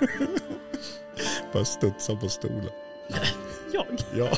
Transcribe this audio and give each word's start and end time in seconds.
Bara 1.52 1.64
studsa 1.64 2.16
på 2.16 2.28
stolen. 2.28 2.70
Jag? 3.72 3.86
Ja, 4.14 4.28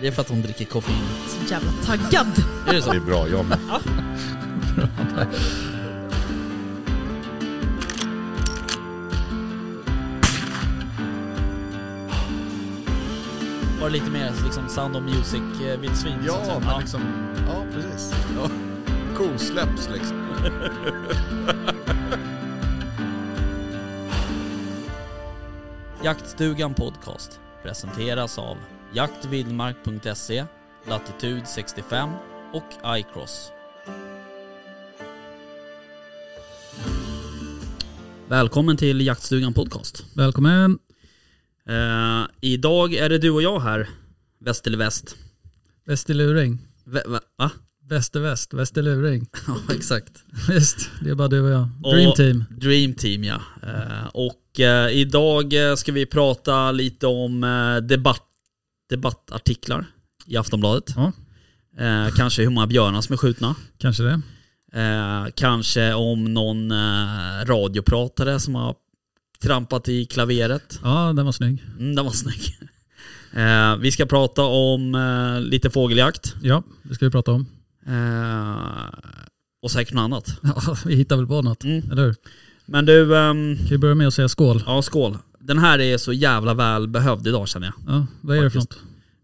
Det 0.00 0.06
är 0.06 0.12
för 0.12 0.20
att 0.22 0.28
hon 0.28 0.42
dricker 0.42 0.64
koffein. 0.64 0.96
Så 1.28 1.52
jävla 1.52 1.72
taggad. 1.84 2.26
Är 2.68 2.72
det 2.72 2.82
så? 2.82 2.90
det 2.90 2.96
är 2.96 3.00
bra. 3.00 3.28
Jag 3.28 3.44
med. 3.44 3.58
Var 13.80 13.86
det 13.90 13.92
lite 13.92 14.10
mer 14.10 14.32
liksom 14.44 14.68
Sound 14.68 14.96
of 14.96 15.02
Music-vildsvin? 15.02 16.18
så 16.26 16.34
att 16.34 16.38
Ja, 16.40 16.44
säga? 16.44 16.60
men 16.60 16.80
liksom... 16.80 17.00
Ja, 17.46 17.64
precis. 17.74 18.14
Ja. 18.36 18.48
Kosläpps 19.16 19.88
liksom. 19.94 20.20
Jaktstugan 26.04 26.74
Podcast 26.74 27.40
presenteras 27.62 28.38
av 28.38 28.56
jaktvildmark.se, 28.94 30.44
Latitude 30.88 31.46
65 31.46 32.10
och 32.52 32.96
iCross. 32.98 33.50
Välkommen 38.28 38.76
till 38.76 39.06
Jaktstugan 39.06 39.54
Podcast. 39.54 40.04
Välkommen! 40.14 40.78
Eh, 41.68 42.26
idag 42.40 42.94
är 42.94 43.08
det 43.08 43.18
du 43.18 43.30
och 43.30 43.42
jag 43.42 43.60
här, 43.60 43.88
väst 44.40 44.66
eller 44.66 44.78
väst. 44.78 45.16
Väst 45.86 46.10
i 46.10 46.14
luring. 46.14 46.58
Vä- 46.84 47.08
va? 47.08 47.20
va? 47.38 47.50
Är 48.76 48.82
luring. 48.82 49.26
Ja, 49.46 49.74
exakt. 49.74 50.24
Visst, 50.48 50.90
det 51.02 51.10
är 51.10 51.14
bara 51.14 51.28
du 51.28 51.40
och 51.40 51.50
jag. 51.50 51.68
Och- 51.82 51.94
Dream 51.94 52.12
team. 52.12 52.44
Dream 52.50 52.94
Team 52.94 53.24
ja. 53.24 53.40
Eh, 53.62 54.06
och 54.14 54.34
eh, 54.60 54.88
idag 54.88 55.70
eh, 55.70 55.74
ska 55.74 55.92
vi 55.92 56.06
prata 56.06 56.72
lite 56.72 57.06
om 57.06 57.44
eh, 57.44 57.76
debatt, 57.86 58.22
debattartiklar 58.90 59.86
i 60.26 60.36
Aftonbladet. 60.36 60.94
Ja. 60.96 61.12
Eh, 61.84 62.14
kanske 62.16 62.42
hur 62.42 62.50
många 62.50 62.66
björnar 62.66 63.00
som 63.00 63.12
är 63.12 63.16
skjutna. 63.16 63.54
Kanske 63.78 64.02
det. 64.02 64.20
Eh, 64.80 65.26
kanske 65.34 65.94
om 65.94 66.24
någon 66.24 66.70
eh, 66.70 67.44
radiopratare 67.46 68.40
som 68.40 68.54
har 68.54 68.74
trampat 69.42 69.88
i 69.88 70.04
klaveret. 70.06 70.80
Ja, 70.82 71.12
den 71.12 71.24
var 71.24 71.32
snygg. 71.32 71.62
Mm, 71.78 71.94
den 71.94 72.04
var 72.04 72.12
snygg. 72.12 72.58
Vi 73.80 73.90
ska 73.92 74.06
prata 74.06 74.42
om 74.42 74.96
lite 75.42 75.70
fågeljakt. 75.70 76.34
Ja, 76.42 76.62
det 76.82 76.94
ska 76.94 77.04
vi 77.04 77.10
prata 77.10 77.32
om. 77.32 77.46
Och 79.62 79.70
säkert 79.70 79.94
något 79.94 80.02
annat. 80.02 80.38
Ja, 80.42 80.76
vi 80.86 80.94
hittar 80.96 81.16
väl 81.16 81.26
på 81.26 81.42
något, 81.42 81.64
Mm. 81.64 81.90
eller 81.90 82.02
hur? 82.02 82.14
Men 82.66 82.86
du, 82.86 83.16
ehm, 83.16 83.56
Kan 83.56 83.66
vi 83.66 83.78
börja 83.78 83.94
med 83.94 84.06
att 84.08 84.14
säga 84.14 84.28
skål? 84.28 84.62
ja 84.66 84.82
skål. 84.82 85.18
Den 85.40 85.58
här 85.58 85.78
är 85.78 85.98
så 85.98 86.12
jävla 86.12 86.54
väl 86.54 86.88
behövd 86.88 87.26
idag 87.26 87.48
känner 87.48 87.66
jag. 87.66 87.94
Ja, 87.94 88.06
vad 88.20 88.36
är 88.36 88.42
det 88.42 88.50
för 88.50 88.58
något? 88.58 88.78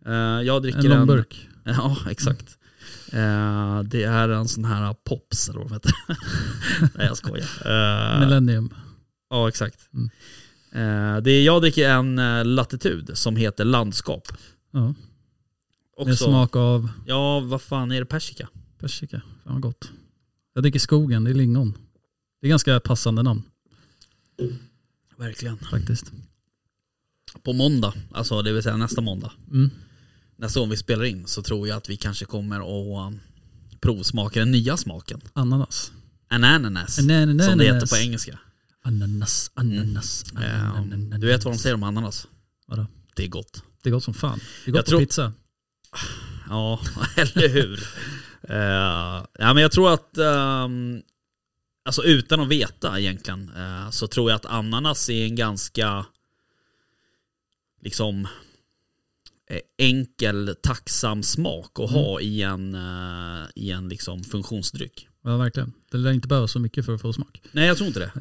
Eh, 0.06 0.12
jag 0.46 0.62
dricker 0.62 0.78
En 0.78 0.92
en... 0.92 0.98
lång 0.98 1.06
burk? 1.06 1.48
Ja, 1.64 1.96
exakt. 2.11 2.56
Eh, 3.12 3.83
det 3.83 4.02
är 4.05 4.28
en 4.28 4.48
sån 4.48 4.64
här 4.64 4.94
Pops 5.05 5.48
eller 5.48 5.61
vad 5.61 5.72
heter. 5.72 5.92
Nej 6.94 7.06
jag 7.06 7.16
skojar. 7.16 7.46
Eh, 7.64 8.20
Millennium? 8.20 8.74
ja, 9.30 9.48
exakt. 9.48 9.78
Mm. 9.94 10.11
Eh, 10.72 11.22
det 11.22 11.30
är, 11.30 11.42
jag 11.44 11.62
dricker 11.62 11.91
en 11.91 12.18
uh, 12.18 12.44
latitud 12.44 13.11
som 13.14 13.36
heter 13.36 13.64
Landskap. 13.64 14.28
Ja, 14.72 14.84
med 14.86 14.94
Också, 15.96 16.24
smak 16.24 16.56
av 16.56 16.88
Ja, 17.06 17.41
vad 17.41 17.62
fan 17.62 17.92
är 17.92 18.00
det? 18.00 18.06
Persika? 18.06 18.48
persika. 18.78 19.22
Fan 19.44 19.52
vad 19.52 19.62
gott. 19.62 19.91
Jag 20.55 20.62
dricker 20.62 20.78
skogen, 20.78 21.24
det 21.24 21.30
är 21.30 21.34
lingon. 21.34 21.74
Det 22.41 22.46
är 22.46 22.48
ganska 22.50 22.80
passande 22.80 23.22
namn 23.22 23.42
Verkligen. 25.16 25.58
faktiskt. 25.58 26.12
På 27.42 27.52
måndag, 27.52 27.94
alltså 28.12 28.42
det 28.42 28.52
vill 28.52 28.62
säga 28.62 28.77
nästa 28.77 29.00
måndag, 29.00 29.33
Mm. 29.51 29.70
nästa 30.36 30.61
gång 30.61 30.70
vi 30.70 30.77
spelar 30.77 31.05
in 31.05 31.27
så 31.27 31.42
tror 31.42 31.68
jag 31.68 31.77
att 31.77 31.90
vi 31.90 31.96
kanske 31.96 32.24
kommer 32.24 32.56
att 32.61 33.12
um, 33.12 33.20
provsmaka 33.80 34.40
den 34.40 34.51
nya 34.52 34.77
smaken. 34.77 35.20
Ananas. 35.33 35.92
Ananas, 36.28 36.98
Ananas. 36.98 37.46
som 37.46 37.58
det 37.58 37.64
heter 37.64 37.86
på 37.86 37.96
engelska. 37.96 38.39
Ananas, 38.83 39.51
ananas, 39.55 40.24
Eh, 40.42 40.70
ananas. 40.77 41.20
du 41.20 41.27
vet 41.27 41.45
vad 41.45 41.55
de 41.55 41.58
säger 41.58 41.74
om 41.74 41.83
ananas? 41.83 42.27
Vadå? 42.67 42.86
Det 43.17 43.24
är 43.24 43.28
gott. 43.28 43.62
Det 43.83 43.89
är 43.89 43.92
gott 43.92 44.05
som 44.05 44.14
fan. 44.14 44.40
Det 44.64 44.70
är 44.70 44.72
gott 44.72 44.77
Jag 44.78 44.84
på 44.84 44.90
tror- 44.90 45.01
pizza. 45.01 45.33
Ja, 46.48 46.80
eller 47.17 47.48
hur? 47.48 47.83
Eh, 48.42 48.57
ja, 49.39 49.55
men 49.55 49.57
jag 49.57 49.72
tror 49.72 49.95
att, 49.95 50.18
ehm, 50.18 51.02
alltså 51.85 52.02
utan 52.02 52.41
att 52.41 52.48
veta 52.48 53.01
egentligen, 53.01 53.51
eh, 53.57 53.91
så 53.91 54.07
tror 54.07 54.30
jag 54.30 54.36
att 54.36 54.46
ananas 54.46 55.08
är 55.08 55.24
en 55.24 55.36
ganska, 55.36 56.07
liksom, 57.83 58.29
eh, 59.51 59.61
enkel, 59.79 60.57
tacksam 60.63 61.23
smak 61.23 61.80
att 61.80 61.90
ha 61.90 62.20
i 62.20 62.42
en, 62.42 62.74
eh, 62.74 63.46
i 63.55 63.70
en 63.70 63.89
liksom 63.89 64.24
funktionsdryck. 64.24 65.08
Ja, 65.24 65.36
verkligen. 65.36 65.73
Det 65.90 65.98
lär 65.98 66.13
inte 66.13 66.29
behöva 66.29 66.48
så 66.48 66.58
mycket 66.58 66.86
för 66.86 66.95
att 66.95 67.01
få 67.01 67.13
smak. 67.13 67.42
Nej, 67.52 67.67
jag 67.67 67.77
tror 67.77 67.86
inte 67.86 68.01
det. 68.01 68.13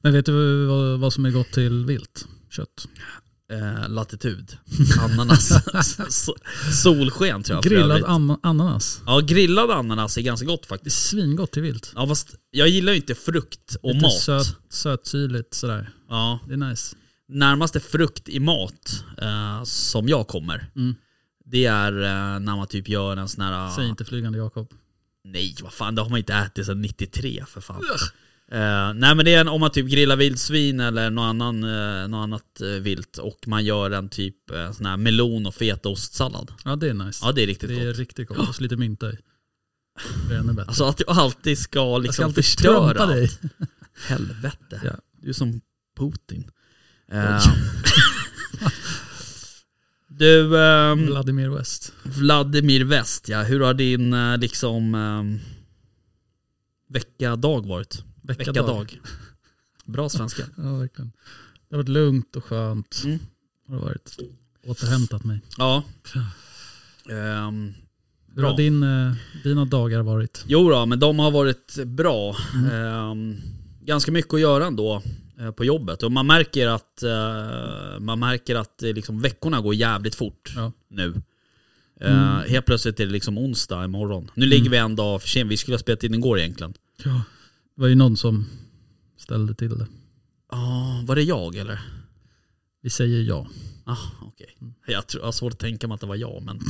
Men 0.00 0.12
vet 0.12 0.26
du 0.26 0.66
vad, 0.66 1.00
vad 1.00 1.12
som 1.12 1.24
är 1.24 1.30
gott 1.30 1.52
till 1.52 1.84
vilt? 1.84 2.28
Kött. 2.50 2.88
Eh, 3.52 3.88
latitud, 3.88 4.56
ananas, 5.00 5.52
solsken 6.82 7.42
tror 7.42 7.56
jag 7.56 7.62
för 7.62 7.70
Grillad 7.70 7.90
övrigt. 7.90 8.06
am- 8.06 8.38
ananas. 8.42 9.00
Ja, 9.06 9.20
grillad 9.20 9.70
ananas 9.70 10.16
är 10.18 10.22
ganska 10.22 10.46
gott 10.46 10.66
faktiskt. 10.66 11.06
svingott 11.08 11.52
till 11.52 11.62
vilt. 11.62 11.92
Ja, 11.94 12.06
fast 12.06 12.34
jag 12.50 12.68
gillar 12.68 12.92
ju 12.92 12.96
inte 12.98 13.14
frukt 13.14 13.76
och 13.82 13.94
Lite 13.94 14.02
mat. 14.06 14.12
söt, 14.20 14.56
sötsyrligt 14.70 15.54
sådär. 15.54 15.90
Ja, 16.08 16.38
Det 16.46 16.52
är 16.52 16.56
nice. 16.56 16.96
närmaste 17.28 17.80
frukt 17.80 18.28
i 18.28 18.40
mat 18.40 19.04
eh, 19.18 19.64
som 19.64 20.08
jag 20.08 20.28
kommer, 20.28 20.70
Mm. 20.76 20.94
det 21.44 21.64
är 21.66 21.92
eh, 21.92 22.40
när 22.40 22.56
man 22.56 22.66
typ 22.66 22.88
gör 22.88 23.16
en 23.16 23.28
sån 23.28 23.44
här... 23.44 23.70
Säg 23.76 23.88
inte 23.88 24.04
flygande 24.04 24.38
Jakob. 24.38 24.70
Nej, 25.24 25.56
vad 25.62 25.72
fan, 25.72 25.94
det 25.94 26.02
har 26.02 26.08
man 26.08 26.18
inte 26.18 26.34
ätit 26.34 26.66
sedan 26.66 26.80
93 26.82 27.44
för 27.48 27.60
fan. 27.60 27.82
Eh, 28.52 28.94
nej 28.94 29.14
men 29.14 29.24
det 29.24 29.34
är 29.34 29.40
en, 29.40 29.48
om 29.48 29.60
man 29.60 29.70
typ 29.70 29.86
grillar 29.86 30.16
vildsvin 30.16 30.80
eller 30.80 31.10
något, 31.10 31.22
annan, 31.22 31.64
eh, 31.64 32.08
något 32.08 32.24
annat 32.24 32.60
eh, 32.60 32.68
vilt 32.68 33.18
och 33.18 33.38
man 33.46 33.64
gör 33.64 33.90
en 33.90 34.08
typ 34.08 34.50
eh, 34.50 34.72
sån 34.72 34.86
här 34.86 34.96
melon 34.96 35.46
och 35.46 35.54
fetaostsallad. 35.54 36.52
Ja 36.64 36.76
det 36.76 36.88
är 36.88 36.94
nice. 36.94 37.24
Ja 37.26 37.32
det 37.32 37.42
är 37.42 37.46
riktigt 37.46 37.68
det 37.68 37.80
är 37.80 37.86
gott. 37.86 37.98
riktigt 37.98 38.28
gott. 38.28 38.48
Och 38.48 38.54
så 38.54 38.62
lite 38.62 38.76
mynta 38.76 39.10
i. 39.10 39.18
Det 40.28 40.34
är 40.34 40.38
ännu 40.38 40.52
bättre. 40.52 40.68
Alltså 40.68 40.84
att 40.84 40.96
du 40.96 41.04
alltid 41.06 41.58
ska 41.58 41.78
jag 41.78 42.00
ska 42.00 42.06
liksom 42.06 42.24
alltid 42.24 42.44
förstöra 42.44 43.06
dig. 43.06 43.22
allt. 43.22 43.40
Helvete. 44.08 44.80
Ja. 44.84 44.92
Du 45.20 45.28
är 45.28 45.32
som 45.32 45.60
Putin. 45.98 46.50
Eh, 47.12 47.46
du, 50.08 50.60
ehm, 50.60 51.06
Vladimir 51.06 51.48
West. 51.48 51.92
Vladimir 52.02 52.84
West, 52.84 53.28
ja. 53.28 53.42
Hur 53.42 53.60
har 53.60 53.74
din 53.74 54.12
eh, 54.12 54.38
liksom 54.38 54.94
um, 54.94 55.40
veckadag 56.88 57.66
varit? 57.66 58.02
Veckadag. 58.26 58.54
Veckadag. 58.54 59.00
Bra 59.84 60.08
svenska. 60.08 60.42
Ja 60.56 60.76
verkligen. 60.76 61.12
Det 61.68 61.76
har 61.76 61.82
varit 61.82 61.88
lugnt 61.88 62.36
och 62.36 62.44
skönt. 62.44 63.02
Mm. 63.04 63.18
Har 63.68 63.74
det 63.76 63.82
varit. 63.82 64.18
Återhämtat 64.66 65.24
mig. 65.24 65.40
Ja. 65.58 65.82
Ehm, 67.10 67.74
Hur 68.34 68.42
har 68.42 68.56
din, 68.56 68.82
eh, 68.82 69.12
dina 69.42 69.64
dagar 69.64 70.02
varit? 70.02 70.44
jo 70.46 70.70
då, 70.70 70.86
men 70.86 70.98
de 71.00 71.18
har 71.18 71.30
varit 71.30 71.78
bra. 71.86 72.36
Ehm, 72.72 73.36
ganska 73.80 74.12
mycket 74.12 74.34
att 74.34 74.40
göra 74.40 74.66
ändå 74.66 75.02
eh, 75.38 75.50
på 75.50 75.64
jobbet. 75.64 76.02
Och 76.02 76.12
man 76.12 76.26
märker 76.26 76.66
att, 76.68 77.02
eh, 77.02 78.00
man 78.00 78.18
märker 78.18 78.56
att 78.56 78.82
liksom, 78.82 79.20
veckorna 79.20 79.60
går 79.60 79.74
jävligt 79.74 80.14
fort 80.14 80.52
Ja. 80.56 80.72
nu. 80.88 81.22
Eh, 82.00 82.38
Helt 82.48 82.66
plötsligt 82.66 83.00
är 83.00 83.06
det 83.06 83.12
liksom 83.12 83.38
onsdag 83.38 83.84
imorgon. 83.84 84.30
Nu 84.34 84.46
ligger 84.46 84.70
vi 84.70 84.76
en 84.76 84.96
dag 84.96 85.22
för 85.22 85.28
sent. 85.28 85.50
Vi 85.50 85.56
skulle 85.56 85.74
ha 85.74 85.78
spelat 85.78 86.04
in 86.04 86.14
igår 86.14 86.38
egentligen. 86.38 86.74
Ja. 87.04 87.22
Det 87.76 87.80
var 87.82 87.88
ju 87.88 87.94
någon 87.94 88.16
som 88.16 88.46
ställde 89.16 89.54
till 89.54 89.78
det. 89.78 89.86
Ja, 90.50 91.02
var 91.06 91.16
det 91.16 91.22
jag 91.22 91.56
eller? 91.56 91.80
Vi 92.82 92.90
säger 92.90 93.22
ja. 93.22 93.46
Ah, 93.84 93.96
okej. 94.22 94.56
Jag, 94.86 95.06
tror, 95.06 95.20
jag 95.20 95.26
har 95.26 95.32
svårt 95.32 95.52
att 95.52 95.58
tänka 95.58 95.88
mig 95.88 95.94
att 95.94 96.00
det 96.00 96.06
var 96.06 96.16
jag, 96.16 96.42
men... 96.42 96.60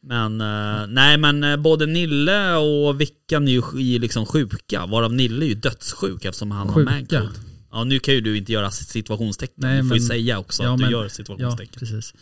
Men 0.00 0.40
eh, 0.40 0.86
nej 0.88 1.18
men 1.18 1.44
eh, 1.44 1.56
både 1.56 1.86
Nille 1.86 2.54
och 2.56 3.00
Vickan 3.00 3.48
är 3.48 3.52
ju 3.80 3.98
liksom 3.98 4.26
sjuka, 4.26 4.86
varav 4.86 5.12
Nille 5.12 5.44
är 5.44 5.48
ju 5.48 5.54
dödssjuk 5.54 6.24
eftersom 6.24 6.50
han 6.50 6.68
har 6.68 6.74
Sjuka? 6.74 6.90
mancold. 6.90 7.38
Ja 7.70 7.84
nu 7.84 7.98
kan 7.98 8.14
ju 8.14 8.20
du 8.20 8.36
inte 8.36 8.52
göra 8.52 8.70
situationstecken, 8.70 9.54
Nej, 9.56 9.82
du 9.82 9.88
får 9.88 9.96
ju 9.96 10.00
men- 10.02 10.08
säga 10.08 10.38
också 10.38 10.62
Ja, 10.62 10.74
att 10.74 10.80
men- 10.80 10.88
du 10.88 10.96
gör 10.96 11.02
Ja, 11.02 11.08
situationstecken. 11.08 11.78
precis. 11.80 12.14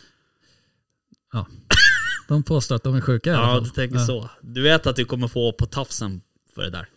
Ja. 1.33 1.47
De 2.27 2.43
påstår 2.43 2.75
att 2.75 2.83
de 2.83 2.95
är 2.95 3.01
sjuka 3.01 3.29
i 3.31 3.33
alla 3.33 3.43
Ja, 3.47 3.53
fall. 3.53 3.63
du 3.63 3.69
tänker 3.69 3.95
Ja. 3.97 4.05
så. 4.05 4.29
Du 4.41 4.61
vet 4.61 4.87
att 4.87 4.95
du 4.95 5.05
kommer 5.05 5.27
få 5.27 5.51
på 5.51 5.65
tafsen 5.65 6.21
för 6.55 6.61
det 6.61 6.69
där. 6.69 6.87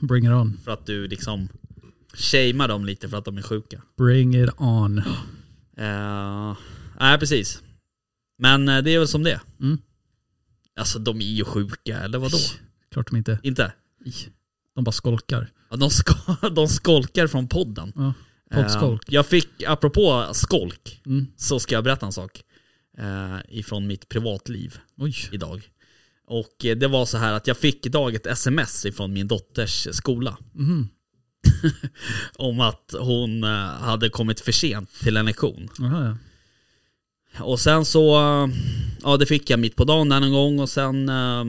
Bring 0.00 0.24
it 0.24 0.30
on. 0.32 0.58
För 0.64 0.70
att 0.72 0.86
du 0.86 1.08
liksom 1.08 1.48
shamear 2.14 2.68
dem 2.68 2.84
lite 2.84 3.08
för 3.08 3.16
att 3.18 3.24
de 3.24 3.38
är 3.38 3.42
sjuka. 3.42 3.82
Bring 3.96 4.34
it 4.44 4.50
on. 4.58 4.98
Uh, 5.78 6.56
nej 7.00 7.18
precis. 7.18 7.62
Men 8.38 8.68
eh, 8.68 8.82
det 8.82 8.90
är 8.90 8.98
väl 8.98 9.08
som 9.08 9.22
det. 9.22 9.40
Mm. 9.60 9.78
Alltså 10.76 10.98
de 10.98 11.20
är 11.20 11.24
ju 11.24 11.44
sjuka, 11.44 11.98
eller 11.98 12.18
vadå? 12.18 12.38
Klart 12.90 13.10
de 13.10 13.16
inte. 13.16 13.38
Inte? 13.42 13.72
De 14.74 14.84
bara 14.84 14.92
skolkar. 14.92 15.50
Ja, 15.70 15.76
de, 15.76 15.90
sko 15.90 16.14
de 16.50 16.68
skolkar 16.68 17.26
från 17.26 17.48
podden. 17.48 17.92
Ja. 17.96 18.14
Poddskolk. 18.54 19.08
Eh, 19.08 19.14
Jag 19.14 19.26
fick, 19.26 19.62
apropå 19.66 20.28
skolk, 20.32 21.00
Mm. 21.06 21.26
så 21.36 21.60
ska 21.60 21.74
jag 21.74 21.84
berätta 21.84 22.06
en 22.06 22.12
sak. 22.12 22.42
Eh, 22.98 23.36
ifrån 23.48 23.86
mitt 23.86 24.08
privatliv 24.08 24.78
Oj. 24.96 25.14
idag. 25.32 25.68
Och 26.32 26.64
eh, 26.64 26.76
det 26.76 26.88
var 26.88 27.06
så 27.06 27.18
här 27.18 27.32
att 27.32 27.46
jag 27.46 27.56
fick 27.56 27.86
idag 27.86 28.14
ett 28.14 28.26
sms 28.26 28.86
ifrån 28.86 29.12
min 29.12 29.28
dotters 29.28 29.88
skola. 29.92 30.36
Mhm. 30.54 30.88
om 32.36 32.60
att 32.60 32.94
hon 32.98 33.44
eh, 33.44 33.50
hade 33.64 34.08
kommit 34.08 34.40
för 34.40 34.52
sent 34.52 34.90
till 35.02 35.16
en 35.16 35.26
lektion. 35.26 35.68
Jaha, 35.78 36.04
ja. 37.38 37.44
Och 37.44 37.60
sen 37.60 37.84
så, 37.84 38.16
eh, 38.16 38.48
ja 39.02 39.16
det 39.16 39.26
fick 39.26 39.50
jag 39.50 39.60
mitt 39.60 39.76
på 39.76 39.84
dagen 39.84 40.08
där 40.08 40.20
någon 40.20 40.32
gång 40.32 40.60
och 40.60 40.68
sen 40.68 41.08
eh, 41.08 41.44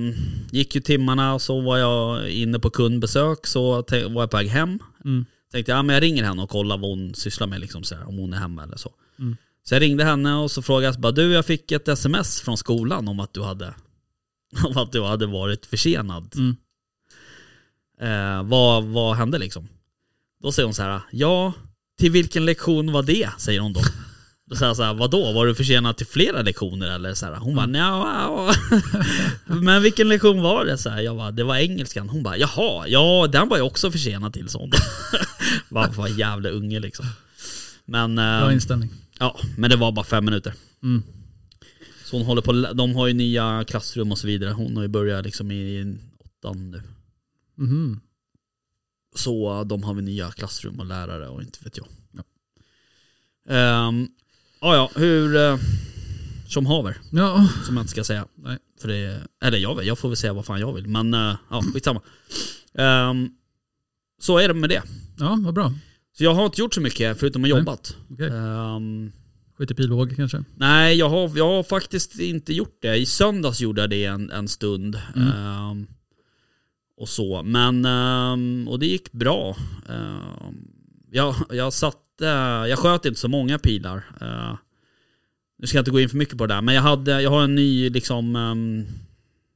gick 0.52 0.76
ju 0.76 0.82
timmarna 0.82 1.34
och 1.34 1.42
så 1.42 1.62
var 1.62 1.78
jag 1.78 2.30
inne 2.30 2.60
på 2.60 2.70
kundbesök 2.70 3.48
så 3.48 3.72
var 4.10 4.22
jag 4.22 4.32
på 4.32 4.38
väg 4.38 4.48
hem. 4.48 4.80
Mm. 5.06 5.26
Tänkte 5.52 5.72
ja, 5.72 5.84
men 5.84 5.94
jag 5.94 6.04
ringer 6.04 6.24
henne 6.24 6.42
och 6.42 6.50
kollar 6.50 6.78
vad 6.78 6.90
hon 6.90 7.14
sysslar 7.16 7.48
med 7.48 7.60
liksom 7.60 7.84
så 7.84 7.96
här, 7.96 8.08
om 8.08 8.18
hon 8.18 8.34
är 8.34 8.38
hemma 8.38 8.64
eller 8.64 8.78
så. 8.78 8.92
Mm. 9.20 9.38
Så 9.64 9.76
jag 9.76 9.82
ringde 9.82 10.04
henne 10.04 10.36
och 10.36 10.52
så 10.52 10.62
frågade 10.62 10.86
jag 10.88 11.02
bara, 11.02 11.12
du 11.12 11.34
jag 11.34 11.46
fick 11.46 11.72
ett 11.72 11.88
sms 11.88 12.42
från 12.42 12.58
skolan 12.58 13.08
om 13.08 13.20
att 13.20 13.34
du 13.34 13.42
hade, 13.44 13.74
om 14.64 14.78
att 14.78 14.92
du 14.92 15.04
hade 15.04 15.26
varit 15.26 15.66
försenad. 15.66 16.36
Mm. 16.36 16.56
Eh, 18.02 18.44
vad, 18.44 18.84
vad 18.84 19.16
hände 19.16 19.38
liksom? 19.38 19.68
Då 20.44 20.52
säger 20.52 20.66
hon 20.66 20.74
så 20.74 20.82
här, 20.84 21.02
ja, 21.12 21.54
till 22.00 22.12
vilken 22.12 22.46
lektion 22.46 22.92
var 22.92 23.04
det? 23.04 23.30
Säger 23.38 23.60
hon 23.60 23.74
då. 23.74 23.82
Då 24.50 24.56
säger 24.56 24.70
jag 24.70 24.78
så 24.78 24.84
här, 24.84 24.94
vadå, 24.94 25.32
var 25.32 25.46
du 25.46 25.56
försenad 25.56 25.98
till 25.98 26.08
flera 26.08 26.42
lektioner 26.42 26.88
eller? 26.88 27.14
Så 27.14 27.26
här, 27.26 27.36
hon 27.36 27.56
bara, 27.56 27.66
nja, 27.66 28.54
men 29.46 29.82
vilken 29.82 30.10
lektion 30.10 30.42
var 30.42 30.66
det? 30.66 30.78
Så 30.78 30.90
här, 30.90 31.02
jag 31.02 31.18
bara, 31.18 31.32
det 31.32 31.44
var 31.44 31.56
engelskan. 31.56 32.10
Hon 32.10 32.24
bara, 32.24 32.38
jaha, 32.38 32.88
ja 32.88 33.28
den 33.32 33.50
var 33.50 33.58
jag 33.58 33.68
också 33.68 33.92
försenad 33.92 34.34
till, 34.34 34.50
sånt. 34.50 34.76
Vad 35.70 35.94
var 35.94 36.08
jävla 36.08 36.50
unge 36.50 36.80
liksom. 36.80 37.06
Men, 37.86 38.16
Bra 38.16 38.48
eh, 38.48 38.54
inställning. 38.54 38.90
ja, 39.20 39.40
men 39.58 39.70
det 39.70 39.76
var 39.76 39.92
bara 39.92 40.06
fem 40.06 40.26
minuter. 40.26 40.54
Mm. 40.84 41.04
Så 42.14 42.18
hon 42.18 42.26
håller 42.26 42.42
på, 42.42 42.52
de 42.74 42.96
har 42.96 43.08
ju 43.08 43.14
nya 43.14 43.64
klassrum 43.64 44.12
och 44.12 44.18
så 44.18 44.28
vidare. 44.28 44.52
Hon 44.52 44.76
har 44.76 44.84
ju 44.84 44.88
börjat 44.90 45.26
liksom 45.26 45.52
i 45.52 45.98
åttan 46.20 46.72
nu. 46.72 46.82
Mhm. 47.56 48.00
Så 49.16 49.64
de 49.64 49.84
har 49.84 49.94
väl 49.94 50.04
nya 50.04 50.32
klassrum 50.32 50.80
och 50.80 50.86
lärare 50.86 51.28
och 51.28 51.42
inte 51.42 51.60
vet 51.64 51.78
jag. 51.78 51.88
Ja. 52.12 52.24
Ehm, 53.54 54.08
ja, 54.62 54.76
ja, 54.76 54.92
hur... 54.96 55.36
Uh, 55.36 55.60
som 56.48 56.66
haver, 56.66 56.98
Ja, 57.12 57.48
som 57.66 57.76
jag 57.76 57.84
inte 57.84 57.92
ska 57.92 58.04
säga. 58.04 58.28
Nej. 58.36 58.58
För 58.82 58.88
det, 58.88 59.22
eller 59.44 59.58
jag 59.58 59.76
vet, 59.76 59.86
jag 59.86 60.00
får 60.00 60.10
väl 60.10 60.18
säga 60.18 60.34
vad 60.34 60.46
fan 60.46 60.60
jag 60.60 60.74
vill. 60.74 60.88
Men 60.88 61.14
uh, 61.14 61.36
ja, 61.50 61.64
skitsamma. 61.74 62.02
Um, 62.74 63.36
så 64.22 64.38
är 64.38 64.48
det 64.48 64.54
med 64.54 64.70
det. 64.70 64.84
ja, 65.20 65.40
vad 65.42 65.54
bra. 65.54 65.74
Så 66.18 66.24
jag 66.24 66.34
har 66.34 66.46
inte 66.46 66.62
gjort 66.62 66.74
så 66.74 66.82
mycket 66.82 67.20
förutom 67.20 67.44
att 67.44 67.50
jobbat. 67.50 67.98
Okej. 68.10 68.28
Ehm, 68.28 69.12
I 69.60 69.66
pilbåge 69.66 70.16
kanske? 70.16 70.44
nej, 70.56 70.96
jag 70.98 71.10
har, 71.10 71.38
jag 71.38 71.48
har 71.48 71.64
faktiskt 71.64 72.20
inte 72.20 72.54
gjort 72.54 72.78
det. 72.82 72.96
I 72.98 73.06
söndags 73.06 73.62
gjorde 73.62 73.82
jag 73.82 73.90
det 73.90 74.06
en, 74.06 74.32
en 74.32 74.48
stund. 74.48 75.02
Mm. 75.16 75.28
Ehm, 75.28 75.88
och 76.98 77.10
så. 77.10 77.44
Men, 77.44 77.86
ehm, 77.86 78.68
och 78.68 78.80
det 78.80 78.86
gick 78.86 79.12
bra. 79.12 79.58
Ehm, 79.90 80.68
jag, 81.12 81.36
jag 81.50 81.74
satte, 81.74 82.26
jag 82.70 82.80
sköt 82.80 83.06
inte 83.06 83.20
så 83.20 83.28
många 83.28 83.60
pilar. 83.60 83.98
Uh, 84.22 84.56
nu 85.58 85.68
ska 85.68 85.78
jag 85.78 85.82
inte 85.82 85.92
gå 85.92 86.00
in 86.00 86.10
för 86.10 86.18
mycket 86.18 86.38
på 86.38 86.46
det 86.48 86.54
där, 86.54 86.62
men 86.62 86.76
jag, 86.76 86.82
hade, 86.82 87.22
jag 87.22 87.30
har 87.30 87.44
en 87.44 87.56
ny, 87.56 87.90
liksom, 87.90 88.36
um, 88.36 88.86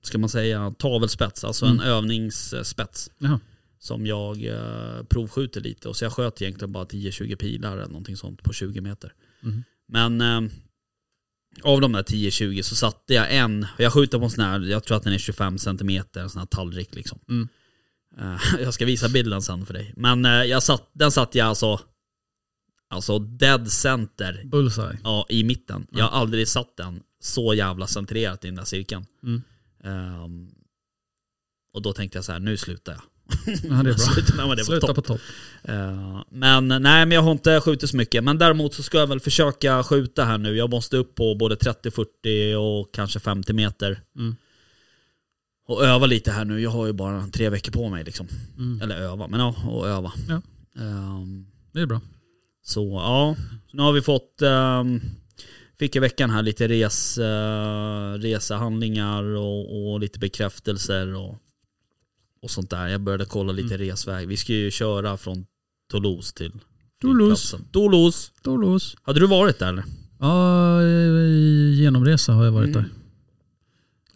ska 0.01 0.17
man 0.17 0.29
säga, 0.29 0.71
tavelspets. 0.77 1.43
Alltså 1.43 1.65
en 1.65 1.71
Mm. 1.71 1.85
övningsspets. 1.87 3.11
Jaha. 3.17 3.39
Som 3.79 4.05
jag 4.05 4.43
uh, 4.45 5.03
provskjuter 5.09 5.61
lite. 5.61 5.89
Och 5.89 5.95
så 5.95 6.05
jag 6.05 6.11
sköt 6.13 6.41
egentligen 6.41 6.71
bara 6.71 6.83
10-20 6.85 7.35
pilar 7.35 7.77
eller 7.77 7.87
någonting 7.87 8.17
sånt 8.17 8.43
på 8.43 8.53
20 8.53 8.81
meter. 8.81 9.13
Mhm. 9.41 9.63
Men 9.87 10.21
ehm, 10.21 10.49
av 11.63 11.81
de 11.81 11.91
där 11.91 12.03
10-20 12.03 12.61
så 12.61 12.75
satte 12.75 13.13
jag 13.13 13.35
en, 13.35 13.65
jag 13.77 13.93
skjuter 13.93 14.17
på 14.17 14.23
en 14.23 14.31
sån 14.31 14.43
här, 14.43 14.59
jag 14.59 14.83
tror 14.83 14.97
att 14.97 15.03
den 15.03 15.13
är 15.13 15.17
25 15.17 15.57
cm, 15.57 16.03
en 16.15 16.29
sån 16.29 16.39
här 16.39 16.45
tallrik 16.45 16.95
liksom. 16.95 17.19
Mm. 17.29 17.47
Eh, 18.17 18.41
jag 18.61 18.73
ska 18.73 18.85
visa 18.85 19.09
bilden 19.09 19.41
sen 19.41 19.65
för 19.65 19.73
dig. 19.73 19.93
Men 19.97 20.25
eh, 20.25 20.31
jag 20.31 20.63
satt, 20.63 20.89
den 20.93 21.11
satte 21.11 21.37
jag 21.37 21.47
alltså, 21.47 21.79
alltså 22.89 23.19
dead 23.19 23.71
center 23.71 24.41
Bullseye. 24.45 24.99
ja, 25.03 25.25
i 25.29 25.43
mitten. 25.43 25.87
Jag 25.91 26.05
har 26.05 26.19
aldrig 26.21 26.47
satt 26.47 26.77
den 26.77 27.03
så 27.19 27.53
jävla 27.53 27.87
centrerat 27.87 28.45
i 28.45 28.47
den 28.47 28.55
där 28.55 28.63
cirkeln. 28.63 29.05
Mm. 29.23 29.41
Ehm, 29.83 30.49
och 31.73 31.81
då 31.81 31.93
tänkte 31.93 32.17
jag 32.17 32.25
så 32.25 32.31
här, 32.31 32.39
nu 32.39 32.57
slutar 32.57 32.93
jag. 32.93 33.01
Ja, 33.45 33.53
det 33.53 33.65
är 33.65 33.83
bra. 33.83 33.93
Sluta 33.97 34.35
när 34.35 34.47
man 34.47 34.51
är 34.51 34.57
på 34.57 34.65
Sluta 34.65 34.87
topp. 34.87 34.95
på 34.95 35.01
topp. 35.01 35.21
Eh, 35.63 36.21
men 36.29 36.67
nej, 36.67 36.79
men 37.05 37.11
jag 37.11 37.21
har 37.21 37.31
inte 37.31 37.61
skjutit 37.61 37.89
så 37.89 37.97
mycket. 37.97 38.23
Men 38.23 38.37
däremot 38.37 38.73
så 38.73 38.83
ska 38.83 38.97
jag 38.97 39.07
väl 39.07 39.19
försöka 39.19 39.83
skjuta 39.83 40.23
här 40.23 40.37
nu. 40.37 40.55
Jag 40.57 40.69
måste 40.69 40.97
upp 40.97 41.15
på 41.15 41.35
både 41.35 41.55
30, 41.55 41.91
40 41.91 42.55
och 42.55 42.93
kanske 42.93 43.19
50 43.19 43.53
meter. 43.53 44.01
Mm. 44.17 44.35
Och 45.67 45.83
öva 45.85 46.05
lite 46.05 46.31
här 46.31 46.45
nu. 46.45 46.61
Jag 46.61 46.69
har 46.69 46.85
ju 46.87 46.93
bara 46.93 47.27
tre 47.27 47.49
veckor 47.49 47.71
på 47.71 47.89
mig 47.89 48.03
liksom. 48.03 48.27
Mm. 48.57 48.81
Eller 48.81 48.95
öva, 48.97 49.27
men 49.27 49.39
ja, 49.39 49.55
och 49.67 49.87
öva. 49.87 50.11
Ja. 50.29 50.41
Ehm, 50.81 51.45
Det 51.73 51.81
är 51.81 51.85
bra. 51.85 52.01
så 52.65 52.89
ja, 53.03 53.35
nu 53.71 53.81
har 53.81 53.91
vi 53.93 54.01
fått, 54.01 54.41
um, 54.41 55.01
fick 55.79 55.95
i 55.95 55.99
veckan 55.99 56.29
här 56.29 56.41
lite 56.41 56.67
res, 56.67 57.17
uh, 57.17 58.13
resehandlingar 58.21 59.23
och, 59.23 59.91
och 59.91 59.99
lite 59.99 60.19
bekräftelser 60.19 61.15
och, 61.15 61.35
och 62.41 62.51
sånt 62.51 62.69
där. 62.69 62.87
Jag 62.87 63.01
började 63.01 63.25
kolla 63.25 63.51
lite 63.53 63.75
Mm. 63.75 63.87
resväg. 63.87 64.27
Vi 64.27 64.37
ska 64.37 64.53
ju 64.53 64.71
köra 64.71 65.17
från 65.17 65.45
Toulouse 65.91 66.33
till 66.35 66.51
Toulouse. 67.01 67.57
Toulouse. 67.71 68.31
Toulouse. 68.41 68.97
Hade 69.01 69.19
du 69.19 69.27
varit 69.27 69.59
där 69.59 69.67
eller? 69.69 69.83
Ja, 70.19 70.81
i 70.81 71.73
genomresa 71.77 72.33
har 72.33 72.45
jag 72.45 72.51
varit 72.51 72.75
Mm. 72.75 72.83
där. 72.83 72.91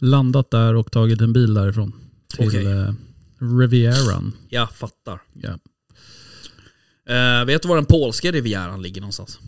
Landat 0.08 0.50
där 0.50 0.74
och 0.74 0.92
tagit 0.92 1.20
en 1.20 1.32
bil 1.32 1.54
därifrån. 1.54 1.92
Till 2.36 2.48
Okej. 2.48 2.66
eh, 2.66 2.92
Rivieran. 3.60 4.32
Jag 4.48 4.72
fattar. 4.72 5.22
Ja. 5.32 5.58
Eh, 7.14 7.44
vet 7.44 7.62
du 7.62 7.68
var 7.68 7.76
den 7.76 7.84
polska 7.86 8.32
rivieran 8.32 8.82
ligger 8.82 9.00
någonstans? 9.00 9.38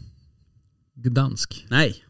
Gdansk. 0.94 1.66
Nej, 1.70 2.04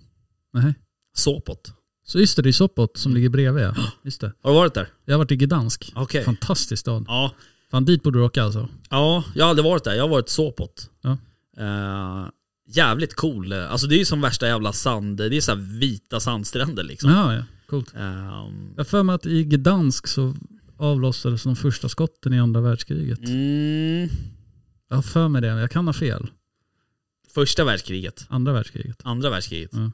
Nej. 0.52 0.75
Sopot. 1.16 1.72
Så 2.06 2.19
just 2.21 2.37
det, 2.37 2.43
det 2.43 2.51
är 2.51 2.53
Sopot 2.53 2.97
som 2.97 3.15
ligger 3.15 3.29
bredvid. 3.29 3.65
ja. 3.65 3.75
Just 4.03 4.21
det. 4.21 4.33
Har 4.43 4.51
du 4.51 4.55
varit 4.56 4.75
där? 4.75 4.89
Jag 5.05 5.15
har 5.15 5.19
varit 5.19 5.31
i 5.33 5.37
Gdansk. 5.37 5.93
Okej. 5.95 6.25
Fantastisk 6.25 6.81
stad. 6.81 7.05
Ja. 7.09 7.33
Fan 7.71 7.85
dit 7.85 8.03
borde 8.03 8.19
du 8.19 8.23
åka 8.25 8.43
alltså. 8.43 8.69
Ja, 8.91 9.25
jag 9.35 9.45
har 9.45 9.51
aldrig 9.51 9.65
varit 9.65 9.85
där. 9.85 9.95
Jag 9.95 10.03
har 10.03 10.09
varit 10.09 10.28
Sopot. 10.28 10.90
Ja. 11.02 11.17
Eh, 11.59 12.28
jävligt 12.67 13.14
cool. 13.14 13.52
Alltså 13.52 13.87
det 13.87 13.95
är 13.95 13.99
ju 13.99 14.05
som 14.05 14.21
värsta 14.21 14.47
jävla 14.47 14.73
sand, 14.73 15.17
det 15.17 15.37
är 15.37 15.40
så 15.40 15.55
vita 15.55 16.21
sandstränder 16.21 16.83
liksom. 16.85 17.11
Ja, 17.11 17.35
ja. 17.35 17.43
Coolt. 17.67 17.95
Ehm, 17.95 18.75
Jag 18.76 18.88
för 18.88 19.02
mig 19.02 19.14
att 19.14 19.26
i 19.26 19.45
Gdansk 19.45 20.07
så 20.07 20.35
avlossades 20.76 21.43
de 21.43 21.57
första 21.57 21.88
skotten 21.88 22.33
i 22.35 22.40
andra 22.40 22.61
världskriget. 22.61 23.19
mm, 23.19 24.09
Jag 24.88 24.97
har 24.97 25.02
för 25.02 25.28
mig 25.28 25.43
det, 25.43 25.47
jag 25.49 25.71
kan 25.71 25.87
ha 25.87 25.93
fel. 25.95 26.26
första 27.35 27.64
världskriget, 27.64 28.26
Andra 28.28 28.52
världskriget. 28.52 29.00
andra 29.05 29.31
världskriget. 29.31 29.71
Ja. 29.73 29.90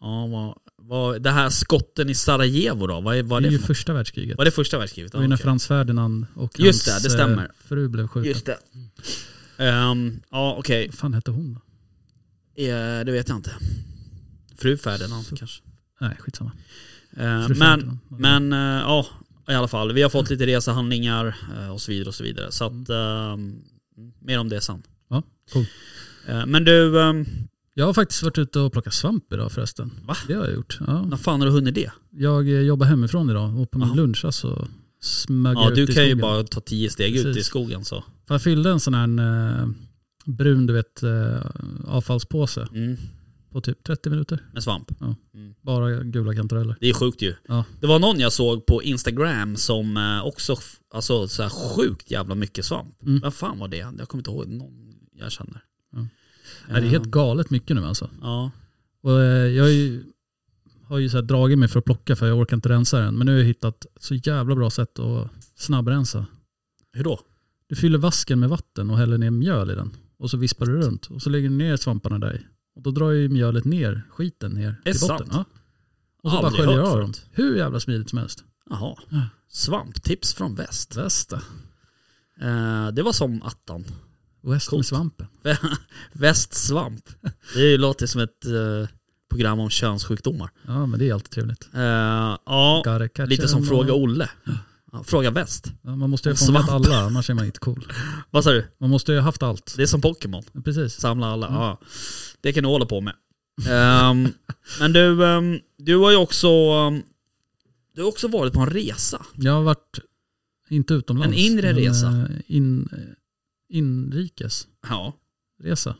Ja, 0.00 0.56
vad, 0.88 1.22
det 1.22 1.30
här 1.30 1.50
skotten 1.50 2.10
i 2.10 2.14
Sarajevo 2.14 2.86
då, 2.86 3.00
vad 3.00 3.16
är, 3.16 3.22
vad 3.22 3.42
det 3.42 3.46
är 3.46 3.48
är 3.48 3.50
det 3.50 3.54
ju 3.56 3.58
för 3.58 3.66
första 3.66 3.92
världskriget. 3.92 4.38
Var 4.38 4.44
det 4.44 4.50
första 4.50 4.78
världskriget? 4.78 5.12
Det 5.12 5.18
var 5.18 5.22
ju 5.22 5.28
när. 5.28 5.36
Frans 5.36 5.66
Ferdinand 5.66 6.26
och 6.34 6.60
Just 6.60 6.88
hans 6.88 7.02
det, 7.02 7.08
det 7.08 7.12
stämmer. 7.12 7.42
eh, 7.42 7.48
fru 7.68 7.88
blev 7.88 8.08
skjuten. 8.08 8.28
Just 8.32 8.46
det. 8.46 8.58
Ehm, 9.64 10.20
ja, 10.30 10.54
okej. 10.58 10.86
Vad 10.86 10.94
fan 10.94 11.14
hette 11.14 11.30
hon 11.30 11.54
då? 11.54 11.60
Eh, 12.62 13.04
det 13.04 13.12
vet 13.12 13.28
jag 13.28 13.38
inte. 13.38 13.52
Fru 14.56 14.76
Ferdinand 14.76 15.26
Så- 15.26 15.36
kanske. 15.36 15.62
Nej, 16.00 16.16
skitsamma. 16.18 16.52
Eh, 17.16 17.48
men, 17.48 17.98
men 18.08 18.52
eh, 18.52 18.58
ja, 18.82 19.06
i 19.48 19.52
alla 19.54 19.68
fall. 19.68 19.92
Vi 19.92 20.02
har 20.02 20.10
fått 20.10 20.30
lite 20.30 20.46
resehandlingar 20.46 21.36
eh, 21.58 21.68
och 21.72 21.80
så 21.80 21.90
vidare 21.92 22.08
och 22.08 22.14
så 22.14 22.24
vidare. 22.24 22.52
Så 22.52 22.64
att, 22.64 22.88
ehm, 22.90 23.62
mer 24.18 24.38
om 24.38 24.48
det 24.48 24.60
sen. 24.60 24.82
Ja, 25.10 25.22
cool. 25.52 25.66
Eh, 26.26 26.46
men 26.46 26.64
du, 26.64 26.96
um, 26.96 27.26
Jag 27.78 27.86
har 27.86 27.92
faktiskt 27.94 28.22
varit 28.22 28.38
ute 28.38 28.60
och 28.60 28.72
plockat 28.72 28.94
svamp 28.94 29.32
idag 29.32 29.52
förresten. 29.52 29.90
Va? 30.06 30.16
Det 30.28 30.34
har 30.34 30.44
jag 30.44 30.54
gjort. 30.54 30.78
Ja. 30.86 31.02
när 31.04 31.16
fan 31.16 31.40
har 31.40 31.46
du 31.46 31.52
hunnit 31.52 31.74
det? 31.74 31.90
Jag 32.10 32.48
eh, 32.48 32.60
jobbar 32.60 32.86
hemifrån 32.86 33.30
idag 33.30 33.58
och 33.60 33.70
på 33.70 33.78
min 33.78 33.88
Jaha. 33.88 33.96
lunch 33.96 34.26
så 34.34 34.68
smög 35.00 35.56
Ja, 35.56 35.64
jag 35.64 35.74
du 35.74 35.82
ut 35.82 35.90
i 35.90 35.92
kan 35.94 36.04
ju 36.04 36.10
skogen. 36.10 36.20
bara 36.22 36.42
ta 36.44 36.60
tio 36.60 36.90
steg 36.90 37.14
ut 37.16 37.20
i 37.20 37.24
Precis. 37.24 37.46
skogen 37.46 37.84
så. 37.84 38.04
För 38.26 38.34
jag 38.34 38.42
fyllde 38.42 38.70
en 38.70 38.80
sån 38.80 38.94
här 38.94 39.60
eh, 39.62 39.68
brun 40.24 40.66
du 40.66 40.72
vet, 40.72 41.02
eh, 41.02 41.46
avfallspåse 41.86 42.68
Mm, 42.74 42.96
på 43.52 43.60
typ 43.60 43.84
30 43.84 44.10
minuter. 44.10 44.38
med 44.52 44.62
svamp. 44.62 44.90
Ja. 45.00 45.14
Mm. 45.34 45.54
Bara 45.62 46.02
gula 46.02 46.34
kantareller. 46.34 46.76
Det 46.80 46.88
är 46.88 46.94
sjukt 46.94 47.22
ju. 47.22 47.34
Ja. 47.48 47.64
Det 47.80 47.86
var 47.86 47.98
någon 47.98 48.20
jag 48.20 48.32
såg 48.32 48.66
på 48.66 48.82
Instagram 48.82 49.56
som 49.56 49.96
eh, 49.96 50.26
också, 50.26 50.56
alltså 50.94 51.28
så 51.28 51.42
här 51.42 51.50
sjukt 51.50 52.10
jävla 52.10 52.34
mycket 52.34 52.64
svamp. 52.64 53.02
Mm. 53.02 53.20
Vad 53.20 53.34
fan 53.34 53.58
var 53.58 53.68
det? 53.68 53.76
Jag 53.98 54.08
kommer 54.08 54.20
inte 54.20 54.30
ihåg 54.30 54.46
någon 54.48 54.94
jag 55.18 55.32
känner. 55.32 55.60
Ja. 56.68 56.74
Det 56.80 56.86
är 56.86 56.90
helt 56.90 57.04
galet 57.10 57.50
mycket 57.50 57.76
nu 57.76 57.84
alltså. 57.84 58.10
Ja. 58.22 58.50
Och 59.02 59.20
eh, 59.20 59.46
jag 59.46 59.64
har 59.64 59.70
ju, 59.70 60.04
har 60.84 60.98
ju 60.98 61.08
så 61.08 61.20
dragit 61.20 61.58
mig 61.58 61.68
för 61.68 61.78
att 61.78 61.84
plocka 61.84 62.16
för 62.16 62.26
jag 62.26 62.38
orkar 62.38 62.56
inte 62.56 62.68
rensa 62.68 62.98
den. 63.00 63.18
Men 63.18 63.26
nu 63.26 63.32
har 63.32 63.38
jag 63.38 63.46
hittat 63.46 63.86
så 64.00 64.14
jävla 64.14 64.54
bra 64.54 64.70
sätt 64.70 64.98
att 64.98 65.30
snabbrensa. 65.56 66.26
Hur 66.92 67.04
då? 67.04 67.20
Du 67.66 67.76
fyller 67.76 67.98
vasken 67.98 68.40
med 68.40 68.48
vatten 68.48 68.90
och 68.90 68.98
häller 68.98 69.18
ner 69.18 69.30
mjöl 69.30 69.70
i 69.70 69.74
den. 69.74 69.90
och 70.18 70.30
så 70.30 70.36
vispar 70.36 70.66
du 70.66 70.72
runt 70.76 71.06
och 71.06 71.22
så 71.22 71.30
lägger 71.30 71.48
du 71.48 71.54
ner 71.54 71.76
svamparna 71.76 72.18
där. 72.18 72.48
Och 72.76 72.82
då 72.82 72.90
drar 72.90 73.10
ju 73.10 73.28
mjölet 73.28 73.64
ner 73.64 74.02
skiten 74.10 74.52
ner 74.52 74.76
Är 74.84 74.92
till 74.92 75.00
botten. 75.08 75.18
sant? 75.30 75.30
Ja. 75.32 75.44
Och 76.22 76.30
så 76.30 76.36
bara 76.36 76.46
Aldrig 76.46 76.64
sköljer 76.64 76.80
hört 76.82 76.92
av 76.92 77.00
dem. 77.00 77.12
Hur 77.32 77.56
jävla 77.56 77.80
smidigt 77.80 78.08
som 78.10 78.18
helst. 78.18 78.44
Jaha. 78.70 78.94
Svamptips 79.48 80.34
från 80.34 80.54
väst. 80.54 80.96
Västa. 80.96 81.36
Eh, 82.40 82.88
det 82.88 83.02
var 83.02 83.12
som 83.12 83.42
attan. 83.42 83.84
Coolt. 84.42 84.72
med 84.72 84.86
svampen. 84.86 85.26
Västsvamp. 86.12 87.04
Det 87.54 87.76
låter 87.76 88.06
som 88.06 88.20
ett 88.20 88.44
eh, 88.46 88.88
program 89.30 89.60
om 89.60 89.70
könssjukdomar. 89.70 90.50
Ja 90.66 90.86
men 90.86 90.98
det 91.00 91.08
är 91.08 91.14
alltid 91.14 91.30
trevligt. 91.30 91.68
Eh, 91.74 91.80
ja, 91.82 92.82
Gotta 92.84 93.08
catch 93.08 93.30
lite 93.30 93.48
som 93.48 93.66
Fråga 93.66 93.92
all. 93.92 94.00
Olle. 94.02 94.30
Ja, 94.92 95.02
fråga 95.04 95.30
väst. 95.30 95.72
Ja, 95.82 95.96
man 95.96 96.10
måste 96.10 96.28
ju 96.28 96.32
ha 96.32 96.36
fångat 96.46 96.66
svamp. 96.66 96.86
alla, 96.86 97.00
annars 97.00 97.30
är 97.30 97.34
man 97.34 97.44
inte 97.46 97.58
cool. 97.60 97.92
Vad 98.30 98.44
sa 98.44 98.50
du? 98.52 98.66
Man 98.80 98.90
måste 98.90 99.12
ju 99.12 99.18
ha 99.18 99.24
haft 99.24 99.42
allt. 99.42 99.74
Det 99.76 99.82
är 99.82 99.86
som 99.86 100.00
Pokémon. 100.00 100.42
Precis. 100.64 100.94
Samla 101.00 101.26
alla. 101.26 101.46
Ja. 101.46 101.80
Det 102.40 102.52
kan 102.52 102.62
du 102.62 102.68
hålla 102.68 102.86
på 102.86 103.00
med. 103.00 103.14
Ehm, 103.68 104.28
men 104.80 104.92
du, 104.92 105.26
ehm, 105.26 105.58
du 105.78 105.96
har 105.96 106.10
ju 106.10 106.16
också, 106.16 106.48
ehm, 106.48 107.02
du 107.94 108.02
har 108.02 108.08
också 108.08 108.28
varit 108.28 108.52
på 108.52 108.60
en 108.60 108.70
resa. 108.70 109.26
Jag 109.34 109.52
har 109.52 109.62
varit, 109.62 109.98
inte 110.68 110.94
utomlands. 110.94 111.36
En 111.36 111.42
inre 111.42 111.66
men, 111.72 111.76
resa. 111.82 112.06
eh, 112.08 112.24
In, 112.46 112.88
eh, 112.92 112.98
inrikes 113.68 114.66
Ja, 114.88 115.12
resa. 115.62 115.94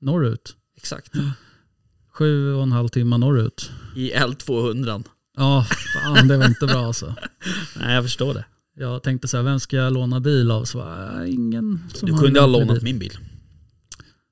Norrut. 0.00 0.56
exakt. 0.76 1.12
Sju 2.12 2.54
och 2.54 2.62
en 2.62 2.72
halv 2.72 2.88
timme 2.88 3.16
norrut. 3.18 3.70
I 3.96 4.12
L200. 4.12 5.04
Ja, 5.36 5.66
fan 5.94 6.28
det 6.28 6.36
var 6.36 6.46
inte 6.46 6.66
bra 6.66 6.86
alltså. 6.86 7.14
Nej, 7.80 7.94
jag 7.94 8.04
förstår 8.04 8.34
det. 8.34 8.44
Jag 8.76 9.02
tänkte 9.02 9.28
så 9.28 9.36
här, 9.36 9.44
vem 9.44 9.60
ska 9.60 9.76
jag 9.76 9.92
låna 9.92 10.20
bil 10.20 10.50
av? 10.50 10.64
Så 10.64 10.78
var 10.78 11.22
äh, 11.24 11.34
ingen 11.34 11.82
som 11.94 12.08
Du 12.10 12.18
kunde 12.18 12.40
ha 12.40 12.46
lånat 12.46 12.74
bil. 12.74 12.84
min 12.84 12.98
bil. 12.98 13.18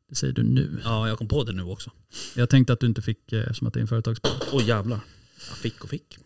Det 0.08 0.14
säger 0.14 0.32
du 0.32 0.42
nu. 0.42 0.80
Ja, 0.84 1.08
jag 1.08 1.18
kom 1.18 1.28
på 1.28 1.44
det 1.44 1.52
nu 1.52 1.62
också. 1.62 1.90
Jag 2.34 2.48
tänkte 2.50 2.72
att 2.72 2.80
du 2.80 2.86
inte 2.86 3.02
fick, 3.02 3.32
eh, 3.32 3.52
som 3.52 3.66
att 3.66 3.74
det 3.74 3.80
är 3.80 3.82
en 3.82 3.88
företagsbil. 3.88 4.32
Åh 4.52 4.64
jävlar. 4.68 5.00
Jag 5.48 5.56
fick 5.58 5.84
och 5.84 5.90
fick. 5.90 6.18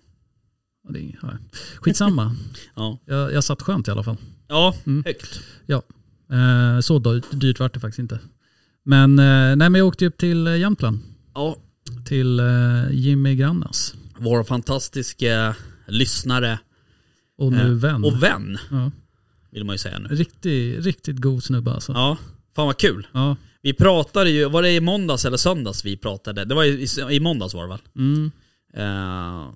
Och 0.86 0.92
det 0.92 1.00
är, 1.00 1.18
ja. 1.22 1.32
Skitsamma. 1.76 2.36
Ja, 2.74 2.98
jag, 3.04 3.32
jag 3.32 3.44
satt 3.44 3.62
skönt 3.62 3.88
i 3.88 3.90
alla 3.90 4.02
fall. 4.02 4.16
ja 4.48 4.74
Mm. 4.86 5.04
högt. 5.06 5.40
Eh, 6.32 6.80
så 6.80 6.98
dyrt, 7.32 7.60
vart 7.60 7.74
det 7.74 7.80
faktiskt 7.80 7.98
inte. 7.98 8.18
Men, 8.84 9.18
eh, 9.18 9.56
nej, 9.56 9.70
men 9.70 9.74
jag 9.74 9.86
åkte 9.86 10.06
upp 10.06 10.18
till 10.18 10.46
eh, 10.46 10.56
Jämtland. 10.56 10.98
Ja, 11.34 11.56
Till 12.04 12.40
eh, 12.40 12.90
Jimmy 12.90 13.34
Grannas. 13.34 13.94
vår 14.18 14.44
fantastiska 14.44 15.56
lyssnare 15.86 16.58
Och 17.38 17.52
nu 17.52 17.74
vän. 17.74 18.04
och 18.04 18.22
vän, 18.22 18.58
ja. 18.70 18.90
vill 19.50 19.64
man 19.64 19.74
ju 19.74 19.78
säga 19.78 19.98
nu. 19.98 20.08
Riktigt, 20.08 20.84
riktigt 20.84 21.16
god 21.20 21.44
snubbe 21.44 21.72
alltså. 21.72 21.92
Ja. 21.92 22.18
Fan 22.56 22.66
vad 22.66 22.76
kul. 22.76 23.06
ja. 23.12 23.36
Vi 23.62 23.72
pratade 23.72 24.30
ju, 24.30 24.48
var 24.48 24.62
det 24.62 24.70
i 24.70 24.80
måndags 24.80 25.24
eller 25.24 25.36
söndags 25.36 25.84
vi 25.84 25.96
pratade? 25.96 26.44
Det 26.44 26.54
var 26.54 26.64
i, 26.64 26.86
i, 27.10 27.20
måndags 27.20 27.54
var 27.54 27.62
det 27.62 27.68
väl? 27.68 27.80
Mm. 27.96 28.30
Eh, 28.74 29.52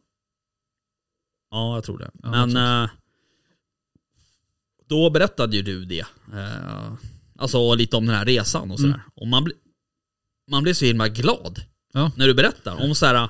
ja, 1.51 1.75
jag 1.75 1.85
tror 1.85 1.99
det. 1.99 2.11
Ja, 2.23 2.31
Men 2.47 2.57
eh, 2.85 2.91
då 4.91 5.11
berättade 5.11 5.57
ju 5.57 5.63
du 5.63 5.85
det. 5.85 6.05
Eh, 6.35 6.93
alltså 7.39 7.75
lite 7.75 7.97
om 7.97 8.07
den 8.07 8.15
här 8.17 8.25
resan 8.25 8.71
och 8.71 8.79
sådär. 8.81 8.95
Mm. 8.95 9.07
Och 9.15 9.27
man, 9.27 9.45
bli, 9.45 9.55
man 10.51 10.63
blir 10.63 10.75
så 10.75 10.85
himla 10.85 11.09
glad 11.09 11.63
Ja. 11.93 12.13
när 12.17 12.27
du 12.27 12.35
berättar 12.35 12.85
om 12.85 12.95
så 12.95 13.07
här, 13.07 13.29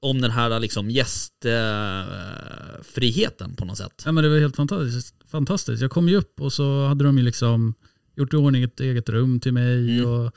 om 0.00 0.20
den 0.20 0.30
här 0.30 0.60
liksom 0.60 0.90
gästfriheten 0.90 3.54
på 3.56 3.64
något 3.64 3.78
sätt. 3.78 4.02
Ja 4.04 4.12
men 4.12 4.24
det 4.24 4.30
var 4.30 4.38
helt 4.38 4.56
fantastiskt. 4.56 5.14
fantastiskt. 5.30 5.82
Jag 5.82 5.90
kom 5.90 6.08
ju 6.08 6.16
upp 6.16 6.40
och 6.40 6.52
så 6.52 6.86
hade 6.86 7.04
de 7.04 7.18
ju 7.18 7.24
liksom 7.24 7.74
gjort 8.16 8.32
i 8.32 8.36
ordning 8.36 8.62
ett 8.62 8.80
eget 8.80 9.08
rum 9.08 9.40
till 9.40 9.52
mig 9.52 9.98
Mm. 9.98 10.10
och 10.10 10.32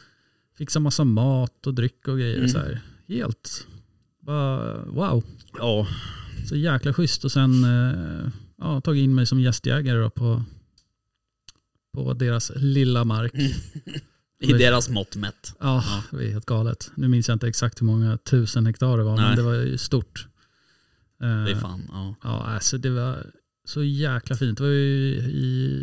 fixat 0.57 0.81
massa 0.81 1.03
mat 1.03 1.67
och 1.67 1.73
dryck 1.73 2.07
och 2.07 2.17
grejer. 2.17 2.37
Mm. 2.37 2.49
Så 2.49 2.57
här. 2.57 2.81
Helt, 3.07 3.67
bara 4.21 4.77
wow. 4.85 5.23
Ja, 5.57 5.87
Så 6.49 6.55
jäkla 6.55 6.93
schysst 6.93 7.25
och 7.25 7.31
sen 7.31 7.63
eh, 7.63 8.27
ja, 8.57 8.81
tagit 8.81 9.03
in 9.03 9.15
mig 9.15 9.25
som 9.25 9.39
gästjägare 9.39 9.97
då 9.99 10.09
på, 10.09 10.43
på 11.93 12.13
deras 12.13 12.51
lilla 12.55 13.03
mark. 13.03 13.33
i 14.39 14.53
deras 14.53 14.89
mått 14.89 15.15
mätt. 15.15 15.55
Ja, 15.59 15.83
Ja. 16.11 16.17
det 16.17 16.25
är 16.27 16.31
helt 16.31 16.45
galet. 16.45 16.91
Nu 16.95 17.07
minns 17.07 17.27
jag 17.27 17.35
inte 17.35 17.47
exakt 17.47 17.81
hur 17.81 17.85
många 17.85 18.17
tusen 18.17 18.65
hektar 18.65 18.97
det 18.97 19.03
var, 19.03 19.15
Nej. 19.15 19.25
men 19.27 19.35
det 19.35 19.43
var 19.43 19.53
ju 19.53 19.77
stort. 19.77 20.27
Det 21.19 21.25
är 21.25 21.49
Eh, 21.51 21.57
fan, 21.59 21.81
ja. 21.91 22.15
Ja, 22.23 22.29
alltså 22.43 22.77
det 22.77 22.89
var 22.89 23.25
så 23.65 23.83
jäkla 23.83 24.35
fint. 24.35 24.57
Det 24.57 24.63
var 24.63 24.69
ju 24.71 25.15
i 25.19 25.81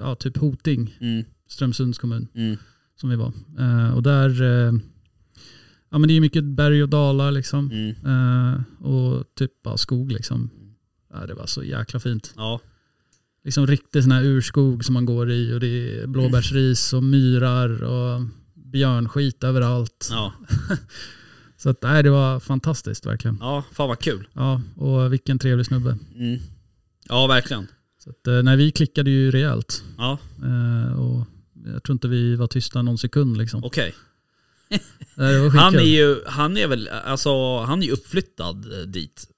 ja, 0.00 0.14
typ 0.14 0.36
Hoting, 0.36 0.96
Mm, 1.00 1.24
Strömsunds 1.48 1.98
kommun, 1.98 2.28
mm, 2.34 2.56
som 3.00 3.10
vi 3.10 3.16
var. 3.16 3.32
Eh, 3.58 3.94
och 3.94 4.02
där, 4.02 4.42
eh, 4.42 4.72
ja 5.90 5.98
men 5.98 6.08
det 6.08 6.14
är 6.14 6.20
mycket 6.20 6.44
berg 6.44 6.82
och 6.82 6.88
dalar 6.88 7.30
liksom. 7.32 7.70
mm. 7.70 8.64
Och 8.80 9.24
typ 9.34 9.62
bara 9.62 9.76
skog 9.76 10.12
liksom. 10.12 10.50
Ja, 11.14 11.26
det 11.26 11.34
var 11.34 11.46
så 11.46 11.62
jäkla 11.62 12.00
fint. 12.00 12.34
Ja, 12.36 12.60
Liksom 13.44 13.66
riktig 13.66 14.02
sån 14.02 14.12
här 14.12 14.22
urskog 14.24 14.84
som 14.84 14.92
man 14.94 15.04
går 15.04 15.30
i 15.30 15.52
och 15.54 15.60
det 15.60 15.66
är 16.00 16.06
blåbärsris 16.06 16.92
och 16.92 17.02
myrar 17.02 17.82
och 17.82 18.20
björnskit 18.54 19.44
överallt. 19.44 20.08
ja, 20.10 20.32
Så 21.56 21.70
att, 21.70 21.82
nej, 21.82 22.02
det 22.02 22.10
var 22.10 22.40
fantastiskt 22.40 23.06
verkligen. 23.06 23.38
ja, 23.40 23.64
fan 23.72 23.88
vad 23.88 23.98
kul. 23.98 24.28
Ja, 24.32 24.62
och 24.76 25.12
vilken 25.12 25.38
trevlig 25.38 25.66
snubbe. 25.66 25.98
Mm. 26.16 26.40
Ja, 27.08 27.26
verkligen. 27.26 27.66
Så 28.04 28.10
att, 28.10 28.26
eh, 28.26 28.42
nej, 28.42 28.56
vi 28.56 28.70
klickade 28.70 29.10
ju 29.10 29.30
rejält. 29.30 29.84
Ja, 29.98 30.18
Eh, 30.42 31.00
och 31.00 31.26
jag 31.72 31.82
tror 31.82 31.94
inte 31.94 32.08
vi 32.08 32.36
var 32.36 32.46
tysta 32.46 32.82
någon 32.82 32.98
sekund 32.98 33.36
liksom. 33.36 33.64
okej. 33.64 33.94
Var 35.16 35.50
Han 35.58 35.74
är 35.74 35.80
ju, 35.80 36.16
han 36.26 36.56
är 36.56 36.68
väl, 36.68 36.88
alltså 36.88 37.58
han 37.58 37.82
är 37.82 37.86
ju 37.86 37.92
uppflyttad 37.92 38.72
eh, 38.72 38.86
dit. 38.86 39.28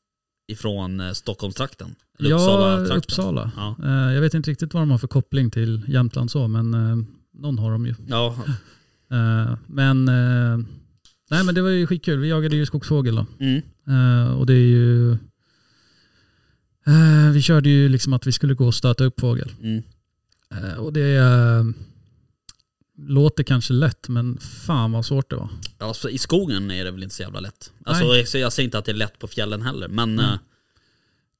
Ifrån 0.48 1.00
eh, 1.00 1.12
Stockholmstrakten. 1.12 1.94
Eller 2.18 2.30
Ja. 2.30 2.76
Uppsala. 2.96 3.50
Ja. 3.56 3.76
Eh, 3.84 4.14
jag 4.14 4.20
vet 4.20 4.34
inte 4.34 4.50
riktigt 4.50 4.74
vad 4.74 4.82
de 4.82 4.90
har 4.90 4.98
för 4.98 5.08
koppling 5.08 5.50
till 5.50 5.82
Jämtland 5.88 6.30
så, 6.30 6.48
men 6.48 6.74
eh, 6.74 6.96
någon 7.34 7.58
har 7.58 7.70
de 7.70 7.86
ju. 7.86 7.94
Ja, 8.06 8.36
men, 9.66 10.04
nej, 11.30 11.44
men 11.44 11.54
det 11.54 11.62
var 11.62 11.68
ju 11.68 11.86
skitkul. 11.86 12.18
Vi 12.18 12.28
jagade 12.28 12.56
ju 12.56 12.66
skogsfågel 12.66 13.14
då. 13.14 13.26
mm. 13.40 13.62
Och 14.36 14.46
det 14.46 14.52
är 14.52 14.66
ju... 14.66 15.16
vi 17.32 17.42
körde 17.42 17.68
ju 17.68 17.88
liksom 17.88 18.12
att 18.12 18.26
vi 18.26 18.32
skulle 18.32 18.54
gå 18.54 18.66
och 18.66 18.74
stöta 18.74 19.04
upp 19.04 19.20
fågel. 19.20 19.52
Mm. 19.62 19.82
Och 20.78 20.92
det 20.92 21.16
eh, 21.16 21.64
låter 22.98 23.42
kanske 23.42 23.72
lätt, 23.72 24.08
men 24.08 24.38
fan 24.38 24.92
vad 24.92 25.06
svårt 25.06 25.30
det 25.30 25.36
var. 25.36 25.48
Alltså, 25.78 26.10
I 26.10 26.18
skogen 26.18 26.70
är 26.70 26.84
det 26.84 26.90
väl 26.90 27.02
inte 27.02 27.14
så 27.14 27.22
jävla 27.22 27.40
lätt. 27.40 27.72
Alltså, 27.84 28.04
jag, 28.04 28.42
jag 28.42 28.52
säger 28.52 28.64
inte 28.64 28.78
att 28.78 28.84
det 28.84 28.92
är 28.92 28.96
lätt 28.96 29.18
på 29.18 29.26
fjällen 29.26 29.62
heller, 29.62 29.88
men 29.88 30.18
Mm. 30.20 30.38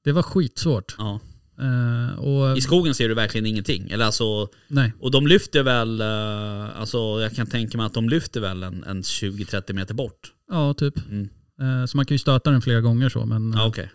Det 0.03 0.11
var 0.11 0.23
skitsvårt. 0.23 0.95
ja. 0.97 1.19
Eh, 1.59 2.19
och, 2.19 2.57
i 2.57 2.61
skogen 2.61 2.95
ser 2.95 3.09
du 3.09 3.15
verkligen 3.15 3.45
ingenting. 3.45 3.89
Eller 3.89 4.05
alltså, 4.05 4.49
nej, 4.67 4.93
och 4.99 5.11
de 5.11 5.27
lyfter 5.27 5.63
väl, 5.63 6.01
eh, 6.01 6.79
alltså 6.79 6.97
jag 6.97 7.35
kan 7.35 7.47
tänka 7.47 7.77
mig 7.77 7.85
att 7.85 7.93
de 7.93 8.09
lyfter 8.09 8.41
väl 8.41 8.63
en, 8.63 8.83
en 8.83 9.01
20-30 9.01 9.73
meter 9.73 9.93
bort. 9.93 10.33
ja 10.49 10.73
typ. 10.73 10.97
Mm. 11.09 11.29
Eh, 11.61 11.85
så 11.85 11.97
man 11.97 12.05
kan 12.05 12.15
ju 12.15 12.19
stöta 12.19 12.51
den 12.51 12.61
flera 12.61 12.81
gånger 12.81 13.09
så, 13.09 13.25
men 13.25 13.53
Ja, 13.53 13.67
okej. 13.67 13.91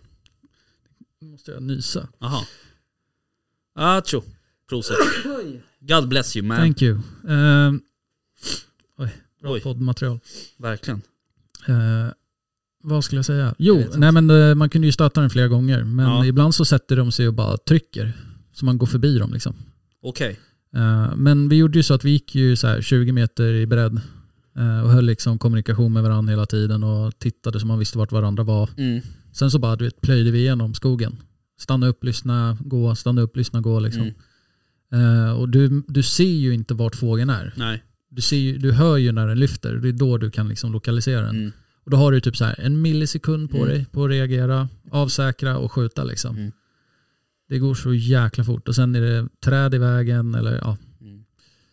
nu 1.20 1.28
måste 1.28 1.50
jag 1.50 1.62
nysa. 1.62 2.08
Jaha. 2.18 2.44
Acho. 3.74 4.22
Prosit. 4.72 4.96
God 5.80 6.08
bless 6.08 6.36
you 6.36 6.46
man. 6.46 6.56
Thank 6.56 6.82
you. 6.82 6.94
Eh, 7.28 7.72
oj, 8.98 9.08
bra 9.42 9.52
Oj. 9.52 9.60
poddmaterial. 9.60 10.18
Verkligen. 10.58 11.02
Eh, 11.68 12.12
vad 12.82 13.04
skulle 13.04 13.18
jag 13.18 13.24
säga? 13.26 13.54
Jo, 13.58 13.80
Jag 13.80 13.98
nej 14.00 14.12
men 14.12 14.30
eh, 14.30 14.54
man 14.54 14.68
kunde 14.70 14.86
ju 14.86 14.92
stöta 14.92 15.20
den 15.20 15.30
flera 15.30 15.48
gånger. 15.48 15.84
Men 15.84 16.04
Ja. 16.06 16.26
ibland 16.26 16.54
så 16.54 16.64
sätter 16.64 16.96
de 16.96 17.12
sig 17.12 17.28
och 17.28 17.34
bara 17.34 17.56
trycker. 17.56 18.12
Så 18.52 18.64
man 18.64 18.78
går 18.78 18.86
förbi 18.86 19.18
dem 19.18 19.32
liksom. 19.32 19.54
Okej. 20.02 20.38
Eh, 20.74 21.16
men 21.16 21.48
vi 21.48 21.56
gjorde 21.56 21.78
ju 21.78 21.82
så 21.82 21.94
att 21.94 22.04
vi 22.04 22.10
gick 22.10 22.34
ju 22.34 22.56
så 22.56 22.66
här 22.66 22.80
20 22.82 23.12
meter 23.12 23.52
i 23.54 23.66
bredd. 23.66 24.00
och 24.84 24.90
höll 24.90 25.04
liksom 25.04 25.38
kommunikation 25.38 25.92
med 25.92 26.02
varandra 26.02 26.30
hela 26.30 26.46
tiden 26.46 26.84
och 26.84 27.18
tittade 27.18 27.60
så 27.60 27.66
man 27.66 27.78
visste 27.78 27.98
vart 27.98 28.12
varandra 28.12 28.42
var. 28.44 28.70
Mm. 28.76 29.00
Sen 29.32 29.50
så 29.50 29.58
bara 29.58 29.76
du 29.76 29.84
vet, 29.84 30.00
plöjde 30.00 30.30
vi 30.30 30.38
igenom 30.38 30.74
skogen. 30.74 31.16
Stanna 31.60 31.86
upp, 31.86 32.04
lyssna, 32.04 32.56
gå, 32.60 32.94
stanna 32.94 33.20
upp, 33.22 33.36
lyssna, 33.36 33.60
gå 33.60 33.80
liksom. 33.80 34.02
Mm. 34.02 34.14
Eh, 34.92 35.32
och 35.32 35.48
du, 35.48 35.82
du 35.88 36.02
ser 36.02 36.24
ju 36.24 36.54
inte 36.54 36.74
vart 36.74 36.96
fågeln 36.96 37.30
är. 37.30 37.52
Nej. 37.56 37.82
Du, 38.08 38.22
ser 38.22 38.36
ju, 38.36 38.58
du 38.58 38.72
hör 38.72 38.96
ju 38.96 39.12
när 39.12 39.26
den 39.26 39.38
lyfter. 39.40 39.74
Det 39.74 39.88
är 39.88 39.92
då 39.92 40.18
du 40.18 40.30
kan 40.30 40.48
liksom 40.48 40.72
lokalisera 40.72 41.20
den. 41.26 41.36
Mm. 41.36 41.52
Och 41.84 41.90
då 41.90 41.96
har 41.96 42.12
du 42.12 42.20
typ 42.20 42.36
så 42.36 42.44
här 42.44 42.60
en 42.60 42.82
millisekund 42.82 43.50
på 43.50 43.56
Mm. 43.56 43.68
dig 43.68 43.86
på 43.92 44.04
att 44.04 44.10
reagera, 44.10 44.68
avsäkra 44.90 45.58
och 45.58 45.72
skjuta 45.72 46.04
liksom. 46.04 46.36
Mm. 46.36 46.52
Det 47.48 47.58
går 47.58 47.74
så 47.74 47.94
jäkla 47.94 48.44
fort 48.44 48.68
och 48.68 48.74
sen 48.74 48.94
är 48.94 49.00
det 49.00 49.28
träd 49.44 49.74
i 49.74 49.78
vägen 49.78 50.34
eller 50.34 50.56
ja. 50.58 50.76
Mm. 51.00 51.24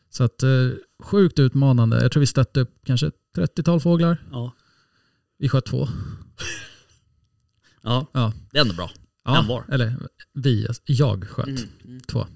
Så 0.09 0.23
att 0.23 0.43
eh, 0.43 0.49
sjukt 1.03 1.39
utmanande. 1.39 2.01
Jag 2.01 2.11
tror 2.11 2.21
vi 2.21 2.27
stötte 2.27 2.59
upp 2.59 2.75
kanske 2.85 3.11
30-tal 3.37 3.79
fåglar. 3.79 4.17
Ja. 4.31 4.55
Vi 5.37 5.49
sköt 5.49 5.65
två. 5.65 5.87
Ja. 7.81 8.07
Ja. 8.13 8.33
Det 8.51 8.57
är 8.57 8.61
ändå 8.61 8.73
bra. 8.73 8.91
Ja. 9.25 9.63
Eller 9.71 9.95
vi, 10.33 10.67
jag 10.85 11.27
sköt 11.29 11.47
Mm. 11.47 11.61
Mm. 11.85 12.01
två. 12.01 12.27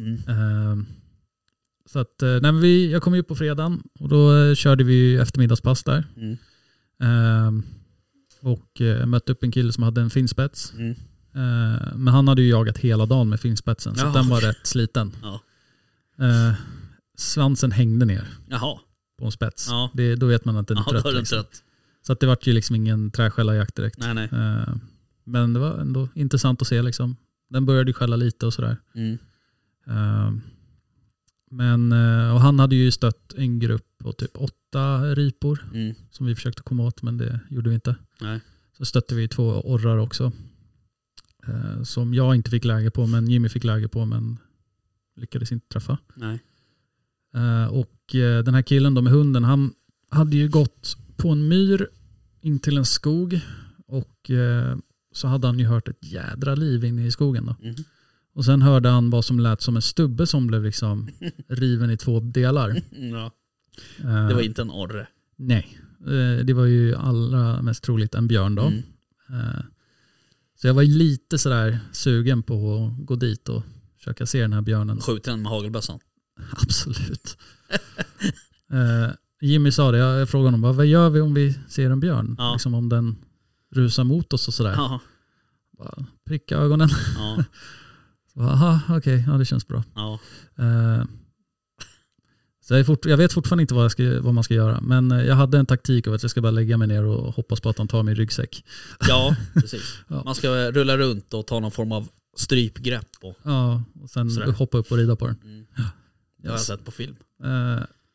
Mm. 0.00 0.18
Ehm, 0.28 0.86
Så 1.86 1.98
att, 1.98 2.22
eh, 2.22 2.38
nej, 2.42 2.52
vi, 2.52 2.92
jag 2.92 3.02
kom 3.02 3.14
ju 3.14 3.20
upp 3.20 3.28
på 3.28 3.34
fredagen 3.34 3.82
och 4.00 4.08
då 4.08 4.36
eh, 4.36 4.54
körde 4.54 4.84
vi 4.84 5.16
eftermiddagspass 5.16 5.84
där. 5.84 6.04
Mm. 6.16 6.36
Ehm, 7.00 7.62
och 8.40 8.80
eh, 8.80 9.06
mötte 9.06 9.32
upp 9.32 9.42
en 9.42 9.52
kille 9.52 9.72
som 9.72 9.82
hade 9.82 10.00
en 10.00 10.10
finspets. 10.10 10.72
Mm. 10.72 10.90
Eh, 11.34 11.96
men 11.96 12.08
han 12.08 12.28
hade 12.28 12.42
ju 12.42 12.48
jagat 12.48 12.78
hela 12.78 13.06
dagen 13.06 13.28
med 13.28 13.40
finspetsen 13.40 13.94
så 13.96 14.10
den 14.12 14.28
var 14.28 14.40
rätt 14.40 14.66
sliten. 14.66 15.12
Ja. 15.22 15.40
Eh, 16.26 16.54
svansen 17.18 17.72
hängde 17.72 18.06
ner 18.06 18.24
Jaha, 18.48 18.78
på 19.18 19.24
en 19.24 19.32
spets. 19.32 19.66
Ja. 19.68 19.90
Det, 19.94 20.14
då 20.16 20.26
vet 20.26 20.44
man 20.44 20.56
att 20.56 20.68
den 20.68 20.76
är 20.76 20.82
ja, 20.86 20.90
trött. 20.90 21.04
den 21.04 21.14
liksom. 21.14 21.36
trött. 21.36 21.62
Så 22.06 22.12
att 22.12 22.20
det 22.20 22.26
vart 22.26 22.46
ju 22.46 22.52
liksom 22.52 22.76
ingen 22.76 23.10
träskällarjakt 23.10 23.76
direkt. 23.76 23.98
Nej, 23.98 24.14
nej. 24.14 24.28
Eh, 24.32 24.74
men 25.24 25.52
det 25.52 25.60
var 25.60 25.78
ändå 25.78 26.08
intressant 26.14 26.62
att 26.62 26.68
se 26.68 26.82
liksom. 26.82 27.16
Den 27.50 27.66
började 27.66 27.90
ju 27.90 27.94
skälla 27.94 28.16
lite 28.16 28.46
och 28.46 28.54
sådär. 28.54 28.76
Mm. 28.94 29.18
Eh, 29.86 30.32
men, 31.50 31.92
eh, 31.92 32.34
och 32.34 32.40
han 32.40 32.58
hade 32.58 32.74
ju 32.76 32.90
stött 32.90 33.32
en 33.36 33.58
grupp 33.58 33.86
på 33.98 34.12
typ 34.12 34.30
åtta 34.34 35.14
ripor 35.14 35.66
Mm. 35.74 35.94
som 36.10 36.26
vi 36.26 36.34
försökte 36.34 36.62
komma 36.62 36.84
åt 36.84 37.02
men 37.02 37.18
det 37.18 37.40
gjorde 37.50 37.68
vi 37.68 37.74
inte. 37.74 37.96
Nej. 38.20 38.40
Så 38.78 38.84
stötte 38.84 39.14
vi 39.14 39.28
två 39.28 39.44
orrar 39.64 39.96
också. 39.96 40.32
Eh, 41.46 41.82
som 41.82 42.14
jag 42.14 42.34
inte 42.34 42.50
fick 42.50 42.64
läge 42.64 42.90
på 42.90 43.06
men 43.06 43.30
Jimmy 43.30 43.48
fick 43.48 43.64
läge 43.64 43.88
på 43.88 44.04
men 44.04 44.36
lyckades 45.16 45.52
inte 45.52 45.68
träffa. 45.68 45.98
Nej. 46.14 46.38
Eh, 47.34 47.66
och 47.66 47.96
den 48.44 48.54
här 48.54 48.62
killen 48.62 48.94
då 48.94 49.02
med 49.02 49.12
hunden 49.12 49.44
han 49.44 49.72
hade 50.08 50.36
ju 50.36 50.48
gått 50.48 50.96
på 51.16 51.28
en 51.28 51.48
myr 51.48 51.88
in 52.40 52.58
till 52.58 52.76
en 52.76 52.84
skog 52.84 53.40
och 53.86 54.30
så 55.12 55.28
hade 55.28 55.46
han 55.46 55.58
ju 55.58 55.64
hört 55.66 55.88
ett 55.88 56.12
jädra 56.12 56.54
liv 56.54 56.84
inne 56.84 57.06
i 57.06 57.10
skogen 57.10 57.46
då. 57.46 57.56
Mhm. 57.68 57.74
Och 58.40 58.44
sen 58.44 58.62
hörde 58.62 58.88
han 58.88 59.10
vad 59.10 59.24
som 59.24 59.40
lät 59.40 59.62
som 59.62 59.76
en 59.76 59.82
stubbe 59.82 60.26
som 60.26 60.46
blev 60.46 60.64
liksom 60.64 61.08
riven 61.48 61.90
i 61.90 61.96
två 61.96 62.20
delar. 62.20 62.82
Ja. 62.90 63.30
Eh, 63.98 64.28
Det 64.28 64.34
var 64.34 64.40
inte 64.40 64.62
en 64.62 64.70
orre. 64.70 65.06
Nej, 65.36 65.78
Eh, 66.00 66.44
det 66.44 66.52
var 66.52 66.64
ju 66.64 66.94
allra 66.94 67.62
mest 67.62 67.84
troligt 67.84 68.14
en 68.14 68.28
björn 68.28 68.54
då. 68.54 68.62
Mm. 68.62 68.82
Eh, 69.30 69.60
Så 70.56 70.66
jag 70.66 70.74
var 70.74 70.82
lite 70.82 71.38
sådär 71.38 71.78
sugen 71.92 72.42
på 72.42 72.54
att 72.98 73.06
gå 73.06 73.16
dit 73.16 73.48
och 73.48 73.62
försöka 73.98 74.26
se 74.26 74.40
den 74.40 74.52
här 74.52 74.60
björnen. 74.62 75.00
Skjuter 75.00 75.30
den 75.30 75.42
med 75.42 75.50
hagelbössan. 75.52 75.98
Absolut. 76.52 77.36
Jimmy 79.42 79.72
sa 79.72 79.90
det, 79.92 79.98
jag 79.98 80.28
frågade 80.28 80.46
honom 80.46 80.60
vad 80.62 80.74
vad 80.76 80.86
gör 80.86 81.10
vi 81.10 81.20
om 81.20 81.34
vi 81.34 81.58
ser 81.68 81.90
en 81.90 82.00
björn? 82.00 82.34
Ja. 82.38 82.52
Liksom 82.52 82.74
om 82.74 82.88
den 82.88 83.16
rusar 83.74 84.04
mot 84.04 84.32
oss 84.32 84.48
och 84.48 84.54
sådär. 84.54 84.72
Ja. 84.76 85.00
Bara 85.78 86.06
pricka 86.26 86.56
ögonen. 86.58 86.88
Ja. 87.16 87.44
Så, 88.34 88.40
Aha, 88.40 88.80
okej, 88.88 89.24
ja 89.26 89.32
det 89.32 89.44
känns 89.44 89.66
bra. 89.68 89.84
Ja. 89.94 90.18
Eh, 90.58 91.04
Så 92.62 92.74
jag, 92.74 92.86
fort, 92.86 93.04
jag 93.06 93.16
vet 93.16 93.32
fortfarande 93.32 93.62
inte 93.62 93.74
vad, 93.74 93.84
jag 93.84 93.92
ska, 93.92 94.20
vad 94.20 94.34
man 94.34 94.44
ska 94.44 94.54
göra. 94.54 94.80
Men 94.80 95.12
eh, 95.12 95.22
jag 95.22 95.34
hade 95.34 95.58
en 95.58 95.66
taktik 95.66 96.06
av 96.06 96.14
att 96.14 96.22
jag 96.22 96.30
ska 96.30 96.40
bara 96.40 96.50
lägga 96.50 96.76
mig 96.76 96.88
ner 96.88 97.04
och 97.04 97.34
hoppas 97.34 97.60
på 97.60 97.68
att 97.68 97.78
han 97.78 97.88
tar 97.88 98.02
min 98.02 98.14
ryggsäck. 98.14 98.64
ja, 99.08 99.36
precis. 99.54 99.98
Ja. 100.08 100.22
Man 100.24 100.34
ska 100.34 100.70
rulla 100.70 100.96
runt 100.98 101.34
och 101.34 101.46
ta 101.46 101.60
någon 101.60 101.70
form 101.70 101.92
av 101.92 102.08
strypgrepp. 102.36 103.08
Och, 103.22 103.36
Ja, 103.42 103.82
och 104.02 104.10
sen 104.10 104.30
Sådär. 104.30 104.52
hoppa 104.52 104.78
upp 104.78 104.92
och 104.92 104.98
rida 104.98 105.16
på 105.16 105.26
den. 105.26 105.36
mm. 105.44 105.64
Det 106.42 106.48
har 106.48 106.54
jag 106.54 106.60
sett 106.60 106.84
på 106.84 106.90
film. 106.90 107.16
Eh, 107.44 107.48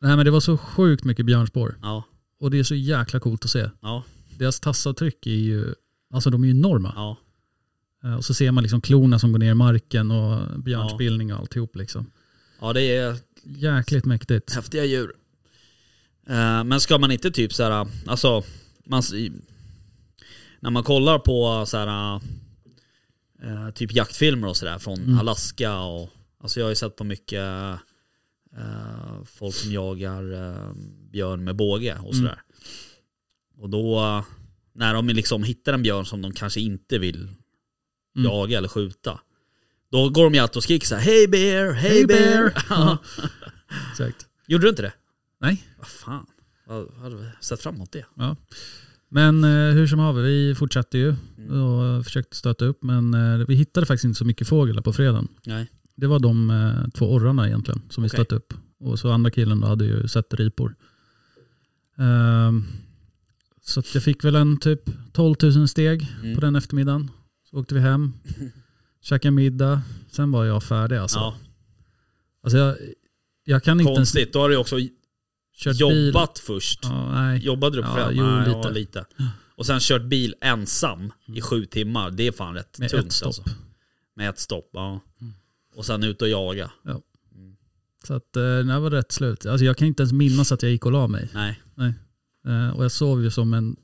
nej 0.00 0.16
men 0.16 0.24
det 0.24 0.30
var 0.30 0.40
så 0.40 0.56
sjukt 0.58 1.04
mycket 1.04 1.26
björnspår. 1.26 1.78
Ja. 1.82 2.04
Och 2.40 2.50
det 2.50 2.58
är 2.58 2.64
så 2.64 2.74
jäkla 2.74 3.20
coolt 3.20 3.44
att 3.44 3.50
se. 3.50 3.70
Ja. 3.80 4.02
Deras 4.38 4.60
tassavtryck 4.60 5.26
är 5.26 5.30
ju, 5.30 5.74
alltså 6.14 6.30
de 6.30 6.42
är 6.42 6.46
ju 6.48 6.50
enorma. 6.54 6.92
Ja. 6.96 7.16
Eh, 8.04 8.14
och 8.14 8.24
så 8.24 8.34
ser 8.34 8.50
man 8.50 8.62
liksom 8.62 8.80
klorna 8.80 9.18
som 9.18 9.32
går 9.32 9.38
ner 9.38 9.50
i 9.50 9.54
marken 9.54 10.10
och 10.10 10.60
björnspillning 10.60 11.32
och 11.34 11.38
alltihop 11.40 11.76
liksom. 11.76 12.10
ja, 12.60 12.72
det 12.72 12.82
är 12.82 13.16
Jäkligt 13.44 14.04
mäktigt. 14.04 14.54
häftiga 14.54 14.84
djur. 14.84 15.12
Eh, 16.26 16.64
Men 16.64 16.80
ska 16.80 16.98
man 16.98 17.10
inte 17.10 17.30
typ 17.30 17.52
så 17.52 17.62
här, 17.62 17.86
alltså, 18.06 18.42
man, 18.86 19.02
när 20.60 20.70
man 20.70 20.82
kollar 20.84 21.18
på 21.18 21.66
så 21.66 21.76
här, 21.76 22.20
eh, 23.42 23.70
typ 23.74 23.92
jaktfilmer 23.92 24.48
och 24.48 24.56
sådär 24.56 24.78
från 24.78 24.98
Mm. 25.00 25.18
Alaska 25.18 25.78
och, 25.78 26.10
alltså 26.40 26.60
jag 26.60 26.64
har 26.64 26.70
ju 26.70 26.76
sett 26.76 26.96
på 26.96 27.04
mycket 27.04 27.44
folk 29.24 29.54
som 29.54 29.72
jagar 29.72 30.22
björn 31.10 31.44
med 31.44 31.56
båge 31.56 31.94
och 31.94 32.14
Mm. 32.14 32.14
sådär. 32.14 32.42
Och 33.58 33.70
då, 33.70 34.24
när 34.72 34.94
de 34.94 35.08
liksom 35.08 35.44
hittar 35.44 35.72
en 35.72 35.82
björn 35.82 36.06
som 36.06 36.22
de 36.22 36.32
kanske 36.32 36.60
inte 36.60 36.98
vill 36.98 37.28
Mm. 38.16 38.24
jaga 38.30 38.58
eller 38.58 38.68
skjuta. 38.68 39.20
Då 39.92 40.08
går 40.08 40.24
de 40.24 40.34
ju 40.34 40.40
alltid 40.40 40.56
och 40.56 40.62
skriker 40.62 40.86
såhär 40.86 41.02
Hej 41.02 41.28
bear, 41.28 41.72
hej 41.72 41.90
Hey, 41.90 42.06
bear! 42.06 42.52
bear! 42.68 42.98
Exakt. 43.90 44.26
Gjorde 44.46 44.64
du 44.64 44.68
inte 44.70 44.82
det? 44.82 44.92
Nej. 45.40 45.64
Vad 45.78 45.86
fan, 45.86 46.26
jag 46.68 46.86
hade 47.02 47.32
sett 47.40 47.60
fram 47.62 47.74
emot 47.74 47.92
det. 47.92 48.06
Ja. 48.14 48.36
Men 49.08 49.44
eh, 49.44 49.50
hur 49.74 49.86
som 49.86 49.98
haver, 49.98 50.22
vi 50.22 50.54
fortsatte 50.54 50.98
ju 50.98 51.14
Mm. 51.38 51.60
och 51.62 52.04
försökte 52.04 52.36
stöta 52.36 52.64
upp 52.64 52.82
men 52.82 53.14
eh, 53.14 53.46
vi 53.48 53.54
hittade 53.54 53.86
faktiskt 53.86 54.04
inte 54.04 54.18
så 54.18 54.24
mycket 54.24 54.48
fåglar 54.48 54.82
på 54.82 54.92
fredagen. 54.92 55.28
Nej. 55.46 55.70
Det 55.94 56.06
var 56.06 56.18
de 56.18 56.50
eh, 56.50 56.88
två 56.94 57.12
orrarna 57.14 57.46
egentligen 57.46 57.82
som 57.90 58.02
vi 58.02 58.08
stötte 58.08 58.34
upp. 58.34 58.54
Och 58.80 58.98
så 58.98 59.10
andra 59.10 59.30
killen 59.30 59.60
då 59.60 59.66
hade 59.66 59.84
ju 59.84 60.08
sett 60.08 60.34
ripor. 60.34 60.74
Ehm, 61.98 62.64
så 63.62 63.82
jag 63.94 64.02
fick 64.02 64.24
väl 64.24 64.34
en 64.36 64.56
typ 64.58 64.82
12 65.12 65.34
000 65.42 65.68
steg 65.68 66.08
Mm. 66.22 66.34
på 66.34 66.40
den 66.40 66.56
eftermiddagen. 66.56 67.10
Åkte 67.56 67.74
vi 67.74 67.80
hem, 67.80 68.12
käkade 69.00 69.30
middag, 69.32 69.82
sen 70.10 70.32
var 70.32 70.44
jag 70.44 70.62
färdig 70.62 70.96
alltså. 70.96 71.18
Ja, 71.18 71.36
alltså 72.42 72.58
jag, 72.58 72.76
jag 73.44 73.62
kan 73.62 73.80
inte 73.80 73.90
ens 73.90 73.98
konstigt. 73.98 74.32
Då 74.32 74.38
har 74.38 74.48
du 74.48 74.56
också 74.56 74.76
kört 75.56 75.78
bil. 75.78 76.06
jobbat 76.06 76.38
först. 76.38 76.80
Ja, 76.82 77.12
nej. 77.12 77.44
Jobbade 77.44 77.76
du 77.76 77.82
på 77.82 77.88
Ja, 77.88 78.10
jo, 78.12 78.24
Nej, 78.24 78.46
lite. 78.48 78.58
Ja, 78.58 78.70
lite. 78.70 79.06
Och 79.56 79.66
sen 79.66 79.80
kört 79.80 80.02
bil 80.02 80.34
ensam 80.40 81.12
i 81.26 81.40
sju 81.40 81.66
timmar. 81.66 82.10
Det 82.10 82.26
är 82.26 82.32
fan 82.32 82.54
rätt 82.54 82.78
Med 82.78 82.90
tungt 82.90 83.06
ett 83.06 83.12
stopp. 83.12 83.26
alltså. 83.26 83.42
Med 84.14 84.30
ett 84.30 84.38
stopp, 84.38 84.70
ja. 84.72 85.00
Mm. 85.20 85.34
Och 85.74 85.86
sen 85.86 86.02
ut 86.02 86.22
och 86.22 86.28
jaga. 86.28 86.70
Så 88.06 88.14
att 88.14 88.36
eh, 88.36 88.42
det 88.42 88.78
var 88.78 88.90
rätt 88.90 89.12
slut. 89.12 89.46
Alltså 89.46 89.64
jag 89.64 89.76
kan 89.76 89.88
inte 89.88 90.02
ens 90.02 90.12
minnas 90.12 90.52
att 90.52 90.62
jag 90.62 90.72
gick 90.72 90.86
och 90.86 90.92
la 90.92 91.06
mig. 91.06 91.30
Nej. 91.34 91.60
Eh, 92.46 92.76
och 92.76 92.84
jag 92.84 92.92
sov 92.92 93.22
ju 93.22 93.30
som 93.30 93.54
en 93.54 93.76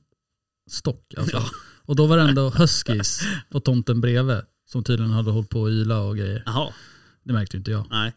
stock. 0.70 1.14
Alltså. 1.16 1.36
Ja. 1.36 1.44
Och 1.92 1.96
då 1.96 2.06
var 2.06 2.16
det 2.16 2.22
ändå 2.22 2.50
huskies 2.50 3.20
på 3.50 3.60
tomten 3.60 4.00
bredvid. 4.00 4.40
Som 4.66 4.84
tydligen 4.84 5.12
hade 5.12 5.30
hållit 5.30 5.48
på 5.50 5.64
att 5.66 5.70
yla 5.70 6.00
och 6.00 6.16
grejer. 6.16 6.42
Jaha, 6.46 6.72
Det 7.22 7.32
märkte 7.32 7.56
ju 7.56 7.58
inte 7.58 7.70
jag. 7.70 7.86
nej. 7.90 8.12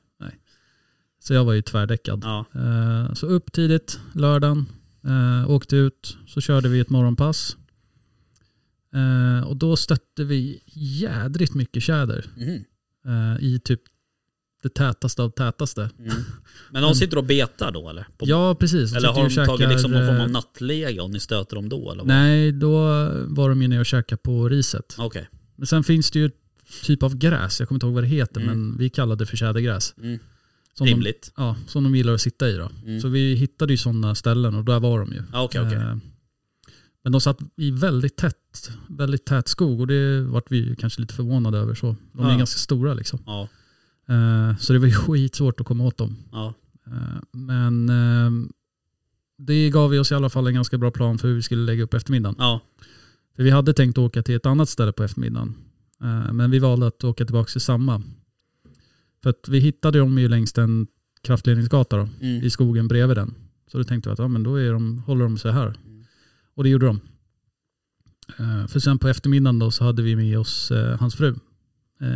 Så 1.19 1.33
jag 1.33 1.45
var 1.45 1.53
ju 1.53 1.61
tvärdäckad. 1.61 2.21
Ja. 2.23 2.45
Eh, 2.55 3.13
så 3.13 3.27
upp 3.27 3.51
tidigt 3.51 3.99
lördagen. 4.13 4.65
Eh, 5.03 5.49
åkte 5.49 5.75
ut. 5.75 6.17
Så 6.27 6.41
körde 6.41 6.69
vi 6.69 6.79
ett 6.79 6.89
morgonpass. 6.89 7.57
Eh, 8.93 9.47
och 9.47 9.57
då 9.57 9.75
stötte 9.75 10.23
vi 10.23 10.61
jädrigt 10.73 11.53
mycket 11.53 11.83
tjäder. 11.83 12.25
Eh, 13.05 13.43
I 13.45 13.59
typ 13.63 13.81
det 14.65 14.73
tätaste 14.73 15.21
av 15.21 15.29
tätaste. 15.29 15.89
Mm. 15.99 16.11
Men 16.71 16.81
de 16.81 16.95
sitter 16.95 17.17
och 17.17 17.23
betar 17.25 17.71
då 17.71 17.89
eller? 17.89 18.07
På, 18.17 18.25
Ja 18.27 18.55
precis. 18.55 18.93
eller 18.95 19.09
har 19.09 19.29
de 19.29 19.39
och 19.41 19.47
tagit 19.47 19.69
liksom 19.69 19.91
någon 19.91 20.01
käkar, 20.01 20.07
form 20.13 20.21
av 20.21 20.27
eh, 20.27 20.31
nattlega 20.33 21.03
och 21.03 21.09
ni 21.11 21.19
stöter 21.19 21.55
dem 21.55 21.69
då 21.69 21.91
eller? 21.91 22.01
vad? 22.03 22.07
Nej, 22.07 22.51
då 22.51 22.77
var 23.27 23.49
de 23.49 23.59
nere 23.59 23.79
och 23.79 23.85
käkade 23.85 24.21
på 24.23 24.49
riset. 24.49 24.95
Okej. 24.97 25.29
Men 25.55 25.67
sen 25.67 25.83
finns 25.83 26.11
det 26.11 26.19
ju 26.19 26.31
typ 26.83 27.03
av 27.03 27.15
gräs, 27.17 27.59
jag 27.59 27.67
kommer 27.69 27.77
inte 27.77 27.85
ihåg 27.85 27.93
vad 27.93 28.03
det 28.03 28.07
heter, 28.07 28.41
Mm. 28.41 28.59
men 28.69 28.77
vi 28.77 28.89
kallade 28.89 29.21
det 29.23 29.25
för 29.25 29.37
tjädergräs. 29.37 29.93
Mm. 29.97 30.19
Som 30.77 30.85
de, 30.87 30.91
Rimligt. 30.93 31.31
ja, 31.37 31.55
som 31.67 31.83
de 31.83 31.95
gillar 31.95 32.13
att 32.13 32.21
sitta 32.21 32.49
i 32.49 32.53
då. 32.53 32.69
Mm. 32.85 33.01
Så 33.01 33.07
vi 33.07 33.33
hittade 33.35 33.73
ju 33.73 33.77
sådana 33.77 34.15
ställen 34.15 34.55
och 34.55 34.65
där 34.65 34.79
var 34.79 34.99
de 34.99 35.11
ju. 35.13 35.21
Ja, 35.33 35.43
Okej, 35.43 35.61
okej. 35.61 35.77
Eh, 35.77 35.95
Men 37.03 37.11
de 37.11 37.21
satt 37.21 37.37
i 37.57 37.71
väldigt 37.71 38.15
tätt, 38.17 38.71
väldigt 38.89 39.25
tät 39.25 39.47
skog 39.47 39.79
och 39.81 39.87
det 39.87 40.21
vart 40.21 40.51
vi 40.51 40.75
kanske 40.79 41.01
lite 41.01 41.13
förvånade 41.13 41.57
över. 41.57 41.73
Så. 41.75 41.95
De 42.13 42.25
är 42.25 42.31
Ja. 42.31 42.37
ganska 42.37 42.57
stora 42.59 42.93
liksom. 42.93 43.19
Ja. 43.25 43.47
Eh, 44.07 44.57
Så 44.57 44.73
det 44.73 44.79
var 44.79 44.87
ju 44.87 44.93
skitsvårt 45.07 45.59
att 45.59 45.65
komma 45.67 45.83
åt 45.83 45.97
dem. 45.97 46.15
Ja. 46.31 46.53
Eh, 46.87 47.21
Men 47.31 47.89
eh, 47.89 48.31
det 49.37 49.69
gav 49.69 49.89
vi 49.89 49.99
oss 49.99 50.11
i 50.11 50.15
alla 50.15 50.29
fall 50.29 50.47
en 50.47 50.53
ganska 50.53 50.77
bra 50.77 50.91
plan 50.91 51.17
för 51.17 51.27
hur 51.27 51.35
vi 51.35 51.41
skulle 51.41 51.61
lägga 51.65 51.83
upp 51.83 51.93
eftermiddagen. 51.93 52.35
Ja. 52.39 52.61
För 53.35 53.43
vi 53.43 53.49
hade 53.49 53.73
tänkt 53.73 53.97
åka 53.97 54.23
till 54.23 54.35
ett 54.35 54.45
annat 54.45 54.69
ställe 54.69 54.91
på 54.91 55.03
eftermiddagen. 55.03 55.53
Men 56.31 56.51
vi 56.51 56.59
valde 56.59 56.87
att 56.87 57.03
åka 57.03 57.25
tillbaka 57.25 57.51
till 57.51 57.61
samma. 57.61 58.01
För 59.23 59.29
att 59.29 59.47
vi 59.49 59.59
hittade 59.59 59.99
dem 59.99 60.17
ju 60.19 60.27
längs 60.27 60.57
en 60.57 60.87
kraftledningsgata 61.21 61.97
då, 61.97 62.09
Mm. 62.21 62.43
i 62.43 62.49
skogen 62.49 62.87
bredvid 62.87 63.17
den. 63.17 63.33
Så 63.71 63.77
då 63.77 63.83
tänkte 63.83 64.09
vi 64.09 64.13
att 64.13 64.19
ja, 64.19 64.27
men 64.27 64.43
då 64.43 64.55
är 64.55 64.73
de, 64.73 64.99
håller 64.99 65.23
de 65.23 65.37
sig 65.37 65.51
här. 65.51 65.73
Och 66.55 66.63
det 66.63 66.69
gjorde 66.69 66.85
de. 66.85 66.99
För 68.67 68.79
sen 68.79 68.99
på 68.99 69.07
eftermiddagen 69.07 69.59
då 69.59 69.71
så 69.71 69.83
hade 69.83 70.01
vi 70.01 70.15
med 70.15 70.39
oss 70.39 70.71
hans 70.99 71.15
fru. 71.15 71.35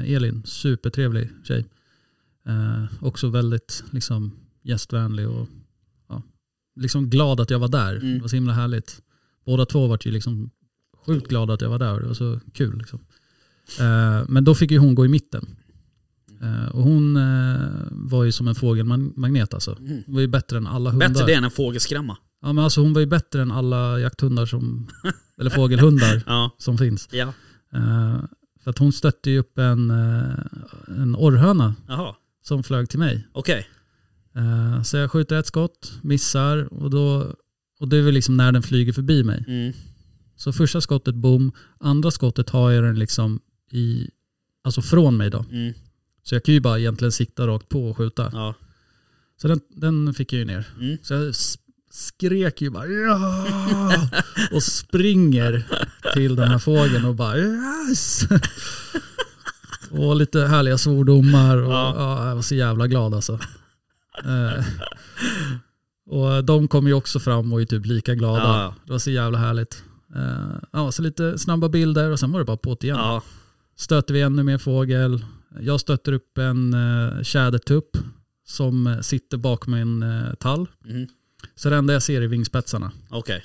Elin, 0.05 0.41
supertrevlig 0.45 1.29
tjej. 1.43 1.65
Eh, 2.49 2.85
också 3.01 3.29
väldigt 3.29 3.83
liksom, 3.91 4.31
gästvänlig 4.63 5.29
och 5.29 5.47
ja, 6.09 6.23
liksom 6.75 7.09
glad 7.09 7.39
att 7.39 7.49
jag 7.49 7.59
var 7.59 7.67
där. 7.67 7.95
Mm. 7.95 8.13
Det 8.13 8.21
var 8.21 8.27
så 8.27 8.35
himla 8.35 8.53
härligt. 8.53 9.01
Båda 9.45 9.65
två 9.65 9.87
var 9.87 9.99
ju 10.05 10.11
liksom 10.11 10.49
sjukt 11.05 11.27
glada 11.27 11.53
att 11.53 11.61
jag 11.61 11.69
var 11.69 11.79
där. 11.79 11.99
Det 11.99 12.07
var 12.07 12.13
så 12.13 12.39
kul. 12.53 12.77
Liksom. 12.77 12.99
Eh, 13.79 14.23
men 14.27 14.43
då 14.43 14.55
fick 14.55 14.71
ju 14.71 14.77
hon 14.77 14.95
gå 14.95 15.05
i 15.05 15.09
mitten. 15.09 15.45
Eh, 16.41 16.65
och 16.75 16.83
hon 16.83 17.17
eh, 17.17 17.67
var 17.91 18.23
ju 18.23 18.31
som 18.31 18.47
en 18.47 18.55
fågelmagnet 18.55 19.53
alltså. 19.53 19.77
Mm. 19.79 20.03
Hon 20.05 20.15
var 20.15 20.21
ju 20.21 20.27
bättre 20.27 20.57
än 20.57 20.67
alla 20.67 20.89
hundar. 20.89 21.09
Bättre 21.09 21.25
det 21.25 21.33
än 21.33 21.43
en 21.43 21.51
fågelskrämma. 21.51 22.17
Ja 22.41 22.53
men 22.53 22.63
alltså 22.63 22.81
hon 22.81 22.93
var 22.93 23.01
ju 23.01 23.07
bättre 23.07 23.41
än 23.41 23.51
alla 23.51 23.99
jakthundar 23.99 24.45
som, 24.45 24.87
eller 25.39 25.49
fågelhundar 25.49 26.23
Ja. 26.25 26.55
som 26.57 26.77
finns. 26.77 27.09
Ja. 27.11 27.33
Eh, 27.73 28.21
för 28.63 28.69
att 28.71 28.77
hon 28.77 28.91
stötte 28.93 29.31
ju 29.31 29.39
upp 29.39 29.57
en, 29.57 29.91
eh, 29.91 30.33
en 30.87 31.15
orrhöna 31.15 31.75
Jaha. 31.87 32.15
Som 32.41 32.63
flög 32.63 32.89
till 32.89 32.99
mig. 32.99 33.27
Okej. 33.33 33.67
Eh, 34.35 34.83
så 34.83 34.97
jag 34.97 35.11
skjuter 35.11 35.39
ett 35.39 35.47
skott, 35.47 35.93
missar 36.01 36.73
och, 36.73 36.89
då, 36.89 37.35
och 37.79 37.87
det 37.87 37.97
är 37.97 38.01
väl 38.01 38.13
liksom 38.13 38.37
när 38.37 38.51
den 38.51 38.63
flyger 38.63 38.93
förbi 38.93 39.23
mig. 39.23 39.43
Mm. 39.47 39.73
Så 40.35 40.53
första 40.53 40.81
skottet 40.81 41.15
boom, 41.15 41.51
andra 41.79 42.11
skottet 42.11 42.49
har 42.49 42.71
jag 42.71 42.83
den 42.83 42.99
liksom 42.99 43.39
i, 43.71 44.09
alltså 44.63 44.81
från 44.81 45.17
mig 45.17 45.29
då. 45.29 45.45
Mm. 45.51 45.73
Så 46.23 46.35
jag 46.35 46.43
kan 46.43 46.53
ju 46.53 46.59
bara 46.59 46.79
egentligen 46.79 47.11
sikta 47.11 47.47
rakt 47.47 47.69
på 47.69 47.89
och 47.89 47.97
skjuta. 47.97 48.29
Ja. 48.33 48.55
Så 49.41 49.47
den, 49.47 49.59
den 49.69 50.13
fick 50.13 50.33
jag 50.33 50.39
ju 50.39 50.45
ner. 50.45 50.67
Mm. 50.79 50.97
Så 51.01 51.13
jag 51.13 51.35
skrek 51.91 52.61
ju 52.61 52.69
bara 52.69 52.87
ja! 52.87 53.45
och 54.51 54.63
springer 54.63 55.67
till 56.13 56.35
den 56.35 56.47
här 56.47 56.59
fågeln 56.59 57.05
och 57.05 57.15
bara 57.15 57.37
yes! 57.37 58.21
Och 59.91 60.15
lite 60.15 60.39
härliga 60.39 60.77
svordomar 60.77 61.57
och 61.57 61.73
Ja. 61.73 61.93
ja. 61.97 62.27
jag 62.27 62.35
var 62.35 62.41
så 62.41 62.55
jävla 62.55 62.87
glad 62.87 63.13
alltså. 63.13 63.39
Eh, 64.25 64.65
och 66.09 66.43
de 66.43 66.67
kom 66.67 66.87
ju 66.87 66.93
också 66.93 67.19
fram 67.19 67.53
och 67.53 67.61
är 67.61 67.65
typ 67.65 67.85
lika 67.85 68.15
glada. 68.15 68.43
Ja. 68.43 68.75
Det 68.85 68.91
var 68.91 68.99
så 68.99 69.11
jävla 69.11 69.37
härligt. 69.37 69.83
Eh, 70.15 70.57
ja, 70.71 70.91
så 70.91 71.01
lite 71.01 71.37
snabba 71.37 71.69
bilder 71.69 72.11
och 72.11 72.19
sen 72.19 72.31
var 72.31 72.39
det 72.39 72.45
bara 72.45 72.57
på 72.57 72.77
igen. 72.81 72.97
Ja. 72.97 73.23
Stöter 73.75 74.13
vi 74.13 74.21
ännu 74.21 74.43
mer 74.43 74.57
fågel. 74.57 75.25
Jag 75.59 75.79
stöter 75.79 76.11
upp 76.11 76.37
en 76.37 76.73
uh, 76.73 77.23
tjädertupp 77.23 77.97
som 78.47 78.87
eh, 78.87 78.99
sitter 78.99 79.37
bakom 79.37 79.73
en 79.73 80.03
uh, 80.03 80.33
tall. 80.33 80.67
Mm. 80.85 81.07
Så 81.55 81.69
det 81.69 81.75
enda 81.75 81.93
jag 81.93 82.03
ser 82.03 82.21
är 82.21 82.27
vingspetsarna. 82.27 82.91
Okej. 83.09 83.43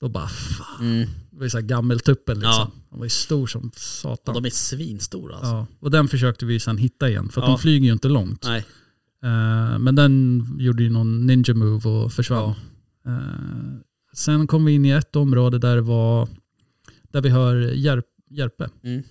Då 0.00 0.08
bara 0.08 0.28
fan. 0.28 0.80
Mm. 0.80 1.08
Var 1.36 1.44
ju 1.44 1.50
så 1.50 1.58
här 1.58 1.64
gammeltuppen 1.66 2.34
liksom. 2.34 2.50
Ja. 2.52 2.70
Den 2.90 2.98
var 2.98 3.06
ju 3.06 3.10
stor 3.10 3.46
som 3.46 3.68
Och 3.68 3.74
satan. 3.76 4.34
de 4.34 4.44
är 4.44 4.50
svinstora 4.50 5.34
alltså. 5.36 5.52
Ja. 5.52 5.66
Och 5.80 5.90
den 5.90 6.08
försökte 6.08 6.46
vi 6.46 6.60
sen 6.60 6.78
hitta 6.78 7.08
igen. 7.08 7.28
För 7.28 7.40
Ja. 7.40 7.46
de 7.46 7.58
flyger 7.58 7.86
ju 7.86 7.92
inte 7.92 8.08
långt. 8.08 8.44
Nej. 8.44 8.64
Eh, 9.22 9.78
men 9.78 9.94
den 9.94 10.44
gjorde 10.58 10.82
ju 10.82 10.90
någon 10.90 11.26
ninja 11.26 11.54
move 11.54 11.88
och 11.90 12.12
försvann. 12.12 12.54
Eh, 13.06 13.78
sen 14.12 14.46
kom 14.46 14.64
vi 14.64 14.72
in 14.72 14.84
i 14.84 14.90
ett 14.90 15.16
område 15.16 15.58
där 15.58 15.78
var 15.78 16.28
där 17.02 17.20
vi 17.20 17.28
hör 17.28 17.56
järp, 17.56 18.06
järpe. 18.30 18.70
Mm. 18.82 19.02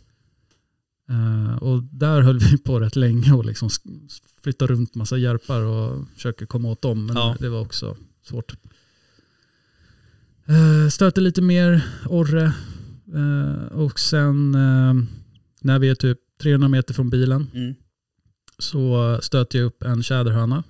Eh, 1.09 1.55
och 1.55 1.83
där 1.83 2.21
höll 2.21 2.39
vi 2.39 2.57
på 2.57 2.79
rätt 2.79 2.95
länge 2.95 3.33
och 3.33 3.45
liksom 3.45 3.67
sk- 3.67 4.09
flytta 4.43 4.67
runt 4.67 4.95
massa 4.95 5.17
järpar 5.17 5.62
och 5.62 6.07
försöka 6.15 6.45
komma 6.45 6.67
åt 6.69 6.81
dem. 6.81 7.05
Men 7.05 7.15
Ja. 7.15 7.36
det 7.39 7.49
var 7.49 7.62
också 7.62 7.97
svårt. 8.23 8.53
Uh, 10.49 10.89
stöter 10.89 11.21
lite 11.21 11.41
mer 11.41 11.86
orre. 12.10 12.53
Eh, 13.15 13.65
och 13.71 13.99
sen 13.99 14.56
eh, 14.56 14.93
när 15.62 15.79
vi 15.79 15.89
är 15.89 15.95
typ 15.95 16.19
300 16.41 16.67
meter 16.67 16.93
från 16.93 17.10
bilen 17.10 17.47
Mm. 17.53 17.75
så 18.58 19.19
stöter 19.21 19.60
jag 19.60 19.65
upp 19.65 19.84
en 19.84 20.03
tjäderhöna 20.03 20.63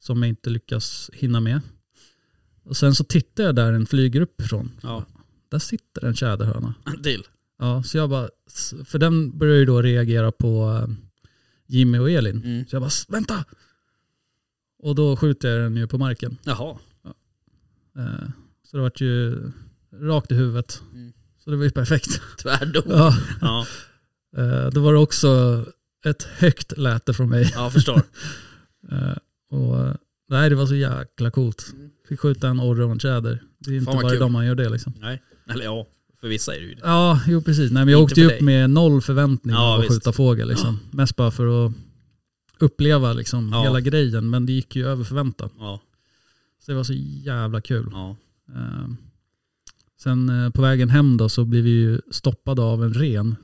som 0.00 0.22
jag 0.22 0.28
inte 0.28 0.50
lyckas 0.50 1.10
hinna 1.12 1.40
med. 1.40 1.60
Och 2.64 2.76
sen 2.76 2.94
så 2.94 3.04
tittar 3.04 3.44
jag 3.44 3.54
där 3.54 3.72
en 3.72 3.86
flyger 3.86 4.20
uppifrån. 4.20 4.70
Ja. 4.82 5.04
Där 5.48 5.58
sitter 5.58 6.04
en 6.04 6.14
tjäderhöna. 6.14 6.74
En 6.84 7.02
till. 7.02 7.22
Ja, 7.58 7.82
så 7.82 7.96
jag 7.98 8.10
bara, 8.10 8.28
för 8.84 8.98
den 8.98 9.38
börjar 9.38 9.56
ju 9.56 9.64
då 9.64 9.82
reagera 9.82 10.32
på 10.32 10.80
eh, 10.82 10.94
Jimmy 11.66 11.98
och 11.98 12.10
Elin. 12.10 12.42
Mm. 12.44 12.66
Så 12.66 12.74
jag 12.76 12.82
bara, 12.82 12.90
vänta! 13.08 13.44
Och 14.78 14.94
då 14.94 15.16
skjuter 15.16 15.48
jag 15.48 15.62
den 15.62 15.76
ju 15.76 15.86
på 15.86 15.98
marken. 15.98 16.36
Jaha. 16.42 16.78
Eh, 17.96 18.28
Så 18.74 18.78
det 18.78 18.82
vart 18.82 19.00
ju 19.00 19.38
rakt 20.02 20.32
i 20.32 20.34
huvudet. 20.34 20.82
Mm. 20.92 21.12
Så 21.44 21.50
det 21.50 21.56
var 21.56 21.64
ju 21.64 21.70
perfekt. 21.70 22.20
Tvärdom. 22.42 22.82
Ja. 22.88 23.16
Ja. 23.40 23.66
Eh, 24.36 24.70
Det 24.70 24.80
var 24.80 24.94
också 24.94 25.64
ett 26.06 26.22
högt 26.22 26.78
läte 26.78 27.14
från 27.14 27.28
mig. 27.28 27.52
ja, 27.54 27.70
förstår. 27.70 28.02
Eh, 28.92 29.16
Och 29.58 29.96
nej, 30.28 30.50
det 30.50 30.56
var 30.56 30.66
så 30.66 30.74
jäkla 30.74 31.30
coolt. 31.30 31.66
Mm. 31.72 31.90
Fick 32.08 32.20
skjuta 32.20 32.48
en 32.48 32.60
orre 32.60 32.84
och 32.84 32.90
en 32.92 33.00
tjäder. 33.00 33.42
Det 33.58 33.70
är 33.70 33.74
inte 33.78 33.92
varje 33.92 34.10
kul. 34.10 34.18
dag 34.18 34.30
man 34.30 34.46
gör 34.46 34.54
det 34.54 34.68
liksom. 34.68 34.92
Nej. 35.00 35.22
Eller 35.50 35.64
ja, 35.64 35.86
för 36.20 36.28
vissa 36.28 36.54
är 36.56 36.60
det 36.60 36.66
ju 36.66 36.74
det. 36.74 36.80
Ja, 36.84 37.20
jo 37.26 37.42
precis. 37.42 37.70
Nej, 37.72 37.84
men 37.84 37.92
jag 37.92 38.02
Inte 38.02 38.12
åkte 38.12 38.20
ju 38.20 38.26
upp 38.26 38.32
dig. 38.32 38.42
med 38.42 38.70
noll 38.70 39.02
förväntning 39.02 39.54
Ja, 39.54 39.76
att 39.78 39.84
visst. 39.84 39.92
skjuta 39.94 40.12
fågel. 40.12 40.48
Liksom. 40.48 40.78
Mest 40.90 41.16
bara 41.16 41.30
för 41.30 41.66
att 41.66 41.72
uppleva 42.58 43.12
liksom, 43.12 43.50
Ja. 43.52 43.62
hela 43.62 43.80
grejen. 43.80 44.30
Men 44.30 44.46
det 44.46 44.52
gick 44.52 44.76
ju 44.76 44.86
över 44.88 45.04
förväntan. 45.04 45.50
Ja. 45.58 45.80
Så 46.64 46.70
det 46.70 46.76
var 46.76 46.84
så 46.84 46.94
jävla 46.96 47.60
kul. 47.60 47.88
Ja. 47.92 48.16
Eh, 48.54 48.88
sen 50.02 50.28
eh, 50.44 50.50
på 50.50 50.62
vägen 50.62 50.90
hem 50.90 51.16
då 51.16 51.28
så 51.28 51.44
blev 51.44 51.64
vi 51.64 51.70
ju 51.70 52.00
stoppade 52.10 52.62
av 52.62 52.84
en 52.84 52.94
ren. 52.94 53.36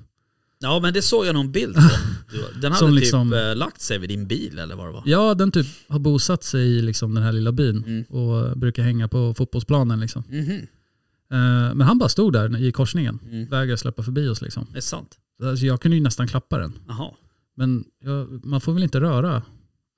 Ja 0.63 0.81
men 0.83 0.95
det 0.95 1.03
såg 1.03 1.27
jag 1.27 1.35
någon 1.35 1.53
bild 1.53 1.75
på. 1.75 1.81
Den 2.61 2.73
hade 2.73 2.87
typ 2.87 3.01
liksom- 3.01 3.33
eh, 3.33 3.57
lagt 3.57 3.81
sig 3.81 3.99
vid 3.99 4.09
din 4.09 4.27
bil 4.27 4.59
eller 4.59 4.77
vad 4.77 4.87
det 4.87 4.93
var. 4.93 5.03
Ja, 5.07 5.35
den 5.35 5.51
typ 5.53 5.67
har 5.89 5.99
bosatt 5.99 6.45
sig 6.45 6.67
i 6.67 6.83
liksom, 6.83 7.15
den 7.15 7.25
här 7.25 7.33
lilla 7.33 7.53
byn 7.53 7.85
Mm. 7.87 8.03
och 8.03 8.59
brukar 8.59 8.83
hänga 8.83 9.09
på 9.09 9.35
fotbollsplanen. 9.35 10.01
Liksom. 10.01 10.23
Eh, 10.31 11.75
men 11.75 11.81
han 11.81 11.99
bara 11.99 12.09
stod 12.09 12.33
där 12.33 12.63
i 12.63 12.73
korsningen. 12.73 13.19
Mm. 13.25 13.47
Vägrade 13.49 13.77
släppa 13.77 14.03
förbi 14.03 14.29
oss. 14.29 14.43
Liksom. 14.43 14.67
Det 14.73 14.77
är 14.79 14.81
sant. 14.81 15.19
Alltså, 15.43 15.67
jag 15.67 15.81
kunde 15.81 15.97
ju 15.97 16.03
nästan 16.03 16.29
klappa 16.29 16.59
den. 16.59 16.73
Jaha. 16.89 17.11
Men 17.57 17.85
jag, 18.01 18.45
man 18.47 18.61
får 18.61 18.73
väl 18.73 18.83
inte 18.83 19.01
röra 19.01 19.43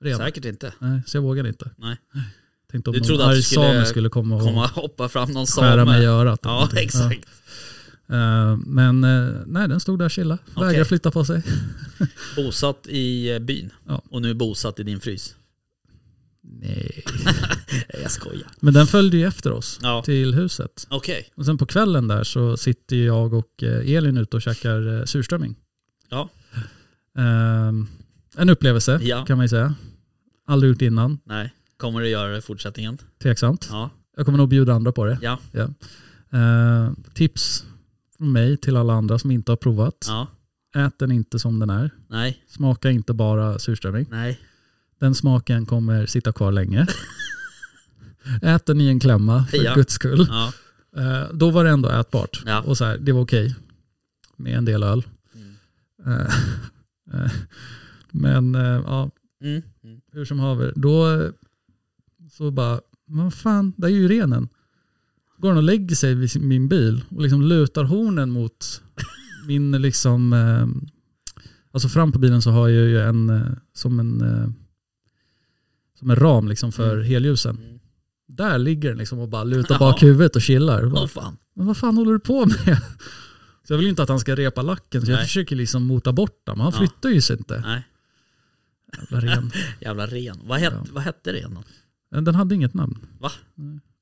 ren? 0.03 0.17
Säkert 0.17 0.45
inte. 0.45 0.73
Nej, 0.79 1.01
så 1.05 1.17
jag 1.17 1.21
vågade 1.21 1.49
inte. 1.49 1.71
Nej. 1.77 1.97
Tänkte 2.73 2.89
om 2.89 2.93
Du 2.93 2.99
trodde 2.99 3.25
att 3.25 3.35
du 3.35 3.41
skulle 3.41 3.85
skulle 3.85 4.09
komma 4.09 4.35
och 4.35 4.41
Komma 4.41 4.63
och 4.63 4.69
hoppa 4.69 5.09
fram 5.09 5.31
någon 5.31 5.45
skära 5.45 5.85
mig 5.85 6.03
i 6.03 6.05
örat. 6.05 6.39
Ja 6.43 6.51
någonting. 6.53 6.79
exakt. 6.83 7.27
Ja. 8.07 8.15
Eh, 8.51 8.57
men 8.57 9.03
eh, 9.03 9.29
nej, 9.45 9.67
den 9.67 9.79
stod 9.79 9.99
där 9.99 10.09
chilla. 10.09 10.37
Okej. 10.53 10.67
Vägrade 10.67 10.85
flytta 10.85 11.11
på 11.11 11.25
sig. 11.25 11.43
Bosatt 12.35 12.87
i 12.87 13.31
eh, 13.33 13.39
byn. 13.39 13.69
Ja. 13.87 14.01
Och 14.09 14.21
nu 14.21 14.33
bosatt 14.33 14.79
i 14.79 14.83
din 14.83 14.99
frys. 14.99 15.35
Nej. 16.41 17.03
Jag 18.01 18.11
skojar. 18.11 18.47
Men 18.59 18.73
den 18.73 18.87
följde 18.87 19.17
ju 19.17 19.25
efter 19.27 19.51
oss 19.51 19.79
Ja. 19.81 20.01
till 20.05 20.33
huset. 20.33 20.87
Okej. 20.89 21.29
Och 21.35 21.45
sen 21.45 21.57
på 21.57 21.65
kvällen 21.65 22.07
där 22.07 22.23
så 22.23 22.57
sitter 22.57 22.95
jag 22.95 23.33
och 23.33 23.63
Elin 23.63 24.17
ute 24.17 24.35
och 24.35 24.41
käkar 24.41 25.05
surströmming. 25.05 25.55
Ja. 26.09 26.29
Ehm, 27.17 27.87
en 28.37 28.49
upplevelse 28.49 28.99
Ja. 29.03 29.25
kan 29.25 29.37
man 29.37 29.43
ju 29.43 29.49
säga. 29.49 29.75
Aldrig 30.47 30.69
gjort 30.71 30.81
innan. 30.81 31.19
Nej. 31.25 31.53
Kommer 31.83 32.01
du 32.01 32.09
göra 32.09 32.31
det 32.31 32.37
i 32.37 32.41
fortsättningen? 32.41 32.97
Tveksamt. 33.23 33.67
Ja. 33.71 33.89
Jag 34.17 34.25
kommer 34.25 34.37
nog 34.37 34.49
bjuda 34.49 34.73
andra 34.73 34.91
på 34.91 35.05
det. 35.05 35.17
Ja. 35.21 35.39
Eh, 36.39 36.91
tips 37.13 37.65
från 38.17 38.31
mig 38.31 38.57
till 38.57 38.77
alla 38.77 38.93
andra 38.93 39.19
som 39.19 39.31
inte 39.31 39.51
har 39.51 39.57
provat. 39.57 40.05
Ja. 40.07 40.27
Ät 40.75 40.99
den 40.99 41.11
inte 41.11 41.39
som 41.39 41.59
den 41.59 41.69
är. 41.69 41.91
Nej. 42.07 42.43
Smaka 42.47 42.91
inte 42.91 43.13
bara 43.13 43.59
surströmming. 43.59 44.05
Nej. 44.11 44.39
Den 44.99 45.15
smaken 45.15 45.65
kommer 45.65 46.05
sitta 46.05 46.31
kvar 46.31 46.51
länge. 46.51 46.87
Ät 48.41 48.65
den 48.65 48.81
i 48.81 48.87
en 48.87 48.99
klämma 48.99 49.45
för 49.45 49.57
Ja. 49.63 49.75
guds 49.75 49.93
skull. 49.93 50.27
Ja. 50.29 50.53
Eh, 51.01 51.29
då 51.33 51.49
var 51.51 51.63
det 51.63 51.69
ändå 51.69 51.89
ätbart. 51.89 52.43
Ja. 52.45 52.61
Och 52.61 52.77
så 52.77 52.85
här, 52.85 52.97
det 52.97 53.11
var 53.11 53.21
okej. 53.21 53.55
Med 54.37 54.57
en 54.57 54.65
del 54.65 54.83
öl. 54.83 55.03
Mm. 55.35 55.55
Eh, 56.07 56.33
eh, 57.23 57.31
men 58.11 58.55
eh, 58.55 58.61
ja, 58.87 59.09
Mm. 59.43 59.61
Mm. 59.83 60.01
hur 60.11 60.25
som 60.25 60.39
haver. 60.39 60.73
Då 60.75 61.21
eh, 61.21 61.29
så 62.37 62.51
bara, 62.51 62.79
men 63.07 63.23
vad 63.23 63.33
fan, 63.33 63.73
där 63.77 63.87
är 63.87 63.91
ju 63.91 64.07
renen. 64.07 64.49
Går 65.37 65.49
han 65.49 65.57
och 65.57 65.63
lägger 65.63 65.95
sig 65.95 66.15
vid 66.15 66.41
min 66.41 66.67
bil 66.69 67.03
och 67.09 67.21
liksom 67.21 67.41
lutar 67.41 67.83
hornen 67.83 68.29
mot 68.31 68.81
min 69.47 69.71
liksom, 69.71 70.33
eh, 70.33 70.67
alltså 71.73 71.89
fram 71.89 72.11
på 72.11 72.19
bilen 72.19 72.41
så 72.41 72.51
har 72.51 72.67
jag 72.69 72.87
ju 72.89 73.01
en, 73.01 73.29
eh, 73.29 73.47
som 73.73 73.99
en, 73.99 74.21
eh, 74.21 74.47
som 75.99 76.09
en 76.09 76.15
ram 76.15 76.47
liksom 76.47 76.71
för 76.71 76.93
Mm. 76.95 77.05
helljusen. 77.07 77.57
Mm. 77.57 77.79
Där 78.27 78.57
ligger 78.57 78.89
den 78.89 78.97
liksom 78.97 79.19
och 79.19 79.29
bara 79.29 79.43
lutar 79.43 79.79
bak 79.79 80.03
huvudet 80.03 80.35
och 80.35 80.41
chillar. 80.41 80.83
Och 80.83 80.91
bara, 80.91 81.01
Åh 81.03 81.07
fan. 81.07 81.37
men 81.55 81.65
vad 81.67 81.77
fan 81.77 81.97
håller 81.97 82.11
du 82.13 82.19
på 82.19 82.45
med? 82.45 82.55
Så 83.67 83.73
jag 83.73 83.77
vill 83.77 83.83
ju 83.85 83.89
inte 83.89 84.03
att 84.03 84.09
han 84.09 84.19
ska 84.19 84.35
repa 84.35 84.61
lacken 84.61 85.05
så 85.05 85.11
jag 85.11 85.15
Nej. 85.17 85.25
försöker 85.25 85.55
liksom 85.55 85.83
mota 85.83 86.13
bort 86.13 86.47
honom. 86.47 86.59
Han 86.61 86.71
Ja. 86.73 86.79
flyttar 86.79 87.09
ju 87.09 87.21
sig 87.21 87.37
inte. 87.37 87.61
Nej. 87.65 87.87
Jävla 89.11 89.19
ren. 89.35 89.51
Jävla 89.81 90.07
ren. 90.07 90.39
Vad, 90.45 90.59
het, 90.59 90.73
Ja. 90.73 90.85
vad 90.91 91.03
hette 91.03 91.33
renen? 91.33 91.63
Den 92.21 92.35
hade 92.35 92.55
inget 92.55 92.73
namn. 92.73 92.97
Va? 93.19 93.31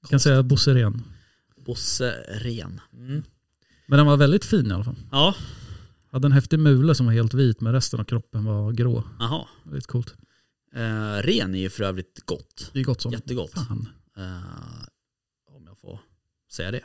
Jag 0.01 0.09
kan 0.09 0.19
säga 0.19 0.43
Bosse 0.43 0.73
Ren. 0.73 1.03
Bosse 1.65 2.11
Ren. 2.29 2.81
Mm. 2.93 3.23
Men 3.87 3.97
den 3.97 4.05
var 4.07 4.17
väldigt 4.17 4.45
fin 4.45 4.67
i 4.67 4.73
alla 4.73 4.83
fall. 4.83 4.95
Ja. 5.11 5.35
Hade 6.11 6.25
en 6.25 6.31
häftig 6.31 6.59
mule 6.59 6.95
som 6.95 7.05
var 7.05 7.13
helt 7.13 7.33
vit 7.33 7.61
men 7.61 7.73
resten 7.73 7.99
av 7.99 8.03
kroppen 8.03 8.45
var 8.45 8.71
grå. 8.71 9.03
Jaha. 9.19 9.45
Väldigt 9.63 9.87
coolt. 9.87 10.13
Eh, 10.75 11.23
ren 11.23 11.55
är 11.55 11.59
ju 11.59 11.69
för 11.69 11.83
övrigt 11.83 12.21
gott. 12.25 12.69
Det 12.73 12.79
är 12.79 12.83
gott 12.83 13.01
som 13.01 13.11
Jättegott. 13.11 13.51
fan. 13.53 13.89
Eh, 14.17 14.23
om 15.55 15.63
jag 15.65 15.77
får 15.79 15.99
säga 16.51 16.71
det. 16.71 16.81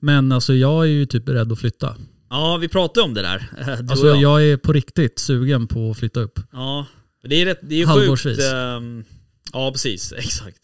Men 0.00 0.32
alltså 0.32 0.54
jag 0.54 0.84
är 0.84 0.88
ju 0.88 1.06
typ 1.06 1.28
rädd 1.28 1.52
att 1.52 1.58
flytta. 1.58 1.96
Ja, 2.30 2.56
vi 2.56 2.68
pratade 2.68 3.04
om 3.04 3.14
det 3.14 3.22
där. 3.22 3.50
eh, 3.58 3.66
Du 3.66 3.72
Alltså 3.90 4.06
jag. 4.06 4.16
jag 4.20 4.44
är 4.44 4.56
på 4.56 4.72
riktigt 4.72 5.18
sugen 5.18 5.66
på 5.66 5.90
att 5.90 5.98
flytta 5.98 6.20
upp. 6.20 6.40
Ja, 6.52 6.86
det 7.22 7.34
är, 7.42 7.44
rätt, 7.46 7.58
det 7.62 7.74
är 7.74 7.78
ju 7.78 7.86
Halvårsvis. 7.86 8.36
sjukt. 8.38 8.52
ehm, 8.54 9.04
ja, 9.52 9.72
precis. 9.72 10.12
Exakt. 10.16 10.58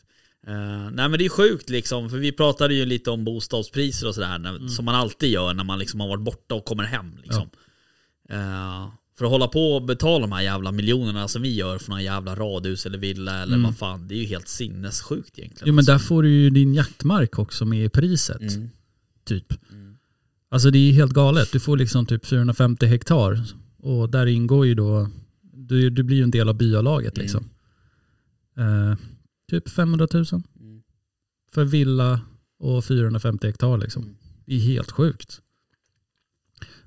Eh, 0.47 0.91
nej 0.93 1.09
men 1.09 1.13
det 1.19 1.25
är 1.25 1.29
sjukt 1.29 1.71
liksom, 1.71 2.11
för 2.11 2.17
vi 2.19 2.33
pratade 2.33 2.75
ju 2.75 2.85
lite 2.87 3.11
om 3.11 3.25
bostadspriser 3.25 4.09
och 4.09 4.15
sådär, 4.15 4.39
när- 4.39 4.69
som 4.69 4.85
man 4.85 4.95
alltid 4.95 5.31
gör 5.31 5.55
när 5.55 5.65
man 5.65 5.79
liksom 5.79 6.01
har 6.01 6.09
varit 6.09 6.25
borta 6.25 6.55
och 6.55 6.65
kommer 6.65 6.85
hem. 6.85 7.17
Liksom. 7.23 7.49
Eh, 8.31 8.89
för 9.19 9.25
att 9.25 9.31
hålla 9.31 9.49
på 9.49 9.73
och 9.77 9.83
betala 9.83 10.19
de 10.21 10.33
här 10.33 10.43
jävla 10.43 10.73
miljonerna 10.73 11.29
som 11.29 11.43
vi 11.43 11.55
gör 11.55 11.79
för 11.79 11.91
några 11.91 12.03
jävla 12.03 12.35
radhus 12.35 12.87
eller 12.87 12.99
villa 12.99 13.43
eller 13.43 13.57
vad 13.65 13.79
fan, 13.79 14.09
det 14.09 14.15
är 14.15 14.19
ju 14.19 14.25
helt 14.27 14.49
sinnessjukt 14.49 15.39
egentligen. 15.39 15.69
Jo 15.69 15.73
men 15.75 15.79
alltså. 15.79 15.93
där 15.93 15.99
får 15.99 16.23
du 16.23 16.31
ju 16.31 16.51
din 16.51 16.75
jaktmark 16.75 17.39
också 17.39 17.65
med 17.65 17.85
i 17.85 17.89
priset. 17.89 18.41
Mm. 18.41 18.71
Typ. 19.25 19.53
Alltså 20.51 20.71
det 20.71 20.79
är 20.79 20.93
helt 20.93 21.13
galet. 21.13 21.53
Du 21.53 21.61
får 21.61 21.77
liksom 21.77 22.07
typ 22.07 22.27
450 22.27 22.87
hektar. 22.87 23.43
Och 23.79 24.11
där 24.11 24.27
ingår 24.27 24.67
ju 24.67 24.75
då, 24.75 25.09
du, 25.53 25.91
du 25.91 26.03
blir 26.03 26.17
ju 26.17 26.23
en 26.23 26.31
del 26.31 26.49
av 26.49 26.55
byalaget 26.55 27.17
liksom. 27.17 27.49
Eh, 28.57 28.99
typ 29.51 29.69
500 29.69 30.09
000. 30.13 30.25
Mm. 30.61 30.83
För 31.55 31.65
villa 31.65 32.21
och 32.59 32.85
450 32.85 33.47
hektar 33.47 33.79
liksom. 33.79 34.03
Mm. 34.03 34.17
Det 34.47 34.55
är 34.55 34.61
helt 34.61 34.91
sjukt. 34.91 35.41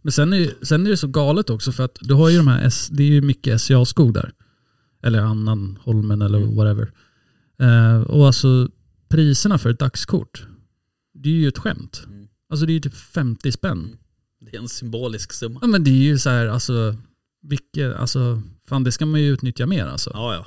Men 0.02 0.12
sen 0.12 0.34
är, 0.34 0.66
sen 0.66 0.86
är 0.86 0.90
det 0.90 0.98
så 0.98 1.08
galet 1.08 1.50
också 1.50 1.72
för 1.72 1.84
att 1.84 1.98
du 2.02 2.14
har 2.14 2.30
ju 2.30 2.38
de 2.38 2.48
här, 2.48 2.66
S, 2.68 2.88
det 2.92 3.04
är 3.04 3.08
ju 3.08 3.22
mycket 3.22 3.62
SCA-skog 3.62 4.14
där. 4.14 4.34
Eller 5.04 5.20
annan 5.20 5.80
Holmen 5.82 6.22
eller 6.22 6.38
Mm. 6.38 6.56
whatever. 6.56 6.92
Eh, 7.60 8.02
och 8.02 8.28
alltså 8.28 8.70
priserna 9.10 9.58
för 9.58 9.70
ett 9.70 9.80
dagskort, 9.80 10.48
det 11.14 11.30
är 11.30 11.34
ju 11.34 11.48
ett 11.48 11.58
skämt. 11.58 12.04
Mm. 12.08 12.28
Alltså 12.50 12.66
det 12.66 12.72
är 12.72 12.74
ju 12.74 12.80
typ 12.80 12.96
50 12.96 13.52
spänn. 13.52 13.98
Det 14.40 14.56
är 14.56 14.62
en 14.62 14.68
symbolisk 14.68 15.34
summa. 15.34 15.60
Ja 15.62 15.68
men 15.68 15.84
det 15.84 15.90
är 15.90 16.04
ju 16.04 16.18
så 16.20 16.30
här, 16.30 16.46
alltså, 16.48 16.96
vilket, 17.42 17.96
alltså, 17.96 18.42
fan 18.68 18.84
det 18.84 18.92
ska 18.92 19.06
man 19.06 19.22
ju 19.22 19.34
utnyttja 19.34 19.66
mer 19.66 19.86
alltså. 19.86 20.12
Ja, 20.14 20.34
ja. 20.34 20.46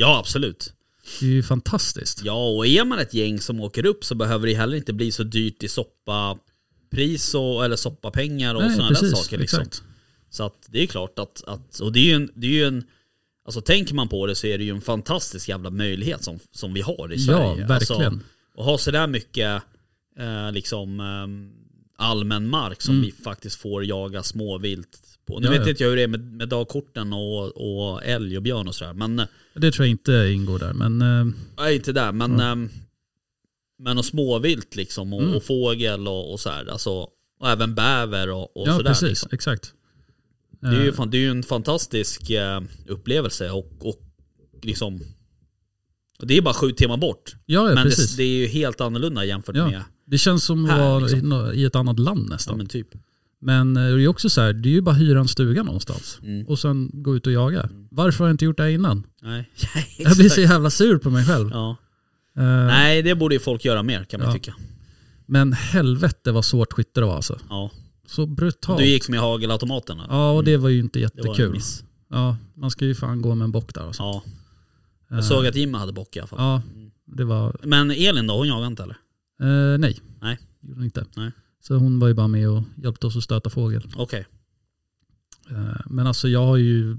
Ja, 0.00 0.18
absolut. 0.18 0.72
Det 1.20 1.26
är 1.26 1.30
ju 1.30 1.42
fantastiskt. 1.42 2.20
Ja, 2.24 2.48
och 2.48 2.66
är 2.66 2.84
man 2.84 2.98
ett 2.98 3.14
gäng 3.14 3.40
som 3.40 3.60
åker 3.60 3.86
upp 3.86 4.04
så 4.04 4.14
behöver 4.14 4.46
det 4.46 4.54
heller 4.54 4.76
inte 4.76 4.92
bli 4.92 5.12
så 5.12 5.22
dyrt 5.22 5.62
i 5.62 5.68
soppapris 5.68 7.34
och, 7.34 7.64
eller 7.64 7.76
soppapengar 7.76 8.54
och 8.54 8.62
sådana 8.62 8.88
där 8.88 8.94
saker. 9.10 9.38
Liksom. 9.38 9.60
exakt. 9.60 9.82
Så 10.30 10.44
att 10.44 10.66
det 10.70 10.82
är 10.82 10.86
klart 10.86 11.18
att, 11.18 11.44
att 11.46 11.80
och 11.80 11.92
det 11.92 11.98
är 12.00 12.04
ju 12.04 12.12
en, 12.12 12.30
det 12.34 12.46
är 12.46 12.50
ju 12.50 12.64
en 12.64 12.84
Alltså 13.44 13.60
tänker 13.60 13.94
man 13.94 14.08
på 14.08 14.26
det 14.26 14.34
så 14.34 14.46
är 14.46 14.58
det 14.58 14.64
ju 14.64 14.70
en 14.70 14.80
fantastisk 14.80 15.48
jävla 15.48 15.70
möjlighet 15.70 16.24
som, 16.24 16.38
som 16.52 16.74
vi 16.74 16.80
har 16.80 17.12
i 17.12 17.16
Ja, 17.16 17.20
Sverige. 17.26 17.66
verkligen. 17.66 18.04
Alltså, 18.04 18.20
och 18.54 18.64
ha 18.64 18.78
sådär 18.78 19.06
mycket 19.06 19.62
eh, 20.18 20.52
liksom 20.52 21.00
eh, 21.00 22.04
allmän 22.06 22.48
mark 22.48 22.82
som 22.82 22.94
Mm. 22.94 23.06
vi 23.06 23.12
faktiskt 23.12 23.56
får 23.60 23.84
jaga 23.84 24.22
småvilt 24.22 24.98
på. 25.26 25.38
Nu 25.40 25.46
Ja, 25.46 25.50
vet 25.52 25.62
ja. 25.64 25.70
inte 25.70 25.82
jag 25.82 25.90
hur 25.90 25.96
det 25.96 26.02
är 26.02 26.08
med, 26.08 26.20
med 26.32 26.48
dagkorten 26.48 27.12
och, 27.12 27.46
och 27.46 28.04
älg 28.04 28.36
och 28.36 28.42
björn 28.42 28.68
och 28.68 28.74
sådär. 28.74 28.92
Men, 28.92 29.22
Det 29.58 29.72
tror 29.72 29.86
jag 29.86 29.90
inte 29.90 30.12
ingår 30.34 30.58
där. 30.58 30.72
Men 30.72 31.02
eh, 31.02 31.34
nej 31.58 31.76
inte 31.76 31.92
där, 31.92 32.12
men, 32.12 32.40
ehm, 32.40 32.68
men 33.78 33.98
och 33.98 34.04
småvilt 34.04 34.76
liksom 34.76 35.12
och, 35.12 35.22
Mm. 35.22 35.34
och 35.34 35.42
fågel 35.42 36.08
och, 36.08 36.32
och 36.32 36.40
så 36.40 36.50
här. 36.50 36.66
Alltså, 36.66 36.90
och 37.40 37.48
även 37.50 37.74
bäver 37.74 38.30
och, 38.30 38.56
och 38.56 38.68
ja 38.68 38.76
sådär. 38.76 38.90
precis, 38.90 39.08
Liksom. 39.08 39.28
exakt. 39.32 39.72
Det 40.60 40.66
är, 40.66 40.84
ju, 40.84 40.88
Eh, 40.88 41.06
det 41.06 41.16
är 41.18 41.20
ju 41.20 41.30
en 41.30 41.42
fantastisk 41.42 42.30
eh, 42.30 42.60
upplevelse 42.86 43.50
och, 43.50 43.72
och 43.80 44.00
liksom 44.62 45.00
Det 46.22 46.36
är 46.36 46.42
bara 46.42 46.54
sju 46.54 46.70
timmar 46.72 46.96
bort. 46.96 47.34
ja, 47.46 47.68
ja 47.68 47.74
men 47.74 47.88
det, 47.88 48.16
det 48.16 48.22
är 48.22 48.36
ju 48.38 48.46
helt 48.46 48.80
annorlunda 48.80 49.24
jämfört 49.24 49.56
Ja, 49.56 49.70
med 49.70 49.82
Det 50.06 50.18
känns 50.18 50.44
som 50.44 50.64
att 50.70 50.78
vara 50.78 50.98
liksom. 50.98 51.52
i 51.54 51.64
ett 51.64 51.76
annat 51.76 51.98
land 51.98 52.24
ja, 52.28 52.34
nästan. 52.34 52.56
men 52.56 52.66
typ. 52.66 52.88
Men 53.40 53.76
eh, 53.76 53.82
det 53.82 54.02
är 54.02 54.08
också 54.08 54.30
så 54.30 54.40
här, 54.40 54.52
det 54.52 54.68
är 54.68 54.72
ju 54.72 54.80
bara 54.80 54.94
hyra 54.94 55.20
en 55.20 55.28
stuga 55.28 55.62
någonstans. 55.62 56.18
Mm. 56.22 56.46
Och 56.46 56.58
sen 56.58 56.90
gå 56.92 57.16
ut 57.16 57.26
och 57.26 57.32
jaga. 57.32 57.68
Varför 57.90 58.18
har 58.24 58.28
jag 58.28 58.34
inte 58.34 58.44
gjort 58.44 58.56
det 58.56 58.72
innan? 58.72 59.06
Nej, 59.22 59.50
Jag 59.98 60.16
blir 60.16 60.28
så 60.28 60.40
jävla 60.40 60.70
sur 60.70 60.98
på 60.98 61.10
mig 61.10 61.24
själv. 61.26 61.50
ja. 61.52 61.76
Eh, 62.36 62.44
Nej, 62.44 63.02
det 63.02 63.14
borde 63.14 63.34
ju 63.34 63.38
folk 63.40 63.64
göra 63.64 63.82
mer 63.82 64.04
kan 64.04 64.20
man 64.20 64.28
Ja. 64.28 64.32
tycka. 64.34 64.54
Men 65.26 65.52
helvete 65.52 66.32
vad 66.32 66.44
svårt 66.44 66.72
skytte 66.72 67.00
det 67.00 67.06
var 67.06 67.16
alltså. 67.16 67.38
Ja. 67.48 67.70
Så 68.06 68.26
brutalt. 68.26 68.78
Du 68.78 68.84
gick 68.86 69.08
med 69.08 69.20
hagelautomaten? 69.20 69.98
Ja, 70.08 70.30
och 70.32 70.44
det 70.44 70.56
var 70.56 70.68
ju 70.68 70.80
inte 70.80 70.98
det 70.98 71.10
var 71.14 71.26
jättekul. 71.26 71.60
Ja, 72.10 72.36
man 72.54 72.70
ska 72.70 72.84
ju 72.84 72.94
fan 72.94 73.22
gå 73.22 73.34
med 73.34 73.44
en 73.44 73.52
bock 73.52 73.74
där 73.74 73.80
alltså. 73.86 74.02
Ja. 74.02 74.22
Eh, 75.10 75.16
Jag 75.16 75.24
såg 75.24 75.46
att 75.46 75.54
Jimmy 75.56 75.78
hade 75.78 75.92
bock 75.92 76.16
i 76.16 76.18
alla 76.18 76.26
fall. 76.26 76.38
Ja, 76.40 76.62
det 77.16 77.24
var... 77.24 77.56
Men 77.62 77.90
Elin 77.90 78.26
då, 78.26 78.36
hon 78.36 78.48
jagar 78.48 78.66
inte 78.66 78.82
eller? 78.82 78.96
Eh, 79.74 79.78
nej. 79.78 79.98
Nej. 80.20 80.38
Gjorde 80.60 80.74
hon 80.74 80.84
inte. 80.84 81.04
Nej. 81.16 81.30
Så 81.60 81.74
hon 81.76 81.98
var 81.98 82.08
ju 82.08 82.14
bara 82.14 82.28
med 82.28 82.48
och 82.50 82.62
hjälpte 82.76 83.06
oss 83.06 83.16
att 83.16 83.22
stöta 83.24 83.50
fågel. 83.50 83.82
Okej. 83.96 84.26
Eh, 85.50 85.80
men 85.86 86.06
alltså 86.06 86.28
jag 86.28 86.46
har 86.46 86.56
ju... 86.56 86.96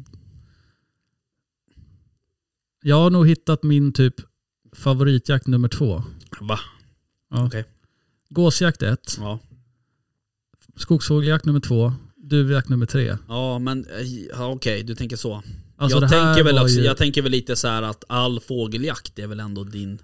Jag 2.81 2.95
har 2.95 3.09
nog 3.09 3.27
hittat 3.27 3.63
min 3.63 3.93
typ 3.93 4.15
favoritjakt 4.73 5.47
nummer 5.47 5.67
två. 5.67 6.03
Va? 6.41 6.59
Ja. 7.29 7.45
Okej. 7.45 7.65
Gåsjakt 8.29 8.81
ett, 8.81 9.15
Ja. 9.19 9.39
skogsfågeljakt 10.75 11.45
nummer 11.45 11.59
två, 11.59 11.93
duvjakt 12.15 12.69
nummer 12.69 12.85
tre. 12.85 13.17
Ja 13.27 13.59
men 13.59 13.85
eh, 13.85 14.01
ja, 14.29 14.47
okej, 14.47 14.83
du 14.83 14.95
tänker 14.95 15.15
så. 15.15 15.43
Alltså 15.77 15.99
jag, 16.01 16.09
tänker 16.09 16.43
väl 16.43 16.59
också, 16.59 16.75
ju- 16.75 16.83
jag 16.85 16.97
tänker 16.97 17.21
väl 17.21 17.31
lite 17.31 17.55
så 17.55 17.67
här 17.67 17.81
att 17.81 18.03
all 18.09 18.39
fågeljakt 18.39 19.19
är 19.19 19.27
väl 19.27 19.39
ändå 19.39 19.63
din... 19.63 19.99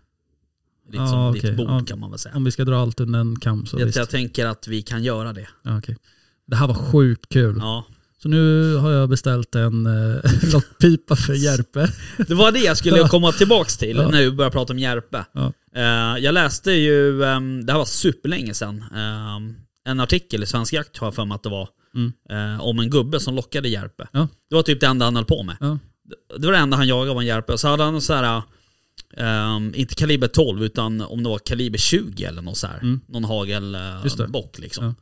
Ditt, 0.86 0.96
Ja, 0.96 1.08
som, 1.08 1.20
okej. 1.30 1.42
ditt 1.42 1.58
bord 1.58 1.70
Ja. 1.70 1.82
kan 1.88 2.00
man 2.00 2.10
väl 2.10 2.20
säga. 2.20 2.36
Om 2.36 2.44
vi 2.44 2.52
ska 2.52 2.66
dra 2.66 2.76
allt 2.82 3.00
under 3.00 3.20
en 3.20 3.40
kam 3.40 3.66
så 3.66 3.80
Jag, 3.80 3.86
visst. 3.86 3.98
jag 3.98 4.10
tänker 4.10 4.46
att 4.46 4.68
vi 4.68 4.82
kan 4.82 5.04
göra 5.04 5.34
det. 5.34 5.48
Ja, 5.64 5.78
okej. 5.78 5.98
Det 6.48 6.56
här 6.56 6.68
var 6.68 6.76
sjukt 6.76 7.30
kul. 7.30 7.56
Ja. 7.60 7.86
Så 8.22 8.30
nu 8.30 8.76
har 8.76 8.92
jag 8.92 9.10
beställt 9.10 9.56
en 9.56 9.86
eh, 9.86 10.22
lockpipa 10.54 11.16
för 11.16 11.34
Järpe. 11.34 11.88
Det 12.28 12.34
var 12.34 12.52
det 12.52 12.60
jag 12.60 12.78
skulle 12.78 13.00
komma 13.10 13.32
tillbaks 13.32 13.78
till 13.78 13.98
Ja. 13.98 14.10
när 14.10 14.22
vi 14.22 14.32
började 14.32 14.54
prata 14.54 14.74
om 14.74 14.80
Järpe. 14.80 15.26
Ja. 15.34 15.54
Eh, 15.76 16.24
jag 16.24 16.34
läste 16.34 16.72
ju, 16.72 17.24
ehm, 17.24 17.66
det 17.66 17.72
här 17.72 17.80
var 17.80 17.86
superlänge 17.86 18.54
sedan, 18.54 18.84
ehm, 18.96 19.56
en 19.88 20.00
artikel 20.00 20.44
i 20.44 20.46
Svensk 20.46 20.74
Jakt 20.74 20.98
har 20.98 21.08
jag 21.08 21.16
för 21.16 21.26
mig 21.26 21.36
att 21.36 21.44
det 21.44 21.50
var, 21.50 21.70
Mm. 21.96 22.14
eh, 22.30 22.62
om 22.62 22.80
en 22.80 22.90
gubbe 22.90 23.20
som 23.20 23.36
lockade 23.36 23.70
Järpe. 23.70 24.08
Ja. 24.12 24.28
Det 24.50 24.56
var 24.56 24.64
typ 24.64 24.80
det 24.80 24.86
enda 24.88 25.06
han 25.06 25.16
höll 25.16 25.26
på 25.26 25.44
med. 25.44 25.56
Det 26.40 26.46
var 26.48 26.54
det 26.54 26.60
enda 26.60 26.78
han 26.78 26.88
jagade 26.88 27.14
var 27.14 27.22
en 27.22 27.28
Järpe. 27.28 27.58
Så 27.58 27.68
hade 27.68 27.84
han 27.84 28.02
så 28.02 28.14
här, 28.14 28.42
ehm, 29.18 29.74
inte 29.76 29.96
kaliber 29.96 30.28
12 30.28 30.64
utan 30.64 31.02
om 31.02 31.24
det 31.24 31.30
var 31.30 31.40
kaliber 31.40 31.78
20 31.78 32.24
eller 32.24 32.42
något 32.42 32.58
så 32.58 32.68
här. 32.68 32.78
Mm. 32.80 33.00
Någon 33.08 33.24
hagelbock 33.24 34.60
liksom. 34.60 34.96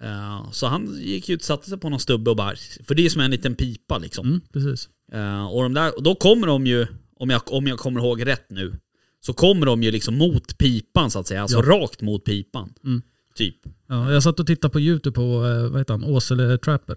Eh, 0.00 0.50
så 0.52 0.66
han 0.66 0.98
gick 1.00 1.28
ut, 1.28 1.42
satte 1.42 1.68
sig 1.68 1.78
på 1.78 1.88
någon 1.88 2.00
stubbe 2.00 2.30
och 2.30 2.36
bara, 2.36 2.54
för 2.86 2.94
det 2.94 3.04
är 3.06 3.10
som 3.10 3.20
en 3.20 3.30
liten 3.30 3.54
pipa 3.54 3.98
liksom. 3.98 4.26
Mm, 4.26 4.40
precis. 4.52 4.88
Eh, 5.12 5.46
och 5.46 5.62
de 5.62 5.74
där, 5.74 5.96
och 5.96 6.02
då 6.02 6.14
kommer 6.14 6.46
de 6.46 6.66
ju, 6.66 6.86
om 7.16 7.30
jag, 7.30 7.52
om 7.52 7.66
jag 7.66 7.78
kommer 7.78 8.00
ihåg 8.00 8.26
rätt 8.26 8.50
nu, 8.50 8.78
så 9.20 9.32
kommer 9.32 9.66
de 9.66 9.82
ju 9.82 9.90
liksom 9.90 10.18
mot 10.18 10.58
pipan 10.58 11.10
så 11.10 11.18
att 11.18 11.26
säga. 11.26 11.42
Alltså 11.42 11.58
Ja. 11.58 11.62
rakt 11.62 12.00
mot 12.02 12.24
pipan. 12.24 12.74
Mm. 12.84 13.02
Typ. 13.34 13.56
Ja, 13.88 14.12
jag 14.12 14.22
satt 14.22 14.40
och 14.40 14.46
tittade 14.46 14.72
på 14.72 14.80
YouTube 14.80 15.14
på, 15.14 15.22
eh, 15.22 15.70
vad 15.70 15.80
heter 15.80 15.94
han, 15.94 16.04
Åsele 16.04 16.58
Trapper. 16.58 16.96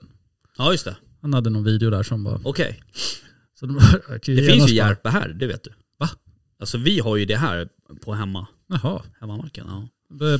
Ja 0.58 0.71
just 0.71 0.86
det. 0.86 0.95
Han 1.21 1.34
hade 1.34 1.49
någon 1.49 1.63
video 1.63 1.89
där 1.89 2.04
som 2.04 2.23
var... 2.23 2.41
Okej. 2.43 2.82
De, 3.62 3.80
Det 4.25 4.51
finns 4.51 4.69
ju 4.69 4.75
Järpe 4.75 5.10
här, 5.10 5.30
det 5.30 5.47
vet 5.47 5.63
du. 5.63 5.69
Alltså 6.60 6.78
vi 6.78 7.00
har 7.00 7.15
ju 7.18 7.26
det 7.26 7.36
här 7.38 7.70
på 8.02 8.13
hemma, 8.13 8.48
Jaha. 8.68 9.02
hemmamarken. 9.20 9.65
Ja. 9.70 9.88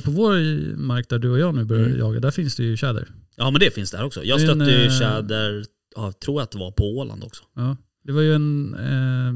På 0.04 0.10
vår 0.10 0.34
mark 0.76 1.08
där 1.08 1.18
du 1.18 1.30
och 1.30 1.38
jag 1.38 1.54
nu 1.54 1.64
börjar 1.64 1.86
Mm. 1.86 1.98
jaga, 1.98 2.20
där 2.20 2.30
finns 2.30 2.56
det 2.56 2.62
ju 2.64 2.76
tjäder. 2.76 3.08
ja 3.36 3.50
men 3.50 3.60
det 3.60 3.74
finns 3.74 3.90
där 3.90 4.04
också. 4.04 4.24
Jag 4.24 4.38
Det 4.38 4.44
är 4.44 4.48
en, 4.50 4.56
stötte 4.56 4.70
ju 4.72 4.84
eh, 4.86 4.98
tjäder, 4.98 5.64
ja, 5.96 6.12
tror 6.12 6.42
att 6.42 6.50
det 6.50 6.58
var 6.58 6.70
på 6.70 6.98
Åland 6.98 7.24
också. 7.24 7.44
Ja. 7.54 7.76
Det 8.04 8.12
var 8.12 8.20
ju 8.22 8.34
en, 8.34 8.74
eh, 8.74 9.28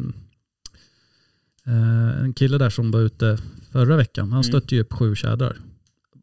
eh, 1.74 2.20
en 2.24 2.32
kille 2.34 2.58
där 2.58 2.70
som 2.70 2.90
var 2.90 3.00
ute 3.00 3.38
förra 3.72 3.96
veckan. 3.96 4.24
Han 4.32 4.32
Mm. 4.32 4.42
stötte 4.44 4.74
ju 4.74 4.80
upp 4.80 4.92
sju 4.92 5.14
tjädrar. 5.14 5.56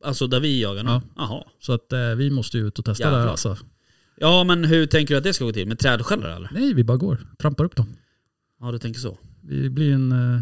Alltså 0.04 0.28
där 0.28 0.40
vi 0.40 0.62
jagar 0.62 0.84
nu? 0.84 0.90
Ja. 0.90 1.02
Jaha. 1.16 1.44
Så 1.60 1.74
att 1.74 1.94
eh, 1.94 2.00
vi 2.16 2.30
måste 2.30 2.58
ju 2.58 2.68
ut 2.68 2.80
och 2.80 2.86
testa 2.86 3.04
Jävlar. 3.04 3.20
där 3.20 3.28
alltså. 3.28 3.58
Ja 4.20 4.44
men 4.44 4.64
hur 4.64 4.86
tänker 4.86 5.14
du 5.14 5.18
att 5.18 5.24
det 5.24 5.34
ska 5.34 5.46
gå 5.46 5.52
till? 5.54 5.68
Med 5.68 5.80
trädskällare 5.80 6.36
eller? 6.36 6.50
Nej, 6.54 6.74
vi 6.74 6.84
bara 6.84 6.98
går. 6.98 7.18
Trampar 7.40 7.64
upp 7.64 7.76
dem. 7.76 7.86
Ja 8.60 8.72
du 8.72 8.80
tänker 8.80 9.00
så. 9.00 9.18
Det 9.50 9.70
blir 9.70 9.94
en, 9.94 10.12
eh, 10.12 10.42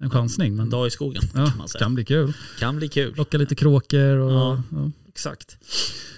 en 0.00 0.10
chansning. 0.10 0.48
En 0.50 0.56
Men 0.56 0.70
dag 0.70 0.86
i 0.86 0.90
skogen 0.90 1.22
ja, 1.34 1.46
kan 1.46 1.58
man 1.58 1.68
säga. 1.68 1.80
kan 1.84 1.94
bli 1.94 2.04
kul. 2.04 2.32
Kan 2.58 2.76
bli 2.76 2.88
kul. 2.88 3.14
Locka 3.16 3.38
lite 3.38 3.54
kråkor 3.54 4.16
och... 4.16 4.32
Ja. 4.32 4.62
Ja. 4.72 4.90
Exakt. 5.08 5.58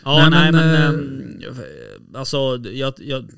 Ja, 0.04 0.28
Nej, 0.30 0.52
nej, 0.52 0.52
men, 0.52 0.96
men, 0.96 1.42
ehm, 1.42 2.16
alltså, 2.16 2.36
jag, 2.72 2.94
jag, 2.98 3.30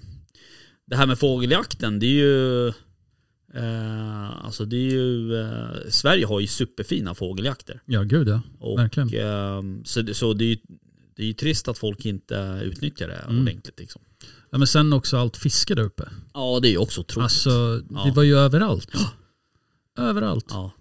det 0.87 0.97
här 0.97 1.07
med 1.07 1.19
fågeljakten, 1.19 1.99
det 1.99 2.07
är 2.07 2.11
ju, 2.25 2.67
eh, 3.55 4.45
alltså 4.45 4.65
det 4.65 4.77
är 4.77 4.91
ju, 4.91 5.35
eh, 5.41 5.69
Sverige 5.89 6.27
har 6.27 6.41
ju 6.41 6.47
superfina 6.47 7.15
fågeljakter. 7.15 7.81
ja, 7.87 8.03
gud 8.03 8.29
ja. 8.29 8.41
Och, 8.59 8.79
Verkligen. 8.79 9.09
ehm, 9.27 9.85
så 9.85 10.15
så 10.15 10.33
det 10.35 10.45
är 10.45 10.49
ju 10.49 10.57
det 11.17 11.23
är 11.23 11.27
ju 11.27 11.33
trist 11.33 11.69
att 11.69 11.79
folk 11.79 12.07
inte 12.07 12.61
utnyttjar 12.65 13.09
det 13.09 13.15
Mm. 13.15 13.43
ordentligt. 13.43 13.79
Liksom. 13.81 14.03
Ja. 14.51 14.59
Men 14.59 14.67
sen 14.67 14.93
också 14.93 15.17
allt 15.17 15.37
fiske 15.37 15.75
där 15.75 15.83
uppe. 15.83 16.09
Ja, 16.35 16.59
det 16.63 16.69
är 16.69 16.71
ju 16.71 16.79
också 16.79 17.01
otroligt. 17.01 17.23
Alltså, 17.25 17.83
Ja. 17.91 18.05
det 18.05 18.11
var 18.11 18.23
ju 18.23 18.37
överallt. 18.37 18.91
Överallt. 19.99 20.47
ja. 20.49 20.73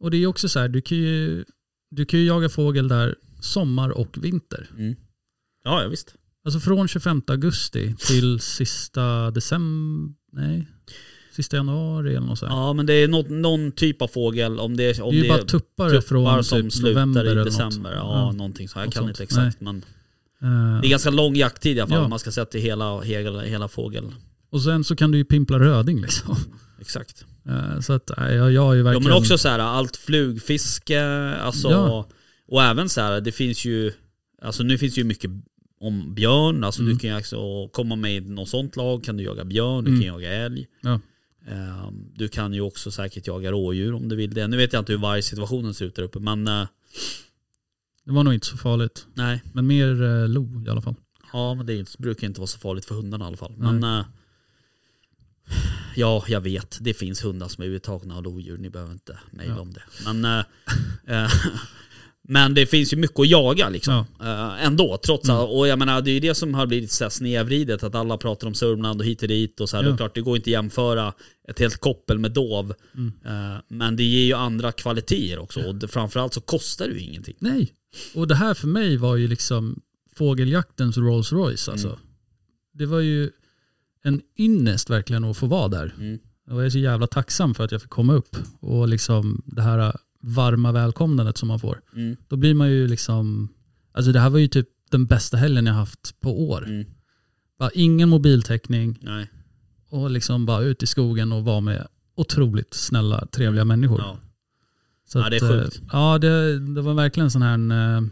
Och 0.00 0.10
det 0.10 0.16
är 0.16 0.18
ju 0.18 0.26
också 0.26 0.48
så 0.48 0.58
här, 0.58 0.68
du 0.68 0.80
kan 0.80 0.98
ju, 0.98 1.44
du 1.90 2.04
kan 2.04 2.20
ju 2.20 2.26
jaga 2.26 2.48
fågel 2.48 2.88
där 2.88 3.14
sommar 3.40 3.90
och 3.90 4.16
vinter. 4.24 4.70
Mm. 4.78 4.94
ja, 5.64 5.82
ja, 5.82 5.88
visst. 5.88 6.14
Alltså 6.44 6.60
från 6.60 6.88
25 6.88 7.22
augusti 7.26 7.94
till 7.98 8.40
sista 8.40 9.30
december, 9.30 10.14
nej, 10.32 10.66
Sista 11.32 11.56
januari 11.56 12.10
eller 12.16 12.26
något 12.26 12.38
sånt. 12.38 12.50
Ja 12.52 12.72
men 12.72 12.86
det 12.86 12.92
är 12.94 13.08
något, 13.08 13.28
någon 13.30 13.72
typ 13.72 14.02
av 14.02 14.08
fågel. 14.08 14.58
Om 14.60 14.76
det, 14.76 14.84
är- 14.98 15.02
om 15.02 15.10
det 15.10 15.16
är 15.16 15.22
ju 15.22 15.22
det 15.22 15.28
bara 15.28 15.42
tuppar, 15.44 15.90
tuppar 15.90 16.00
från 16.00 16.44
som 16.44 16.62
typ 16.62 16.72
slutar 16.72 16.90
november 16.92 17.24
i 17.24 17.28
eller 17.30 17.44
december. 17.44 17.90
Något. 17.90 17.98
Ja, 17.98 18.32
någonting 18.32 18.68
så. 18.68 18.78
Jag 18.78 18.84
något 18.84 18.94
kan 18.94 19.00
sånt. 19.02 19.10
inte 19.10 19.22
exakt 19.22 19.60
men 19.60 19.76
Eh, 19.76 19.82
det 20.82 20.86
är 20.86 20.90
ganska 20.90 21.10
lång 21.10 21.34
jakttid 21.36 21.76
i 21.76 21.80
alla 21.80 21.88
fall. 21.88 21.98
Ja. 21.98 22.04
om 22.04 22.10
Man 22.10 22.18
ska 22.18 22.30
sätta 22.30 22.58
hela, 22.58 23.00
hela, 23.00 23.40
hela 23.42 23.68
fågel. 23.68 24.04
och 24.50 24.62
sen 24.62 24.84
så 24.84 24.96
kan 24.96 25.10
du 25.10 25.18
ju 25.18 25.24
pimpla 25.24 25.58
röding 25.58 26.00
liksom. 26.00 26.36
Exakt. 26.80 27.24
Eh, 27.48 27.80
så 27.80 27.92
att 27.92 28.10
jag, 28.16 28.52
jag 28.52 28.62
har 28.62 28.74
ju 28.74 28.80
Ja 28.80 28.84
verkligen... 28.84 29.08
men 29.08 29.18
också 29.18 29.38
så 29.38 29.48
här, 29.48 29.58
allt 29.58 29.96
flugfiske, 29.96 31.04
alltså, 31.34 31.70
Ja. 31.70 32.08
och 32.48 32.62
även 32.62 32.88
så 32.88 33.00
här, 33.00 33.20
det 33.20 33.32
finns 33.32 33.64
ju, 33.64 33.92
alltså 34.42 34.62
nu 34.62 34.78
finns 34.78 34.98
ju 34.98 35.04
mycket 35.04 35.30
om 35.80 36.14
björn, 36.14 36.64
alltså 36.64 36.82
Mm. 36.82 36.92
du 36.94 36.98
kan 37.00 37.10
ju 37.10 37.16
också 37.18 37.68
komma 37.68 37.96
med 37.96 38.16
i 38.16 38.20
något 38.20 38.48
sånt 38.48 38.76
lag, 38.76 39.04
kan 39.04 39.16
du 39.16 39.24
jaga 39.24 39.44
björn, 39.44 39.84
du 39.84 39.90
Mm. 39.90 40.00
kan 40.02 40.08
jaga 40.08 40.32
älg. 40.32 40.66
Ja. 40.80 41.00
Ehm, 41.48 42.12
Du 42.16 42.28
kan 42.28 42.54
ju 42.54 42.60
också 42.60 42.90
säkert 42.90 43.26
jaga 43.26 43.50
rådjur 43.52 43.94
om 43.94 44.08
du 44.08 44.16
vill 44.16 44.34
det. 44.34 44.46
Nu 44.46 44.56
vet 44.56 44.72
jag 44.72 44.80
inte 44.80 44.92
hur 44.92 44.98
vargsituationen 45.00 45.74
ser 45.74 45.84
ut 45.86 45.94
där 45.96 46.02
uppe, 46.02 46.18
men 46.18 46.48
eh, 46.48 46.66
Det 48.06 48.12
var 48.12 48.24
nog 48.24 48.34
inte 48.34 48.46
så 48.46 48.56
farligt. 48.56 49.06
nej. 49.14 49.42
Men 49.52 49.66
mer 49.66 50.02
eh, 50.02 50.28
lo 50.28 50.62
i 50.66 50.70
alla 50.70 50.82
fall. 50.82 50.94
Ja 51.32 51.54
men 51.54 51.66
det 51.66 51.72
är 51.74 51.78
inte- 51.78 51.92
brukar 51.98 52.26
inte 52.26 52.40
vara 52.40 52.46
så 52.48 52.58
farligt 52.58 52.84
för 52.84 52.94
hundarna 52.94 53.24
i 53.24 53.28
alla 53.28 53.36
fall. 53.36 53.54
Men 53.56 53.84
eh, 53.84 54.04
Ja, 55.96 56.24
jag 56.28 56.40
vet. 56.40 56.78
Det 56.80 56.94
finns 56.94 57.24
hundar 57.24 57.48
som 57.48 57.64
är 57.64 57.68
uttagna 57.68 58.16
av 58.16 58.22
lodjur. 58.22 58.58
Ni 58.58 58.70
behöver 58.70 58.92
inte 58.92 59.18
mejla 59.30 59.54
Ja. 59.54 59.60
om 59.60 59.72
det. 59.72 59.82
Men, 60.04 60.24
eh, 60.24 60.44
eh, 61.24 61.30
men 62.28 62.54
det 62.54 62.66
finns 62.66 62.92
ju 62.92 62.96
mycket 62.96 63.20
att 63.20 63.28
jaga 63.28 63.68
liksom. 63.68 64.04
Ja. 64.18 64.24
Eh, 64.56 64.64
ändå, 64.66 64.98
trots 65.04 65.28
Mm. 65.28 65.40
allt. 65.40 65.50
Och 65.50 65.68
jag 65.68 65.78
menar, 65.78 66.00
det 66.02 66.10
är 66.10 66.12
ju 66.12 66.20
det 66.20 66.34
som 66.34 66.54
har 66.54 66.66
blivit 66.66 66.92
så 66.92 67.10
snedvridet. 67.10 67.82
Att 67.82 67.94
alla 67.94 68.16
pratar 68.16 68.46
om 68.46 68.54
Sörmland 68.54 69.00
och 69.00 69.06
hit 69.06 69.22
och 69.22 69.28
dit. 69.28 69.60
Och 69.60 69.68
så 69.68 69.76
här. 69.76 69.84
Ja. 69.84 69.88
Det 69.88 69.94
är 69.94 69.96
klart, 69.96 70.14
det 70.14 70.20
går 70.20 70.36
inte 70.36 70.48
att 70.48 70.52
jämföra 70.52 71.12
ett 71.48 71.58
helt 71.58 71.76
koppel 71.80 72.18
med 72.18 72.32
dov. 72.32 72.74
Mm. 72.94 73.12
Eh, 73.26 73.58
men 73.68 73.96
det 73.96 74.04
ger 74.04 74.24
ju 74.24 74.32
andra 74.32 74.72
kvaliteter 74.72 75.38
också. 75.38 75.60
Och 75.60 75.74
det, 75.74 75.88
framförallt 75.88 76.34
så 76.34 76.40
kostar 76.40 76.86
det 76.88 76.94
ju 76.94 77.00
ingenting. 77.00 77.36
Nej. 77.38 77.72
Och 78.14 78.28
det 78.28 78.34
här 78.34 78.54
för 78.54 78.68
mig 78.68 78.96
var 78.96 79.16
ju 79.16 79.28
liksom 79.28 79.80
fågeljaktens 80.16 80.96
Rolls 80.96 81.32
Royce 81.32 81.70
alltså. 81.70 81.88
Mm. 81.88 82.00
Det 82.72 82.86
var 82.86 83.00
ju 83.00 83.30
en 84.02 84.22
ynnest 84.38 84.90
verkligen 84.90 85.24
att 85.24 85.36
få 85.36 85.46
vara 85.46 85.68
där. 85.68 85.94
Mm. 85.98 86.18
Och 86.50 86.58
jag 86.58 86.66
är 86.66 86.70
så 86.70 86.78
jävla 86.78 87.06
tacksam 87.06 87.54
för 87.54 87.64
att 87.64 87.72
jag 87.72 87.82
fick 87.82 87.90
komma 87.90 88.12
upp. 88.12 88.36
Och 88.60 88.88
liksom 88.88 89.42
det 89.46 89.62
här 89.62 89.96
varma 90.20 90.72
välkomnandet 90.72 91.38
som 91.38 91.48
man 91.48 91.60
får. 91.60 91.80
Mm. 91.96 92.16
Då 92.28 92.36
blir 92.36 92.54
man 92.54 92.70
ju 92.70 92.88
liksom, 92.88 93.48
alltså 93.92 94.12
det 94.12 94.20
här 94.20 94.30
var 94.30 94.38
ju 94.38 94.48
typ 94.48 94.68
den 94.90 95.06
bästa 95.06 95.36
helgen 95.36 95.66
jag 95.66 95.74
haft 95.74 96.20
på 96.20 96.48
år. 96.48 96.64
Mm. 96.66 96.86
Bara 97.58 97.70
ingen 97.74 98.08
mobiltäckning 98.08 98.98
Nej. 99.02 99.30
och 99.88 100.10
liksom 100.10 100.46
bara 100.46 100.62
ut 100.62 100.82
i 100.82 100.86
skogen 100.86 101.32
och 101.32 101.44
vara 101.44 101.60
med 101.60 101.86
otroligt 102.16 102.74
snälla, 102.74 103.26
trevliga 103.26 103.64
människor. 103.64 104.00
Ja. 104.00 104.18
Så 105.06 105.18
Ja, 105.18 105.30
det 105.30 105.36
är 105.36 105.44
att, 105.44 105.50
eh, 105.50 105.62
sjukt. 105.62 105.80
Ja, 105.92 106.18
det, 106.18 106.58
det 106.58 106.82
var 106.82 106.94
verkligen 106.94 107.30
sån 107.30 107.42
här 107.42 107.54
en 107.54 107.70
eh, 107.70 108.02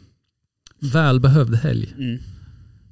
välbehövd 0.78 1.54
helg. 1.54 1.94
Mm. 1.98 2.18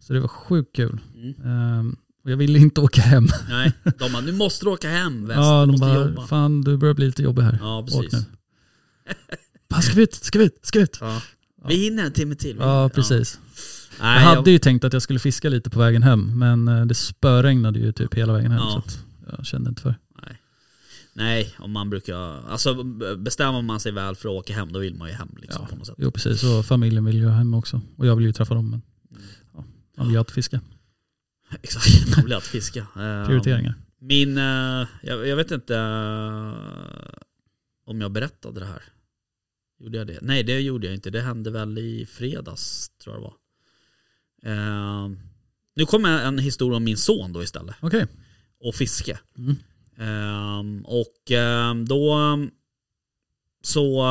Så 0.00 0.12
det 0.12 0.20
var 0.20 0.28
sjukt 0.28 0.76
kul. 0.76 1.00
Mm. 1.14 1.34
Ehm, 1.44 1.96
och 2.24 2.30
jag 2.30 2.36
ville 2.36 2.58
inte 2.58 2.80
åka 2.80 3.02
hem. 3.02 3.28
Nej, 3.48 3.72
de 3.98 4.12
bara 4.12 4.22
nu 4.22 4.32
måste 4.32 4.64
du 4.64 4.70
åka 4.70 4.88
hem 4.90 5.26
väst, 5.26 5.38
ja, 5.38 5.66
de 5.66 5.80
bara, 5.80 5.94
jobba. 5.94 6.26
fan 6.26 6.60
du 6.62 6.76
börjar 6.76 6.94
bli 6.94 7.06
lite 7.06 7.22
jobbig 7.22 7.42
här. 7.42 7.58
Ja, 7.60 7.78
Åk 7.78 7.86
precis. 7.86 8.12
nu. 8.12 8.24
Fan, 9.70 9.82
ska 9.82 9.94
vi 9.94 10.02
ut, 10.02 10.14
ska 10.14 10.38
vi 10.38 10.44
ut, 10.44 10.58
ska 10.62 10.78
vi 10.78 10.82
ut? 10.82 10.98
Ja. 11.00 11.22
Vi 11.68 11.74
hinner 11.74 12.04
en 12.04 12.12
timme 12.12 12.34
till. 12.34 12.56
Ja, 12.60 12.88
precis. 12.94 13.38
Nej, 14.00 14.22
jag 14.22 14.34
hade 14.34 14.50
ju 14.50 14.58
tänkt 14.58 14.84
att 14.84 14.92
jag 14.92 15.02
skulle 15.02 15.18
fiska 15.18 15.48
lite 15.48 15.70
på 15.70 15.78
vägen 15.78 16.02
hem, 16.02 16.38
men 16.38 16.68
eh, 16.68 16.86
det 16.86 16.94
spöregnade 16.94 17.78
ju 17.78 17.92
typ 17.92 18.14
hela 18.14 18.32
vägen 18.32 18.50
hem. 18.50 18.60
Ja. 18.60 18.82
Så 18.86 18.98
jag 19.36 19.46
kände 19.46 19.68
inte 19.68 19.82
för. 19.82 19.94
Nej. 21.14 21.54
Om 21.58 21.72
man 21.72 21.90
brukar... 21.90 22.16
Alltså 22.48 22.82
bestämmer 23.16 23.62
man 23.62 23.80
sig 23.80 23.92
väl 23.92 24.14
för 24.14 24.28
att 24.28 24.32
åka 24.34 24.54
hem, 24.54 24.72
då 24.72 24.78
vill 24.78 24.94
man 24.94 25.08
ju 25.08 25.14
hem 25.14 25.28
liksom, 25.40 25.62
Ja. 25.62 25.68
på 25.68 25.76
något 25.76 25.86
sätt. 25.86 25.96
Jo 25.98 26.10
precis, 26.10 26.44
och 26.44 26.66
familjen 26.66 27.04
vill 27.04 27.16
ju 27.16 27.28
hem 27.28 27.54
också. 27.54 27.80
Och 27.96 28.06
jag 28.06 28.16
vill 28.16 28.26
ju 28.26 28.32
träffa 28.32 28.54
dem. 28.54 28.70
Men 28.70 28.82
ja, 29.54 29.64
man 29.96 30.06
vill 30.06 30.12
ju 30.14 30.18
alltid 30.18 30.34
fiska. 30.34 30.60
Exakt, 31.62 32.16
man 32.16 32.24
vill 32.24 32.32
alltid 32.34 32.50
fiska. 32.50 32.80
Eh, 32.96 33.26
Prioriteringar. 33.26 33.74
Min... 33.98 34.38
eh, 34.38 34.86
jag, 35.02 35.26
jag 35.28 35.36
vet 35.36 35.50
inte 35.50 35.76
eh, 35.76 37.20
om 37.86 38.00
jag 38.00 38.12
berättade 38.12 38.60
det 38.60 38.66
här. 38.66 38.82
Gjorde 39.80 39.98
jag 39.98 40.06
det? 40.06 40.18
Nej, 40.22 40.42
det 40.42 40.60
gjorde 40.60 40.86
jag 40.86 40.94
inte. 40.94 41.10
Det 41.10 41.20
hände 41.20 41.50
väl 41.50 41.78
i 41.78 42.06
fredags, 42.06 42.88
tror 43.04 43.16
jag 43.16 43.22
det 43.22 43.28
var. 43.28 43.34
Eh, 44.52 45.10
nu 45.76 45.86
kommer 45.86 46.24
en 46.24 46.38
historia 46.38 46.76
om 46.76 46.84
min 46.84 46.96
son 46.96 47.32
då 47.32 47.42
istället. 47.42 47.74
Okej. 47.80 48.06
Och 48.60 48.74
fiske. 48.74 49.18
Mm. 49.38 49.56
Ehm, 49.98 50.84
och 50.84 51.30
ehm, 51.30 51.84
då 51.88 52.18
så 53.62 54.04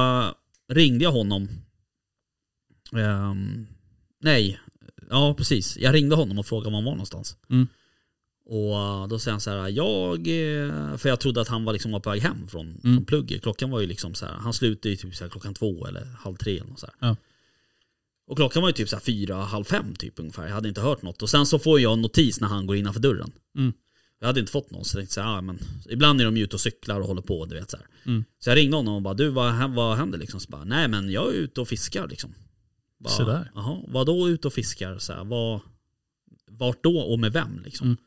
ringde 0.70 1.04
jag 1.04 1.12
honom. 1.12 1.48
Ehm, 2.94 3.67
nej, 4.20 4.60
ja 5.10 5.34
precis. 5.38 5.78
Jag 5.78 5.94
ringde 5.96 6.15
honom 6.15 6.39
och 6.39 6.46
frågade 6.46 6.70
var 6.70 6.78
han 6.78 6.86
var 6.86 6.91
någonstans. 6.91 7.38
Mm. 7.50 7.67
Och 8.46 8.76
eh, 8.78 9.08
då 9.08 9.20
säger 9.20 9.32
han 9.34 9.41
så 9.41 9.50
här, 9.50 9.70
jag, 9.70 10.17
eh, 10.28 10.98
för 10.98 11.10
jag 11.10 11.20
trodde 11.20 11.41
att 11.41 11.48
han 11.48 11.63
var, 11.65 11.74
liksom 11.74 11.91
var 11.91 12.00
på 12.00 12.10
väg 12.10 12.22
hem 12.22 12.48
från, 12.48 12.65
Mm. 12.65 12.80
från 12.82 13.06
plugget. 13.06 13.41
Klockan 13.41 13.70
var 13.70 13.80
ju 13.80 13.88
liksom 13.88 14.13
så 14.13 14.26
här, 14.26 14.34
han 14.34 14.54
slutade 14.54 14.89
ju 14.89 14.96
typ 14.96 15.15
så 15.15 15.24
här 15.24 15.30
klockan 15.32 15.54
två 15.54 15.88
eller 15.88 16.06
halv 16.06 16.36
tre 16.36 16.58
eller 16.58 16.70
något 16.70 16.80
så. 16.80 16.88
Ja. 17.00 17.15
Och 18.28 18.38
klockan 18.38 18.62
var 18.62 18.70
ju 18.70 18.74
typ 18.74 18.89
så 18.89 18.96
här 18.96 19.02
fyra, 19.04 19.36
halv 19.36 19.63
fem 19.63 19.96
typ 19.96 20.20
ungefär. 20.20 20.48
Jag 20.48 20.54
hade 20.54 20.70
inte 20.70 20.82
hört 20.82 21.02
något. 21.02 21.22
Och 21.22 21.30
sen 21.30 21.46
så 21.46 21.60
får 21.60 21.80
jag 21.80 21.94
en 21.94 22.02
notis 22.02 22.41
när 22.41 22.48
han 22.48 22.67
går 22.67 22.76
innanför 22.76 23.00
dörren. 23.00 23.32
Mm. 23.58 23.74
Jag 24.22 24.28
hade 24.28 24.40
inte 24.40 24.52
fått 24.52 24.72
någon 24.72 24.86
så 24.86 24.98
jag 24.98 25.02
tänkte 25.02 25.14
så 25.14 25.22
här, 25.22 25.36
ja, 25.36 25.42
men 25.42 25.60
ibland 25.90 26.22
är 26.22 26.26
de 26.26 26.38
ute 26.38 26.56
och 26.56 26.62
cyklar 26.62 27.00
och 27.00 27.08
håller 27.08 27.22
på 27.22 27.46
du 27.46 27.56
vet 27.56 27.72
så. 27.72 27.78
Mm. 28.06 28.24
Så 28.40 28.50
jag 28.50 28.58
ringde 28.58 28.78
honom 28.78 28.96
och 28.96 29.02
bara 29.02 29.14
du 29.14 29.30
vad, 29.30 29.74
vad 29.74 29.98
händer 29.98 30.18
liksom? 30.18 30.40
Så 30.40 30.50
bara, 30.50 30.64
Nej 30.64 30.88
men 30.88 31.12
jag 31.12 31.28
är 31.28 31.34
ute 31.34 31.62
och 31.62 31.68
fiskar 31.68 32.08
liksom. 32.08 32.34
Bara, 33.00 33.14
Se 33.14 33.24
där. 33.24 33.52
Jaha, 33.56 33.78
vad 33.88 34.06
då 34.06 34.30
ute 34.30 34.48
och 34.48 34.54
fiskar? 34.54 34.98
Så 34.98 35.14
här, 35.14 35.24
vad, 35.24 35.60
vart 36.50 36.84
då 36.84 37.00
och 37.00 37.20
med 37.20 37.34
vem 37.34 37.62
liksom? 37.66 37.88
Mm. 37.88 37.98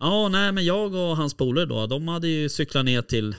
Ja 0.00 0.28
nej 0.28 0.52
men 0.52 0.64
jag 0.64 0.94
och 0.94 1.16
hans 1.16 1.34
polare 1.34 1.66
då, 1.66 1.86
de 1.86 2.08
hade 2.08 2.28
ju 2.28 2.48
cyklat 2.48 2.84
ner 2.84 3.02
till 3.02 3.34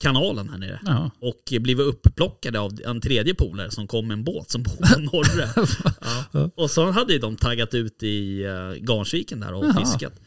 kanalen 0.00 0.48
här 0.48 0.58
nere. 0.58 0.80
Ja. 0.86 1.10
Och 1.20 1.60
blivit 1.60 1.86
upplockade 1.86 2.60
av 2.60 2.80
en 2.84 3.00
tredje 3.00 3.34
polare 3.34 3.70
som 3.70 3.86
kom 3.86 4.06
med 4.06 4.14
en 4.14 4.24
båt 4.24 4.50
som 4.50 4.62
bor 4.62 4.94
på 4.94 5.00
Norre. 5.00 5.66
ja. 6.32 6.50
Och 6.56 6.70
så 6.70 6.90
hade 6.90 7.18
de 7.18 7.36
taggat 7.36 7.74
ut 7.74 8.02
i 8.02 8.44
uh, 8.44 8.72
Garnsviken 8.72 9.40
där 9.40 9.54
och 9.54 9.64
Jaha. 9.64 9.80
fiskat. 9.80 10.20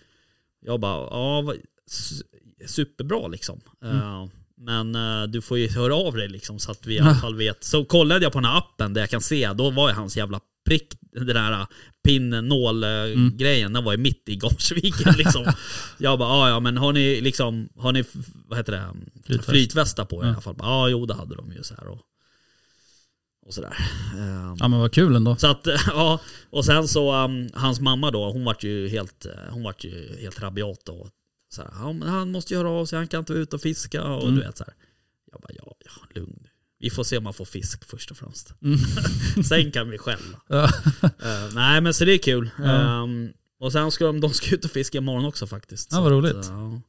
Jag 0.65 0.79
bara, 0.79 1.07
ja 1.11 1.53
superbra 2.67 3.27
liksom. 3.27 3.61
Mm. 3.83 3.97
Eh, 3.97 4.27
men 4.57 4.95
eh, 4.95 5.27
du 5.27 5.41
får 5.41 5.57
ju 5.57 5.69
höra 5.69 5.95
av 5.95 6.13
dig 6.15 6.27
liksom 6.27 6.59
så 6.59 6.71
att 6.71 6.85
vi 6.87 6.95
i 6.95 6.99
alla 7.01 7.15
fall 7.15 7.35
vet. 7.35 7.63
Så 7.63 7.85
kollade 7.85 8.23
jag 8.25 8.33
på 8.33 8.39
den 8.39 8.45
här 8.49 8.57
appen 8.57 8.93
där 8.93 9.01
jag 9.01 9.09
kan 9.09 9.21
se, 9.21 9.53
då 9.53 9.69
var 9.69 9.89
ju 9.89 9.95
hans 9.95 10.17
jävla 10.17 10.39
prick, 10.65 10.87
den 11.13 11.25
där 11.25 11.51
uh, 11.51 11.65
pin-nål-grejen, 12.03 13.73
den 13.73 13.83
var 13.83 13.91
ju 13.91 13.97
mitt 13.97 14.29
i 14.29 14.35
Garnsviken 14.35 15.13
liksom. 15.17 15.45
jag 15.97 16.19
bara, 16.19 16.29
ja 16.29 16.49
ja 16.49 16.59
men 16.59 16.77
har 16.77 16.93
ni 16.93 17.21
liksom, 17.21 17.69
har 17.75 17.91
ni, 17.91 18.03
vad 18.47 18.57
heter 18.59 18.71
det, 18.71 18.93
Flytväst. 19.25 19.49
flytvästar 19.49 20.05
på 20.05 20.15
er 20.15 20.25
i 20.25 20.27
Ja. 20.27 20.31
alla 20.33 20.41
fall? 20.41 20.55
Ja 20.59 20.89
jo 20.89 21.05
det 21.05 21.13
hade 21.13 21.35
de 21.35 21.51
ju 21.53 21.63
så 21.63 21.73
här 21.75 21.87
och, 21.87 21.99
och 23.45 23.53
sådär. 23.53 23.75
Eh, 24.17 24.55
ja 24.59 24.67
men 24.67 24.79
vad 24.79 24.93
kul 24.93 25.15
ändå. 25.15 25.35
så 25.35 25.47
att, 25.47 25.67
ja, 25.87 26.19
och 26.49 26.65
sen 26.65 26.87
så, 26.87 27.23
um, 27.25 27.49
hans 27.53 27.79
mamma 27.79 28.11
då, 28.11 28.31
hon 28.31 28.45
vart 28.45 28.63
ju 28.63 28.87
helt, 28.89 29.25
hon 29.49 29.63
vart 29.63 29.83
ju 29.83 30.17
helt 30.21 30.41
rabiat 30.41 30.89
och 30.89 31.09
så 31.53 31.61
här, 31.61 31.93
men 31.93 32.07
han 32.09 32.31
måste 32.31 32.53
göra 32.53 32.69
av 32.69 32.85
sig, 32.85 32.97
han 32.97 33.07
kan 33.07 33.19
inte 33.19 33.33
vara 33.33 33.43
ute 33.43 33.55
och 33.55 33.61
fiska 33.61 34.03
och 34.03 34.23
Mm. 34.23 34.35
du 34.35 34.41
vet 34.41 34.57
så 34.57 34.63
här. 34.63 34.73
Jag 35.31 35.41
bara, 35.41 35.53
ja, 35.57 35.75
ja, 35.85 35.91
lugn. 36.21 36.47
Vi 36.79 36.89
får 36.89 37.03
se 37.03 37.17
om 37.17 37.23
man 37.23 37.33
får 37.33 37.45
fisk 37.45 37.85
först 37.89 38.11
och 38.11 38.17
främst. 38.17 38.53
Mm. 38.61 38.79
sen 39.43 39.71
kan 39.71 39.89
vi 39.89 39.97
skälla. 39.97 40.41
Ja. 40.47 40.63
Eh, 41.01 41.53
nej 41.53 41.81
men 41.81 41.93
så 41.93 42.05
det 42.05 42.13
är 42.13 42.17
kul. 42.17 42.49
Ja. 42.57 42.63
Ehm, 43.03 43.29
och 43.59 43.71
sen 43.71 43.91
ska 43.91 44.05
de, 44.05 44.19
de 44.21 44.29
ska 44.33 44.55
ut 44.55 44.65
och 44.65 44.71
fiska 44.71 44.97
imorgon 44.97 45.25
också 45.25 45.47
faktiskt. 45.47 45.91
Ja, 45.91 46.01
vad 46.01 46.07
att, 46.07 46.23
roligt. 46.23 46.45
ja. 46.49 46.81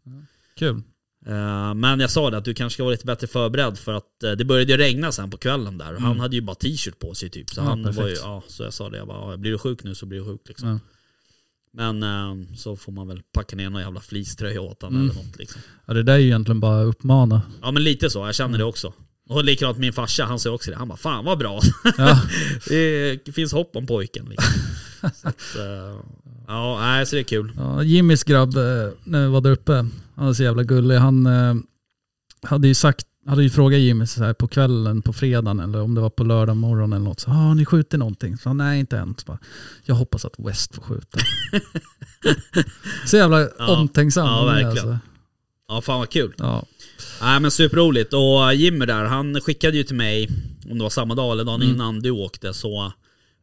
Kul. 0.57 0.82
Eh, 1.26 1.74
Men 1.74 2.00
jag 2.00 2.10
sa 2.10 2.30
det 2.30 2.36
att 2.36 2.44
du 2.44 2.54
kanske 2.54 2.74
ska 2.74 2.82
vara 2.84 2.92
lite 2.92 3.06
bättre 3.06 3.26
förberedd 3.26 3.78
för 3.78 3.92
att 3.92 4.22
eh, 4.24 4.30
det 4.32 4.44
började 4.44 4.72
ju 4.72 4.78
regna 4.78 5.12
sen 5.12 5.30
på 5.30 5.36
kvällen 5.36 5.78
där. 5.78 5.88
Mm. 5.90 6.02
Han 6.02 6.20
hade 6.20 6.36
ju 6.36 6.42
bara 6.42 6.54
t-shirt 6.54 6.98
på 6.98 7.14
sig 7.14 7.30
typ. 7.30 7.50
Så, 7.50 7.60
Ja, 7.60 7.64
han 7.64 7.92
var 7.92 8.08
ju, 8.08 8.14
ja, 8.14 8.42
så 8.48 8.62
jag 8.62 8.72
sa 8.72 8.88
det, 8.90 8.96
jag 8.98 9.06
bara, 9.06 9.36
blir 9.36 9.50
du 9.52 9.58
sjuk 9.58 9.84
nu 9.84 9.94
så 9.94 10.06
blir 10.06 10.18
du 10.18 10.24
sjuk 10.24 10.40
liksom. 10.48 10.68
Ja. 10.68 10.78
Men 11.74 12.02
eh, 12.02 12.54
så 12.56 12.76
får 12.76 12.92
man 12.92 13.08
väl 13.08 13.22
packa 13.34 13.56
ner 13.56 13.70
någon 13.70 13.80
jävla 13.82 14.00
fleecetröja 14.00 14.60
åt 14.60 14.82
honom 14.82 15.00
Mm. 15.02 15.10
eller 15.16 15.24
något 15.28 15.38
liksom. 15.38 15.60
Ja, 15.86 15.94
det 15.94 16.02
där 16.02 16.12
är 16.14 16.18
ju 16.18 16.26
egentligen 16.26 16.60
bara 16.60 16.80
att 16.82 16.88
uppmana. 16.88 17.42
Ja 17.62 17.70
men 17.70 17.84
lite 17.84 18.10
så, 18.10 18.18
jag 18.18 18.34
känner 18.34 18.48
Mm. 18.48 18.58
det 18.58 18.64
också. 18.64 18.92
Och 19.28 19.44
likadant 19.44 19.78
min 19.78 19.92
farsa, 19.92 20.24
han 20.24 20.38
säger 20.38 20.54
också 20.54 20.70
det. 20.70 20.76
Han 20.76 20.88
bara, 20.88 20.98
fan 20.98 21.24
vad 21.24 21.38
bra. 21.38 21.60
Ja. 21.98 22.20
det 23.24 23.34
finns 23.34 23.52
hopp 23.52 23.76
om 23.76 23.86
pojken 23.86 24.26
liksom. 24.30 24.52
så 25.22 25.28
att, 25.28 25.56
eh, 25.56 26.00
ja, 26.46 26.78
nej, 26.80 27.06
så 27.06 27.16
det 27.16 27.20
är 27.20 27.24
kul. 27.24 27.52
Ja, 27.56 27.82
Jimmys 27.82 28.24
grabb, 28.24 28.54
när 29.04 29.22
vi 29.22 29.26
var 29.28 29.40
där 29.40 29.50
uppe, 29.50 29.86
han 30.16 30.26
var 30.26 30.32
så 30.34 30.42
jävla 30.42 30.62
gullig. 30.62 30.96
Han 30.96 31.26
eh, 31.26 31.54
hade 32.42 32.68
ju 32.68 32.74
sagt, 32.74 33.06
hade 33.26 33.42
ju 33.42 33.50
frågat 33.50 33.80
Jimmy 33.80 34.06
så 34.06 34.24
här 34.24 34.32
på 34.34 34.48
kvällen, 34.48 35.02
på 35.02 35.12
fredagen 35.12 35.60
eller 35.60 35.80
om 35.82 35.94
det 35.94 36.00
var 36.00 36.10
på 36.10 36.24
lördag 36.24 36.56
morgon 36.56 36.92
eller 36.92 37.04
något. 37.04 37.20
Så, 37.20 37.30
ah, 37.30 37.34
har 37.34 37.54
ni 37.54 37.64
skjutit 37.64 37.98
någonting? 37.98 38.36
Så, 38.38 38.52
nej 38.52 38.80
inte 38.80 38.98
än. 38.98 39.14
Så 39.18 39.24
bara, 39.26 39.38
jag 39.84 39.94
hoppas 39.94 40.24
att 40.24 40.34
West 40.38 40.74
får 40.74 40.82
skjuta. 40.82 41.18
så 43.06 43.16
jävla 43.16 43.40
Ja. 43.58 43.76
omtänksam. 43.76 44.26
Ja, 44.26 44.40
är, 44.42 44.46
verkligen. 44.46 44.88
Alltså. 44.92 44.98
Ja, 45.68 45.80
fan 45.80 45.98
vad 45.98 46.10
kul. 46.10 46.34
Ja. 46.38 46.64
Nej 47.22 47.40
men 47.40 47.50
superroligt. 47.50 48.12
Och 48.12 48.54
Jimmy 48.54 48.86
där, 48.86 49.04
han 49.04 49.40
skickade 49.40 49.76
ju 49.76 49.84
till 49.84 49.96
mig, 49.96 50.28
om 50.70 50.78
det 50.78 50.82
var 50.82 50.90
samma 50.90 51.14
dag 51.14 51.32
eller 51.32 51.44
dagen 51.44 51.62
Mm. 51.62 51.74
innan 51.74 52.00
du 52.00 52.10
åkte, 52.10 52.54
så 52.54 52.92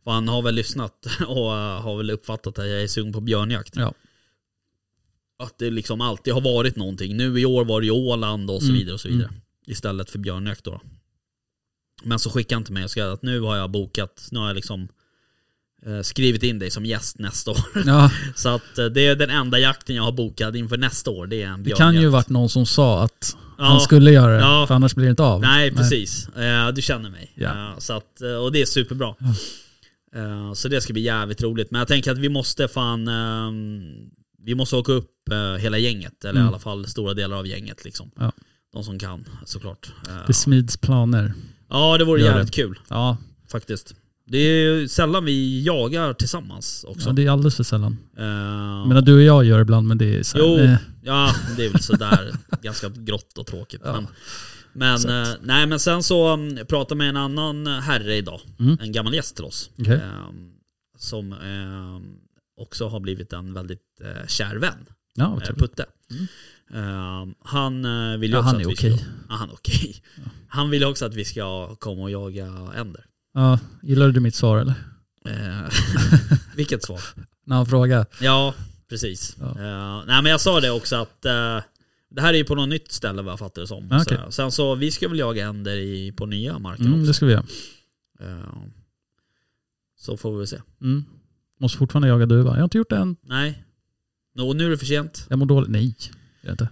han 0.05 0.27
har 0.27 0.41
väl 0.41 0.55
lyssnat 0.55 1.07
och 1.27 1.51
har 1.55 1.97
väl 1.97 2.11
uppfattat 2.11 2.59
att 2.59 2.67
jag 2.67 2.81
är 2.83 2.87
sugen 2.87 3.13
på 3.13 3.21
björnjakt. 3.21 3.75
Ja. 3.75 3.93
Att 5.43 5.57
det 5.57 5.69
liksom 5.69 6.01
alltid 6.01 6.33
har 6.33 6.41
varit 6.41 6.75
någonting. 6.75 7.17
Nu 7.17 7.39
i 7.39 7.45
år 7.45 7.65
var 7.65 7.81
det 7.81 7.85
ju 7.85 7.91
Åland 7.91 8.49
och 8.51 8.61
så 8.61 8.67
Mm. 8.69 8.79
vidare 8.79 8.93
och 8.93 8.99
så 9.01 9.07
vidare. 9.07 9.29
Istället 9.67 10.09
för 10.09 10.19
björnjakt 10.19 10.63
då. 10.63 10.81
Men 12.03 12.19
så 12.19 12.29
skickade 12.29 12.55
han 12.55 12.63
till 12.63 12.73
mig 12.73 12.83
och 12.83 12.91
skrev 12.91 13.11
att 13.11 13.21
nu 13.23 13.39
har 13.41 13.57
jag 13.57 13.71
bokat, 13.71 14.27
nu 14.31 14.39
har 14.39 14.47
jag 14.47 14.55
liksom 14.55 14.87
eh, 15.85 16.01
skrivit 16.01 16.43
in 16.43 16.59
dig 16.59 16.71
som 16.71 16.85
gäst 16.85 17.19
nästa 17.19 17.51
år. 17.51 17.57
ja. 17.85 18.11
Så 18.35 18.49
att 18.49 18.77
eh, 18.77 18.85
det 18.85 19.07
är 19.07 19.15
den 19.15 19.29
enda 19.29 19.59
jakten 19.59 19.95
jag 19.95 20.03
har 20.03 20.11
bokat 20.11 20.55
inför 20.55 20.77
nästa 20.77 21.11
år, 21.11 21.27
det 21.27 21.43
är 21.43 21.47
en 21.47 21.63
Det 21.63 21.71
kan 21.71 21.95
ju 21.95 22.07
varit 22.07 22.29
någon 22.29 22.49
som 22.49 22.65
sa 22.65 23.03
att 23.03 23.37
Ja. 23.57 23.63
han 23.65 23.81
skulle 23.81 24.11
göra 24.11 24.33
det, 24.33 24.39
Ja. 24.39 24.65
för 24.67 24.75
annars 24.75 24.95
blir 24.95 25.05
det 25.05 25.09
inte 25.09 25.23
av. 25.23 25.41
Nej, 25.41 25.71
precis. 25.71 26.29
Eh, 26.29 26.67
du 26.69 26.81
känner 26.81 27.09
mig. 27.09 27.31
Ja. 27.35 27.71
Eh, 27.71 27.77
så 27.77 27.93
att, 27.93 28.21
eh, 28.21 28.33
och 28.35 28.51
det 28.51 28.61
är 28.61 28.65
superbra. 28.65 29.15
Eh, 30.15 30.53
så 30.53 30.67
det 30.67 30.81
ska 30.81 30.93
bli 30.93 31.01
jävligt 31.01 31.41
roligt. 31.41 31.71
Men 31.71 31.79
jag 31.79 31.87
tänker 31.87 32.11
att 32.11 32.17
vi 32.17 32.29
måste 32.29 32.67
fan... 32.67 33.07
vi 34.45 34.55
måste 34.55 34.75
åka 34.75 34.91
upp 34.91 35.11
eh, 35.31 35.53
hela 35.61 35.77
gänget, 35.77 36.23
eller 36.25 36.39
Mm. 36.39 36.45
i 36.45 36.47
alla 36.47 36.59
fall 36.59 36.87
stora 36.87 37.13
delar 37.13 37.37
av 37.37 37.47
gänget. 37.47 37.85
Liksom. 37.85 38.11
Ja. 38.19 38.31
De 38.73 38.83
som 38.83 38.99
kan, 38.99 39.25
såklart. 39.45 39.91
Eh, 40.07 40.15
Det 40.27 40.33
smids 40.33 40.77
planer. 40.77 41.33
ja, 41.69 41.97
det 41.97 42.05
vore 42.05 42.21
Gör 42.21 42.27
jävligt 42.27 42.47
det. 42.53 42.61
kul 42.61 42.79
Ja, 42.89 43.17
faktiskt. 43.51 43.95
Det 44.31 44.37
är 44.37 44.63
ju 44.63 44.87
sällan 44.87 45.25
vi 45.25 45.63
jagar 45.63 46.13
tillsammans 46.13 46.85
också. 46.87 47.09
ja, 47.09 47.13
det 47.13 47.25
är 47.25 47.29
alldeles 47.31 47.55
för 47.55 47.63
sällan. 47.63 47.97
Eh, 48.17 48.25
Jag 48.25 48.87
menar 48.87 49.01
du 49.01 49.13
och 49.15 49.23
jag 49.23 49.45
gör 49.45 49.59
ibland 49.59 49.87
men 49.87 49.97
det 49.97 50.15
är 50.19 50.23
så 50.23 50.37
här, 50.37 50.45
Jo, 50.45 50.57
eh, 50.59 50.75
ja 51.03 51.35
det 51.57 51.65
är 51.65 51.69
väl 51.69 51.81
sådär 51.81 52.31
ganska 52.61 52.89
grått 52.89 53.37
och 53.37 53.47
tråkigt. 53.47 53.81
Ja. 53.85 53.93
Men, 53.93 54.07
men, 55.01 55.23
eh, 55.23 55.29
nej, 55.41 55.67
men 55.67 55.79
sen 55.79 56.03
så 56.03 56.33
um, 56.33 56.55
pratade 56.67 56.91
jag 56.91 56.97
med 56.97 57.09
en 57.09 57.17
annan 57.17 57.67
herre 57.67 58.15
idag, 58.15 58.41
Mm. 58.59 58.77
en 58.81 58.91
gammal 58.91 59.13
gäst 59.13 59.35
till 59.35 59.45
oss. 59.45 59.69
Okej. 59.79 59.93
ehm, 59.93 60.49
som 60.97 61.33
ehm, 61.33 62.03
också 62.59 62.87
har 62.87 62.99
blivit 62.99 63.33
en 63.33 63.53
väldigt 63.53 64.01
eh, 64.01 64.27
kär 64.27 64.55
vän, 64.55 64.85
ja, 65.15 65.39
eh. 65.49 65.55
Putte. 65.55 65.85
Ehm, 66.73 67.35
han 67.43 67.85
eh, 67.85 68.17
vill 68.17 68.29
ju 68.31 68.35
Ja, 68.35 68.39
också 68.39 68.47
han 68.49 68.55
att 68.55 68.61
är 68.63 68.67
vi 68.69 68.75
ska, 68.75 68.87
okej. 68.87 69.05
ja, 69.29 69.35
han 69.35 69.49
är 69.49 69.53
okej. 69.53 69.95
Han 70.47 70.69
vill 70.69 70.83
också 70.83 71.05
att 71.05 71.13
vi 71.13 71.25
ska 71.25 71.75
komma 71.75 72.01
och 72.01 72.11
jaga 72.11 72.45
änder. 72.75 73.05
Ja, 73.33 73.59
gillar 73.81 74.09
du 74.09 74.19
mitt 74.19 74.35
svar 74.35 74.57
eller? 74.57 74.73
Eh, 75.25 75.69
vilket 76.55 76.83
svar? 76.83 77.01
När 77.45 77.55
han 77.55 77.65
frågar. 77.65 78.05
Ja, 78.21 78.53
precis. 78.89 79.35
Ja. 79.39 79.45
Eh, 79.49 80.03
nej 80.07 80.21
men 80.23 80.25
jag 80.25 80.41
sa 80.41 80.59
det 80.59 80.71
också 80.71 80.95
att 80.95 81.25
eh, 81.25 81.59
det 82.11 82.21
här 82.21 82.33
är 82.33 82.37
ju 82.37 82.43
på 82.43 82.55
något 82.55 82.69
nytt 82.69 82.91
ställe 82.91 83.21
vad 83.21 83.31
jag 83.31 83.39
fattar 83.39 83.61
det 83.61 83.67
som. 83.67 83.87
Ja, 83.91 84.01
okej. 84.01 84.17
Så, 84.25 84.31
sen 84.31 84.51
så, 84.51 84.75
vi 84.75 84.91
ska 84.91 85.07
väl 85.09 85.19
jaga 85.19 85.45
änder 85.47 85.75
i, 85.77 86.11
på 86.11 86.25
nya 86.25 86.59
marken 86.59 86.85
Mm, 86.85 86.99
också. 86.99 87.07
det 87.07 87.13
ska 87.13 87.25
vi 87.25 87.31
göra. 87.31 87.45
Eh, 88.19 88.57
så 89.97 90.17
får 90.17 90.31
vi 90.31 90.37
väl 90.37 90.47
se. 90.47 90.61
Mm. 90.81 91.05
Måste 91.59 91.77
fortfarande 91.77 92.07
jaga 92.07 92.25
duva. 92.25 92.49
Jag 92.49 92.57
har 92.57 92.63
inte 92.63 92.77
gjort 92.77 92.89
det 92.89 92.97
än. 92.97 93.15
Nej. 93.23 93.63
Nå, 94.35 94.53
nu 94.53 94.65
är 94.65 94.69
det 94.69 94.77
för 94.77 94.85
sent. 94.85 95.25
Jag 95.29 95.39
mår 95.39 95.45
dåligt. 95.45 95.69
Nej, 95.69 95.95
det 96.41 96.47
är 96.47 96.51
inte. 96.51 96.69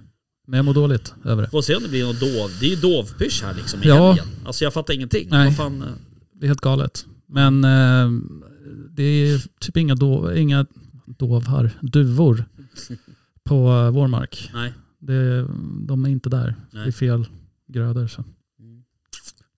Men 0.48 0.58
jag 0.58 0.66
mår 0.66 0.74
dåligt 0.74 1.14
över 1.26 1.44
det. 1.44 1.50
Får 1.50 1.62
se 1.62 1.76
om 1.76 1.84
det 1.84 1.90
blir 1.90 2.06
något 2.06 2.20
dov. 2.20 2.52
Det 2.60 2.66
är 2.66 2.70
ju 2.70 2.76
dovpysch 2.76 3.44
här 3.44 3.54
liksom 3.54 3.80
Ja. 3.84 3.96
ja. 3.96 4.14
igen. 4.14 4.28
Alltså 4.46 4.64
jag 4.64 4.74
fattar 4.74 4.94
ingenting. 4.94 5.28
Nej. 5.32 5.46
Vad 5.46 5.56
fan, 5.56 5.82
eh, 5.82 5.88
Det 6.34 6.46
är 6.46 6.48
helt 6.48 6.62
galet. 6.62 7.06
Men 7.26 7.64
eh, 7.64 8.12
det 8.90 9.04
är 9.04 9.42
typ 9.60 9.78
inga, 9.78 9.96
dov, 9.96 10.38
inga 10.38 10.66
dovhar, 11.06 11.72
duvor 11.82 12.46
på 13.44 13.56
eh, 13.72 13.92
vår 13.92 14.08
mark. 14.08 14.50
nej. 14.54 14.74
Det, 15.00 15.48
de 15.88 16.06
är 16.06 16.10
inte 16.10 16.30
där. 16.30 16.56
Nej. 16.72 16.84
Det 16.84 16.90
är 16.90 16.92
fel 16.92 17.26
grödor. 17.68 18.08
Så. 18.08 18.24
Mm. 18.60 18.84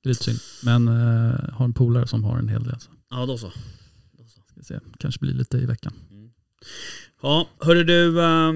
Det 0.04 0.10
är 0.10 0.10
lite 0.10 0.24
synd. 0.24 0.40
Men 0.64 0.88
eh, 0.88 1.36
har 1.54 1.66
en 1.66 1.74
polare 1.74 2.08
som 2.08 2.24
har 2.24 2.38
en 2.38 2.48
hel 2.50 2.64
del. 2.64 2.80
Så. 2.80 2.90
Ja 3.10 3.26
då 3.26 3.38
så. 3.38 3.52
Så. 4.60 4.64
Ska 4.64 4.74
se. 4.74 4.80
Kanske 5.00 5.20
blir 5.20 5.34
lite 5.34 5.58
i 5.58 5.66
veckan. 5.66 5.94
Ja, 7.22 7.48
hörru 7.60 7.84
du. 7.84 8.20
eh, 8.22 8.52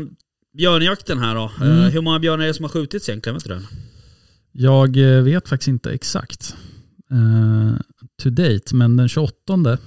björnjakten 0.57 1.19
här 1.19 1.35
då. 1.35 1.43
Eh, 1.65 1.79
Mm. 1.79 1.91
hur 1.91 2.01
många 2.01 2.19
björnar 2.19 2.43
är 2.43 2.47
det 2.47 2.53
som 2.53 2.63
har 2.63 2.69
skjutits 2.69 3.09
egentligen? 3.09 3.33
Vet 3.35 3.43
du 3.43 3.49
det? 3.49 3.61
Jag 4.51 4.97
eh, 5.17 5.23
vet 5.23 5.49
faktiskt 5.49 5.67
inte 5.67 5.91
exakt 5.91 6.55
eh, 7.11 7.79
to 8.23 8.29
date, 8.29 8.75
men 8.75 8.97
den 8.97 9.09
28 9.09 9.77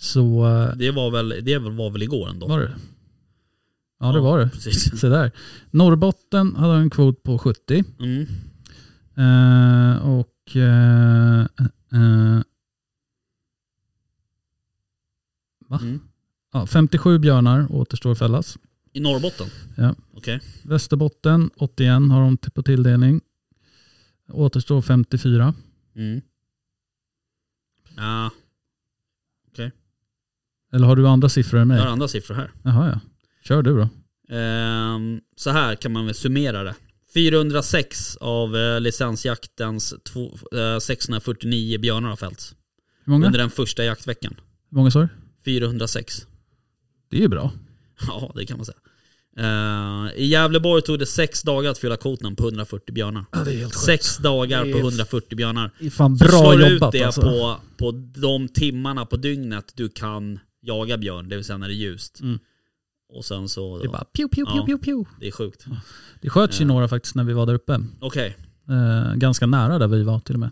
så 0.00 0.46
Det 0.76 0.90
var 0.90 1.10
väl, 1.10 1.28
det 1.42 1.58
var 1.58 1.90
väl 1.90 2.02
igår 2.02 2.28
ändå? 2.28 2.46
var 2.48 2.60
det. 2.60 2.76
Ja, 4.00 4.12
det 4.12 4.20
var 4.20 4.38
det. 4.38 4.48
Precis. 4.48 5.00
Se 5.00 5.08
där. 5.08 5.32
Norrbotten 5.70 6.56
hade 6.56 6.74
en 6.74 6.90
kvot 6.90 7.22
på 7.22 7.38
70. 7.38 7.84
Mm. 8.00 8.26
Eh, 9.16 10.08
och 10.08 10.56
eh, 10.56 11.40
eh, 11.92 12.40
Va? 15.68 15.78
Mm. 15.82 16.00
ja, 16.52 16.66
57 16.66 17.18
björnar 17.18 17.72
återstår 17.72 18.12
att 18.12 18.18
fällas. 18.18 18.58
I 18.92 19.00
Norrbotten? 19.00 19.46
Ja. 19.76 19.94
Okej. 20.14 20.40
Västerbotten 20.62 21.50
81 21.56 21.88
har 22.10 22.20
de 22.20 22.36
på 22.36 22.62
tilldelning. 22.62 23.20
Återstår 24.28 24.82
54. 24.82 25.54
Mm. 25.96 26.20
Ja, 27.96 28.30
Eller 30.72 30.86
har 30.86 30.96
du 30.96 31.08
andra 31.08 31.28
siffror 31.28 31.60
än 31.60 31.70
jag 31.70 31.76
har 31.76 31.84
mig? 31.84 31.92
andra 31.92 32.08
siffror 32.08 32.34
här. 32.34 32.50
Jaha 32.62 32.88
ja. 32.88 33.00
Kör 33.44 33.62
du 33.62 33.76
då. 33.76 33.88
Ehm, 34.36 35.20
så 35.36 35.50
här 35.50 35.74
kan 35.74 35.92
man 35.92 36.06
väl 36.06 36.14
summera 36.14 36.62
det. 36.62 36.74
406 37.14 38.16
av 38.16 38.56
eh, 38.56 38.80
licensjaktens 38.80 39.94
två, 40.04 40.38
eh, 40.52 40.78
649 40.78 41.78
björnar 41.78 42.08
har 42.08 42.16
fällts. 42.16 42.54
Hur 43.04 43.10
många? 43.10 43.26
Under 43.26 43.38
den 43.38 43.50
första 43.50 43.84
jaktveckan. 43.84 44.34
Hur 44.70 44.76
många 44.76 44.90
sa 44.90 45.00
du? 45.00 45.08
406. 45.52 46.26
Det 47.10 47.16
är 47.16 47.20
ju 47.20 47.28
bra. 47.28 47.52
Ja, 48.08 48.32
det 48.34 48.46
kan 48.46 48.56
man 48.56 48.66
säga. 48.66 48.76
Eh, 49.38 50.12
I 50.16 50.26
Gävleborg 50.26 50.82
tog 50.82 50.98
det 50.98 51.06
sex 51.06 51.42
dagar 51.42 51.70
att 51.70 51.78
fylla 51.78 51.96
kvoten 51.96 52.36
på 52.36 52.42
140 52.44 52.94
björnar. 52.94 53.24
Ja, 53.32 53.38
det 53.44 53.52
är 53.54 53.56
helt 53.58 53.74
Sex 53.74 54.16
dagar 54.18 54.64
Det 54.64 54.72
på 54.72 54.78
är- 54.78 54.82
140 54.82 55.36
björnar. 55.36 55.70
Det 55.80 55.86
är 55.86 55.90
fan 55.90 56.18
Så 56.18 56.24
bra 56.24 56.30
slår 56.38 56.56
du 56.58 56.72
jobbat 56.74 56.94
ut 56.94 57.00
det 57.00 57.04
alltså. 57.06 57.20
på, 57.22 57.56
på 57.76 57.90
de 58.20 58.48
timmarna 58.48 59.06
på 59.06 59.16
dygnet 59.16 59.72
du 59.76 59.88
kan 59.88 60.38
jaga 60.60 60.98
björn, 60.98 61.28
det 61.28 61.36
vill 61.36 61.44
säga 61.44 61.58
när 61.58 61.68
det 61.68 61.74
är 61.74 61.76
ljust. 61.76 62.20
Mm. 62.20 62.38
Och 63.12 63.24
sen 63.24 63.48
så... 63.48 63.78
Det 63.78 63.84
är 63.84 63.88
bara 63.88 64.04
pew, 64.04 64.28
pew, 64.36 64.44
pew, 64.52 64.58
Ja. 64.60 64.66
pew, 64.66 64.84
pew. 64.84 65.10
Det 65.20 65.26
är 65.26 65.32
sjukt. 65.32 65.64
Det 66.20 66.30
sköts 66.30 66.60
ju 66.60 66.64
Ja. 66.64 66.68
några 66.68 66.88
faktiskt 66.88 67.14
när 67.14 67.24
vi 67.24 67.32
var 67.32 67.46
där 67.46 67.54
uppe. 67.54 67.80
Okej. 68.00 68.36
Eh, 68.68 69.14
ganska 69.14 69.46
nära 69.46 69.78
där 69.78 69.86
vi 69.88 70.02
var 70.02 70.20
till 70.20 70.34
och 70.34 70.40
med. 70.40 70.50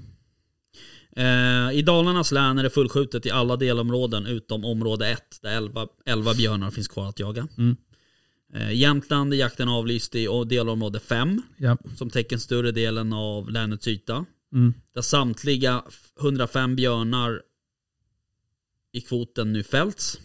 Eh, 1.17 1.73
I 1.79 1.83
Dalarnas 1.83 2.33
län 2.33 2.59
är 2.59 2.63
det 2.63 2.71
fullskjutet 2.71 3.27
i 3.27 3.31
alla 3.31 3.57
delområden 3.57 4.27
utom 4.27 4.65
område 4.65 5.09
1 5.09 5.39
där 5.43 5.57
11, 5.57 5.87
11 6.07 6.35
björnar 6.35 6.71
finns 6.71 6.89
kvar 6.89 7.09
att 7.09 7.19
jaga. 7.21 7.49
Mm. 7.59 7.77
Eh, 8.55 8.73
Jämtland 8.73 9.33
är 9.33 9.37
jakten 9.37 9.69
avlyst 9.69 10.15
i 10.15 10.27
delområde 10.47 11.01
5 11.01 11.43
Ja. 11.57 11.77
som 11.97 12.11
täcker 12.11 12.37
större 12.39 12.73
delen 12.73 13.13
av 13.13 13.51
länets 13.51 13.89
yta. 13.89 14.25
Mm. 14.53 14.75
Där 14.95 15.03
samtliga 15.03 15.83
105 16.21 16.77
björnar 16.77 17.43
i 18.93 19.01
kvoten 19.01 19.53
nu 19.53 19.63
fällts. 19.63 20.21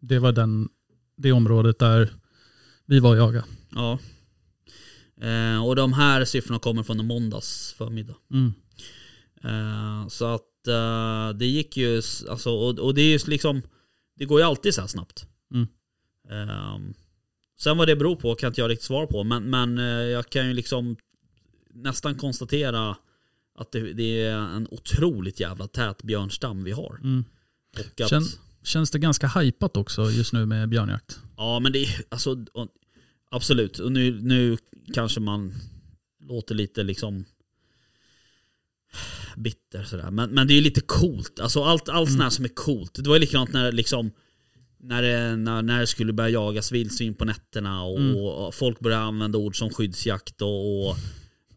Det 0.00 0.18
var 0.18 0.32
den, 0.32 0.68
det 1.16 1.32
området 1.32 1.78
där 1.78 2.12
vi 2.86 2.98
var 3.00 3.10
och 3.10 3.16
jagade. 3.16 3.44
Ja. 3.70 3.98
Eh, 5.20 5.66
och 5.66 5.76
de 5.76 5.92
här 5.92 6.24
siffrorna 6.24 6.58
kommer 6.58 6.82
från 6.82 7.00
en 7.00 7.06
måndags 7.06 7.74
förmiddag. 7.78 8.14
Mm. 8.32 8.52
Eh, 9.44 10.08
så 10.08 10.24
att 10.34 10.68
eh, 10.68 11.38
det 11.38 11.46
gick 11.46 11.76
ju, 11.76 11.96
alltså, 12.30 12.50
och, 12.50 12.78
och 12.78 12.94
det 12.94 13.00
är 13.02 13.12
ju 13.12 13.18
liksom, 13.26 13.62
det 14.16 14.24
går 14.24 14.40
ju 14.40 14.46
alltid 14.46 14.74
så 14.74 14.80
här 14.80 14.88
snabbt. 14.88 15.26
Mm. 15.54 15.68
Eh, 16.30 16.78
sen 17.58 17.76
vad 17.78 17.88
det 17.88 17.96
beror 17.96 18.16
på 18.16 18.34
kan 18.34 18.48
inte 18.48 18.60
jag 18.60 18.70
riktigt 18.70 18.86
svara 18.86 19.06
på, 19.06 19.24
men, 19.24 19.50
men 19.50 19.76
jag 20.10 20.28
kan 20.30 20.46
ju 20.48 20.54
liksom 20.54 20.96
nästan 21.74 22.14
konstatera 22.14 22.96
att 23.58 23.72
det, 23.72 23.92
det 23.92 24.22
är 24.24 24.36
en 24.36 24.68
otroligt 24.70 25.40
jävla 25.40 25.66
tät 25.66 26.02
björnstam 26.02 26.64
vi 26.64 26.72
har. 26.72 26.98
Mm. 27.02 27.24
Att, 27.76 28.10
Känn- 28.10 28.38
Känns 28.62 28.90
det 28.90 28.98
ganska 28.98 29.26
hypat 29.28 29.76
också 29.76 30.10
just 30.10 30.32
nu 30.32 30.46
med 30.46 30.68
björnjakt? 30.68 31.18
Ja 31.36 31.60
men 31.60 31.72
det 31.72 31.78
är 31.84 32.02
alltså, 32.08 32.44
absolut. 33.30 33.78
Och 33.78 33.92
nu, 33.92 34.20
nu 34.22 34.56
kanske 34.94 35.20
man 35.20 35.52
låter 36.20 36.54
lite 36.54 36.82
liksom 36.82 37.24
bitter 39.36 39.84
sådär. 39.84 40.10
Men, 40.10 40.30
men 40.30 40.46
det 40.46 40.52
är 40.52 40.56
ju 40.56 40.60
lite 40.60 40.80
coolt. 40.80 41.40
Alltså 41.40 41.62
allt, 41.64 41.88
allt 41.88 42.10
sånt 42.10 42.22
här 42.22 42.30
som 42.30 42.44
är 42.44 42.48
coolt. 42.48 42.94
Det 42.94 43.08
var 43.08 43.16
ju 43.16 43.20
likadant 43.20 43.52
när 43.52 43.72
liksom 43.72 44.10
när 44.80 45.02
det, 45.02 45.36
när, 45.36 45.62
när 45.62 45.80
det 45.80 45.86
skulle 45.86 46.12
börja 46.12 46.28
jagas 46.30 46.72
vildsvin 46.72 47.14
på 47.14 47.24
nätterna 47.24 47.82
och, 47.84 47.98
Mm. 47.98 48.16
och 48.16 48.54
folk 48.54 48.80
började 48.80 49.02
använda 49.02 49.38
ord 49.38 49.58
som 49.58 49.70
skyddsjakt 49.70 50.42
och, 50.42 50.88
och 50.88 50.96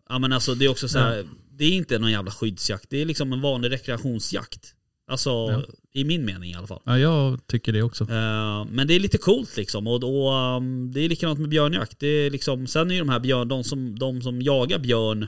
ja 0.10 0.20
men 0.20 0.34
alltså 0.34 0.56
det 0.56 0.66
är 0.66 0.70
också 0.70 0.88
så 0.88 1.00
här, 1.00 1.26
det 1.52 1.66
är 1.66 1.72
inte 1.72 2.00
någon 2.00 2.12
jävla 2.12 2.32
skyddsjakt. 2.32 2.90
Det 2.90 3.02
är 3.02 3.06
liksom 3.06 3.34
en 3.34 3.42
vanlig 3.42 3.72
rekreationsjakt. 3.72 4.74
Alltså 5.12 5.30
Ja. 5.30 5.64
i 5.94 6.04
min 6.04 6.26
mening 6.26 6.52
i 6.52 6.56
alla 6.56 6.68
fall. 6.68 6.82
Ja, 6.86 7.00
jag 7.00 7.48
tycker 7.48 7.74
det 7.74 7.82
också. 7.82 8.04
Eh, 8.04 8.66
men 8.72 8.88
det 8.88 8.94
är 8.94 9.00
lite 9.00 9.18
coolt 9.18 9.58
liksom. 9.58 9.88
Och, 9.88 10.04
och 10.04 10.58
um, 10.58 10.92
det 10.92 11.02
är 11.02 11.10
likadant 11.10 11.40
med 11.40 11.50
björnjakt. 11.50 12.00
Det 12.00 12.08
är 12.08 12.30
liksom, 12.30 12.68
sen 12.68 12.92
är 12.92 12.96
ju 12.96 13.00
de 13.00 13.10
här 13.10 13.20
björn, 13.20 13.48
de 13.48 13.64
som, 13.64 14.00
de 14.00 14.22
som 14.22 14.42
jagar 14.42 14.80
björn 14.80 15.28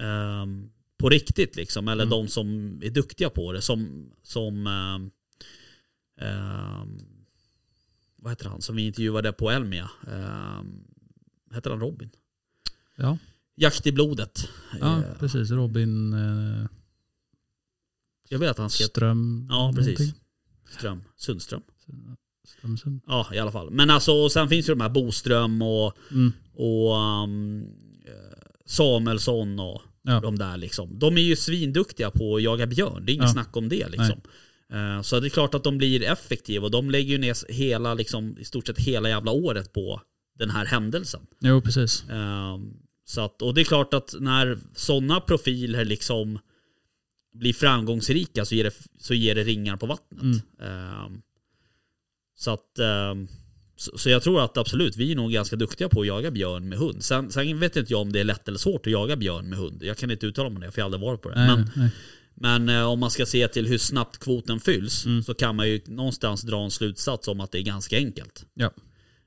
ehm, 0.00 0.68
på 1.06 1.10
riktigt 1.10 1.56
liksom. 1.56 1.88
Eller 1.88 2.04
Mm. 2.04 2.10
de 2.10 2.28
som 2.28 2.78
är 2.82 2.90
duktiga 2.90 3.30
på 3.30 3.52
det. 3.52 3.62
Som, 3.62 4.10
som 4.22 4.66
ehm, 4.66 5.10
ehm, 6.20 6.98
vad 8.16 8.32
heter 8.32 8.48
han 8.48 8.62
som 8.62 8.76
vi 8.76 8.86
intervjuade 8.86 9.32
på 9.32 9.50
Elmia? 9.50 9.90
Um, 10.06 10.84
heter 11.54 11.70
han 11.70 11.80
Robin? 11.80 12.10
Ja, 12.96 13.18
Jakt 13.56 13.86
i 13.86 13.92
blodet. 13.92 14.48
ja 14.80 14.98
Eh, 15.02 15.18
precis. 15.18 15.50
Robin 15.50 16.12
eh, 16.12 16.66
jag 18.28 18.38
vet 18.38 18.50
att 18.50 18.58
han 18.58 18.70
skrev... 18.70 18.86
Ström... 18.86 19.46
Ja, 19.50 19.72
precis. 19.76 19.98
någonting. 19.98 20.20
Ström. 20.78 21.04
Sundström. 21.16 21.62
Strömsund. 22.44 23.00
Ja, 23.06 23.28
i 23.34 23.38
alla 23.38 23.52
fall. 23.52 23.70
Men 23.70 23.90
alltså, 23.90 24.28
sen 24.28 24.48
finns 24.48 24.68
ju 24.68 24.72
de 24.74 24.80
här 24.80 24.88
Boström 24.88 25.62
och, 25.62 25.96
Mm. 26.10 26.32
och 26.54 26.94
um, 26.94 27.62
eh, 28.06 28.38
Samuelsson 28.64 29.58
och 29.60 29.82
Ja. 30.06 30.20
de 30.20 30.38
där 30.38 30.56
liksom. 30.56 30.98
De 30.98 31.16
är 31.18 31.22
ju 31.22 31.36
svinduktiga 31.36 32.10
på 32.10 32.36
att 32.36 32.42
jaga 32.42 32.66
björn. 32.66 33.06
Det 33.06 33.12
är 33.12 33.14
inget 33.14 33.26
Ja. 33.26 33.32
snack 33.32 33.56
om 33.56 33.68
det 33.68 33.88
liksom. 33.88 34.20
Eh, 34.72 35.02
Så 35.02 35.20
det 35.20 35.26
är 35.26 35.30
klart 35.30 35.54
att 35.54 35.64
de 35.64 35.78
blir 35.78 36.02
effektiva 36.02 36.64
och 36.64 36.70
de 36.70 36.90
lägger 36.90 37.10
ju 37.12 37.18
ner 37.18 37.52
hela, 37.52 37.94
liksom, 37.94 38.38
i 38.38 38.44
stort 38.44 38.66
sett 38.66 38.78
hela 38.78 39.08
jävla 39.08 39.30
året 39.30 39.72
på 39.72 40.00
den 40.38 40.50
här 40.50 40.66
händelsen. 40.66 41.20
Jo, 41.40 41.60
precis. 41.60 42.04
Ehm, 42.10 42.76
Så 43.08 43.20
att, 43.20 43.42
och 43.42 43.54
det 43.54 43.60
är 43.60 43.64
klart 43.64 43.94
att 43.94 44.14
när 44.20 44.58
sådana 44.74 45.20
profiler 45.20 45.84
liksom 45.84 46.38
blir 47.34 47.52
framgångsrika 47.52 48.44
så 48.44 48.54
ger 48.54 48.64
det, 48.64 48.74
så 48.98 49.14
ger 49.14 49.34
det 49.34 49.44
ringar 49.44 49.76
på 49.76 49.86
vattnet. 49.86 50.22
Mm. 50.22 50.40
Ehm, 50.62 51.22
Så 52.38 52.50
att 52.50 52.78
ehm, 52.78 53.28
så, 53.76 53.98
så 53.98 54.10
jag 54.10 54.22
tror 54.22 54.44
att 54.44 54.56
absolut, 54.56 54.96
vi 54.96 55.12
är 55.12 55.16
nog 55.16 55.32
ganska 55.32 55.56
duktiga 55.56 55.88
på 55.88 56.00
att 56.00 56.06
jaga 56.06 56.30
björn 56.30 56.68
med 56.68 56.78
hund. 56.78 57.04
Sen, 57.04 57.32
sen 57.32 57.60
vet 57.60 57.76
inte 57.76 57.92
jag 57.92 58.00
om 58.00 58.12
det 58.12 58.20
är 58.20 58.24
lätt 58.24 58.48
eller 58.48 58.58
svårt 58.58 58.86
att 58.86 58.92
jaga 58.92 59.16
björn 59.16 59.48
med 59.48 59.58
hund. 59.58 59.82
Jag 59.82 59.96
kan 59.96 60.10
inte 60.10 60.26
uttala 60.26 60.48
mig 60.48 60.56
om 60.56 60.60
det, 60.62 60.70
för 60.72 60.78
jag 60.80 60.84
har 60.84 60.86
aldrig 60.94 61.00
varit 61.08 61.22
på 61.22 61.28
det. 61.28 61.34
Nej, 61.34 61.46
Men, 61.56 61.70
nej. 61.76 61.90
men 62.34 62.68
eh, 62.68 62.86
om 62.90 62.98
man 63.00 63.10
ska 63.10 63.26
se 63.26 63.48
till 63.48 63.66
hur 63.66 63.78
snabbt 63.78 64.18
kvoten 64.18 64.60
fylls 64.60 65.06
Mm. 65.06 65.22
så 65.22 65.34
kan 65.34 65.56
man 65.56 65.68
ju 65.68 65.80
någonstans 65.86 66.42
dra 66.42 66.64
en 66.64 66.70
slutsats 66.70 67.28
om 67.28 67.40
att 67.40 67.52
det 67.52 67.58
är 67.58 67.62
ganska 67.62 67.96
enkelt. 67.96 68.46
Ja. 68.54 68.70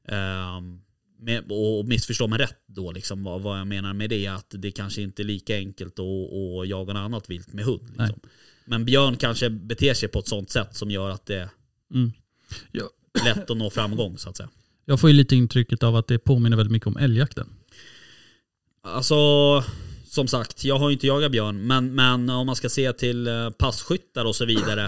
Ehm, 0.08 0.80
med, 1.22 1.52
och 1.52 1.86
missförstå 1.86 2.28
mig 2.28 2.40
rätt 2.40 2.58
då, 2.68 2.92
liksom, 2.92 3.24
vad, 3.24 3.42
vad 3.42 3.60
jag 3.60 3.68
menar 3.68 3.94
med 3.94 4.10
det 4.10 4.26
är 4.26 4.32
att 4.32 4.56
det 4.58 4.72
kanske 4.72 5.02
inte 5.02 5.22
är 5.22 5.24
lika 5.24 5.56
enkelt 5.56 6.00
att, 6.00 6.06
att 6.34 6.68
jaga 6.68 6.94
något 6.94 7.00
annat 7.00 7.30
vilt 7.30 7.54
med 7.54 7.66
hund. 7.66 7.90
Liksom. 7.98 8.20
Men 8.66 8.86
björn 8.86 9.18
kanske 9.18 9.50
beter 9.50 9.94
sig 9.94 10.10
på 10.10 10.20
ett 10.20 10.28
sånt 10.28 10.50
sätt 10.50 10.76
som 10.76 10.92
gör 10.92 11.10
att 11.10 11.26
det 11.26 11.50
Mm. 11.94 12.12
Ja. 12.72 12.84
Lätt 13.26 13.50
att 13.50 13.58
nå 13.58 13.70
framgång 13.70 14.18
så 14.18 14.30
att 14.30 14.38
säga. 14.38 14.50
Jag 14.86 15.00
får 15.00 15.10
ju 15.10 15.16
lite 15.16 15.36
intrycket 15.36 15.84
av 15.84 15.96
att 15.96 16.08
det 16.08 16.20
påminner 16.20 16.58
väldigt 16.58 16.72
mycket 16.72 16.88
om 16.88 16.98
älgjakten. 16.98 17.48
Alltså, 18.84 19.16
som 20.06 20.28
sagt, 20.28 20.64
jag 20.64 20.80
har 20.80 20.90
ju 20.90 20.94
inte 20.94 21.08
jagat 21.08 21.32
björn, 21.32 21.68
men, 21.68 21.96
men 21.96 22.30
om 22.30 22.46
man 22.46 22.56
ska 22.56 22.70
se 22.70 22.94
till 22.94 23.28
eh, 23.28 23.50
passkyttar 23.50 24.26
och 24.26 24.36
så 24.36 24.46
vidare 24.46 24.84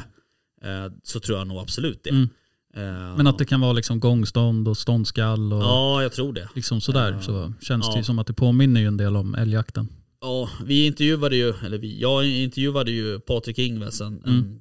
eh, 0.64 0.94
så 1.04 1.20
tror 1.20 1.38
jag 1.38 1.48
nog 1.48 1.58
absolut 1.58 2.04
det. 2.04 2.10
Mm. 2.10 2.30
Eh, 2.76 3.18
Men 3.18 3.28
att 3.28 3.38
det 3.38 3.46
kan 3.46 3.62
vara 3.62 3.74
liksom 3.74 4.00
gångstånd 4.00 4.68
och 4.68 4.78
ståndskall 4.78 5.54
och 5.54 5.62
Ja, 5.64 6.02
jag 6.02 6.14
tror 6.14 6.34
det. 6.34 6.48
liksom 6.56 6.82
sådär. 6.82 7.20
Så 7.22 7.54
känns 7.62 7.86
det 7.88 7.92
Ja. 7.94 7.98
ju 7.98 8.04
som 8.04 8.20
att 8.20 8.28
det 8.28 8.34
påminner 8.34 8.82
ju 8.82 8.88
en 8.88 8.98
del 8.98 9.16
om 9.16 9.36
älgjakten. 9.36 9.88
Ja, 10.22 10.50
vi 10.66 10.86
intervjuade 10.86 11.36
ju, 11.36 11.54
eller 11.66 11.78
vi, 11.78 12.00
jag 12.02 12.26
intervjuade 12.28 12.92
ju 12.92 13.20
Patrik 13.20 13.60
Ingves, 13.60 14.02
en, 14.02 14.08
Mm. 14.08 14.38
en 14.40 14.60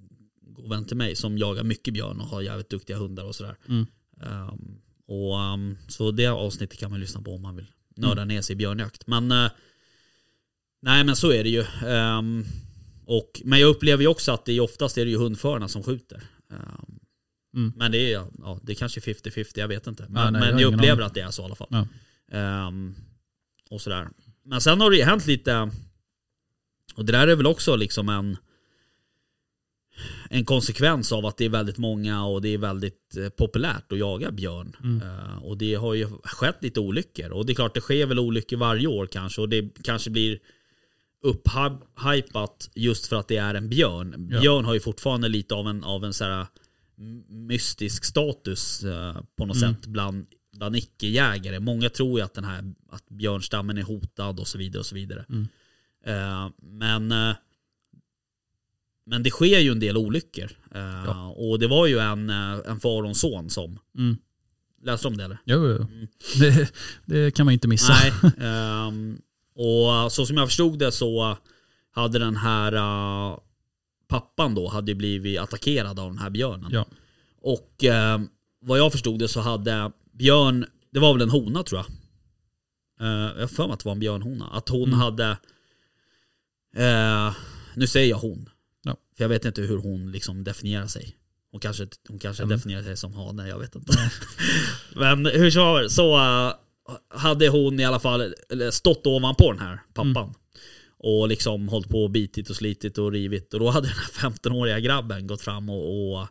god 0.60 0.70
vän 0.70 0.84
till 0.84 0.96
mig 0.96 1.16
som 1.16 1.38
jagar 1.38 1.64
mycket 1.64 1.94
björn 1.94 2.20
och 2.20 2.26
har 2.26 2.42
jävligt 2.42 2.70
duktiga 2.70 2.96
hundar 2.96 3.24
och 3.24 3.34
sådär. 3.34 3.56
Mm. 3.68 3.86
Ehm, 4.22 4.80
och, 5.06 5.34
um, 5.38 5.78
så 5.88 6.10
det 6.10 6.26
avsnittet 6.26 6.78
kan 6.78 6.90
man 6.90 7.00
lyssna 7.00 7.22
på 7.22 7.34
om 7.34 7.42
man 7.42 7.56
vill 7.56 7.66
nörda 7.96 8.24
ner 8.24 8.42
sig 8.42 8.52
i 8.52 8.56
björnjakt. 8.56 9.06
Men 9.06 9.32
eh, 9.32 9.50
nej 10.82 11.04
men 11.04 11.16
så 11.16 11.32
är 11.32 11.44
det 11.44 11.50
ju. 11.50 11.64
Ehm, 11.86 12.44
och, 13.06 13.42
men 13.44 13.60
jag 13.60 13.68
upplever 13.68 14.02
ju 14.02 14.08
också 14.08 14.32
att 14.32 14.44
det 14.44 14.52
är 14.52 14.60
oftast 14.60 14.98
är 14.98 15.04
det 15.04 15.10
ju 15.10 15.16
hundförarna 15.16 15.68
som 15.68 15.82
skjuter. 15.82 16.22
Mm. 17.54 17.72
Men 17.76 17.92
det 17.92 18.12
är, 18.12 18.26
ja, 18.38 18.60
det 18.62 18.72
är 18.72 18.76
kanske 18.76 19.00
50-50, 19.00 19.52
jag 19.54 19.68
vet 19.68 19.86
inte. 19.86 20.06
Men, 20.08 20.12
nej, 20.12 20.22
jag 20.22 20.32
men 20.32 20.42
jag 20.42 20.60
ingen 20.60 20.74
upplever 20.74 20.92
aning. 20.92 21.06
att 21.06 21.14
det 21.14 21.20
är 21.20 21.30
så 21.30 21.42
i 21.42 21.44
alla 21.44 21.54
fall. 21.54 21.68
Ja. 21.70 22.72
Och 23.70 23.80
sådär. 23.80 24.08
Men 24.44 24.60
sen 24.60 24.80
har 24.80 24.90
det 24.90 24.96
ju 24.96 25.02
hänt 25.02 25.26
lite, 25.26 25.70
och 26.94 27.04
det 27.04 27.12
där 27.12 27.28
är 27.28 27.36
väl 27.36 27.46
också 27.46 27.76
liksom 27.76 28.08
en 28.08 28.36
en 30.30 30.44
konsekvens 30.44 31.12
av 31.12 31.26
att 31.26 31.36
det 31.36 31.44
är 31.44 31.48
väldigt 31.48 31.78
många 31.78 32.24
och 32.24 32.42
det 32.42 32.48
är 32.48 32.58
väldigt 32.58 33.16
eh, 33.16 33.28
populärt 33.28 33.92
att 33.92 33.98
jaga 33.98 34.30
björn. 34.30 34.76
Mm. 34.84 35.02
Eh, 35.02 35.44
och 35.44 35.58
det 35.58 35.74
har 35.74 35.94
ju 35.94 36.08
skett 36.24 36.56
lite 36.60 36.80
olyckor. 36.80 37.30
Och 37.30 37.46
det 37.46 37.52
är 37.52 37.54
klart 37.54 37.74
det 37.74 37.80
sker 37.80 38.06
väl 38.06 38.18
olyckor 38.18 38.56
varje 38.56 38.86
år 38.86 39.06
kanske. 39.06 39.40
Och 39.40 39.48
det 39.48 39.82
kanske 39.82 40.10
blir 40.10 40.38
upphypat 41.22 42.70
just 42.74 43.06
för 43.06 43.16
att 43.16 43.28
det 43.28 43.36
är 43.36 43.54
en 43.54 43.68
björn. 43.68 44.28
Ja. 44.30 44.40
Björn 44.40 44.64
har 44.64 44.74
ju 44.74 44.80
fortfarande 44.80 45.28
lite 45.28 45.54
av 45.54 45.68
en, 45.68 45.84
av 45.84 46.04
en 46.04 46.12
så 46.12 46.24
här 46.24 46.46
mystisk 47.28 48.04
status 48.04 48.84
eh, 48.84 49.16
på 49.36 49.46
något 49.46 49.56
Mm. 49.56 49.74
sätt 49.74 49.86
bland, 49.86 50.26
bland 50.56 50.76
icke-jägare. 50.76 51.60
Många 51.60 51.88
tror 51.88 52.18
ju 52.18 52.24
att, 52.24 52.34
den 52.34 52.44
här, 52.44 52.74
att 52.90 53.08
björnstammen 53.08 53.78
är 53.78 53.82
hotad 53.82 54.40
och 54.40 54.48
så 54.48 54.58
vidare. 54.58 54.80
och 54.80 54.86
så 54.86 54.94
vidare. 54.94 55.24
Mm. 55.28 55.48
Eh, 56.06 56.50
men, 56.62 57.12
men 59.10 59.22
det 59.22 59.30
sker 59.30 59.58
ju 59.58 59.70
en 59.72 59.80
del 59.80 59.96
olyckor. 59.96 60.50
Eh, 60.74 61.04
Ja. 61.06 61.28
Och 61.36 61.58
det 61.58 61.66
var 61.66 61.86
ju 61.86 61.98
en, 61.98 62.30
eh, 62.30 62.58
en 62.66 62.80
far 62.80 63.02
och 63.02 63.08
en 63.08 63.14
son 63.14 63.50
som, 63.50 63.78
Mm. 63.98 64.16
läste 64.82 65.04
du 65.08 65.10
om 65.12 65.16
det 65.16 65.24
eller? 65.24 65.38
Jo, 65.44 65.68
jo. 65.68 65.76
Mm. 65.76 66.06
Det, 66.40 66.72
det 67.06 67.30
kan 67.34 67.46
man 67.46 67.52
inte 67.52 67.68
missa. 67.68 67.92
Nej. 67.92 68.32
ehm, 68.48 69.18
och 69.54 70.12
så 70.12 70.26
som 70.26 70.36
jag 70.36 70.48
förstod 70.48 70.78
det 70.78 70.92
så 70.92 71.36
hade 71.92 72.18
den 72.18 72.36
här 72.36 72.72
eh, 72.72 73.38
pappan 74.08 74.54
då 74.54 74.68
hade 74.68 74.90
ju 74.90 74.94
blivit 74.94 75.38
attackerad 75.40 75.98
av 75.98 76.08
den 76.10 76.18
här 76.18 76.30
björnen. 76.30 76.70
Ja. 76.72 76.86
Och 77.42 77.84
eh, 77.84 78.20
vad 78.62 78.78
jag 78.78 78.92
förstod 78.92 79.18
det 79.18 79.28
så 79.28 79.40
hade 79.40 79.92
björn, 80.12 80.66
det 80.92 81.00
var 81.00 81.12
väl 81.12 81.22
en 81.22 81.30
hona 81.30 81.62
tror 81.62 81.80
jag. 81.80 81.86
Eh, 83.06 83.32
jag 83.34 83.40
har 83.40 83.46
för 83.46 83.66
mig 83.66 83.72
att 83.74 83.80
det 83.80 83.84
var 83.86 83.92
en 83.92 84.00
björnhona. 84.00 84.46
Att 84.52 84.68
hon 84.68 84.88
Mm. 84.88 84.98
hade, 85.00 85.36
nu 87.74 87.86
säger 87.86 88.10
jag 88.10 88.18
hon. 88.18 88.48
För 89.20 89.24
jag 89.24 89.28
vet 89.28 89.44
inte 89.44 89.62
hur 89.62 89.78
hon 89.78 90.12
liksom 90.12 90.44
definierar 90.44 90.86
sig. 90.86 91.16
Hon 91.52 91.60
kanske, 91.60 91.86
hon 92.08 92.18
kanske 92.18 92.42
Mm. 92.42 92.56
definierar 92.56 92.82
sig 92.82 92.96
som 92.96 93.14
hane, 93.14 93.48
jag 93.48 93.58
vet 93.58 93.74
inte. 93.74 93.92
Men 94.96 95.26
hur 95.26 95.50
som 95.50 95.62
helst, 95.76 95.96
så 95.96 96.16
eh, 96.16 96.52
hade 97.18 97.48
hon 97.48 97.80
i 97.80 97.84
alla 97.84 98.00
fall 98.00 98.34
stått 98.70 99.06
ovanpå 99.06 99.52
den 99.52 99.60
här 99.60 99.80
pappan. 99.94 100.16
Mm. 100.16 100.34
Och 100.98 101.28
liksom 101.28 101.68
hållit 101.68 101.88
på 101.88 102.04
och 102.04 102.10
bitit 102.10 102.50
och 102.50 102.56
slitit 102.56 102.98
och 102.98 103.12
rivit. 103.12 103.54
Och 103.54 103.60
då 103.60 103.70
hade 103.70 103.88
den 103.88 103.96
här 103.96 104.30
15-åriga 104.30 104.80
grabben 104.80 105.26
gått 105.26 105.42
fram 105.42 105.70
och, 105.70 106.12
och, 106.12 106.28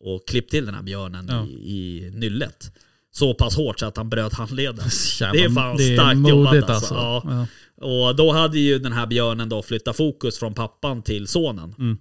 och 0.00 0.28
klippt 0.28 0.50
till 0.50 0.66
den 0.66 0.74
här 0.74 0.82
björnen 0.82 1.26
Ja. 1.30 1.46
i, 1.46 1.50
i 2.06 2.10
nyllet. 2.10 2.72
Så 3.10 3.34
pass 3.34 3.56
hårt 3.56 3.80
så 3.80 3.86
att 3.86 3.96
han 3.96 4.10
bröt 4.10 4.32
handleden. 4.34 4.88
Jävlar, 5.20 5.32
Det 5.32 5.44
är 5.44 5.50
fan 5.50 5.76
det 5.76 5.82
är 5.94 5.96
starkt 5.96 6.28
jobbat 6.28 6.54
alltså. 6.54 6.94
alltså. 6.94 6.94
Ja. 6.94 7.22
Ja. 7.24 7.46
Och 8.08 8.16
då 8.16 8.32
hade 8.32 8.58
ju 8.58 8.78
den 8.78 8.92
här 8.92 9.06
björnen 9.06 9.48
då 9.48 9.62
flyttat 9.62 9.96
fokus 9.96 10.38
från 10.38 10.54
pappan 10.54 11.02
till 11.02 11.26
sonen. 11.26 11.74
Mm. 11.78 11.98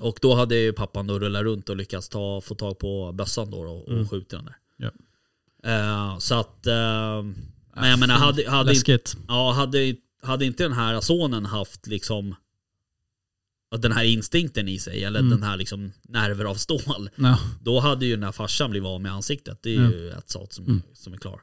Och 0.00 0.18
då 0.22 0.34
hade 0.34 0.56
ju 0.56 0.72
pappan 0.72 1.06
då 1.06 1.18
rullat 1.18 1.42
runt 1.42 1.68
och 1.68 1.76
lyckats 1.76 2.08
ta, 2.08 2.40
få 2.40 2.54
tag 2.54 2.78
på 2.78 3.12
bössan 3.12 3.50
då 3.50 3.58
och, 3.58 3.82
och 3.88 3.92
Mm. 3.92 4.08
skjutit 4.08 4.30
den 4.30 4.44
där. 4.44 4.56
Ja. 4.76 4.90
Eh, 5.70 6.18
så 6.18 6.34
att... 6.34 6.66
eh, 6.66 7.22
men 7.74 7.90
jag 7.90 7.98
menar, 7.98 8.14
hade, 8.14 8.50
hade, 8.50 8.60
inte, 8.70 8.72
Läskigt. 8.72 9.16
ja, 9.28 9.52
hade, 9.52 9.94
hade 10.22 10.44
inte 10.44 10.62
den 10.62 10.72
här 10.72 11.00
sonen 11.00 11.46
haft 11.46 11.86
liksom 11.86 12.34
den 13.78 13.92
här 13.92 14.04
instinkten 14.04 14.68
i 14.68 14.78
sig, 14.78 15.04
eller 15.04 15.20
Mm. 15.20 15.30
den 15.30 15.42
här 15.42 15.56
liksom 15.56 15.92
nerver 16.02 16.44
av 16.44 16.54
stål. 16.54 17.10
Ja. 17.16 17.38
Då 17.62 17.80
hade 17.80 18.06
ju 18.06 18.14
den 18.14 18.22
här 18.24 18.32
farsan 18.32 18.70
blivit 18.70 18.86
av 18.86 19.00
med 19.00 19.12
ansiktet. 19.12 19.58
Det 19.62 19.76
är 19.76 19.82
Ja. 19.82 19.90
ju 19.90 20.10
ett 20.10 20.30
sak 20.30 20.52
som, 20.52 20.64
Mm. 20.64 20.82
som 20.94 21.12
är 21.12 21.16
klar. 21.18 21.40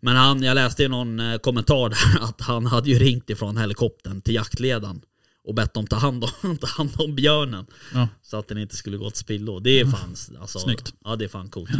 Men 0.00 0.16
han, 0.16 0.42
jag 0.42 0.54
läste 0.54 0.82
i 0.82 0.88
någon 0.88 1.20
eh, 1.20 1.38
kommentar 1.38 1.88
där 1.88 2.24
att 2.28 2.40
han 2.40 2.66
hade 2.66 2.90
ju 2.90 2.98
ringt 2.98 3.30
ifrån 3.30 3.56
helikoptern 3.56 4.20
till 4.20 4.34
jaktledaren 4.34 5.00
och 5.44 5.54
bett 5.54 5.74
dem 5.74 5.86
ta 5.86 5.96
hand 5.96 6.24
om, 6.42 6.56
ta 6.60 6.66
hand 6.66 6.90
om 6.98 7.14
björnen. 7.14 7.66
Ja. 7.94 8.08
Så 8.22 8.36
att 8.36 8.48
den 8.48 8.58
inte 8.58 8.76
skulle 8.76 8.96
gå 8.96 9.10
till 9.10 9.18
spillo. 9.20 9.60
Det 9.60 9.80
är 9.80 9.84
fan, 9.86 10.14
alltså, 10.40 10.58
Snyggt. 10.58 10.94
Ja 11.04 11.16
det 11.16 11.24
är 11.24 11.28
fan 11.28 11.48
coolt. 11.48 11.70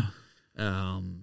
Ehm, 0.58 1.22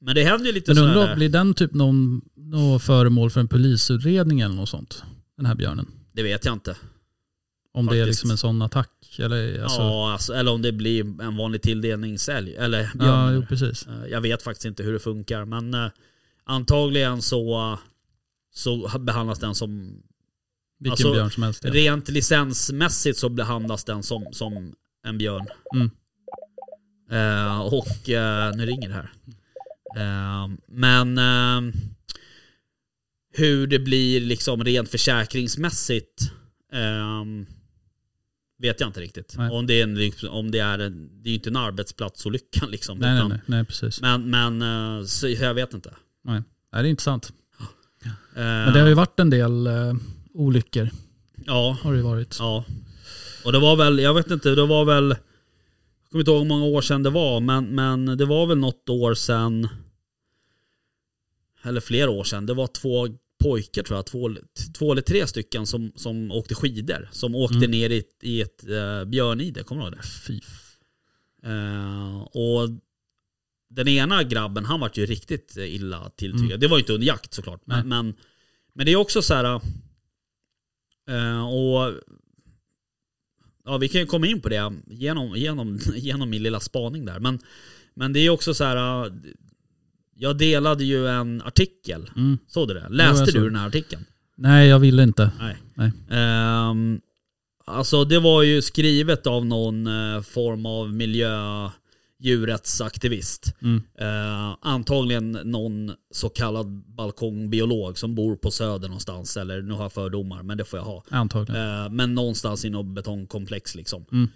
men 0.00 0.14
det 0.14 0.24
händer 0.24 0.46
ju 0.46 0.52
lite 0.52 0.70
Men 0.70 0.76
sådär 0.76 0.88
undrar, 0.88 1.06
där. 1.08 1.16
blir 1.16 1.28
den 1.28 1.54
typ 1.54 1.74
någon, 1.74 2.20
någon 2.36 2.80
föremål 2.80 3.30
för 3.30 3.40
en 3.40 3.48
polisutredning 3.48 4.40
eller 4.40 4.54
något 4.54 4.68
sånt? 4.68 5.02
Den 5.36 5.46
här 5.46 5.54
björnen. 5.54 5.86
Det 6.12 6.22
vet 6.22 6.44
jag 6.44 6.52
inte. 6.54 6.76
Om 7.72 7.86
det 7.86 7.96
är 7.96 8.02
Faktiskt. 8.04 8.18
liksom 8.18 8.30
en 8.30 8.38
sån 8.38 8.62
attack? 8.62 8.90
Eller, 9.18 9.62
alltså, 9.62 9.80
ja, 9.80 10.12
alltså, 10.12 10.32
eller 10.32 10.52
om 10.52 10.62
det 10.62 10.72
blir 10.72 11.00
en 11.22 11.36
vanlig 11.36 11.62
tilldelningsälg. 11.62 12.54
Eller 12.54 12.80
ja, 12.94 12.98
björn. 12.98 13.34
jo, 13.34 13.46
precis. 13.48 13.86
Eh, 13.86 14.06
Jag 14.10 14.20
vet 14.20 14.42
faktiskt 14.42 14.64
inte 14.64 14.82
hur 14.82 14.92
det 14.92 14.98
funkar 14.98 15.44
men 15.44 15.74
eh, 15.74 15.88
antagligen 16.44 17.22
så, 17.22 17.78
så 18.54 18.98
behandlas 18.98 19.38
den 19.38 19.54
som 19.54 20.02
Vilken 20.80 20.92
Alltså, 20.92 21.12
björn 21.12 21.30
som 21.30 21.42
helst. 21.42 21.64
Ja. 21.64 21.70
Rent 21.72 22.08
licensmässigt 22.08 23.18
så 23.18 23.28
behandlas 23.28 23.84
den 23.84 24.02
som, 24.02 24.26
som 24.32 24.74
en 25.06 25.18
björn. 25.18 25.46
Mm. 25.74 25.90
Eh, 27.10 27.60
och 27.60 28.08
eh, 28.10 28.54
nu 28.56 28.66
ringer 28.66 28.88
det 28.88 28.94
här. 28.94 29.10
Eh, 29.96 30.48
men 30.68 31.18
eh, 31.18 31.74
hur 33.32 33.66
det 33.66 33.78
blir 33.78 34.20
liksom 34.20 34.64
rent 34.64 34.88
försäkringsmässigt 34.88 36.22
eh, 36.72 37.24
vet 38.62 38.80
jag 38.80 38.88
inte 38.88 39.00
riktigt. 39.00 39.34
Nej. 39.38 39.50
Om 39.50 39.66
det 39.66 39.80
är, 39.80 39.84
en, 39.84 40.28
om 40.30 40.50
det 40.50 40.58
är, 40.58 40.78
en, 40.78 41.22
det 41.22 41.28
är 41.28 41.30
ju 41.30 41.36
inte 41.36 41.50
en 41.50 41.56
arbetsplatsolycka 41.56 42.66
liksom. 42.66 42.98
Nej, 42.98 43.08
nej, 43.10 43.18
utan- 43.18 43.28
nej, 43.28 43.40
nej, 43.46 43.64
precis. 43.64 44.00
Men, 44.00 44.30
men 44.30 44.62
eh, 44.98 45.04
så 45.04 45.28
jag 45.28 45.54
vet 45.54 45.74
inte. 45.74 45.94
Nej. 46.24 46.42
Nej, 46.72 46.82
det 46.82 46.88
är 46.88 46.90
intressant. 46.90 47.32
Eh, 48.34 48.42
Men 48.42 48.72
det 48.72 48.80
har 48.80 48.88
ju 48.88 48.94
varit 48.94 49.20
en 49.20 49.30
del 49.30 49.66
olyckor. 50.38 50.90
Ja, 51.46 51.78
Har 51.82 51.94
det 51.94 52.02
varit. 52.02 52.36
ja. 52.38 52.64
Och 53.44 53.52
det 53.52 53.58
var 53.58 53.76
väl, 53.76 53.98
jag 53.98 54.14
vet 54.14 54.30
inte, 54.30 54.54
det 54.54 54.66
var 54.66 54.84
väl, 54.84 55.08
jag 55.08 56.10
kommer 56.10 56.20
inte 56.20 56.30
ihåg 56.30 56.40
hur 56.40 56.48
många 56.48 56.64
år 56.64 56.82
sedan 56.82 57.02
det 57.02 57.10
var, 57.10 57.40
men, 57.40 57.64
men 57.64 58.04
det 58.18 58.24
var 58.24 58.46
väl 58.46 58.58
något 58.58 58.88
år 58.88 59.14
sedan, 59.14 59.68
eller 61.62 61.80
flera 61.80 62.10
år 62.10 62.24
sedan, 62.24 62.46
det 62.46 62.54
var 62.54 62.66
två 62.66 63.08
pojkar 63.42 63.82
tror 63.82 63.98
jag, 63.98 64.06
två, 64.06 64.30
två 64.78 64.92
eller 64.92 65.02
tre 65.02 65.26
stycken 65.26 65.66
som, 65.66 65.92
som 65.96 66.30
åkte 66.32 66.54
skidor. 66.54 67.08
Som 67.12 67.34
åkte 67.34 67.56
Mm. 67.56 67.70
ner 67.70 67.90
i, 67.90 67.98
ett- 67.98 68.22
i 68.22 68.40
ett 68.40 68.64
uh, 68.68 69.04
björnide, 69.04 69.62
kommer 69.62 69.82
du 69.82 69.86
ihåg 69.88 69.96
det? 69.96 70.02
Fy. 70.26 70.40
Eh, 71.44 72.20
och 72.22 72.68
den 73.70 73.88
ena 73.88 74.22
grabben, 74.22 74.64
han 74.64 74.80
vart 74.80 74.96
ju 74.96 75.06
riktigt 75.06 75.56
eh, 75.56 75.74
illa 75.74 76.10
tilltygad. 76.16 76.46
Mm. 76.50 76.60
Det 76.60 76.66
var 76.68 76.76
ju 76.76 76.80
inte 76.80 76.92
under 76.92 77.06
jakt 77.06 77.34
såklart. 77.34 77.60
Men, 77.64 77.88
men, 77.88 78.14
men 78.72 78.86
det 78.86 78.92
är 78.92 78.96
också 78.96 79.22
så 79.22 79.34
här. 79.34 79.60
Eh, 81.08 81.48
och 81.48 81.94
Ja 83.64 83.76
vi 83.78 83.88
kan 83.88 84.00
ju 84.00 84.06
komma 84.06 84.26
in 84.26 84.40
på 84.40 84.48
det 84.48 84.72
genom, 84.86 85.36
genom, 85.36 85.78
genom 85.94 86.30
min 86.30 86.42
lilla 86.42 86.60
spaning 86.60 87.04
där. 87.04 87.20
Men, 87.20 87.38
men 87.94 88.12
det 88.12 88.20
är 88.20 88.30
också 88.30 88.54
så 88.54 88.64
här. 88.64 89.04
eh, 89.06 89.12
Jag 90.14 90.38
delade 90.38 90.84
ju 90.84 91.08
en 91.08 91.42
artikel. 91.42 92.10
Mm. 92.16 92.38
Såg 92.46 92.68
du 92.68 92.74
det? 92.74 92.86
Läste 92.88 93.24
jag 93.24 93.34
du 93.34 93.44
den 93.50 93.56
här 93.56 93.66
artikeln? 93.66 94.04
Nej, 94.36 94.68
jag 94.68 94.78
ville 94.78 95.02
inte. 95.02 95.30
Nej. 95.38 95.56
Nej. 95.74 95.92
Ehm, 96.10 97.00
alltså 97.66 98.04
det 98.04 98.18
var 98.20 98.42
ju 98.42 98.62
skrivet 98.62 99.26
av 99.26 99.46
någon 99.46 99.86
eh, 99.86 100.20
form 100.22 100.66
av 100.66 100.92
miljö 100.94 101.30
djurrättsaktivist. 102.18 103.54
Mm. 103.62 103.82
Eh, 103.98 104.56
antagligen 104.60 105.32
någon 105.32 105.92
så 106.10 106.28
kallad 106.28 106.66
balkongbiolog 106.96 107.98
som 107.98 108.14
bor 108.14 108.36
på 108.36 108.50
söder 108.50 108.88
någonstans. 108.88 109.36
Eller 109.36 109.62
nu 109.62 109.74
har 109.74 109.82
jag 109.82 109.92
fördomar 109.92 110.42
men 110.42 110.58
det 110.58 110.64
får 110.64 110.78
jag 110.78 110.84
ha. 110.84 111.04
Antagligen. 111.08 111.84
Eh, 111.84 111.90
men 111.90 112.14
någonstans 112.14 112.64
i 112.64 112.70
något 112.70 112.94
betongkomplex 112.94 113.74
liksom. 113.74 114.04
Mm. 114.12 114.28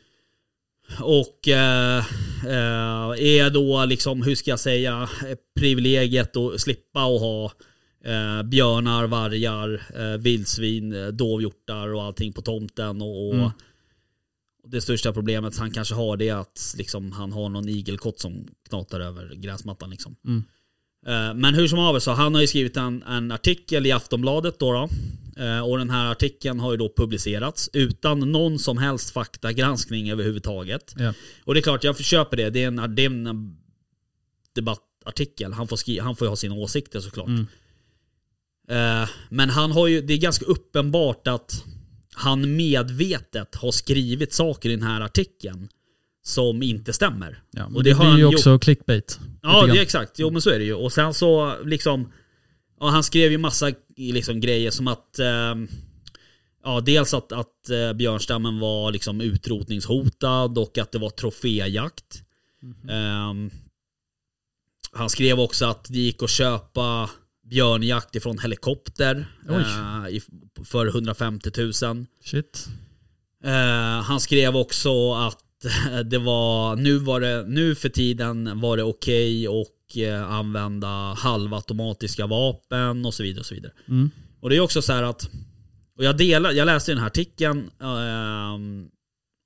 Och 1.01 1.49
eh, 1.49 1.99
eh, 2.47 3.11
är 3.19 3.51
då 3.51 3.85
liksom, 3.85 4.23
hur 4.23 4.35
ska 4.35 4.51
jag 4.51 4.61
säga, 4.61 5.09
privilegiet 5.59 6.37
att 6.37 6.61
slippa 6.61 7.01
att 7.01 7.21
ha 7.21 7.45
eh, 8.05 8.43
björnar, 8.43 9.07
vargar, 9.07 9.83
eh, 9.97 10.19
vildsvin, 10.21 10.93
eh, 10.93 11.07
dovhjortar 11.07 11.95
och 11.95 12.03
allting 12.03 12.33
på 12.33 12.43
tomten. 12.43 13.03
Och, 13.03 13.29
och 13.29 13.35
Mm. 13.35 13.51
Det 14.67 14.81
största 14.81 15.13
problemet 15.13 15.59
han 15.59 15.71
kanske 15.71 15.95
har 15.95 16.17
det 16.17 16.29
är 16.29 16.35
att 16.35 16.75
liksom, 16.79 17.13
han 17.13 17.33
har 17.33 17.49
någon 17.49 17.69
igelkott 17.69 18.21
som 18.21 18.49
knatar 18.69 19.01
över 19.01 19.35
gräsmattan. 19.35 19.91
Liksom. 19.91 20.17
Mm. 20.25 20.45
Eh, 21.07 21.35
Men 21.35 21.55
hur 21.55 21.69
som 21.69 21.79
haver 21.79 22.01
så 22.01 22.11
han 22.11 22.35
har 22.35 22.41
ju 22.41 22.47
skrivit 22.47 22.77
en, 22.77 23.03
en 23.03 23.33
artikel 23.33 23.87
i 23.87 23.93
Aftonbladet 23.93 24.59
då, 24.59 24.73
då. 24.73 24.89
Eh, 25.43 25.61
Och 25.61 25.79
den 25.79 25.91
här 25.91 26.11
artikeln 26.11 26.61
har 26.61 26.73
ju 26.73 26.77
då 26.79 26.93
publicerats 26.97 27.71
utan 27.73 28.33
någon 28.33 28.59
som 28.59 28.79
helst 28.79 29.11
faktagranskning 29.11 30.11
överhuvudtaget. 30.11 30.95
Ja. 30.99 31.15
Och 31.45 31.55
det 31.55 31.61
är 31.61 31.63
klart, 31.63 31.85
jag 31.85 32.05
köper 32.05 32.37
det. 32.37 32.51
Det 32.51 32.63
är 32.63 32.69
en, 32.69 32.95
det 32.95 33.05
är 33.05 33.07
en 33.07 33.57
debattartikel. 34.55 35.53
Han 35.53 35.69
får, 35.69 35.77
skri, 35.77 35.99
han 35.99 36.17
får 36.17 36.27
ju 36.27 36.29
ha 36.29 36.37
sina 36.37 36.55
åsikter 36.55 37.01
såklart. 37.01 37.29
Mm. 37.29 37.47
Eh, 38.69 39.09
Men 39.29 39.51
han 39.51 39.73
har 39.73 39.87
ju, 39.87 40.01
det 40.01 40.13
är 40.15 40.19
ganska 40.19 40.45
uppenbart 40.45 41.27
att 41.29 41.65
han 42.15 42.57
medvetet 42.57 43.55
har 43.55 43.71
skrivit 43.71 44.33
saker 44.33 44.71
i 44.71 44.77
den 44.77 44.87
här 44.87 45.01
artikeln 45.01 45.69
som 46.23 46.63
inte 46.63 46.93
stämmer. 46.93 47.43
Ja, 47.51 47.65
och 47.65 47.85
det, 47.85 47.91
det 47.91 47.97
blir 47.97 48.17
ju 48.17 48.23
gjort. 48.23 48.35
också 48.35 48.59
clickbait. 48.59 49.21
Ja, 49.43 49.67
det 49.67 49.81
exakt. 49.81 50.19
Jo 50.19 50.31
men 50.31 50.43
så 50.43 50.51
är 50.51 50.59
det 50.59 50.65
ju. 50.65 50.75
Och 50.75 50.93
sen 50.93 51.15
så 51.15 51.63
liksom, 51.65 52.13
ja, 52.81 52.89
han 52.89 53.03
skrev 53.03 53.33
ju 53.33 53.39
massa 53.39 53.73
liksom, 53.97 54.41
grejer 54.41 54.71
som 54.71 54.89
att, 54.89 55.19
eh, 55.19 55.55
ja 56.65 56.81
dels 56.81 57.15
att, 57.15 57.33
att 57.33 57.71
eh, 57.71 57.93
björnstammen 57.93 58.59
var 58.59 58.93
liksom 58.93 59.21
utrotningshotad 59.21 60.59
och 60.59 60.79
att 60.79 60.93
det 60.93 60.99
var 60.99 61.11
troféjakt. 61.11 62.23
Mhm. 62.63 62.89
Eh, 62.89 63.53
han 64.93 65.11
skrev 65.11 65.41
också 65.41 65.67
att 65.67 65.85
det 65.85 65.99
gick 65.99 66.23
att 66.23 66.31
köpa 66.31 67.11
björnjakt 67.53 68.17
ifrån 68.17 68.39
helikopter 68.39 69.27
eh, 69.49 70.23
för 70.65 70.87
150 70.87 71.51
000. 71.57 71.73
Shit. 72.25 72.69
Eh, 73.45 74.03
han 74.03 74.21
skrev 74.21 74.57
också 74.57 75.15
att 75.15 75.39
det 76.11 76.19
var, 76.19 76.77
nu, 76.77 76.99
var 76.99 77.21
det, 77.21 77.45
nu 77.49 77.75
för 77.75 77.89
tiden 77.89 78.61
var 78.61 78.77
det 78.77 78.83
okej 78.83 79.47
att 79.47 79.97
eh, 79.97 80.33
använda 80.33 80.89
halvautomatiska 81.13 82.27
vapen 82.27 83.05
och 83.05 83.15
så 83.15 83.23
vidare. 83.23 83.41
Och 83.41 83.47
så 83.47 83.55
vidare. 83.55 83.73
Mm. 83.89 84.11
Och 84.41 84.51
det 84.51 84.57
är 84.57 84.61
också 84.61 84.83
så 84.83 84.93
här 84.93 85.03
att, 85.03 85.31
och 85.97 86.05
jag, 86.05 86.17
delar, 86.17 86.53
jag 86.53 86.67
läste 86.67 86.93
den 86.93 86.99
här 86.99 87.07
artikeln 87.07 87.71
ehm, 87.81 88.89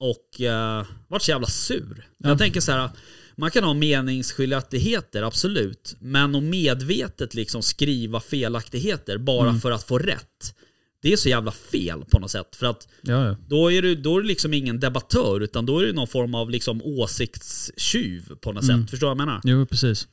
och 0.01 0.41
uh, 0.41 0.87
vart 1.09 1.23
så 1.23 1.31
jävla 1.31 1.47
sur. 1.47 2.09
Ja. 2.19 2.29
Jag 2.29 2.39
tänker 2.39 2.61
så 2.61 2.73
här, 2.73 2.91
man 3.39 3.51
kan 3.51 3.65
ha 3.65 3.75
meningsskiljaktigheter, 3.75 5.23
absolut. 5.23 5.97
Men 6.01 6.35
att 6.35 6.43
medvetet 6.43 7.35
liksom 7.35 7.63
skriva 7.63 8.21
felaktigheter 8.21 9.19
bara 9.19 9.49
Mm. 9.49 9.61
för 9.61 9.71
att 9.71 9.83
få 9.83 9.99
rätt. 9.99 10.55
Det 11.03 11.13
är 11.13 11.17
så 11.17 11.29
jävla 11.29 11.51
fel 11.53 12.05
på 12.11 12.19
något 12.19 12.31
sätt. 12.31 12.57
För 12.57 12.67
att 12.67 12.89
Ja, 13.03 13.27
ja. 13.27 13.37
då 13.49 13.73
är 13.73 13.83
du 13.83 13.95
då 13.95 14.17
är 14.17 14.21
du 14.23 14.27
liksom 14.29 14.55
ingen 14.55 14.81
debattör 14.81 15.41
utan 15.41 15.67
då 15.67 15.79
är 15.79 15.87
du 15.87 15.93
någon 15.93 16.09
form 16.09 16.35
av 16.35 16.51
liksom 16.51 16.83
åsiktstjuv 16.83 18.35
på 18.41 18.53
något 18.53 18.65
Mm. 18.65 18.83
sätt. 18.83 18.91
Förstår 18.91 19.07
du 19.07 19.15
vad 19.15 19.21
jag 19.21 19.27
menar? 19.27 19.41
Jo, 19.45 19.67
precis. 19.67 20.09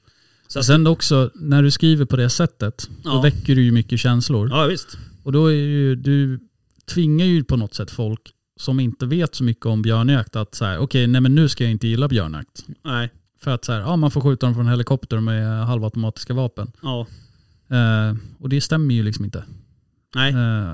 Så 0.47 0.59
att, 0.59 0.65
sen 0.65 0.87
också, 0.87 1.31
när 1.35 1.63
du 1.63 1.71
skriver 1.71 2.05
på 2.05 2.15
det 2.15 2.29
sättet, 2.29 2.87
då 3.03 3.09
Ja. 3.09 3.21
väcker 3.21 3.55
du 3.55 3.63
ju 3.63 3.71
mycket 3.71 3.99
känslor. 3.99 4.49
ja 4.49 4.65
visst. 4.65 4.97
Och 5.23 5.31
då 5.31 5.47
är 5.47 5.53
ju, 5.53 5.95
du 5.95 6.39
tvingar 6.93 7.25
ju 7.25 7.43
på 7.43 7.57
något 7.57 7.73
sätt 7.75 7.91
folk 7.91 8.21
som 8.55 8.79
inte 8.79 9.05
vet 9.05 9.35
så 9.35 9.43
mycket 9.43 9.65
om 9.65 9.81
björnjakt 9.81 10.35
att 10.35 10.55
så 10.55 10.65
här, 10.65 10.77
okej, 10.77 11.07
nej 11.07 11.21
men 11.21 11.35
nu 11.35 11.49
ska 11.49 11.63
jag 11.63 11.71
inte 11.71 11.87
gilla 11.87 12.07
björnjakt. 12.07 12.65
Nej. 12.83 13.09
För 13.39 13.51
att 13.51 13.65
så 13.65 13.71
här, 13.73 13.79
ja, 13.79 13.95
man 13.95 14.11
får 14.11 14.21
skjuta 14.21 14.45
dem 14.45 14.55
från 14.55 14.67
helikopter 14.67 15.19
med 15.19 15.65
halvautomatiska 15.65 16.33
vapen. 16.33 16.71
Ja. 16.81 17.07
Eh, 17.69 18.15
och 18.39 18.49
det 18.49 18.61
stämmer 18.61 18.95
ju 18.95 19.03
liksom 19.03 19.25
inte. 19.25 19.45
Nej, 20.15 20.33
Eh, 20.33 20.73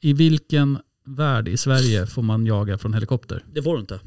I 0.00 0.12
vilken 0.12 0.78
värld 1.06 1.48
i 1.48 1.56
Sverige 1.56 2.06
får 2.06 2.22
man 2.22 2.46
jaga 2.46 2.78
från 2.78 2.94
helikopter? 2.94 3.44
det 3.52 3.62
får 3.62 3.74
du 3.74 3.80
inte. 3.80 4.00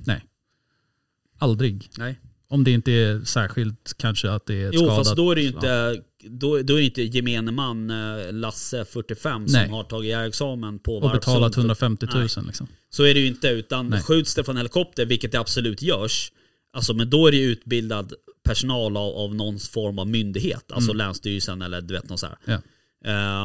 Aldrig. 1.39 1.89
Nej. 1.97 2.19
Om 2.53 2.63
det 2.63 2.71
inte 2.71 2.91
är 2.91 3.21
särskilt 3.25 3.93
kanske 3.97 4.31
att 4.31 4.45
det 4.45 4.53
är 4.63 4.67
ett 4.67 4.73
Jo 4.73 4.79
skadat. 4.79 4.97
fast 4.97 5.15
då 5.15 5.31
är 5.31 5.35
det 5.35 5.41
ju 5.41 5.47
inte, 5.47 6.01
då, 6.29 6.57
då 6.61 6.73
är 6.73 6.77
det 6.77 6.83
inte 6.85 7.01
gemene 7.03 7.51
man 7.51 7.89
eh, 7.89 8.33
Lasse 8.33 8.85
45 8.85 9.45
Nej. 9.49 9.65
som 9.65 9.73
har 9.73 9.83
tagit 9.83 10.09
jägarexamen 10.09 10.79
på 10.79 10.95
och 10.97 11.11
betalat 11.11 11.53
för- 11.53 11.61
150 11.61 12.05
000 12.05 12.15
Nej. 12.15 12.43
liksom. 12.45 12.67
Så 12.89 13.03
är 13.03 13.13
det 13.13 13.19
ju 13.19 13.27
inte 13.27 13.47
utan 13.47 13.89
Nej. 13.89 14.01
skjuts 14.01 14.35
det 14.35 14.43
från 14.43 14.57
helikopter, 14.57 15.05
vilket 15.05 15.31
det 15.31 15.39
absolut 15.39 15.81
görs. 15.81 16.31
Alltså 16.73 16.93
men 16.93 17.09
då 17.09 17.27
är 17.27 17.31
det 17.31 17.37
ju 17.37 17.43
utbildad 17.51 18.13
personal 18.43 18.97
av, 18.97 19.13
av 19.15 19.35
någon 19.35 19.59
form 19.59 19.99
av 19.99 20.07
myndighet. 20.07 20.71
Alltså 20.71 20.91
Mm. 20.91 20.97
Länsstyrelsen 20.97 21.61
eller 21.61 21.81
du 21.81 21.93
vet 21.93 22.09
något 22.09 22.19
så 22.19 22.27
här. 22.27 22.37
Ja. 22.45 22.53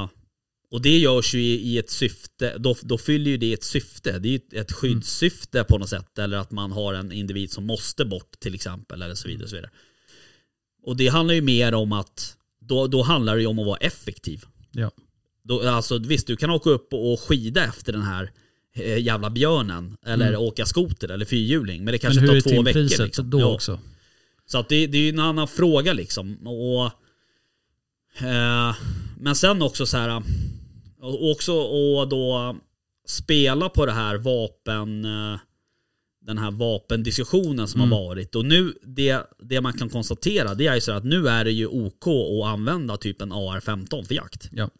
Eh, 0.02 0.08
och 0.70 0.82
det 0.82 0.98
görs 0.98 1.34
ju 1.34 1.40
i, 1.40 1.78
ett 1.78 1.90
syfte, 1.90 2.58
då, 2.58 2.76
då 2.82 2.98
fyller 2.98 3.30
ju 3.30 3.36
det 3.36 3.52
ett 3.52 3.64
syfte. 3.64 4.18
Det 4.18 4.28
är 4.28 4.30
ju 4.32 4.60
ett, 4.60 4.72
skyddssyfte 4.72 5.64
på 5.64 5.78
något 5.78 5.88
sätt. 5.88 6.18
Eller 6.18 6.36
att 6.36 6.50
man 6.50 6.72
har 6.72 6.94
en 6.94 7.12
individ 7.12 7.52
som 7.52 7.66
måste 7.66 8.04
bort 8.04 8.40
till 8.40 8.54
exempel. 8.54 9.02
Eller 9.02 9.14
så 9.14 9.28
vidare. 9.28 9.44
Och, 9.44 9.50
så 9.50 9.56
vidare. 9.56 9.70
och 10.82 10.96
det 10.96 11.08
handlar 11.08 11.34
ju 11.34 11.42
mer 11.42 11.74
om 11.74 11.92
att, 11.92 12.36
då, 12.60 12.86
då 12.86 13.02
handlar 13.02 13.34
det 13.36 13.40
ju 13.40 13.46
om 13.46 13.58
att 13.58 13.66
vara 13.66 13.76
effektiv. 13.78 14.44
Ja. 14.72 14.90
Då, 15.42 15.68
alltså 15.68 15.98
visst, 15.98 16.26
du 16.26 16.36
kan 16.36 16.50
åka 16.50 16.70
upp 16.70 16.88
och 16.92 17.20
skida 17.20 17.64
efter 17.64 17.92
den 17.92 18.02
här 18.02 18.30
eh, 18.74 18.98
jävla 19.02 19.30
björnen. 19.30 19.96
Eller 20.06 20.28
Mm. 20.28 20.40
åka 20.40 20.66
skoter 20.66 21.08
eller 21.08 21.24
fyrhjuling. 21.24 21.76
Men 21.84 21.86
det 21.86 21.92
Men 21.92 21.98
kanske 21.98 22.20
hur 22.20 22.36
är 22.36 22.40
tar 22.40 22.50
två 22.50 22.62
veckor. 22.62 22.72
timpriset 22.80 23.06
Liksom. 23.06 23.30
då 23.30 23.40
Ja. 23.40 23.46
också? 23.46 23.80
Så 24.46 24.58
att 24.58 24.68
det, 24.68 24.86
det 24.86 24.98
är 24.98 25.02
ju 25.02 25.08
en 25.08 25.18
annan 25.18 25.48
fråga 25.48 25.92
liksom. 25.92 26.46
Och, 26.46 26.84
eh, 28.26 28.76
men 29.20 29.34
sen 29.34 29.62
också 29.62 29.86
så 29.86 29.96
här. 29.96 30.22
Och 31.00 31.30
också 31.30 31.52
och 31.52 32.08
då 32.08 32.56
spela 33.06 33.68
på 33.68 33.86
det 33.86 33.92
här 33.92 34.16
vapen... 34.18 35.04
Eh, 35.04 35.38
den 36.20 36.38
här 36.38 36.50
vapendiskussionen 36.50 37.68
som 37.68 37.80
Mm. 37.80 37.92
har 37.92 38.04
varit. 38.04 38.34
Och 38.34 38.44
nu, 38.44 38.74
det, 38.82 39.26
det 39.42 39.60
man 39.60 39.72
kan 39.72 39.88
konstatera 39.88 40.54
det 40.54 40.66
är 40.66 40.74
ju 40.74 40.80
så 40.80 40.92
att 40.92 41.04
nu 41.04 41.28
är 41.28 41.44
det 41.44 41.50
ju 41.52 41.66
OK 41.66 42.06
att 42.06 42.46
använda 42.52 42.96
typ 42.96 43.22
en 43.22 43.32
AR-15 43.32 44.04
för 44.04 44.14
jakt. 44.14 44.48
Ja. 44.52 44.70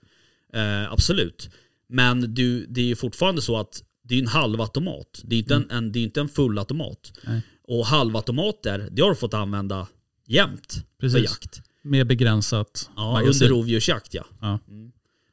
Eh, 0.53 0.93
absolut. 0.93 1.51
Men 1.89 2.35
du, 2.35 2.67
det 2.67 2.81
är 2.81 2.85
ju 2.85 2.97
fortfarande 2.97 3.43
så 3.43 3.57
att 3.57 3.83
det 4.03 4.15
är 4.15 4.19
en 4.19 4.27
halvautomat. 4.27 5.23
Det 5.25 5.35
är 5.37 5.39
inte, 5.39 5.55
en, 5.55 5.71
en, 5.71 5.93
det 5.93 5.99
är 5.99 6.03
inte 6.03 6.21
en 6.21 6.29
fullautomat. 6.29 7.13
Nej. 7.27 7.43
Och 7.63 7.87
halvautomater, 7.87 8.89
det 8.93 9.03
har 9.03 9.09
du 9.11 9.17
fått 9.17 9.35
använda 9.35 9.87
jämt 10.27 10.73
för 10.73 11.01
Precis. 11.01 11.23
jakt. 11.31 11.61
Med 11.83 12.07
begränsat 12.07 12.91
Ja, 12.97 13.13
magasin. 13.13 13.47
under 13.47 13.57
rovdjursjakt 13.57 14.15
ja. 14.15 14.25
Ja. 14.41 14.53
Eh, 14.55 14.59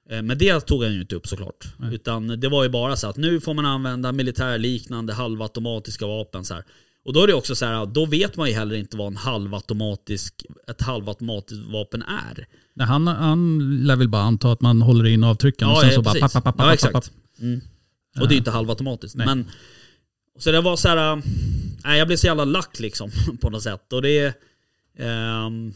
Men 0.10 0.38
det 0.38 0.60
tog 0.60 0.84
han 0.84 0.94
ju 0.94 1.02
inte 1.02 1.16
upp 1.16 1.28
såklart. 1.28 1.66
Utan 1.92 2.28
det 2.40 2.50
var 2.50 2.64
ju 2.64 2.70
bara 2.70 2.96
så 2.96 3.08
att 3.08 3.18
nu 3.18 3.42
får 3.42 3.54
man 3.54 3.66
använda 3.66 4.12
militärliknande 4.12 5.14
halvautomatiska 5.14 6.08
vapen 6.08 6.46
så 6.46 6.54
här. 6.54 6.64
Och 7.06 7.14
då 7.14 7.24
är 7.24 7.28
det 7.28 7.34
också 7.34 7.56
så 7.56 7.66
här, 7.66 7.86
då 7.86 8.06
vet 8.06 8.38
man 8.38 8.50
ju 8.50 8.56
heller 8.56 8.76
inte 8.76 8.98
vad 8.98 9.08
en 9.08 9.18
halvautomatisk, 9.18 10.34
ett 10.68 10.82
halvautomatiskt 10.82 11.66
vapen 11.72 12.02
är. 12.02 12.48
Nej, 12.74 12.88
han, 12.88 13.08
han 13.08 13.60
lär 13.84 13.96
väl 13.96 14.10
bara 14.10 14.22
anta 14.22 14.52
att 14.52 14.62
man 14.62 14.82
håller 14.82 15.06
in 15.06 15.24
avtrycken 15.24 15.68
och 15.68 15.78
sen 15.78 15.92
så 15.92 16.02
bara 16.02 16.14
precis. 16.14 16.34
papp, 16.34 16.44
papp, 16.44 16.58
papp, 16.58 16.68
ja, 16.68 16.74
exakt. 16.74 16.94
papp. 16.94 17.06
Mm. 17.40 17.62
Och 18.20 18.28
det 18.28 18.32
är 18.32 18.36
ju 18.36 18.38
inte 18.38 18.52
halvautomatiskt. 18.52 19.18
Nej. 19.18 19.26
Men, 19.26 19.46
så 20.40 20.52
det 20.52 20.62
var 20.62 20.76
så 20.76 20.88
här, 20.88 21.22
nej, 21.84 21.98
jag 22.00 22.08
blev 22.08 22.18
så 22.18 22.28
jävla 22.28 22.46
lack 22.46 22.80
liksom 22.80 23.12
på 23.42 23.50
något 23.50 23.64
sätt. 23.64 23.94
Och 23.94 24.02
det 24.02 24.34
ehm, 24.98 25.74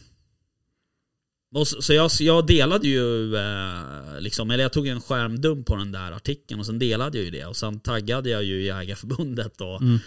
och 1.54 1.68
så, 1.68 1.82
så 1.82 1.92
jag, 1.92 2.10
jag 2.20 2.46
delade 2.46 2.88
ju, 2.88 3.36
eh, 3.36 4.20
liksom, 4.20 4.50
eller 4.50 4.62
jag 4.64 4.72
tog 4.72 4.86
en 4.86 5.00
skärmdump 5.00 5.66
på 5.66 5.76
den 5.76 5.92
där 5.92 6.12
artikeln 6.12 6.60
och 6.60 6.66
sen 6.66 6.78
delade 6.78 7.18
jag 7.18 7.24
ju 7.24 7.30
det. 7.30 7.44
Och 7.46 7.56
sen 7.56 7.80
taggade 7.80 8.30
jag 8.30 8.44
ju 8.44 8.62
Jägarförbundet 8.62 9.60
och, 9.60 9.82
Mm. 9.82 9.98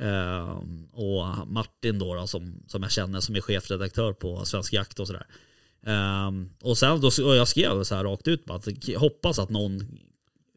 ehm, 0.00 0.84
och 0.92 1.48
Martin 1.48 1.98
då, 1.98 2.14
då 2.14 2.26
som, 2.26 2.62
som 2.66 2.82
jag 2.82 2.92
känner 2.92 3.20
som 3.20 3.36
är 3.36 3.40
chefredaktör 3.40 4.12
på 4.12 4.44
Svensk 4.44 4.72
Jakt 4.72 5.00
och 5.00 5.06
sådär. 5.06 5.26
Ehm, 5.86 6.48
och 6.62 6.78
sen 6.78 7.00
då, 7.00 7.06
och 7.06 7.36
jag 7.36 7.48
skrev 7.48 7.82
så 7.84 7.94
här 7.94 8.04
rakt 8.04 8.28
ut 8.28 8.44
bara 8.44 8.58
att 8.58 8.68
hoppas 8.96 9.38
att 9.38 9.50
någon 9.50 9.98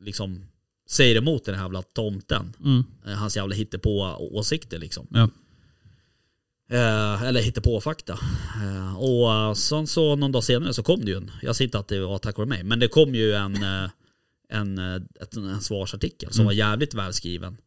liksom 0.02 0.46
säger 0.90 1.16
emot 1.16 1.46
den 1.46 1.56
här 1.56 1.64
jävla 1.64 1.82
tomten. 1.82 2.54
Mm. 2.66 2.84
Eh, 3.06 3.12
Hans 3.14 3.38
jävla 3.38 3.56
hittepå 3.56 4.18
åsikter 4.32 4.80
liksom. 4.80 5.08
Ja. 5.12 5.30
Eh, 6.70 7.24
eller 7.24 7.42
hittepå 7.42 7.82
fakta. 7.82 8.20
Eh, 8.64 8.98
och 8.98 9.34
eh, 9.34 9.54
sen 9.54 9.88
så 9.88 10.16
någon 10.16 10.32
dag 10.32 10.44
senare 10.44 10.74
så 10.74 10.84
kom 10.84 11.06
det 11.06 11.12
ju 11.12 11.18
en, 11.18 11.32
jag 11.42 11.56
säger 11.56 11.68
inte 11.68 11.80
att 11.80 11.88
det 11.88 12.00
var 12.00 12.18
tack 12.18 12.38
vare 12.38 12.48
mig, 12.48 12.64
men 12.64 12.80
det 12.80 12.88
kom 12.88 13.16
ju 13.16 13.34
en, 13.34 13.56
eh, 13.64 13.90
en, 14.50 14.78
eh, 14.78 14.96
ett, 15.22 15.36
en 15.36 15.62
svarsartikel 15.62 16.32
som 16.34 16.42
Mm. 16.42 16.46
var 16.46 16.54
jävligt 16.54 16.94
välskriven. 16.94 17.58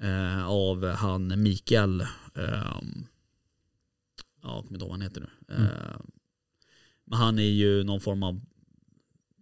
Eh, 0.00 0.46
av 0.48 0.86
han 0.86 1.42
Mikael, 1.42 2.06
ja 2.34 2.82
jag 4.42 4.64
kommer 4.64 4.72
inte 4.72 4.74
ihåg 4.74 4.80
vad 4.80 4.90
han 4.90 5.00
heter 5.00 5.20
nu. 5.20 5.54
Mm. 5.54 5.64
Eh, 5.66 6.00
men 7.06 7.18
han 7.18 7.38
är 7.38 7.42
ju 7.42 7.84
någon 7.84 8.00
form 8.00 8.22
av, 8.22 8.40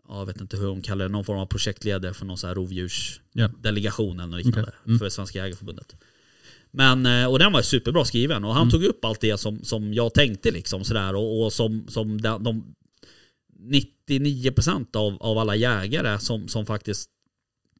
ja, 0.09 0.19
jag 0.19 0.27
vet 0.27 0.41
inte 0.41 0.57
hur 0.57 0.67
de 0.67 0.83
kallar 0.83 1.05
det, 1.05 1.13
någon 1.13 1.25
form 1.25 1.39
av 1.39 1.47
projektledare 1.47 2.15
för 2.15 2.27
någon 2.27 2.39
sån 2.39 2.49
här 2.49 2.55
rovdjursdelegation 2.55 4.21
eller 4.21 4.31
något 4.37 4.45
liknande 4.47 4.71
Okej. 4.71 4.81
Mm. 4.87 4.99
för 4.99 5.09
Svenska 5.09 5.39
Jägareförbundet. 5.39 5.97
Men, 6.77 7.07
eh, 7.07 7.27
och 7.27 7.39
den 7.39 7.53
var 7.53 7.63
superbra 7.63 8.05
skriven 8.05 8.45
och 8.45 8.53
han 8.55 8.63
Mm. 8.63 8.71
tog 8.71 8.85
upp 8.85 9.05
allt 9.05 9.21
det 9.21 9.41
som, 9.41 9.65
som 9.65 9.95
jag 9.95 10.15
tänkte 10.15 10.51
liksom 10.51 10.85
sådär 10.85 11.15
och, 11.15 11.45
och 11.45 11.53
som, 11.53 11.85
som 11.89 12.21
de, 12.21 12.43
de 12.45 12.75
99% 14.09 14.97
av, 14.97 15.17
av 15.23 15.39
alla 15.39 15.57
jägare 15.57 16.19
som, 16.19 16.49
som 16.49 16.67
faktiskt 16.67 17.11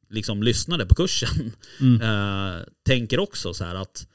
liksom 0.09 0.43
lyssnade 0.43 0.85
på 0.85 0.95
kursen 0.95 1.51
Mm. 1.81 2.01
eh, 2.01 2.61
tänker 2.85 3.19
också 3.19 3.53
så 3.53 3.63
här 3.63 3.75
att 3.75 4.07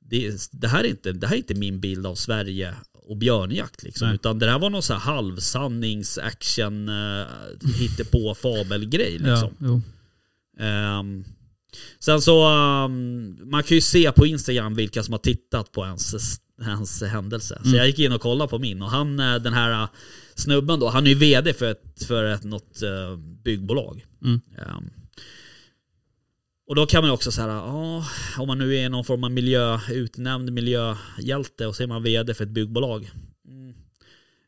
det, 0.00 0.48
det, 0.52 0.68
här 0.68 0.84
är 0.84 0.88
inte, 0.88 1.12
det 1.12 1.26
här 1.26 1.34
är 1.34 1.38
inte 1.38 1.54
min 1.54 1.80
bild 1.80 2.06
av 2.06 2.14
Sverige 2.14 2.74
och 3.08 3.16
björnjakt 3.16 3.82
liksom. 3.82 4.08
Nej. 4.08 4.14
Utan 4.14 4.38
det 4.38 4.46
där 4.46 4.58
var 4.58 4.70
någon 4.70 4.82
så 4.82 4.92
här 4.92 5.00
halvsannings 5.00 6.18
action 6.18 6.88
uh, 6.88 7.26
hittepå 7.78 8.34
fabelgrej 8.34 9.10
liksom. 9.12 9.50
Ja, 9.58 9.66
jo. 9.66 9.82
Sen 11.98 12.20
så, 12.20 12.44
ehm, 12.48 13.50
man 13.50 13.62
kan 13.62 13.74
ju 13.74 13.80
se 13.80 14.12
på 14.12 14.26
Instagram 14.26 14.74
vilka 14.74 15.02
som 15.02 15.12
har 15.12 15.18
tittat 15.18 15.72
på 15.72 15.84
ens, 15.84 16.14
ens 16.62 17.02
händelse. 17.02 17.58
Så 17.62 17.68
Mm. 17.68 17.78
jag 17.78 17.86
gick 17.86 17.98
in 17.98 18.12
och 18.12 18.20
kollade 18.20 18.50
på 18.50 18.58
min 18.58 18.82
och 18.82 18.90
han, 18.90 19.20
eh, 19.20 19.34
den 19.36 19.52
här 19.52 19.82
eh, 19.82 19.88
snubben 20.34 20.80
då, 20.80 20.88
han 20.88 21.06
är 21.06 21.10
ju 21.10 21.16
vd 21.16 21.52
för, 21.52 21.70
ett, 21.70 22.04
för 22.08 22.24
ett, 22.24 22.44
något 22.44 22.82
eh, 22.82 23.16
byggbolag. 23.44 24.06
Mm. 24.24 24.40
Ehm, 24.58 24.90
och 26.68 26.74
då 26.74 26.86
kan 26.86 27.02
man 27.02 27.08
ju 27.08 27.14
också 27.14 27.32
säga, 27.32 27.46
ja, 27.46 28.04
om 28.38 28.46
man 28.46 28.58
nu 28.58 28.76
är 28.76 28.88
någon 28.88 29.04
form 29.04 29.24
av 29.24 29.30
miljö, 29.30 29.78
utnämnd 29.90 30.52
miljöhjälte 30.52 31.66
och 31.66 31.76
så 31.76 31.82
är 31.82 31.86
man 31.86 32.02
vd 32.02 32.34
för 32.34 32.44
ett 32.44 32.50
byggbolag. 32.50 33.10
Mm. 33.48 33.74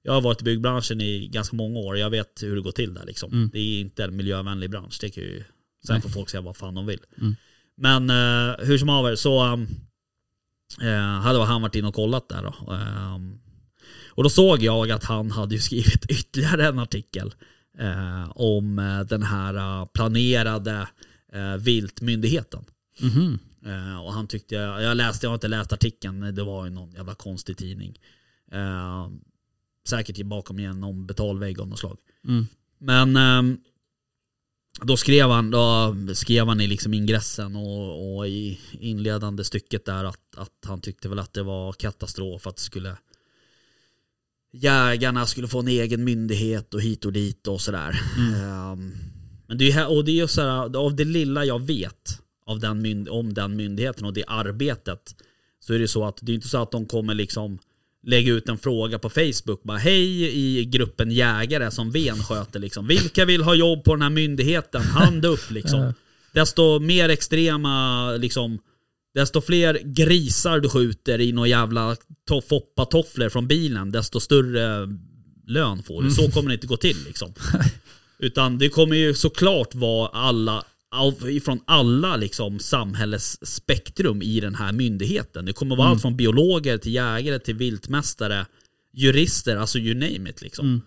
Jag 0.03 0.13
har 0.13 0.21
varit 0.21 0.41
i 0.41 0.45
byggbranschen 0.45 1.01
i 1.01 1.29
ganska 1.29 1.57
många 1.57 1.79
år, 1.79 1.99
jag 1.99 2.11
vet 2.11 2.43
hur 2.43 2.57
det 2.57 2.63
går 2.63 2.73
till 2.73 2.95
där 2.95 3.07
liksom. 3.07 3.33
Mm. 3.33 3.51
Det 3.53 3.59
är 3.59 3.81
inte 3.81 4.05
en 4.05 4.17
miljövänlig 4.17 4.71
bransch, 4.71 4.99
det 5.01 5.09
kan 5.09 5.23
ju, 5.25 5.45
sen 5.87 5.95
Nej. 5.95 6.03
får 6.03 6.09
folk 6.09 6.31
säga 6.31 6.41
vad 6.41 6.57
fan 6.57 6.75
de 6.75 6.87
vill. 6.87 7.01
Mm. 7.19 7.37
Men 7.77 8.11
eh, 8.11 8.67
hur 8.67 8.79
som 8.79 8.89
haver 8.89 9.17
så 9.17 9.45
um, 9.45 9.67
eh, 10.83 11.21
hade 11.21 11.45
han 11.45 11.63
varit 11.63 11.75
inne 11.75 11.89
och 11.89 11.95
kollat 11.95 12.29
där 12.29 12.43
då. 12.43 12.73
Ehm, 12.73 13.39
och 14.09 14.23
då 14.23 14.31
såg 14.31 14.63
jag 14.63 14.91
att 14.91 15.05
han 15.05 15.31
hade 15.31 15.55
ju 15.55 15.61
skrivit 15.61 16.07
ytterligare 16.07 16.67
en 16.67 16.79
artikel 16.79 17.35
eh, 17.79 18.31
om 18.31 18.79
eh, 18.79 19.01
den 19.01 19.23
här 19.23 19.55
eh, 19.55 19.87
planerade 19.87 20.89
eh, 21.33 21.57
viltmyndigheten. 21.57 22.65
Mhm. 23.01 23.39
Eh, 23.67 24.05
och 24.05 24.13
han 24.13 24.27
tyckte, 24.27 24.55
jag 24.55 24.97
läste, 24.97 25.27
jag 25.27 25.31
har 25.31 25.35
inte 25.35 25.49
läst 25.49 25.73
artikeln, 25.73 26.35
det 26.35 26.43
var 26.43 26.65
ju 26.65 26.71
någon 26.71 26.91
jävla 26.91 27.15
konstig 27.15 27.57
tidning. 27.57 27.99
Eh, 28.53 29.09
säkert 29.89 30.27
bakom 30.27 30.59
igen 30.59 30.81
någon 30.81 31.07
betalvägg 31.07 31.61
av 31.61 31.69
något 31.69 31.79
slag. 31.79 31.99
Mm. 32.29 32.47
Men 32.79 33.17
ehm, 33.17 33.59
då 34.83 34.97
skrev 34.97 35.31
han, 35.31 35.51
då 35.51 35.95
skrev 36.15 36.49
han 36.49 36.61
i 36.61 36.67
liksom 36.67 36.95
ingressen 36.95 37.57
och, 37.57 38.17
och 38.17 38.29
i 38.29 38.59
inledande 38.81 39.45
stycket 39.45 39.85
där 39.85 40.05
att, 40.05 40.37
att 40.37 40.65
han 40.65 40.81
tyckte 40.81 41.09
väl 41.09 41.19
att 41.19 41.33
det 41.33 41.43
var 41.43 41.73
katastrof 41.73 42.47
att 42.47 42.59
skulle 42.59 42.97
jägarna 44.53 45.27
skulle 45.27 45.49
få 45.49 45.59
en 45.59 45.69
egen 45.69 46.05
myndighet 46.05 46.75
och 46.75 46.81
hit 46.81 47.05
och 47.05 47.13
dit 47.13 47.47
och 47.47 47.61
sådär. 47.61 48.01
Ehm, 48.19 48.93
men 49.47 49.59
det 49.59 49.71
är 49.71 49.97
och 49.97 50.05
det 50.05 50.11
är 50.11 50.15
ju 50.17 50.29
så 50.29 50.41
här, 50.41 50.77
av 50.77 50.97
det 50.97 51.05
lilla 51.05 51.45
jag 51.45 51.63
vet 51.63 52.21
av 52.47 52.61
den 52.61 53.09
om 53.09 53.35
den 53.35 53.57
myndigheten 53.57 54.05
och 54.05 54.13
det 54.13 54.25
arbetet 54.27 55.15
så 55.61 55.75
är 55.75 55.79
det 55.79 55.89
så 55.89 56.05
att 56.05 56.19
det 56.23 56.33
är 56.33 56.35
inte 56.35 56.49
så 56.49 56.63
att 56.63 56.71
de 56.71 56.87
kommer 56.87 57.15
liksom 57.15 57.59
lägga 58.07 58.33
ut 58.33 58.49
en 58.49 58.59
fråga 58.59 58.99
på 58.99 59.11
Facebook 59.11 59.63
bara 59.63 59.79
hej 59.79 60.23
i 60.39 60.65
gruppen 60.65 61.11
jägare 61.11 61.71
som 61.71 61.91
Ven 61.91 62.17
sköter 62.23 62.61
liksom. 62.61 62.87
Vilka 62.87 63.25
vill 63.25 63.43
ha 63.43 63.55
jobb 63.55 63.85
på 63.85 63.95
den 63.95 64.03
här 64.03 64.11
myndigheten? 64.11 64.83
Hand 64.83 65.25
upp 65.25 65.51
liksom. 65.51 65.95
Desto 66.33 66.79
mer 66.79 67.09
extrema 67.09 68.11
liksom 68.13 68.59
Desto 69.15 69.41
fler 69.41 69.81
grisar 69.85 70.61
du 70.61 70.69
skjuter 70.69 71.21
i 71.21 71.33
några 71.33 71.49
jävla 71.49 71.97
to- 72.31 72.41
foppatofflor 72.49 73.29
från 73.29 73.47
bilen, 73.49 73.93
desto 73.93 74.21
större 74.21 74.89
lön 75.47 75.83
får 75.83 76.03
du. 76.03 76.11
Så 76.11 76.31
kommer 76.31 76.49
det 76.49 76.55
inte 76.55 76.67
gå 76.67 76.77
till 76.77 76.97
liksom. 77.07 77.35
Utan 78.19 78.59
det 78.59 78.69
kommer 78.69 78.97
ju 78.97 79.15
såklart 79.15 79.75
vara 79.75 80.09
alla, 80.09 80.65
av- 80.97 81.31
ifrån 81.31 81.61
alla 81.65 82.17
liksom 82.17 82.59
samhällets 82.59 83.39
spektrum 83.43 84.23
i 84.23 84.41
den 84.41 84.55
här 84.55 84.73
myndigheten. 84.73 85.45
Det 85.45 85.53
kommer 85.53 85.77
vara 85.77 85.89
allt 85.89 86.03
från 86.03 86.17
biologer 86.17 86.79
till 86.79 86.93
jägare 86.95 87.39
till 87.39 87.55
viltmästare, 87.57 88.47
jurister, 88.93 89.57
alltså 89.57 89.79
you 89.79 89.95
name 89.95 90.31
it 90.31 90.43
liksom. 90.43 90.67
Mm. 90.67 90.81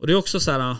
Och 0.00 0.06
det 0.06 0.12
är 0.12 0.16
också 0.16 0.40
så 0.40 0.50
här 0.50 0.76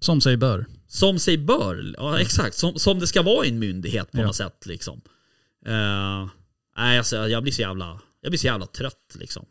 Som 0.00 0.20
sig 0.20 0.36
bör. 0.36 0.66
som 0.88 1.18
sig 1.18 1.38
bör. 1.38 1.94
Ja, 1.98 2.18
exakt. 2.20 2.56
Som, 2.56 2.78
som 2.78 2.98
det 2.98 3.06
ska 3.06 3.22
vara 3.22 3.46
i 3.46 3.48
en 3.48 3.58
myndighet 3.58 4.12
på 4.12 4.18
Ja. 4.18 4.26
något 4.26 4.36
sätt. 4.36 4.66
Liksom. 4.66 5.00
Eh, 5.66 6.28
nej, 6.76 6.98
alltså, 6.98 7.16
jag 7.16 7.42
blir 7.42 7.52
så 7.52 7.60
jävla, 7.62 8.00
jag 8.20 8.30
blir 8.30 8.38
så 8.38 8.46
jävla 8.46 8.66
trött 8.66 9.16
liksom. 9.20 9.46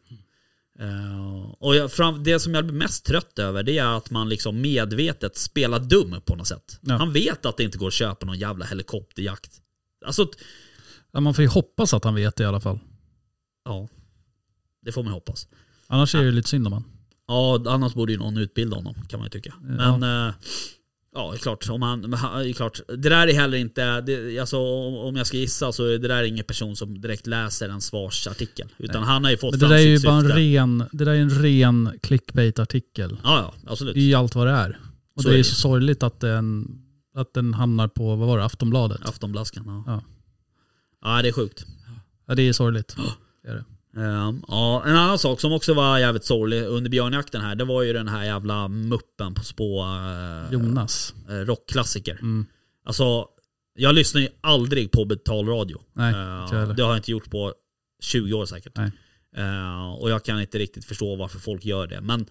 Eh, 0.81 1.51
och 1.59 1.75
jag, 1.75 1.91
fram, 1.91 2.23
det 2.23 2.39
som 2.39 2.53
jag 2.53 2.65
blir 2.65 2.75
mest 2.75 3.05
trött 3.05 3.39
över 3.39 3.63
det 3.63 3.77
är 3.77 3.97
att 3.97 4.09
man 4.11 4.29
liksom 4.29 4.61
medvetet 4.61 5.37
spelar 5.37 5.79
dum 5.79 6.21
på 6.25 6.35
något 6.35 6.47
sätt. 6.47 6.79
Ja. 6.81 6.97
Han 6.97 7.13
vet 7.13 7.45
att 7.45 7.57
det 7.57 7.63
inte 7.63 7.77
går 7.77 7.87
att 7.87 7.93
köpa 7.93 8.25
någon 8.25 8.39
jävla 8.39 8.65
helikopterjakt. 8.65 9.61
Alltså, 10.05 10.27
Ja, 11.13 11.19
man 11.19 11.33
får 11.33 11.41
ju 11.41 11.47
hoppas 11.47 11.93
att 11.93 12.03
han 12.03 12.15
vet 12.15 12.35
det 12.35 12.43
i 12.43 12.45
alla 12.45 12.59
fall. 12.59 12.79
ja. 13.65 13.87
Det 14.81 14.91
får 14.91 15.03
man 15.03 15.13
hoppas. 15.13 15.47
Annars 15.87 16.15
är 16.15 16.19
det 16.19 16.25
ju 16.25 16.31
lite 16.31 16.49
synd 16.49 16.67
om 16.67 16.73
han. 16.73 16.83
Ja, 17.27 17.63
annars 17.67 17.93
borde 17.93 18.11
ju 18.11 18.17
någon 18.17 18.37
utbilda 18.37 18.75
honom 18.75 18.95
kan 19.09 19.19
man 19.19 19.25
ju 19.25 19.29
tycka. 19.29 19.53
Men 19.61 20.03
eh, 20.03 20.33
ja, 21.15 21.31
det 21.31 21.37
är 21.37 21.39
klart. 21.39 21.69
Om 21.69 21.81
han, 21.81 22.01
det 22.01 22.17
är 22.49 22.53
klart. 22.53 22.79
Det 22.87 22.95
där 23.09 23.27
är 23.27 23.33
heller 23.33 23.57
inte, 23.57 24.01
det, 24.01 24.39
alltså, 24.39 24.57
om 25.07 25.15
jag 25.15 25.27
ska 25.27 25.37
gissa 25.37 25.71
så 25.71 25.85
är 25.85 25.91
det 25.99 26.07
där 26.07 26.15
är 26.17 26.23
ingen 26.23 26.45
person 26.45 26.75
som 26.75 27.01
direkt 27.01 27.27
läser 27.27 27.69
en 27.69 27.81
svarsartikel. 27.81 28.67
Utan 28.77 29.03
han 29.03 29.23
har 29.23 29.31
ju 29.31 29.37
fått 29.37 29.51
Men 29.51 29.59
det 29.59 29.65
fram 29.65 29.69
där 29.69 29.77
är 29.77 29.87
ju 29.87 29.97
sitt 29.97 30.05
bara 30.05 30.15
en 30.15 30.21
syfte. 30.21 30.37
ren, 30.39 30.83
det 30.91 31.05
där 31.05 31.11
är 31.11 31.19
en 31.21 31.29
ren 31.29 31.99
clickbait-artikel. 32.03 33.17
Ja, 33.23 33.39
ja, 33.63 33.71
absolut. 33.71 33.93
Det 33.93 33.99
är 33.99 34.03
ju 34.05 34.13
allt 34.13 34.35
vad 34.35 34.47
det 34.47 34.53
är. 34.53 34.79
Och 35.15 35.21
Så 35.21 35.27
det 35.29 35.33
är 35.33 35.35
är 35.35 35.37
det. 35.37 35.43
så 35.43 35.55
sorgligt 35.55 36.03
att 36.03 36.19
den, 36.19 36.67
att 37.15 37.33
den 37.33 37.53
hamnar 37.53 37.87
på, 37.87 38.15
vad 38.15 38.27
var 38.27 38.37
det, 38.37 38.45
Aftonbladet? 38.45 39.05
Aftonblaskan, 39.05 39.63
ja. 39.67 39.83
Ja. 39.87 40.03
ja. 41.15 41.21
det 41.21 41.27
är 41.27 41.33
sjukt. 41.33 41.65
Ja, 42.27 42.35
det 42.35 42.41
är 42.41 42.53
sorgligt. 42.53 42.95
Det 43.43 43.49
är 43.49 43.55
det. 43.55 43.65
Ehm, 43.97 44.43
ja, 44.47 44.83
en 44.85 44.95
annan 44.95 45.19
sak 45.19 45.39
som 45.41 45.53
också 45.53 45.73
var 45.73 45.99
jävligt 45.99 46.25
sorglig 46.25 46.63
under 46.63 46.89
björnjakten 46.89 47.41
här, 47.41 47.55
det 47.55 47.65
var 47.65 47.81
ju 47.81 47.93
den 47.93 48.07
här 48.07 48.23
jävla 48.25 48.67
muppen 48.67 49.33
på 49.33 49.43
spå 49.43 49.83
uh, 49.83 50.53
Jonas. 50.53 51.13
rockklassiker. 51.27 52.13
Mm. 52.21 52.45
Alltså, 52.85 53.25
Jag 53.75 53.95
lyssnar 53.95 54.21
ju 54.21 54.27
aldrig 54.41 54.91
på 54.91 55.05
betalradio. 55.05 55.81
Nej, 55.93 56.13
Eh, 56.13 56.51
heller. 56.51 56.73
det 56.73 56.83
har 56.83 56.89
jag 56.89 56.97
inte 56.97 57.11
gjort 57.11 57.29
på 57.29 57.53
20 58.03 58.33
år 58.33 58.45
säkert. 58.45 58.77
Nej. 58.77 58.91
Eh, 59.37 59.91
och 59.93 60.09
jag 60.09 60.23
kan 60.25 60.41
inte 60.41 60.57
riktigt 60.59 60.85
förstå 60.85 61.15
varför 61.15 61.39
folk 61.39 61.65
gör 61.65 61.87
det. 61.87 62.01
Men 62.01 62.25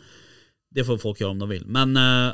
det 0.75 0.85
får 0.85 0.99
folk 0.99 1.21
göra 1.21 1.31
om 1.31 1.39
de 1.39 1.49
vill. 1.49 1.67
Men 1.67 1.97
eh, 1.97 2.33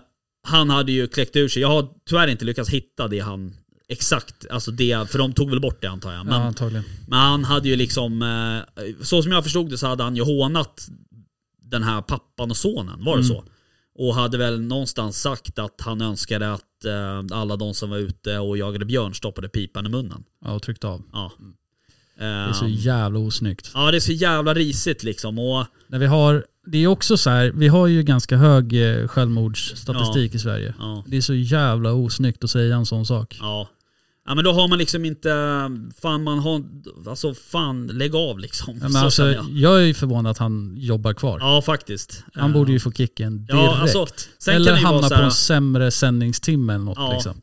han 0.49 0.71
hade 0.71 0.93
ju 0.93 1.07
kläckt 1.09 1.37
ur 1.37 1.49
sig. 1.49 1.63
Jag 1.63 1.69
har 1.69 1.89
tyvärr 2.09 2.29
inte 2.29 2.45
lyckats 2.45 2.71
hitta 2.71 3.09
det 3.09 3.19
han 3.21 3.55
exakt, 3.89 4.47
alltså 4.51 4.71
det, 4.71 5.11
för 5.11 5.19
de 5.19 5.33
tog 5.33 5.51
väl 5.51 5.61
bort 5.61 5.81
det 5.83 5.87
antar 5.87 6.13
jag. 6.13 6.27
Men, 6.27 6.35
ja, 6.41 6.47
antagligen. 6.47 6.85
men 7.09 7.19
han 7.19 7.45
hade 7.45 7.69
ju 7.69 7.77
liksom, 7.77 8.23
eh, 8.23 8.83
så 9.03 9.23
som 9.23 9.33
jag 9.33 9.45
förstod 9.45 9.71
det 9.71 9.79
så 9.79 9.87
hade 9.87 10.03
han 10.05 10.17
ju 10.17 10.23
hånat 10.23 10.89
den 11.63 11.83
här 11.83 12.03
pappan 12.03 12.51
och 12.51 12.57
sonen, 12.57 13.05
var 13.05 13.17
det 13.17 13.25
Mm. 13.25 13.37
så? 13.37 13.45
Och 13.99 14.15
hade 14.15 14.39
väl 14.39 14.61
någonstans 14.61 15.21
sagt 15.23 15.59
att 15.59 15.81
han 15.81 16.01
önskade 16.01 16.53
att 16.53 16.85
eh, 16.85 17.39
alla 17.39 17.57
de 17.57 17.75
som 17.75 17.91
var 17.91 17.99
ute 17.99 18.39
och 18.39 18.59
jagade 18.59 18.85
björn 18.85 19.15
stoppade 19.15 19.49
pipan 19.49 19.87
i 19.87 19.89
munnen. 19.89 20.25
Ja, 20.45 20.53
och 20.53 20.63
tryckt 20.63 20.85
av. 20.85 21.03
Ja. 21.13 21.33
Det 22.19 22.25
är 22.25 22.53
så 22.53 22.67
jävla 22.69 23.19
osnyggt. 23.19 23.71
Ja 23.75 23.91
det 23.91 23.97
är 23.99 24.01
så 24.01 24.13
jävla 24.13 24.55
risigt 24.55 25.03
liksom. 25.03 25.39
Och, 25.39 25.67
När 25.89 25.99
vi 25.99 26.07
har, 26.07 26.47
det 26.67 26.79
är 26.79 26.87
också 26.87 27.17
så 27.17 27.31
här, 27.31 27.53
vi 27.55 27.69
har 27.69 27.87
ju 27.87 28.03
ganska 28.03 28.37
hög 28.37 28.73
eh, 29.01 29.09
självmordsstatistik 29.09 30.35
i 30.35 30.39
Sverige. 30.39 30.75
ja, 30.79 31.05
Det 31.07 31.17
är 31.17 31.21
så 31.21 31.35
jävla 31.35 31.93
osnyggt 31.93 32.45
att 32.45 32.51
säga 32.51 32.77
en 32.77 32.87
sån 32.87 33.07
sak. 33.07 33.37
ja. 33.41 33.69
Ja 34.27 34.35
men 34.35 34.45
då 34.45 34.53
har 34.53 34.69
man 34.69 34.79
liksom 34.79 35.05
inte, 35.05 35.31
fan 36.01 36.23
man 36.23 36.39
har, 36.39 36.63
alltså 37.09 37.35
fan 37.35 37.87
lägg 37.87 38.15
av 38.15 38.39
liksom. 38.39 38.75
Ja, 38.75 38.83
men 38.83 38.93
så 38.93 38.99
alltså, 38.99 39.27
jag. 39.27 39.47
jag 39.51 39.81
är 39.81 39.85
ju 39.85 39.95
förvånad 39.95 40.31
att 40.31 40.39
han 40.39 40.75
jobbar 40.77 41.13
kvar. 41.13 41.39
Ja 41.41 41.63
faktiskt. 41.63 42.25
Han 42.35 42.53
borde 42.53 42.73
ju 42.73 42.81
få 42.81 42.93
kicken 42.93 43.47
direkt. 43.47 43.63
Ja, 43.63 43.77
alltså, 43.77 44.07
Eller 44.51 44.73
hamna 44.73 45.09
på 45.09 45.15
en 45.15 45.31
sämre 45.31 45.91
sändningstimme 45.91 46.75
eller 46.75 46.85
något 46.85 46.99
Ja. 46.99 47.13
liksom. 47.13 47.41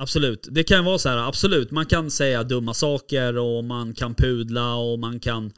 Absolut. 0.00 0.48
Det 0.50 0.64
kan 0.64 0.84
vara 0.84 0.98
så 0.98 1.08
här, 1.08 1.16
absolut. 1.16 1.70
Man 1.70 1.86
kan 1.86 2.10
säga 2.10 2.42
dumma 2.42 2.74
saker 2.74 3.38
och 3.38 3.64
man 3.64 3.94
kan 3.94 4.14
pudla 4.14 4.74
och 4.74 4.98
man 4.98 5.20
kan... 5.20 5.52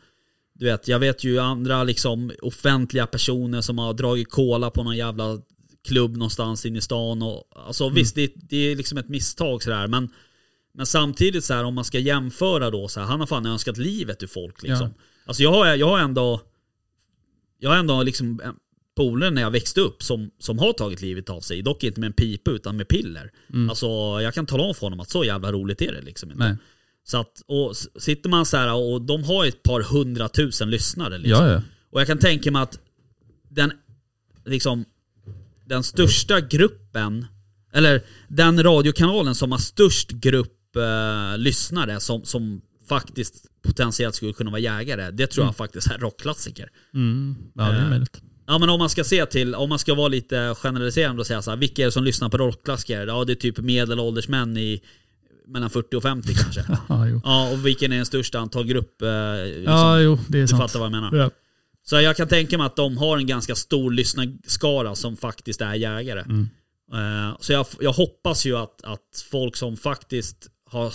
Du 0.54 0.64
vet, 0.64 0.88
jag 0.88 0.98
vet 0.98 1.24
ju 1.24 1.38
andra 1.38 1.84
liksom 1.84 2.32
offentliga 2.42 3.06
personer 3.06 3.60
som 3.60 3.78
har 3.78 3.94
dragit 3.94 4.30
cola 4.30 4.70
på 4.70 4.84
någon 4.84 4.96
jävla 4.96 5.38
klubb 5.88 6.16
någonstans 6.16 6.66
inne 6.66 6.78
i 6.78 6.80
stan. 6.80 7.22
Och, 7.22 7.44
alltså 7.66 7.88
visst, 7.88 8.14
det, 8.14 8.32
det 8.34 8.56
är 8.56 8.76
liksom 8.76 8.98
ett 8.98 9.08
misstag 9.08 9.62
sådär. 9.62 9.86
Men, 9.86 10.08
men 10.74 10.86
samtidigt 10.86 11.44
så 11.44 11.54
här 11.54 11.64
om 11.64 11.74
man 11.74 11.84
ska 11.84 11.98
jämföra 11.98 12.70
då 12.70 12.88
så 12.88 13.00
här, 13.00 13.06
han 13.06 13.20
har 13.20 13.26
fan 13.26 13.46
önskat 13.46 13.76
livet 13.76 14.22
ur 14.22 14.26
folk 14.26 14.62
liksom. 14.62 14.86
Ja. 14.96 15.02
Alltså 15.26 15.42
jag 15.42 15.52
har, 15.52 15.66
jag 15.66 15.86
har 15.86 15.98
ändå... 15.98 16.40
Jag 17.58 17.70
har 17.70 17.76
ändå 17.76 18.02
liksom 18.02 18.40
en 18.44 18.54
polare 18.96 19.30
när 19.30 19.42
jag 19.42 19.50
växte 19.50 19.80
upp 19.80 20.02
som, 20.02 20.30
som 20.38 20.58
har 20.58 20.72
tagit 20.72 21.00
livet 21.02 21.30
av 21.30 21.40
sig. 21.40 21.62
Dock 21.62 21.84
inte 21.84 22.00
med 22.00 22.06
en 22.06 22.12
pipa 22.12 22.50
utan 22.50 22.76
med 22.76 22.88
piller. 22.88 23.30
Alltså 23.68 23.86
jag 24.22 24.34
kan 24.34 24.46
tala 24.46 24.62
om 24.62 24.74
för 24.74 24.80
honom 24.80 25.00
att 25.00 25.10
så 25.10 25.24
jävla 25.24 25.52
roligt 25.52 25.82
är 25.82 25.92
det 25.92 26.00
liksom 26.00 26.30
inte. 26.30 26.44
Nej. 26.44 26.56
Så 27.04 27.20
att, 27.20 27.42
och 27.46 27.76
sitter 27.76 28.28
man 28.28 28.46
så 28.46 28.56
här 28.56 28.74
och 28.74 29.02
de 29.02 29.24
har 29.24 29.46
ett 29.46 29.62
par 29.62 29.82
hundratusen 29.82 30.70
lyssnare 30.70 31.18
liksom. 31.18 31.46
Ja, 31.46 31.52
ja. 31.52 31.62
Och 31.90 32.00
jag 32.00 32.06
kan 32.06 32.18
tänka 32.18 32.50
mig 32.50 32.62
att 32.62 32.80
den, 33.48 33.72
liksom, 34.44 34.84
den 35.64 35.82
största 35.82 36.40
gruppen, 36.40 37.26
eller 37.72 38.02
den 38.28 38.62
radiokanalen 38.62 39.34
som 39.34 39.52
har 39.52 39.58
störst 39.58 40.10
grupp 40.10 40.59
eh, 40.76 41.38
lyssnare 41.38 42.00
som, 42.00 42.24
som 42.24 42.60
faktiskt 42.88 43.46
potentiellt 43.62 44.14
skulle 44.14 44.32
kunna 44.32 44.50
vara 44.50 44.60
jägare, 44.60 45.10
det 45.10 45.26
tror 45.26 45.46
jag 45.46 45.56
faktiskt 45.56 45.90
är 45.90 45.98
rockklassiker. 45.98 46.68
Mm. 46.94 47.36
Ja, 47.54 47.62
det 47.64 47.70
är 47.78 47.82
Eh, 47.82 47.88
möjligt. 47.90 48.22
Ja 48.46 48.58
men 48.58 48.68
om 48.70 48.78
man 48.78 48.90
ska 48.90 49.04
se 49.04 49.26
till, 49.26 49.54
om 49.54 49.68
man 49.68 49.78
ska 49.78 49.94
vara 49.94 50.08
lite 50.08 50.54
generaliserande 50.58 51.20
och 51.20 51.26
säga 51.26 51.42
så 51.42 51.50
här, 51.50 51.56
vilka 51.58 51.82
är 51.82 51.86
det 51.86 51.92
som 51.92 52.04
lyssnar 52.04 52.28
på 52.28 52.38
rockklassiker? 52.38 53.06
Ja 53.06 53.24
det 53.24 53.32
är 53.32 53.34
typ 53.36 53.58
medelålders 53.58 54.28
män 54.28 54.56
i 54.56 54.80
mellan 55.46 55.70
40 55.70 55.96
och 55.96 56.02
50 56.02 56.34
kanske. 56.34 56.64
Ja, 56.88 57.06
jo. 57.08 57.20
Ja, 57.24 57.50
och 57.52 57.66
vilken 57.66 57.92
är 57.92 57.96
den 57.96 58.06
största 58.06 58.38
antal 58.38 58.66
grupp? 58.66 59.02
Eh, 59.02 59.08
liksom, 59.44 59.64
Ja, 59.64 60.00
jo, 60.00 60.18
det 60.28 60.38
är 60.38 60.42
du 60.42 60.48
sant. 60.48 60.62
fattar 60.62 60.78
vad 60.78 60.86
jag 60.86 60.92
menar. 61.02 61.16
Ja. 61.16 61.30
Så 61.82 62.00
jag 62.00 62.16
kan 62.16 62.28
tänka 62.28 62.58
mig 62.58 62.66
att 62.66 62.76
de 62.76 62.96
har 62.96 63.18
en 63.18 63.26
ganska 63.26 63.54
stor 63.54 63.90
lyssnarskara 63.90 64.94
som 64.94 65.16
faktiskt 65.16 65.60
är 65.60 65.74
jägare. 65.74 66.20
Mm. 66.20 66.48
Eh, 66.92 67.36
så 67.40 67.52
jag, 67.52 67.66
jag 67.80 67.92
hoppas 67.92 68.46
ju 68.46 68.56
att, 68.56 68.84
att 68.84 69.24
folk 69.30 69.56
som 69.56 69.76
faktiskt 69.76 70.49
har 70.70 70.92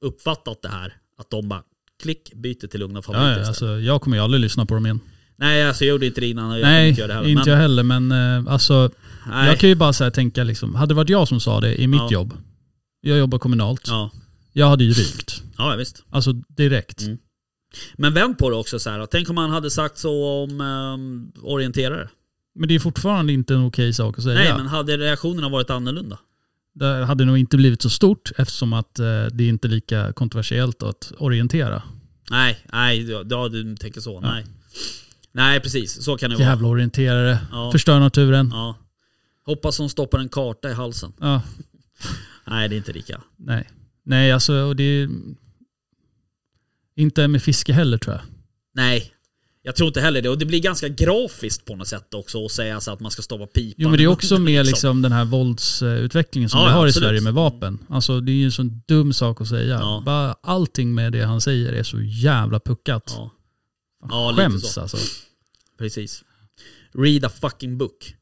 uppfattat 0.00 0.62
det 0.62 0.68
här, 0.68 0.96
att 1.18 1.30
de 1.30 1.48
bara 1.48 1.62
klick, 2.02 2.34
byter 2.34 2.66
till 2.66 2.80
lugna 2.80 3.02
favoriter 3.02 3.30
Ja, 3.32 3.38
ja, 3.40 3.46
alltså, 3.48 3.66
jag 3.66 4.00
kommer 4.02 4.16
ju 4.16 4.22
aldrig 4.22 4.40
lyssna 4.40 4.66
på 4.66 4.74
dem 4.74 4.86
igen. 4.86 5.00
Nej, 5.36 5.64
alltså 5.68 5.84
jag 5.84 5.90
gjorde 5.92 6.06
inte 6.06 6.20
det 6.20 6.26
innan 6.28 6.50
och 6.50 6.58
jag 6.58 6.62
Nej, 6.62 6.88
inte 6.88 7.00
göra 7.00 7.08
det 7.08 7.14
heller. 7.14 7.28
inte 7.28 7.40
Men- 7.40 7.50
jag 7.50 7.56
heller. 7.56 7.82
Men 7.82 8.12
eh, 8.12 8.52
alltså, 8.52 8.90
nej. 9.26 9.46
jag 9.48 9.58
kan 9.58 9.68
ju 9.68 9.74
bara 9.74 9.92
så 9.92 10.10
tänka 10.10 10.44
liksom, 10.44 10.74
hade 10.74 10.90
det 10.90 10.94
varit 10.96 11.08
jag 11.08 11.28
som 11.28 11.40
sa 11.40 11.60
det 11.60 11.80
i 11.80 11.86
mitt 11.86 12.00
Ja. 12.00 12.08
jobb, 12.12 12.34
jag 13.00 13.18
jobbar 13.18 13.38
kommunalt, 13.38 13.82
Ja. 13.86 14.10
jag 14.52 14.66
hade 14.68 14.84
ju 14.84 14.92
rykt. 14.92 15.42
ja, 15.58 15.76
visst. 15.76 16.02
Alltså 16.10 16.32
direkt. 16.32 17.00
Mm. 17.00 17.18
Men 17.96 18.14
vänd 18.14 18.38
på 18.38 18.50
det 18.50 18.56
också 18.56 18.78
så 18.78 18.90
här. 18.90 19.06
Tänk 19.06 19.28
om 19.28 19.34
man 19.34 19.50
hade 19.50 19.70
sagt 19.70 19.98
så 19.98 20.24
om 20.42 20.60
um, 20.60 21.32
orienterare. 21.42 22.08
Men 22.54 22.68
det 22.68 22.74
är 22.74 22.78
fortfarande 22.78 23.32
inte 23.32 23.54
en 23.54 23.64
okej 23.66 23.92
sak 23.92 24.18
att 24.18 24.24
säga. 24.24 24.34
Nej, 24.34 24.52
men 24.56 24.66
hade 24.66 24.96
reaktionerna 24.96 25.48
varit 25.48 25.70
annorlunda? 25.70 26.18
Det 26.74 27.04
hade 27.04 27.24
nog 27.24 27.38
inte 27.38 27.56
blivit 27.56 27.82
så 27.82 27.90
stort 27.90 28.32
eftersom 28.38 28.72
att 28.72 28.98
eh, 28.98 29.04
det 29.32 29.44
är 29.44 29.48
inte 29.48 29.68
lika 29.68 30.12
kontroversiellt 30.12 30.82
att 30.82 31.12
orientera. 31.18 31.82
Nej, 32.30 32.58
nej, 32.72 33.10
ja, 33.10 33.24
ja, 33.30 33.48
du 33.48 33.76
tänker 33.76 34.00
så. 34.00 34.20
Nej. 34.20 34.44
Nej, 35.32 35.60
precis. 35.60 36.04
Så 36.04 36.16
kan 36.16 36.30
det 36.30 36.36
vara. 36.36 36.48
Jävla 36.48 36.68
orienterare, 36.68 37.38
Ja. 37.52 37.72
förstör 37.72 38.00
naturen. 38.00 38.48
Ja. 38.52 38.78
Hoppas 39.46 39.78
hon 39.78 39.88
stoppar 39.90 40.18
en 40.18 40.28
karta 40.28 40.70
i 40.70 40.72
halsen. 40.72 41.12
Ja, 41.20 41.42
Nej, 42.46 42.68
det 42.68 42.74
är 42.74 42.76
inte 42.76 42.92
lika. 42.92 43.20
nej. 43.36 43.70
Nej, 44.04 44.32
alltså 44.32 44.54
och 44.54 44.76
det 44.76 44.82
är 44.84 45.08
inte 46.96 47.28
med 47.28 47.42
fiske 47.42 47.72
heller 47.72 47.98
tror 47.98 48.14
jag. 48.16 48.22
Nej, 48.74 49.13
jag 49.66 49.76
tror 49.76 49.86
inte 49.86 50.00
heller 50.00 50.22
det. 50.22 50.28
Och 50.28 50.38
det 50.38 50.44
blir 50.46 50.60
ganska 50.60 50.88
grafiskt 50.88 51.64
på 51.64 51.76
något 51.76 51.88
sätt 51.88 52.14
också 52.14 52.44
att 52.44 52.50
säga 52.52 52.80
så 52.80 52.90
att 52.92 53.00
man 53.00 53.10
ska 53.10 53.22
stoppa 53.22 53.46
pipan. 53.46 53.74
Jo 53.78 53.88
men 53.88 53.98
det 53.98 54.04
är 54.04 54.08
också 54.08 54.38
med 54.38 54.66
liksom 54.66 55.02
den 55.02 55.12
här 55.12 55.24
våldsutvecklingen 55.24 56.50
som 56.50 56.60
Ja, 56.60 56.66
vi 56.66 56.72
har 56.72 56.86
absolut. 56.86 56.96
i 57.04 57.08
Sverige 57.08 57.20
med 57.20 57.34
vapen. 57.34 57.78
Alltså 57.88 58.20
det 58.20 58.32
är 58.32 58.34
ju 58.34 58.44
en 58.44 58.52
sån 58.52 58.82
dum 58.86 59.12
sak 59.12 59.40
att 59.40 59.48
säga. 59.48 59.74
Ja. 59.80 60.02
Bara 60.06 60.34
allting 60.42 60.94
med 60.94 61.12
det 61.12 61.24
han 61.24 61.40
säger 61.40 61.72
är 61.72 61.82
så 61.82 62.00
jävla 62.00 62.60
puckat. 62.60 63.12
Ja, 63.16 63.30
Ja, 64.08 64.30
lite 64.30 64.42
Skäms 64.42 64.72
så. 64.72 64.80
alltså. 64.80 64.96
precis. 65.78 66.22
Read 66.94 67.24
a 67.24 67.30
fucking 67.40 67.78
book. 67.78 68.14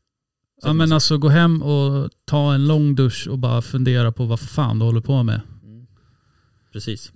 Ja 0.62 0.72
men 0.72 0.93
alltså 0.93 1.18
gå 1.18 1.28
hem 1.28 1.62
och 1.62 2.11
ta 2.24 2.55
en 2.55 2.66
lång 2.66 2.95
dusch 2.95 3.28
och 3.28 3.38
bara 3.38 3.62
fundera 3.62 4.12
på 4.12 4.24
vad 4.24 4.40
fan 4.40 4.78
du 4.78 4.84
håller 4.84 5.01
på 5.01 5.22
med. 5.22 5.40
Precis. 6.72 7.12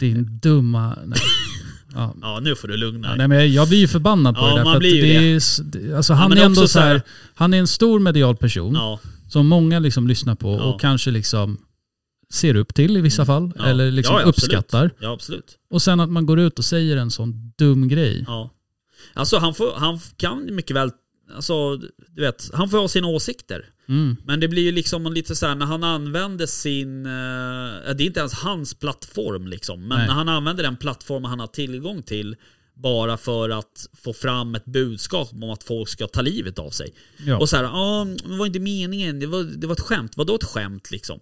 Din 0.00 0.38
dumma... 0.42 0.98
Nej. 1.06 1.18
Ja. 1.94 2.14
Ja, 2.22 2.40
nu 2.40 2.54
får 2.56 2.68
du 2.68 2.76
lugna 2.76 3.08
Ja, 3.08 3.16
dig. 3.16 3.18
nej, 3.18 3.38
men 3.38 3.52
jag 3.52 3.68
blir 3.68 3.78
ju 3.78 3.88
förbannad 3.88 4.34
på 4.34 4.40
Ja, 4.40 4.46
det 4.50 4.56
där. 4.56 4.64
man 4.64 4.72
För 4.72 4.78
blir 4.80 4.94
ju 4.94 5.02
det 5.02 5.40
det. 5.80 5.90
är, 5.92 5.96
alltså 5.96 6.12
han 6.14 6.28
men 6.28 6.38
är 6.38 6.42
ändå 6.44 6.68
så 6.68 6.78
här, 6.78 6.86
här- 6.88 7.02
han 7.34 7.54
är 7.54 7.58
en 7.58 7.66
stor 7.66 8.00
medial 8.00 8.36
person 8.36 8.74
Ja, 8.74 9.00
som 9.28 9.46
många 9.46 9.78
liksom 9.78 10.08
lyssnar 10.08 10.34
på 10.34 10.48
Ja. 10.52 10.62
och 10.64 10.80
kanske 10.80 11.10
liksom 11.10 11.58
ser 12.32 12.56
upp 12.56 12.74
till 12.74 12.96
i 12.96 13.00
vissa 13.00 13.26
fall. 13.26 13.52
ja. 13.58 13.64
Eller 13.66 13.90
liksom 13.90 14.14
Ja, 14.14 14.20
ja, 14.20 14.26
uppskattar. 14.26 14.90
Ja, 15.00 15.12
absolut. 15.12 15.58
Och 15.70 15.82
sen 15.82 16.00
att 16.00 16.10
man 16.10 16.26
går 16.26 16.40
ut 16.40 16.58
och 16.58 16.64
säger 16.64 16.96
en 16.96 17.10
sån 17.10 17.52
dum 17.58 17.88
grej. 17.88 18.24
Ja. 18.26 18.50
Alltså 19.14 19.38
han, 19.38 19.54
får, 19.54 19.72
han 19.76 20.00
kan 20.16 20.54
mycket 20.54 20.76
väl, 20.76 20.90
alltså 21.34 21.76
du 21.76 22.22
vet, 22.22 22.50
han 22.52 22.68
får 22.68 22.78
ha 22.78 22.88
sina 22.88 23.06
åsikter. 23.06 23.70
Mm. 23.88 24.16
Men 24.24 24.40
det 24.40 24.48
blir 24.48 24.62
ju 24.62 24.72
liksom 24.72 25.12
lite 25.12 25.36
så 25.36 25.46
här 25.46 25.54
när 25.54 25.66
han 25.66 25.84
använder 25.84 26.46
sin, 26.46 27.06
eh, 27.06 27.94
det 27.94 28.02
är 28.02 28.06
inte 28.06 28.20
ens 28.20 28.32
hans 28.32 28.74
plattform 28.74 29.46
liksom. 29.46 29.88
Men 29.88 29.98
Nej. 29.98 30.06
när 30.06 30.14
han 30.14 30.28
använder 30.28 30.62
den 30.62 30.76
plattformen 30.76 31.30
han 31.30 31.40
har 31.40 31.46
tillgång 31.46 32.02
till 32.02 32.36
bara 32.74 33.16
för 33.16 33.50
att 33.50 33.86
få 34.04 34.12
fram 34.12 34.54
ett 34.54 34.64
budskap 34.64 35.28
om 35.32 35.50
att 35.50 35.62
folk 35.62 35.88
ska 35.88 36.06
ta 36.06 36.20
livet 36.20 36.58
av 36.58 36.70
sig. 36.70 36.94
Ja. 37.26 37.38
Och 37.38 37.48
så 37.48 37.56
här, 37.56 37.64
ja, 37.64 38.06
det 38.24 38.36
var 38.36 38.46
inte 38.46 38.60
meningen, 38.60 39.20
det 39.20 39.26
var, 39.26 39.42
det 39.42 39.66
var 39.66 39.74
ett 39.74 39.80
skämt. 39.80 40.16
Vadå 40.16 40.34
ett 40.34 40.44
skämt 40.44 40.90
liksom? 40.90 41.20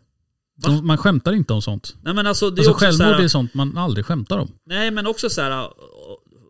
Va? 0.67 0.83
Man 0.83 0.99
skämtar 0.99 1.33
inte 1.33 1.53
om 1.53 1.63
sånt. 1.63 1.97
Nej 2.03 2.15
men 2.15 2.27
alltså 2.27 2.51
det 2.51 2.61
är 2.61 2.61
Alltså 2.61 2.71
också 2.71 2.81
så 2.81 2.87
självmord 2.87 3.17
här, 3.17 3.25
är 3.25 3.29
sånt 3.29 3.55
man 3.55 3.79
aldrig 3.79 4.07
skämtar 4.07 4.39
om. 4.39 4.51
Nej 4.67 4.91
men 4.91 5.07
också 5.07 5.31
så 5.31 5.41
här. 5.41 5.69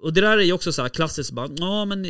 Och 0.03 0.13
det 0.13 0.21
där 0.21 0.39
är 0.39 0.43
ju 0.43 0.53
också 0.53 0.73
så 0.73 0.83
här 0.83 0.89
klassiskt 0.89 1.33
bara, 1.33 1.49
ja 1.57 1.85
men 1.85 2.03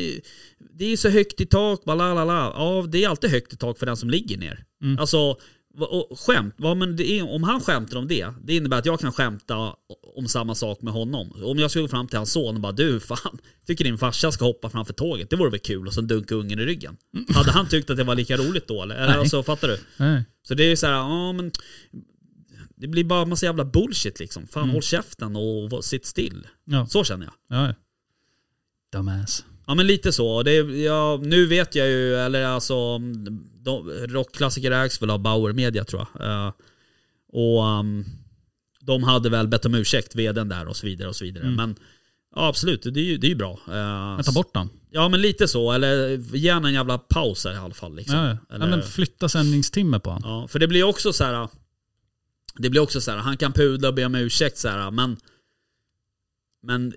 det 0.73 0.85
är 0.85 0.89
ju 0.89 0.97
så 0.97 1.09
högt 1.09 1.41
i 1.41 1.45
tak, 1.45 1.83
bara 1.85 1.95
la 1.95 2.13
la 2.13 2.25
la. 2.25 2.53
Ja 2.55 2.87
det 2.87 3.03
är 3.03 3.09
alltid 3.09 3.29
högt 3.29 3.53
i 3.53 3.57
tak 3.57 3.79
för 3.79 3.85
den 3.85 3.97
som 3.97 4.09
ligger 4.09 4.37
ner. 4.37 4.65
Mm. 4.83 4.99
Alltså, 4.99 5.37
och 5.79 6.19
skämt, 6.19 6.55
ja, 6.57 6.75
men 6.75 7.01
är, 7.01 7.29
om 7.29 7.43
han 7.43 7.61
skämtar 7.61 7.97
om 7.97 8.07
det, 8.07 8.27
det 8.43 8.55
innebär 8.55 8.77
att 8.77 8.85
jag 8.85 8.99
kan 8.99 9.11
skämta 9.11 9.75
om 10.15 10.27
samma 10.27 10.55
sak 10.55 10.81
med 10.81 10.93
honom. 10.93 11.31
Om 11.43 11.59
jag 11.59 11.69
skulle 11.69 11.81
gå 11.81 11.87
fram 11.87 12.07
till 12.07 12.17
hans 12.17 12.31
son 12.31 12.55
och 12.55 12.61
bara 12.61 12.71
du 12.71 12.99
fan, 12.99 13.37
tycker 13.67 13.83
din 13.83 13.97
farsa 13.97 14.31
ska 14.31 14.45
hoppa 14.45 14.69
framför 14.69 14.93
tåget, 14.93 15.29
det 15.29 15.35
vore 15.35 15.49
väl 15.49 15.59
kul 15.59 15.87
och 15.87 15.93
sen 15.93 16.07
dunka 16.07 16.35
ungen 16.35 16.59
i 16.59 16.65
ryggen. 16.65 16.97
Hade 17.33 17.51
han 17.51 17.67
tyckt 17.67 17.89
att 17.89 17.97
det 17.97 18.03
var 18.03 18.15
lika 18.15 18.37
roligt 18.37 18.67
då 18.67 18.83
eller? 18.83 19.07
Nej. 19.07 19.15
alltså, 19.15 19.43
fattar 19.43 19.67
du? 19.67 19.79
Nej. 19.97 20.23
Så 20.47 20.53
det 20.53 20.63
är 20.63 20.69
ju 20.69 20.75
så 20.75 20.85
här, 20.85 20.93
ja 20.93 21.33
men 21.33 21.51
det 22.75 22.87
blir 22.87 23.03
bara 23.03 23.25
massa 23.25 23.45
jävla 23.45 23.65
bullshit 23.65 24.19
liksom. 24.19 24.47
Fan 24.47 24.69
håll 24.69 24.81
käften 24.81 25.35
och 25.35 25.85
sitt 25.85 26.05
still. 26.05 26.47
Ja. 26.65 26.87
Så 26.87 27.03
känner 27.03 27.25
jag. 27.25 27.33
Ja. 27.59 27.73
Dumbass. 28.93 29.45
Ja 29.67 29.75
men 29.75 29.87
lite 29.87 30.11
så. 30.13 30.43
Det, 30.43 30.53
ja, 30.83 31.19
nu 31.23 31.45
vet 31.45 31.75
jag 31.75 31.87
ju, 31.87 32.15
eller 32.15 32.45
alltså, 32.45 32.99
de, 33.63 33.89
rockklassiker 34.07 34.71
ägs 34.71 35.01
väl 35.01 35.09
av 35.09 35.19
Bauer 35.19 35.53
Media 35.53 35.83
tror 35.83 36.07
jag. 36.19 36.27
Eh, 36.27 36.51
Och 37.27 37.63
um, 37.79 38.05
de 38.81 39.03
hade 39.03 39.29
väl 39.29 39.47
bett 39.47 39.65
om 39.65 39.75
ursäkt, 39.75 40.15
vdn 40.15 40.49
där 40.49 40.67
och 40.67 40.75
så 40.75 40.85
vidare 40.85 41.09
och 41.09 41.15
så 41.15 41.25
vidare. 41.25 41.43
Mm. 41.43 41.55
Men 41.55 41.75
ja, 42.35 42.47
absolut, 42.47 42.83
det 42.83 42.99
är 42.99 43.03
ju, 43.03 43.17
det 43.17 43.27
är 43.27 43.29
ju 43.29 43.35
bra. 43.35 43.51
Uh, 43.67 44.15
Men 44.15 44.23
ta 44.23 44.31
bort 44.31 44.53
den. 44.53 44.69
Ja 44.91 45.09
men 45.09 45.21
lite 45.21 45.47
så, 45.47 45.71
eller 45.71 46.17
ge 46.35 46.49
en 46.49 46.73
jävla 46.73 46.97
paus 46.97 47.45
här 47.45 47.53
i 47.53 47.57
alla 47.57 47.73
fall. 47.73 47.95
Liksom. 47.95 48.15
Ja, 48.15 48.27
ja. 48.49 48.55
Eller, 48.55 48.67
men 48.67 48.83
flytta 48.83 49.29
sändningstimme 49.29 49.99
på 49.99 50.11
han. 50.11 50.21
ja, 50.23 50.47
för 50.47 50.59
det 50.59 50.67
blir 50.67 50.83
också 50.83 51.13
så 51.13 51.23
här. 51.23 51.47
Det 52.57 52.69
blir 52.69 52.81
också 52.81 53.01
så 53.01 53.11
här, 53.11 53.17
han 53.17 53.37
kan 53.37 53.53
pudla 53.53 53.87
och 53.87 53.93
be 53.93 54.05
om 54.05 54.15
ursäkt 54.15 54.57
så 54.57 54.67
här, 54.67 54.91
men 54.91 55.17
Men 56.63 56.93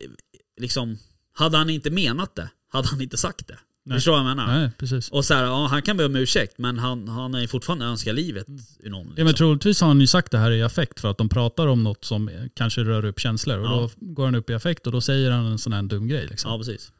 liksom, 0.61 0.99
hade 1.37 1.57
han 1.59 1.71
inte 1.71 1.91
menat 1.91 2.35
det, 2.35 2.51
hade 2.73 2.89
han 2.89 3.01
inte 3.01 3.17
sagt 3.17 3.47
det. 3.49 3.59
Nej. 3.89 3.97
Förstår 3.97 4.13
du 4.13 4.19
vad 4.23 4.31
jag 4.31 4.37
menar? 4.37 4.59
Nej, 4.61 4.71
precis. 4.79 5.09
Och 5.11 5.25
så 5.25 5.35
här, 5.35 5.45
ja, 5.45 5.67
han 5.67 5.83
kan 5.83 5.97
be 5.97 6.05
om 6.05 6.17
ursäkt, 6.17 6.59
men 6.59 6.79
han, 6.79 7.09
han 7.09 7.35
är 7.35 7.47
fortfarande 7.47 7.85
önskar 7.85 8.13
livet 8.13 8.47
ur 8.81 8.91
någon. 8.91 9.07
Ja, 9.07 9.13
men 9.17 9.27
Liksom. 9.27 9.37
troligtvis 9.37 9.81
har 9.81 9.89
han 9.89 10.01
ju 10.01 10.07
sagt 10.07 10.33
det 10.33 10.39
här 10.39 10.51
i 10.51 10.63
affekt 10.63 11.01
för 11.01 11.11
att 11.11 11.19
de 11.19 11.29
pratar 11.29 11.67
om 11.67 11.85
något 11.85 12.05
som 12.05 12.31
kanske 12.55 12.81
rör 12.85 13.05
upp 13.05 13.21
känslor. 13.21 13.59
Och 13.59 13.67
Ja. 13.67 13.91
då 14.01 14.07
går 14.07 14.25
han 14.25 14.35
upp 14.35 14.51
i 14.51 14.55
affekt 14.55 14.87
och 14.87 14.93
då 14.93 15.01
säger 15.01 15.31
han 15.31 15.47
en 15.47 15.59
sån 15.59 15.73
här 15.73 15.83
dum 15.83 16.09
grej. 16.09 16.27
Liksom. 16.27 16.51
Ja, 16.51 16.59
precis. 16.59 16.93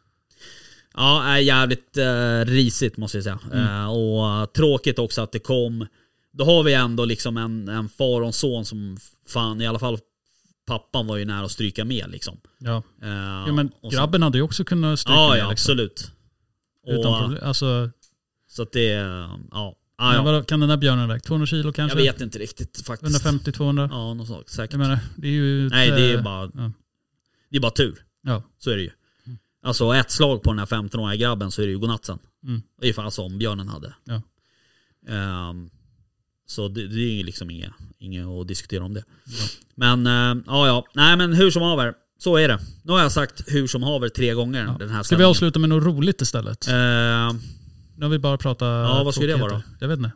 Ja, 0.95 1.25
är 1.25 1.39
jävligt 1.39 1.97
eh, 1.97 2.41
risigt 2.53 2.97
måste 2.97 3.17
jag 3.17 3.25
säga. 3.25 3.39
Mm. 3.53 3.67
Eh, 3.67 3.91
och 3.91 4.53
tråkigt 4.53 4.99
också 4.99 5.23
att 5.23 5.33
det 5.33 5.39
kom. 5.39 5.87
Då 6.33 6.45
har 6.45 6.63
vi 6.63 6.75
ändå 6.75 7.05
liksom 7.05 7.37
en, 7.37 7.69
en 7.69 7.89
far 7.89 8.21
och 8.21 8.27
en 8.27 8.33
son 8.33 8.65
som 8.65 8.97
fan, 9.29 9.61
i 9.61 9.67
alla 9.67 9.79
fall 9.79 9.99
pappan 10.67 11.07
var 11.07 11.17
ju 11.17 11.25
nära 11.25 11.45
att 11.45 11.51
stryka 11.51 11.85
med 11.85 12.11
liksom. 12.11 12.37
Ja. 12.59 12.83
Eh, 13.03 13.09
ja, 13.47 13.53
men 13.53 13.71
grabben 13.93 14.23
hade 14.23 14.39
ju 14.39 14.43
också 14.43 14.65
kunnat 14.65 14.99
stryka 15.01 15.15
Ja, 15.21 15.29
med. 15.29 15.39
ja 15.39 15.51
liksom. 15.51 15.53
absolut. 15.53 16.11
Utan 16.87 17.15
Och, 17.15 17.21
problem. 17.21 17.43
Alltså, 17.45 17.91
så 18.49 18.63
att 18.63 18.73
det, 18.73 18.85
ja. 18.85 19.39
ja, 19.51 19.77
men 19.99 20.15
ja. 20.15 20.23
vadå, 20.23 20.43
kan 20.43 20.61
den 20.61 20.69
där 20.69 20.77
björnen 20.77 21.09
väga? 21.09 21.21
200 21.21 21.47
kilo 21.47 21.69
Jag 21.69 21.75
kanske? 21.75 21.99
vet 21.99 22.21
inte 22.21 22.39
riktigt 22.39 22.87
faktiskt. 22.87 23.25
150-200? 23.25 23.89
Ja, 23.91 24.15
något 24.15 24.29
sånt. 24.29 24.49
Säkert. 24.49 24.73
Jag 24.73 24.79
menar, 24.79 24.99
det 25.17 25.27
är 25.29 25.33
ju... 25.33 25.67
ett, 25.67 25.73
Nej, 25.73 25.91
det 25.91 26.13
är 26.13 26.17
eh, 26.17 26.23
bara, 26.23 26.51
ja. 26.55 26.73
det 27.51 27.57
är 27.57 27.61
bara 27.61 27.71
tur. 27.71 27.99
Ja. 28.23 28.43
Så 28.59 28.71
är 28.71 28.77
det 28.77 28.83
ju. 28.83 28.91
Alltså 29.63 29.95
ett 29.95 30.11
slag 30.11 30.43
på 30.43 30.51
den 30.51 30.59
här 30.59 30.67
15-åriga 30.67 31.17
grabben 31.17 31.51
så 31.51 31.63
är 31.63 31.67
det 31.67 31.73
ju 31.73 31.79
godnatt 31.79 32.05
sen. 32.05 32.19
Mm. 32.45 32.63
Ifall 32.83 33.11
som 33.11 33.39
björnen 33.39 33.69
hade. 33.69 33.95
Ja. 34.05 34.23
Ehm, 35.09 35.71
så 36.47 36.69
det, 36.69 36.87
det 36.89 37.01
är 37.01 37.13
ju 37.13 37.23
liksom 37.23 37.51
inget, 37.51 37.73
inget 37.99 38.27
att 38.27 38.49
diskutera 38.49 38.85
om 38.85 38.95
det. 38.95 39.05
Men 39.75 40.07
eh, 40.07 40.43
ja, 40.47 40.67
ja. 40.67 40.87
Nej 40.95 41.17
men 41.17 41.33
hur 41.33 41.51
som 41.51 41.63
haver. 41.63 41.95
Så 42.19 42.37
är 42.37 42.49
det. 42.49 42.59
Nu 42.83 42.93
har 42.93 43.01
jag 43.01 43.13
sagt 43.13 43.43
hur 43.47 43.67
som 43.67 43.83
haver 43.83 44.09
tre 44.09 44.35
gånger 44.35 44.65
Ja. 44.65 44.77
den 44.79 44.89
här 44.89 45.03
Ska 45.03 45.17
vi 45.17 45.25
avsluta 45.25 45.59
med 45.59 45.69
något 45.69 45.85
roligt 45.85 46.21
istället? 46.21 46.69
Ehm, 46.69 47.41
Nu 47.97 48.05
har 48.05 48.09
vi 48.09 48.19
bara 48.19 48.39
pratat 48.39 48.67
Ja, 48.67 49.03
vad 49.05 49.15
skulle 49.15 49.33
det 49.33 49.39
vara 49.39 49.51
tråkigheter. 49.51 49.77
Jag 49.81 49.89
vet 49.89 49.97
inte. 49.99 50.11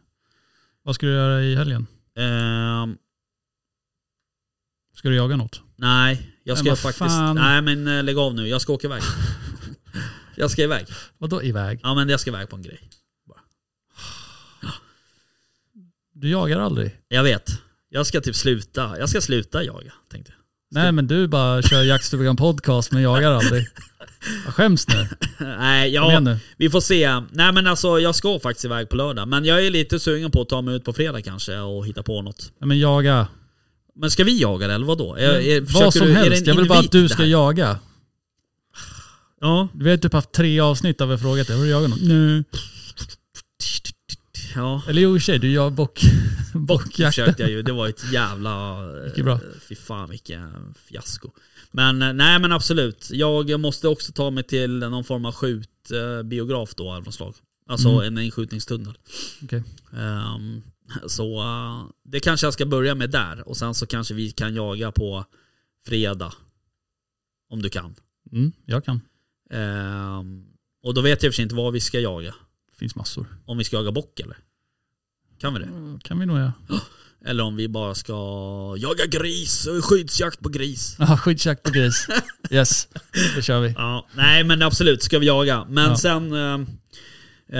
Vad 0.82 0.94
ska 0.94 1.06
du 1.06 1.12
göra 1.12 1.42
i 1.42 1.54
helgen? 1.56 1.86
ehm, 2.16 2.96
Ska 4.94 5.08
du 5.08 5.16
jaga 5.16 5.36
något? 5.36 5.62
nej, 5.76 6.36
jag 6.44 6.54
Men 6.54 6.56
ska 6.64 6.70
vad 6.70 6.78
faktiskt... 6.78 6.98
fan. 6.98 7.36
Nej 7.36 7.62
men 7.62 8.06
lägg 8.06 8.18
av 8.18 8.34
nu, 8.34 8.48
jag 8.48 8.60
ska 8.60 8.72
åka 8.72 8.86
iväg. 8.86 9.02
jag 10.36 10.50
ska 10.50 10.62
iväg. 10.62 10.86
Vadå 11.18 11.42
iväg? 11.42 11.80
Ja 11.82 11.94
men 11.94 12.08
jag 12.08 12.20
ska 12.20 12.30
iväg 12.30 12.48
på 12.48 12.56
en 12.56 12.62
grej. 12.62 12.80
Du 16.12 16.28
jagar 16.28 16.58
aldrig? 16.58 16.96
Jag 17.08 17.22
vet. 17.22 17.50
Jag 17.92 18.06
ska 18.06 18.20
typ 18.20 18.36
sluta. 18.36 18.98
Jag 18.98 19.08
ska 19.08 19.20
sluta 19.20 19.64
jaga, 19.64 19.92
tänkte 20.10 20.32
jag. 20.32 20.40
Nej 20.82 20.92
men 20.92 21.06
du 21.06 21.28
bara 21.28 21.62
kör 21.62 21.82
Jaktstugan 21.82 22.36
podcast 22.36 22.92
men 22.92 23.02
jagar 23.02 23.32
aldrig. 23.32 23.66
Jag 24.44 24.54
skäms 24.54 24.88
nu. 24.88 25.08
Nej, 25.38 25.90
ja, 25.94 26.20
nu. 26.20 26.38
vi 26.56 26.70
får 26.70 26.80
se. 26.80 27.20
Nej 27.32 27.52
men 27.52 27.66
alltså 27.66 28.00
jag 28.00 28.14
ska 28.14 28.38
faktiskt 28.40 28.64
iväg 28.64 28.88
på 28.88 28.96
lördag. 28.96 29.28
Men 29.28 29.44
jag 29.44 29.66
är 29.66 29.70
lite 29.70 30.00
sugen 30.00 30.30
på 30.30 30.42
att 30.42 30.48
ta 30.48 30.62
mig 30.62 30.74
ut 30.76 30.84
på 30.84 30.92
fredag 30.92 31.22
kanske 31.22 31.58
och 31.58 31.86
hitta 31.86 32.02
på 32.02 32.22
något. 32.22 32.52
Nej, 32.60 32.68
men 32.68 32.78
jaga. 32.78 33.26
Men 33.96 34.10
ska 34.10 34.24
vi 34.24 34.40
jaga 34.40 34.68
det 34.68 34.74
eller 34.74 34.86
vadå? 34.86 35.14
Är, 35.16 35.40
är, 35.40 35.60
Vad 35.60 35.94
som 35.94 36.06
du- 36.06 36.12
helst. 36.14 36.46
Jag 36.46 36.54
vill 36.54 36.68
bara 36.68 36.78
att 36.78 36.92
du 36.92 37.08
ska 37.08 37.24
jaga. 37.24 37.78
Ja. 39.40 39.68
Vi 39.74 39.90
har 39.90 39.96
typ 39.96 40.12
haft 40.12 40.32
tre 40.32 40.60
avsnitt 40.60 40.98
där 40.98 41.06
vi 41.06 41.18
frågat 41.18 41.46
dig. 41.46 41.56
Har 41.56 41.64
du 41.64 41.70
jagat 41.70 41.90
något? 41.90 42.02
Nej. 42.02 42.44
Ja. 44.54 44.82
Eller 44.88 45.02
jo 45.02 45.08
i 45.14 45.18
och 45.18 45.20
för 45.22 45.24
sig, 45.24 45.38
du 45.38 45.52
jagar 45.52 45.76
bock. 45.76 46.00
Bock 46.54 46.84
Bockjakten. 46.84 47.06
försökte 47.12 47.42
jag 47.42 47.50
ju. 47.50 47.62
Det 47.62 47.72
var 47.72 47.88
ett 47.88 48.12
jävla... 48.12 48.78
Gick 49.16 49.24
bra. 49.24 49.34
eh, 49.34 49.40
Fy 49.68 49.74
fan 49.74 50.10
vilken 50.10 50.74
fiasko. 50.88 51.30
Men 51.70 52.02
eh, 52.02 52.12
nej 52.12 52.38
men 52.38 52.52
absolut. 52.52 53.08
Jag 53.12 53.60
måste 53.60 53.88
också 53.88 54.12
ta 54.12 54.30
mig 54.30 54.44
till 54.44 54.78
någon 54.78 55.04
form 55.04 55.24
av 55.24 55.32
skjutbiograf 55.34 56.74
då 56.74 56.90
av 56.92 57.04
något 57.04 57.14
slag. 57.14 57.34
Alltså 57.68 57.88
Mm. 57.88 58.02
en 58.18 58.24
inskjutningstunnel. 58.24 58.98
Okej. 59.42 59.62
Ehm, 59.98 60.62
så 61.06 61.40
eh, 61.40 61.84
det 62.04 62.20
kanske 62.20 62.46
jag 62.46 62.54
ska 62.54 62.66
börja 62.66 62.94
med 62.94 63.10
där. 63.10 63.48
Och 63.48 63.56
sen 63.56 63.74
så 63.74 63.86
kanske 63.86 64.14
vi 64.14 64.30
kan 64.30 64.54
jaga 64.54 64.92
på 64.92 65.24
fredag. 65.86 66.32
Om 67.50 67.62
du 67.62 67.68
kan. 67.68 67.94
Mm, 68.32 68.52
jag 68.64 68.84
kan. 68.84 69.00
Ehm, 69.50 70.44
och 70.82 70.94
då 70.94 71.00
vet 71.00 71.22
jag 71.22 71.28
i 71.28 71.30
och 71.30 71.34
för 71.34 71.36
sig 71.36 71.42
inte 71.42 71.54
vad 71.54 71.72
vi 71.72 71.80
ska 71.80 72.00
jaga. 72.00 72.34
Finns 72.80 72.96
massor. 72.96 73.26
Om 73.46 73.58
vi 73.58 73.64
ska 73.64 73.76
jaga 73.76 73.92
bock 73.92 74.20
eller? 74.20 74.36
Kan 75.38 75.54
vi 75.54 75.60
det? 75.60 75.68
kan 76.02 76.18
vi 76.20 76.26
nog 76.26 76.38
göra. 76.38 76.52
Eller 77.24 77.44
om 77.44 77.56
vi 77.56 77.68
bara 77.68 77.94
ska 77.94 78.14
jaga 78.78 79.06
gris, 79.06 79.68
skyddsjakt 79.82 80.40
på 80.40 80.48
gris. 80.48 80.96
Ja, 80.98 81.16
skyddsjakt 81.16 81.62
på 81.62 81.70
gris. 81.70 82.06
Yes, 82.50 82.88
det 83.36 83.42
kör 83.42 83.60
vi. 83.60 83.74
Ja, 83.76 84.06
nej 84.14 84.44
men 84.44 84.62
absolut 84.62 85.02
ska 85.02 85.18
vi 85.18 85.26
jaga. 85.26 85.64
Men 85.68 85.88
Ja. 85.90 85.96
sen... 85.96 86.32
eh, 86.32 86.54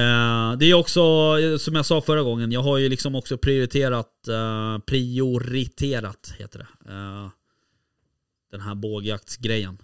eh, 0.01 0.57
det 0.59 0.67
är 0.67 0.75
också, 0.75 1.37
som 1.59 1.75
jag 1.75 1.87
sa 1.87 2.01
förra 2.01 2.23
gången, 2.23 2.53
jag 2.53 2.63
har 2.63 2.79
ju 2.79 2.89
liksom 2.89 3.15
också 3.15 3.39
prioriterat, 3.39 4.29
eh, 4.29 4.79
prioriterat 4.79 6.35
heter 6.39 6.59
det. 6.59 6.93
Eh, 6.93 7.29
den 8.53 8.61
här 8.61 8.75
bågjaktsgrejen. 8.75 9.79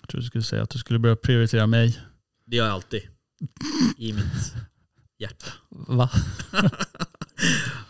Jag 0.00 0.08
tror 0.08 0.20
du 0.20 0.26
skulle 0.26 0.44
säga 0.44 0.62
att 0.62 0.70
du 0.70 0.78
skulle 0.78 0.98
börja 0.98 1.16
prioritera 1.16 1.66
mig. 1.66 2.00
Det 2.46 2.56
gör 2.56 2.64
jag 2.66 2.74
alltid. 2.74 3.02
I 3.98 4.12
mitt 4.12 4.54
hjärta. 5.22 5.46
Va? 5.68 6.10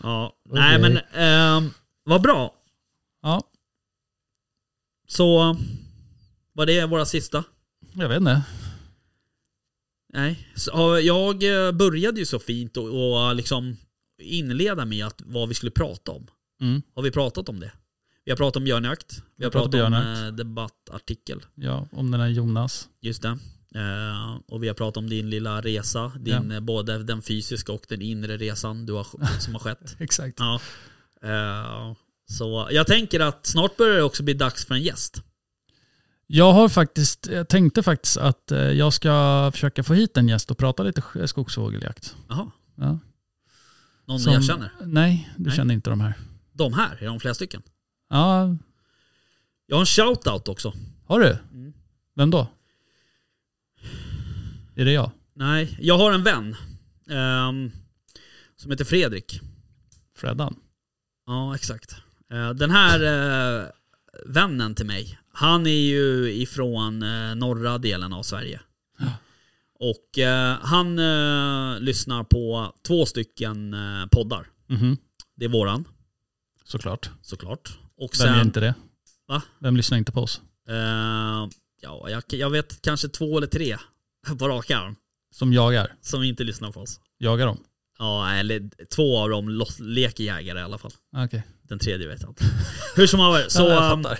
Ja, 0.03 0.35
Okej. 0.49 0.59
nej 0.61 0.79
men 0.81 0.97
eh, 0.97 1.71
vad 2.03 2.21
bra. 2.21 2.53
Ja, 3.21 3.41
Så 5.07 5.57
var 6.53 6.65
det 6.65 6.85
våra 6.85 7.05
sista? 7.05 7.43
jag 7.93 8.09
vet 8.09 8.17
inte. 8.17 8.41
Nej, 10.13 10.47
så, 10.55 10.71
ja, 10.71 10.99
jag 10.99 11.67
eh, 11.67 11.71
började 11.71 12.19
ju 12.19 12.25
så 12.25 12.39
fint 12.39 12.77
och, 12.77 13.13
och 13.27 13.35
liksom 13.35 13.77
inleda 14.21 14.85
med 14.85 15.05
att 15.05 15.21
vad 15.25 15.49
vi 15.49 15.55
skulle 15.55 15.71
prata 15.71 16.11
om. 16.11 16.27
Mm. 16.61 16.81
Har 16.95 17.03
vi 17.03 17.11
pratat 17.11 17.49
om 17.49 17.59
det? 17.59 17.71
Vi 18.25 18.31
har 18.31 18.37
pratat 18.37 18.55
om 18.57 18.63
björnjakt. 18.63 19.23
Vi 19.35 19.43
har 19.43 19.51
pratat 19.51 19.71
pratat 19.71 19.85
om 19.85 19.91
björnjakt. 19.91 20.21
eh, 20.21 20.35
debattartikel. 20.35 21.41
Ja, 21.55 21.87
om 21.91 22.11
den 22.11 22.19
här 22.21 22.27
Jonas. 22.27 22.89
Just 23.01 23.21
det. 23.21 23.37
Eh, 23.75 24.37
och 24.47 24.63
vi 24.63 24.67
har 24.67 24.75
pratat 24.75 24.97
om 24.97 25.09
din 25.09 25.29
lilla 25.29 25.61
resa. 25.61 26.11
Din, 26.19 26.51
eh, 26.51 26.59
Både 26.59 27.03
den 27.03 27.21
fysiska 27.21 27.71
och 27.71 27.85
den 27.89 28.01
inre 28.01 28.37
resan 28.37 28.85
du 28.85 28.93
har, 28.93 29.07
som 29.39 29.53
har 29.53 29.59
skett. 29.59 29.95
Exakt. 29.99 30.39
Ja. 30.39 30.59
Eh, 31.23 31.93
så 32.25 32.67
jag 32.71 32.87
tänker 32.87 33.19
att 33.19 33.45
snart 33.45 33.77
börjar 33.77 33.95
det 33.95 34.03
också 34.03 34.23
bli 34.23 34.33
dags 34.33 34.65
för 34.65 34.75
en 34.75 34.81
gäst. 34.83 35.23
Jag 36.27 36.53
har 36.53 36.69
faktiskt, 36.69 37.27
jag 37.31 37.47
tänkte 37.49 37.83
faktiskt 37.83 38.17
att 38.17 38.51
jag 38.73 38.93
ska 38.93 39.49
försöka 39.53 39.83
få 39.83 39.93
hit 39.93 40.17
en 40.17 40.27
gäst 40.29 40.51
och 40.51 40.57
prata 40.57 40.83
lite 40.83 41.01
sk- 41.01 41.25
skogsfågeljakt. 41.27 42.15
Jaha. 42.29 42.51
Ja. 42.75 42.99
Någon 44.05 44.19
Som- 44.19 44.33
jag 44.33 44.43
känner? 44.45 44.71
Nej, 44.85 45.29
du 45.37 45.43
Nej. 45.47 45.55
känner 45.55 45.73
inte 45.73 45.89
de 45.89 46.01
här. 46.01 46.13
De 46.53 46.73
här, 46.73 46.97
är 47.01 47.05
de 47.05 47.19
flera 47.19 47.33
stycken? 47.33 47.61
Ja, 48.09 48.55
Jag 49.67 49.75
har 49.75 49.81
en 49.81 49.85
shoutout 49.85 50.47
också. 50.47 50.73
har 51.07 51.19
du? 51.19 51.37
Mm. 51.53 51.73
Vem 52.15 52.31
då? 52.31 52.47
Är 54.75 54.85
det 54.85 54.91
jag? 54.91 55.11
Nej, 55.33 55.77
jag 55.81 55.97
har 55.97 56.11
en 56.11 56.23
vän. 56.23 56.55
ehm, 57.09 57.71
som 58.55 58.71
heter 58.71 58.85
Fredrik. 58.85 59.39
Freddan? 60.17 60.55
Ja, 61.25 61.55
exakt. 61.55 61.95
Eh, 62.31 62.49
den 62.49 62.71
här 62.71 62.99
eh, 63.03 63.65
vännen 64.25 64.75
till 64.75 64.85
mig, 64.85 65.19
han 65.33 65.67
är 65.67 65.81
ju 65.81 66.31
ifrån 66.33 67.03
eh, 67.03 67.35
norra 67.35 67.77
delen 67.77 68.13
av 68.13 68.23
Sverige. 68.23 68.61
Ja. 68.99 69.05
Och 69.79 70.19
han 70.61 70.95
lyssnar 71.83 72.23
på 72.23 72.73
två 72.87 73.05
stycken 73.05 73.75
poddar. 74.11 74.47
Mhm, 74.67 74.97
Det 75.35 75.45
är 75.45 75.49
våran, 75.49 75.87
såklart. 76.63 77.09
såklart. 77.21 77.77
Och 77.97 78.11
Vem 78.19 78.27
sen, 78.27 78.33
är 78.35 78.41
inte 78.41 78.59
det? 78.59 78.75
Va? 79.27 79.41
Vem 79.59 79.77
lyssnar 79.77 79.97
inte 79.97 80.11
på 80.11 80.21
oss? 80.21 80.41
ja, 81.81 82.09
jag, 82.09 82.23
jag 82.27 82.49
vet 82.49 82.81
kanske 82.81 83.07
två 83.07 83.37
eller 83.37 83.47
tre 83.47 83.77
på 84.39 84.47
rak 84.49 84.71
arm 84.71 84.95
Som 85.31 85.53
jagar? 85.53 85.93
som 86.01 86.23
inte 86.23 86.43
lyssnar 86.43 86.71
på 86.71 86.79
oss. 86.81 86.99
Jagar 87.19 87.45
dem? 87.45 87.57
Ja, 87.99 88.31
eller 88.33 88.69
två 88.95 89.17
av 89.19 89.29
dem 89.29 89.61
leker 89.79 90.23
jägare 90.23 90.59
i 90.59 90.61
alla 90.61 90.77
fall. 90.77 90.91
Ah, 91.15 91.25
Okej. 91.25 91.43
Den 91.63 91.79
tredje 91.79 92.07
vet 92.07 92.21
jag 92.21 92.29
inte. 92.31 92.43
Hur 92.95 93.07
som 93.07 93.19
haver, 93.19 93.45
så... 93.49 93.61
ja, 93.61 93.99
jag 94.03 94.17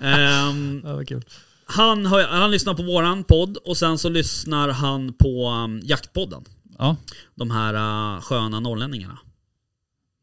ehm, 0.48 0.80
Ja, 0.84 1.04
kul. 1.04 1.24
han, 1.64 2.06
har, 2.06 2.22
han 2.22 2.50
lyssnar 2.50 2.74
på 2.74 2.82
våran 2.82 3.24
podd 3.24 3.56
och 3.56 3.76
sen 3.76 3.98
så 3.98 4.08
lyssnar 4.08 4.68
han 4.68 5.12
på 5.14 5.48
um, 5.50 5.80
Jaktpodden. 5.84 6.44
Ja. 6.78 6.96
De 7.34 7.50
här 7.50 7.74
uh, 8.14 8.20
sköna 8.20 8.60
norrlänningarna. 8.60 9.18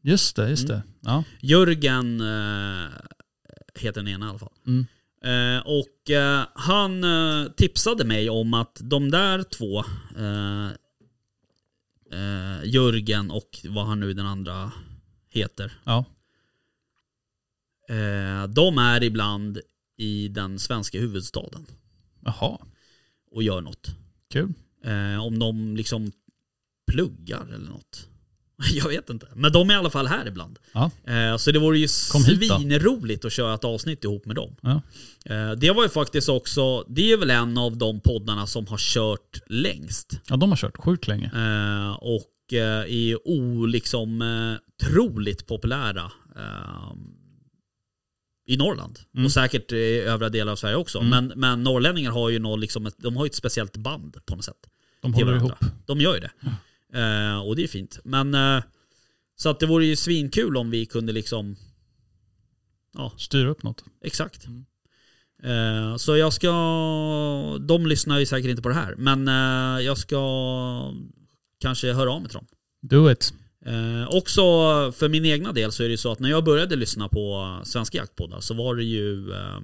Just 0.02 0.36
det, 0.36 0.48
just 0.50 0.68
Mm. 0.68 0.76
det. 0.76 0.82
Ja. 1.10 1.24
Jörgen 1.40 2.20
eh, 2.20 2.88
heter 3.74 4.00
den 4.00 4.08
ena 4.08 4.26
i 4.26 4.28
alla 4.28 4.38
fall. 4.38 4.52
Mm. 4.66 4.86
Eh, 5.24 5.58
och 5.66 6.10
eh, 6.10 6.46
han 6.54 7.04
eh, 7.04 7.52
tipsade 7.52 8.04
mig 8.04 8.30
om 8.30 8.54
att 8.54 8.80
de 8.82 9.10
där 9.10 9.42
två, 9.42 9.78
eh, 10.16 10.66
eh, 12.12 12.64
Jörgen 12.64 13.30
och 13.30 13.58
vad 13.68 13.86
han 13.86 14.00
nu 14.00 14.12
den 14.12 14.26
andra 14.26 14.72
heter, 15.28 15.72
ja. 15.84 16.04
eh, 17.88 18.46
de 18.48 18.78
är 18.78 19.02
ibland 19.02 19.60
i 19.96 20.28
den 20.28 20.58
svenska 20.58 20.98
huvudstaden 20.98 21.66
Jaha, 22.24 22.58
och 23.30 23.42
gör 23.42 23.60
något. 23.60 23.90
kul. 24.28 24.52
Om 25.20 25.38
de 25.38 25.76
liksom 25.76 26.12
pluggar 26.90 27.46
eller 27.46 27.70
något. 27.70 28.09
Jag 28.72 28.88
vet 28.88 29.10
inte. 29.10 29.26
Men 29.34 29.52
de 29.52 29.70
är 29.70 29.74
i 29.74 29.76
alla 29.76 29.90
fall 29.90 30.06
här 30.06 30.28
ibland. 30.28 30.58
Ja. 30.72 30.90
Eh, 31.04 31.36
så 31.36 31.50
det 31.50 31.58
vore 31.58 31.78
ju 31.78 31.88
svinroligt 31.88 33.24
att 33.24 33.32
köra 33.32 33.54
ett 33.54 33.64
avsnitt 33.64 34.04
ihop 34.04 34.26
med 34.26 34.36
dem. 34.36 34.56
Ja. 34.60 34.82
Eh, 35.24 35.52
det 35.52 35.70
var 35.70 35.82
ju 35.82 35.88
faktiskt 35.88 36.28
också, 36.28 36.84
det 36.88 37.12
är 37.12 37.16
väl 37.16 37.30
en 37.30 37.58
av 37.58 37.76
de 37.76 38.00
poddarna 38.00 38.46
som 38.46 38.66
har 38.66 38.78
kört 38.78 39.40
längst. 39.46 40.20
ja, 40.28 40.36
de 40.36 40.50
har 40.50 40.56
kört 40.56 40.76
sjukt 40.76 41.08
länge. 41.08 41.30
Eh, 41.34 41.92
och 41.92 42.26
är 42.52 43.28
o, 43.28 43.66
liksom, 43.66 44.22
eh, 44.22 44.86
troligt 44.86 45.46
populära 45.46 46.12
i 48.46 48.56
Norrland. 48.56 48.98
Mm. 49.14 49.26
Och 49.26 49.32
säkert 49.32 49.72
i 49.72 50.00
övriga 50.00 50.28
delar 50.28 50.52
av 50.52 50.56
Sverige 50.56 50.76
också. 50.76 50.98
Mm. 50.98 51.10
Men, 51.10 51.40
men 51.40 51.62
norrlänningar 51.62 52.10
har 52.10 52.28
ju 52.28 52.38
något, 52.38 52.60
liksom, 52.60 52.90
de 52.98 53.16
har 53.16 53.26
ett 53.26 53.34
speciellt 53.34 53.76
band 53.76 54.16
på 54.26 54.36
något 54.36 54.44
sätt. 54.44 54.56
De 55.02 55.14
håller 55.14 55.36
ihop. 55.36 55.52
De 55.86 56.00
gör 56.00 56.14
ju 56.14 56.20
det. 56.20 56.30
Eh, 56.94 57.38
och 57.38 57.56
det 57.56 57.64
är 57.64 57.68
fint. 57.68 57.98
Men 58.04 58.34
eh, 58.34 58.62
så 59.36 59.48
att 59.48 59.60
det 59.60 59.66
vore 59.66 59.84
ju 59.86 59.96
svinkul 59.96 60.56
om 60.56 60.70
vi 60.70 60.86
kunde 60.86 61.12
liksom, 61.12 61.56
ja 62.94 63.12
Styra 63.18 63.48
upp 63.48 63.62
något. 63.62 63.84
exakt. 64.04 64.46
Mm. 64.46 64.64
Eh, 65.42 65.96
så 65.96 66.16
jag 66.16 66.32
ska, 66.32 66.48
de 67.60 67.86
lyssnar 67.86 68.18
ju 68.18 68.26
säkert 68.26 68.50
inte 68.50 68.62
på 68.62 68.68
det 68.68 68.74
här, 68.74 68.94
men 68.98 69.28
eh, 69.28 69.84
jag 69.86 69.98
ska 69.98 70.94
kanske 71.60 71.92
höra 71.92 72.12
av 72.12 72.20
mig 72.20 72.30
till 72.30 72.38
dem. 72.38 72.46
Do 72.82 73.10
it. 73.10 73.34
Eh, 73.66 74.08
också 74.08 74.42
för 74.92 75.08
min 75.08 75.24
egna 75.24 75.52
del 75.52 75.72
så 75.72 75.82
är 75.82 75.88
det 75.88 75.96
så 75.98 76.12
att 76.12 76.18
när 76.18 76.30
jag 76.30 76.44
började 76.44 76.76
lyssna 76.76 77.08
på 77.08 77.58
svenska 77.64 77.98
jaktpoddar 77.98 78.40
så 78.40 78.54
var 78.54 78.76
det 78.76 78.84
ju 78.84 79.32
eh, 79.32 79.60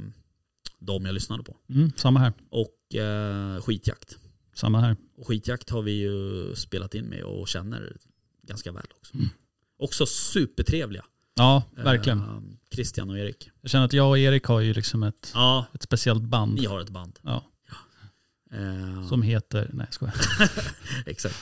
de 0.78 1.06
jag 1.06 1.14
lyssnade 1.14 1.42
på. 1.42 1.56
Mm, 1.70 1.92
samma 1.96 2.20
här. 2.20 2.32
Och 2.50 2.94
eh, 2.94 3.62
skitjakt. 3.62 4.18
Samma 4.56 4.80
här. 4.80 4.96
Och 5.16 5.26
skitjakt 5.26 5.70
har 5.70 5.82
vi 5.82 5.92
ju 5.92 6.54
spelat 6.54 6.94
in 6.94 7.04
med 7.04 7.22
och 7.22 7.48
känner 7.48 7.96
ganska 8.42 8.72
väl 8.72 8.86
också. 8.98 9.14
Mm. 9.14 9.28
Också 9.78 10.06
supertrevliga. 10.06 11.04
Ja, 11.34 11.62
verkligen. 11.76 12.18
Eh, 12.18 12.40
Christian 12.74 13.10
och 13.10 13.18
Erik. 13.18 13.50
Jag 13.60 13.70
känner 13.70 13.84
att 13.84 13.92
jag 13.92 14.08
och 14.08 14.18
Erik 14.18 14.44
har 14.44 14.60
ju 14.60 14.74
liksom 14.74 15.02
ett, 15.02 15.30
Ja, 15.34 15.66
ett 15.74 15.82
speciellt 15.82 16.22
band. 16.22 16.54
ni 16.54 16.66
har 16.66 16.80
ett 16.80 16.90
band. 16.90 17.18
Ja, 17.22 17.44
Eh, 18.52 19.08
som 19.08 19.22
heter, 19.22 19.70
nej 19.72 19.86
jag. 20.00 20.10
Exakt. 21.06 21.36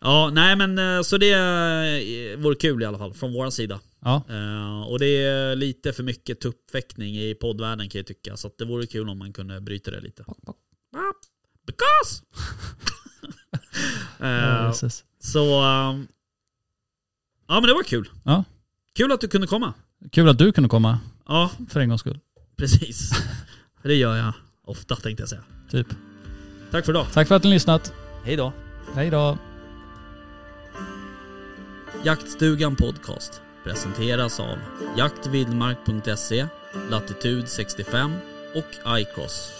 Ja, 0.00 0.30
nej 0.32 0.56
men 0.56 0.78
eh, 0.78 1.02
så 1.02 1.18
det 1.18 1.30
eh, 1.32 2.38
vore 2.38 2.54
kul 2.54 2.82
i 2.82 2.84
alla 2.84 2.98
fall 2.98 3.14
från 3.14 3.32
vår 3.32 3.50
sida. 3.50 3.80
Ja, 4.00 4.22
Eh, 4.28 4.82
och 4.82 4.98
det 4.98 5.06
är 5.06 5.56
lite 5.56 5.92
för 5.92 6.02
mycket 6.02 6.40
tuppfäktning 6.40 7.16
i 7.18 7.34
poddvärlden 7.34 7.88
kan 7.88 7.98
jag 7.98 8.06
tycka. 8.06 8.36
Så 8.36 8.46
att 8.46 8.58
det 8.58 8.64
vore 8.64 8.86
kul 8.86 9.08
om 9.08 9.18
man 9.18 9.32
kunde 9.32 9.60
bryta 9.60 9.90
det 9.90 10.00
lite. 10.00 10.24
Because! 11.66 12.22
Eh, 14.20 14.66
precis. 14.66 15.04
så... 15.20 15.62
ehm, 15.62 16.06
ja 17.48 17.54
men 17.54 17.62
det 17.62 17.74
var 17.74 17.82
kul. 17.82 18.10
Ja. 18.24 18.44
Kul 18.96 19.12
att 19.12 19.20
du 19.20 19.28
kunde 19.28 19.46
komma. 19.46 19.74
Kul 20.12 20.28
att 20.28 20.38
du 20.38 20.52
kunde 20.52 20.68
komma, 20.68 20.98
Ja, 21.28 21.50
för 21.68 21.80
en 21.80 21.88
gångs 21.88 22.00
skull. 22.00 22.20
precis. 22.56 23.10
Det 23.82 23.94
gör 23.94 24.16
jag 24.16 24.32
ofta 24.64 24.96
tänkte 24.96 25.22
jag 25.22 25.28
säga. 25.28 25.42
Typ. 25.70 25.86
Tack 26.70 26.84
för 26.84 26.92
idag. 26.92 27.06
Tack 27.12 27.28
för 27.28 27.34
att 27.34 27.42
ni 27.42 27.48
har 27.50 27.54
lyssnat. 27.54 27.92
Hej 28.24 28.36
då. 28.36 28.52
Hej 28.94 29.10
då. 29.10 29.38
Jaktstugan 32.04 32.76
Podcast 32.76 33.42
presenteras 33.64 34.40
av 34.40 34.58
jaktvildmark.se, 34.96 36.46
Latitude 36.90 37.46
65 37.46 38.12
och 38.54 38.98
iCross. 38.98 39.52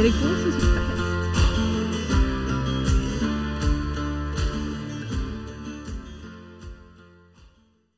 Är 0.00 0.69